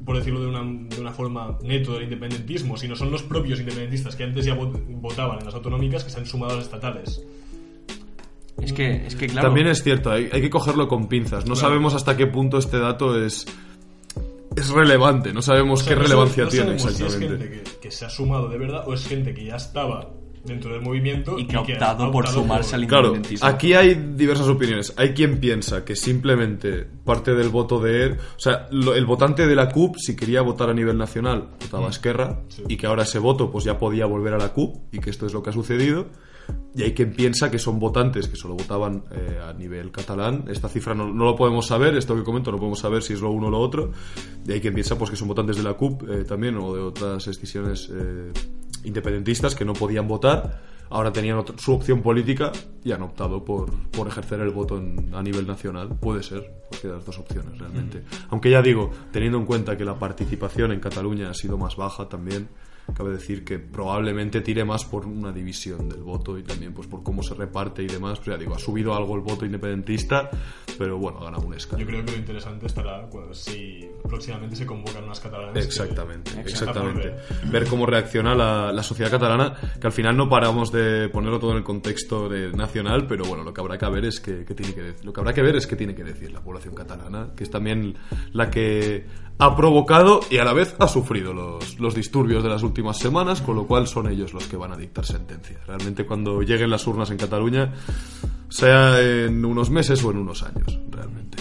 por 0.05 0.15
decirlo 0.17 0.41
de 0.41 0.47
una, 0.47 0.61
de 0.63 1.01
una 1.01 1.11
forma 1.11 1.57
neto 1.63 1.93
del 1.93 2.03
independentismo, 2.03 2.77
sino 2.77 2.95
son 2.95 3.11
los 3.11 3.21
propios 3.23 3.59
independentistas 3.59 4.15
que 4.15 4.23
antes 4.23 4.45
ya 4.45 4.55
vot- 4.55 4.79
votaban 5.01 5.39
en 5.39 5.45
las 5.45 5.53
autonómicas 5.53 6.03
que 6.03 6.09
se 6.09 6.19
han 6.19 6.25
sumado 6.25 6.53
a 6.53 6.55
las 6.57 6.65
estatales. 6.65 7.21
Es 8.61 8.73
que, 8.73 9.05
es 9.05 9.15
que 9.15 9.27
claro. 9.27 9.47
También 9.47 9.67
es 9.67 9.83
cierto, 9.83 10.11
hay, 10.11 10.29
hay 10.31 10.41
que 10.41 10.49
cogerlo 10.49 10.87
con 10.87 11.07
pinzas. 11.07 11.45
No 11.45 11.53
Claro. 11.53 11.69
sabemos 11.69 11.93
hasta 11.95 12.17
qué 12.17 12.27
punto 12.27 12.57
este 12.57 12.77
dato 12.79 13.23
es, 13.23 13.45
es 14.55 14.69
relevante, 14.69 15.33
no 15.33 15.41
sabemos 15.41 15.81
O 15.81 15.83
sea, 15.83 15.93
qué 15.93 15.95
no 15.99 16.03
relevancia 16.03 16.43
no 16.45 16.49
tiene 16.49 16.65
sabemos 16.79 16.81
si 16.83 17.03
es 17.03 17.13
exactamente. 17.13 17.47
gente 17.47 17.63
que, 17.71 17.79
que 17.79 17.91
se 17.91 18.05
ha 18.05 18.09
sumado 18.09 18.49
de 18.49 18.57
verdad 18.57 18.83
o 18.87 18.93
es 18.93 19.05
gente 19.07 19.33
que 19.33 19.45
ya 19.45 19.55
estaba 19.55 20.09
dentro 20.45 20.71
del 20.71 20.81
movimiento 20.81 21.37
Y 21.37 21.45
que 21.45 21.57
ha 21.57 21.59
optado 21.61 22.11
por 22.11 22.25
sumarse 22.27 22.73
al 22.75 22.87
Claro, 22.87 23.13
aquí 23.41 23.73
hay 23.73 23.93
diversas 24.15 24.47
opiniones. 24.47 24.93
Hay 24.95 25.13
quien 25.13 25.39
piensa 25.39 25.83
que 25.83 25.95
simplemente 25.97 26.87
parte 27.03 27.33
del 27.35 27.49
voto 27.49 27.79
de 27.81 28.03
él, 28.05 28.17
o 28.37 28.39
sea, 28.39 28.67
lo- 28.71 28.95
el 28.95 29.05
votante 29.05 29.45
de 29.47 29.55
la 29.55 29.69
CUP, 29.69 29.97
si 29.97 30.15
quería 30.15 30.41
votar 30.41 30.69
a 30.69 30.73
nivel 30.73 30.97
nacional, 30.97 31.49
votaba 31.61 31.87
a 31.87 31.89
Esquerra, 31.89 32.39
Sí. 32.47 32.63
y 32.69 32.77
que 32.77 32.87
ahora 32.87 33.03
ese 33.03 33.19
voto 33.19 33.51
pues 33.51 33.65
ya 33.65 33.77
podía 33.77 34.05
volver 34.05 34.33
a 34.33 34.37
la 34.37 34.53
CUP, 34.53 34.77
y 34.93 34.99
que 34.99 35.09
esto 35.09 35.25
es 35.25 35.33
lo 35.33 35.43
que 35.43 35.49
ha 35.49 35.53
sucedido. 35.53 36.07
Y 36.79 36.83
hay 36.83 36.93
quien 36.93 37.11
piensa 37.11 37.51
que 37.51 37.59
son 37.59 37.77
votantes 37.77 38.29
que 38.29 38.37
solo 38.37 38.53
votaban 38.55 39.03
eh, 39.11 39.37
a 39.43 39.51
nivel 39.51 39.91
catalán. 39.91 40.45
Esta 40.47 40.69
cifra 40.69 40.93
no, 40.95 41.11
no 41.13 41.25
lo 41.25 41.35
podemos 41.35 41.67
saber, 41.67 41.95
esto 41.97 42.15
que 42.15 42.23
comento 42.23 42.51
no 42.51 42.57
podemos 42.57 42.79
saber 42.79 43.03
si 43.03 43.13
es 43.13 43.19
lo 43.21 43.31
uno 43.31 43.47
o 43.47 43.49
lo 43.49 43.59
otro. 43.59 43.91
Y 44.47 44.51
hay 44.53 44.61
quien 44.61 44.73
piensa 44.73 44.97
pues 44.97 45.09
que 45.11 45.17
son 45.17 45.27
votantes 45.27 45.57
de 45.57 45.63
la 45.63 45.73
CUP 45.73 46.03
eh, 46.09 46.23
también 46.23 46.55
o 46.55 46.73
de 46.73 46.81
otras 46.81 47.27
escisiones 47.27 47.89
eh, 47.93 48.31
independentistas 48.85 49.55
que 49.55 49.65
no 49.65 49.73
podían 49.73 50.07
votar. 50.07 50.61
Ahora 50.91 51.11
tenían 51.11 51.43
su 51.57 51.73
opción 51.73 52.01
política 52.01 52.51
y 52.83 52.91
han 52.93 53.03
optado 53.03 53.43
por, 53.45 53.71
por 53.91 54.07
ejercer 54.07 54.39
el 54.39 54.49
voto 54.49 54.77
en- 54.77 55.13
a 55.13 55.21
nivel 55.21 55.45
nacional. 55.45 55.89
Puede 55.99 56.23
ser, 56.23 56.49
de 56.81 56.89
las 56.89 57.05
dos 57.05 57.19
opciones 57.19 57.59
realmente. 57.59 58.03
Aunque 58.29 58.49
ya 58.49 58.61
digo, 58.61 58.89
teniendo 59.11 59.37
en 59.37 59.45
cuenta 59.45 59.77
que 59.77 59.85
la 59.85 59.99
participación 59.99 60.71
en 60.71 60.79
Cataluña 60.79 61.29
ha 61.29 61.33
sido 61.35 61.57
más 61.59 61.75
baja 61.75 62.09
también, 62.09 62.47
cabe 62.95 63.11
decir 63.11 63.43
que 63.45 63.59
probablemente 63.59 64.41
tire 64.41 64.65
más 64.65 64.85
por 64.85 65.05
una 65.05 65.31
división 65.31 65.87
del 65.89 66.01
voto 66.01 66.37
y 66.37 66.43
también 66.43 66.73
pues 66.73 66.87
por 66.87 67.03
cómo 67.03 67.23
se 67.23 67.33
reparte 67.33 67.83
y 67.83 67.87
demás. 67.87 68.19
Pues 68.19 68.27
ya 68.27 68.37
digo, 68.37 68.55
ha 68.55 68.59
subido 68.59 68.93
algo 68.95 69.15
el 69.15 69.21
voto 69.21 69.45
independentista, 69.45 70.29
pero 70.77 70.97
bueno, 70.97 71.19
ha 71.19 71.25
ganado 71.25 71.45
un 71.47 71.53
escalón. 71.53 71.81
Yo 71.81 71.87
creo 71.87 72.05
que 72.05 72.11
lo 72.11 72.17
interesante 72.17 72.65
estará 72.67 73.07
cuando, 73.09 73.33
si 73.33 73.89
próximamente 74.07 74.55
se 74.55 74.65
convocan 74.65 75.03
unas 75.03 75.19
catalanas. 75.19 75.65
Exactamente, 75.65 76.31
que 76.31 76.41
exactamente. 76.41 77.13
ver. 77.51 77.67
Cómo 77.67 77.85
reacciona 77.85 78.33
la, 78.35 78.71
la 78.71 78.83
sociedad 78.83 79.11
catalana, 79.11 79.53
que 79.79 79.87
al 79.87 79.93
final 79.93 80.17
no 80.17 80.27
paramos 80.29 80.71
de 80.71 81.09
ponerlo 81.09 81.39
todo 81.39 81.51
en 81.51 81.57
el 81.57 81.63
contexto 81.63 82.27
de- 82.29 82.51
nacional, 82.51 83.05
pero 83.07 83.25
bueno, 83.25 83.43
lo 83.43 83.53
que 83.53 83.61
habrá 83.61 83.77
que 83.77 83.87
ver 83.89 84.05
es 84.05 84.19
que, 84.19 84.43
que 84.45 84.55
tiene 84.55 84.73
que 84.73 84.93
lo 85.03 85.13
que 85.13 85.19
habrá 85.21 85.33
que 85.33 85.41
ver 85.41 85.55
es 85.55 85.67
qué 85.67 85.75
tiene 85.75 85.93
que 85.95 86.03
decir 86.03 86.31
la 86.31 86.41
población 86.41 86.73
catalana, 86.75 87.29
que 87.35 87.43
es 87.43 87.49
también 87.51 87.95
la 88.33 88.49
que 88.49 89.05
ha 89.41 89.55
provocado 89.55 90.19
y 90.29 90.37
a 90.37 90.43
la 90.43 90.51
vez 90.53 90.75
ha 90.79 90.87
sufrido 90.87 91.33
los, 91.33 91.79
los 91.79 91.95
disturbios 91.95 92.43
de 92.43 92.49
las 92.49 92.61
últimas 92.61 92.78
semanas, 92.97 93.41
con 93.41 93.55
lo 93.55 93.65
cual 93.67 93.87
son 93.87 94.07
ellos 94.09 94.33
los 94.33 94.45
que 94.47 94.57
van 94.57 94.71
a 94.71 94.77
dictar 94.77 95.05
sentencias. 95.05 95.65
Realmente 95.67 96.05
cuando 96.05 96.41
lleguen 96.41 96.69
las 96.69 96.85
urnas 96.87 97.11
en 97.11 97.17
Cataluña, 97.17 97.73
sea 98.49 99.01
en 99.01 99.43
unos 99.45 99.69
meses 99.69 100.03
o 100.03 100.11
en 100.11 100.17
unos 100.17 100.43
años, 100.43 100.79
realmente. 100.89 101.37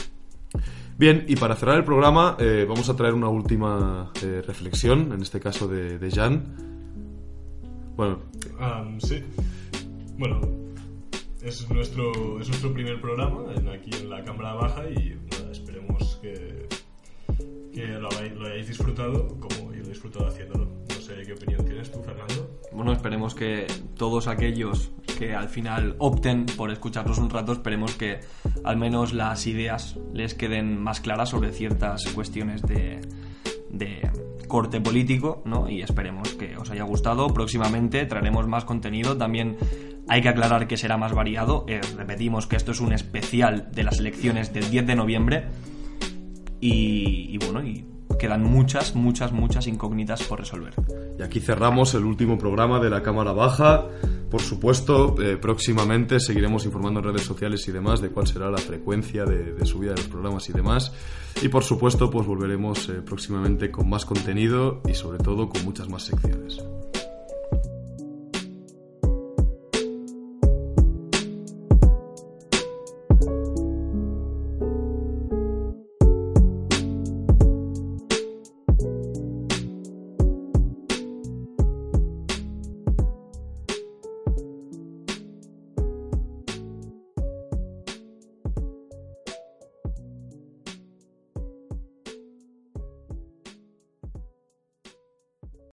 Bien, 0.99 1.25
y 1.29 1.37
para 1.37 1.55
cerrar 1.55 1.77
el 1.77 1.85
programa 1.85 2.37
eh, 2.41 2.67
vamos 2.69 2.89
a 2.89 2.97
traer 2.97 3.15
una 3.15 3.29
última 3.29 4.11
eh, 4.23 4.43
reflexión, 4.47 5.13
en 5.13 5.23
este 5.23 5.39
caso 5.39 5.69
de, 5.69 6.11
Jan. 6.11 6.43
Bueno, 7.97 8.19
sí. 8.99 9.23
Bueno, 10.19 10.41
es 11.43 11.71
nuestro, 11.71 12.41
es 12.41 12.49
nuestro 12.49 12.73
primer 12.73 13.01
programa 13.01 13.45
en- 13.55 13.69
aquí 13.69 13.91
en 13.95 14.11
la 14.11 14.25
Cámara 14.25 14.55
Baja 14.55 14.83
y 14.91 15.17
nada, 15.31 15.53
esperemos 15.53 16.19
que, 16.21 16.67
lo, 17.77 18.09
lo 18.41 18.47
hayáis 18.47 18.67
disfrutado 18.67 19.29
como 19.39 19.73
yo 19.73 19.79
lo 19.81 19.85
he 19.87 19.89
disfrutado 19.91 20.27
haciéndolo. 20.27 20.69
Qué 21.29 21.35
opinión 21.35 21.63
tienes 21.63 21.93
tú, 21.93 22.01
Fernando. 22.01 22.59
Bueno, 22.73 22.91
esperemos 22.91 23.35
que 23.35 23.67
todos 23.99 24.29
aquellos 24.29 24.93
que 25.19 25.35
al 25.35 25.51
final 25.51 25.95
opten 25.99 26.47
por 26.47 26.71
escucharnos 26.71 27.19
un 27.19 27.29
rato, 27.29 27.53
esperemos 27.53 27.97
que 27.97 28.21
al 28.65 28.79
menos 28.79 29.13
las 29.13 29.47
ideas 29.47 29.99
les 30.15 30.33
queden 30.33 30.81
más 30.81 31.03
claras 31.03 31.29
sobre 31.29 31.53
ciertas 31.53 32.07
cuestiones 32.15 32.63
de, 32.63 33.03
corte 34.47 34.81
político, 34.81 35.43
¿no? 35.45 35.69
Y 35.69 35.83
esperemos 35.83 36.33
que 36.33 36.57
os 36.57 36.71
haya 36.71 36.85
gustado. 36.85 37.29
Próximamente 37.29 38.07
traeremos 38.07 38.49
más 38.49 38.65
contenido. 38.65 39.19
También 39.19 39.59
hay 40.09 40.23
que 40.23 40.31
aclarar 40.31 40.67
que 40.67 40.79
será 40.79 40.97
más 40.97 41.13
variado. 41.13 41.67
Eh, 41.69 41.83
repetimos 41.95 42.47
que 42.47 42.57
esto 42.57 42.73
es 42.73 42.81
un 42.81 42.95
especial 42.95 43.71
de 43.71 43.83
las 43.83 43.99
elecciones 43.99 44.55
del 44.55 44.71
10 44.71 44.87
de 44.87 44.97
noviembre. 44.97 45.45
Y 46.59 47.37
bueno, 47.37 47.63
y 47.63 47.85
quedan 48.19 48.43
muchas, 48.43 48.95
muchas, 48.95 49.33
muchas 49.33 49.67
incógnitas 49.67 50.23
por 50.25 50.41
resolver. 50.41 50.75
Y 51.19 51.23
aquí 51.23 51.41
cerramos 51.41 51.95
el 51.95 52.05
último 52.05 52.37
programa 52.37 52.81
de 52.81 52.91
la 52.91 53.03
Cámara 53.03 53.33
Baja. 53.33 53.87
Por 54.31 54.43
supuesto, 54.43 55.15
eh, 55.23 55.37
próximamente 55.37 56.21
seguiremos 56.21 56.67
informando 56.67 57.01
en 57.01 57.07
redes 57.07 57.23
sociales 57.23 57.67
y 57.69 57.73
demás 57.73 58.01
de 58.01 58.11
cuál 58.11 58.27
será 58.27 58.51
la 58.51 58.59
frecuencia 58.59 59.25
de, 59.25 59.65
subida 59.65 59.93
de 59.93 59.99
los 59.99 60.09
programas 60.09 60.49
y 60.51 60.53
demás. 60.53 60.93
Y 61.41 61.49
por 61.49 61.65
supuesto, 61.65 62.11
pues 62.11 62.27
volveremos 62.27 62.89
eh, 62.89 63.01
próximamente 63.05 63.71
con 63.71 63.89
más 63.89 64.05
contenido 64.05 64.83
y 64.87 64.95
sobre 64.95 65.19
todo 65.19 65.49
con 65.49 65.65
muchas 65.65 65.89
más 65.89 66.03
secciones. 66.03 66.59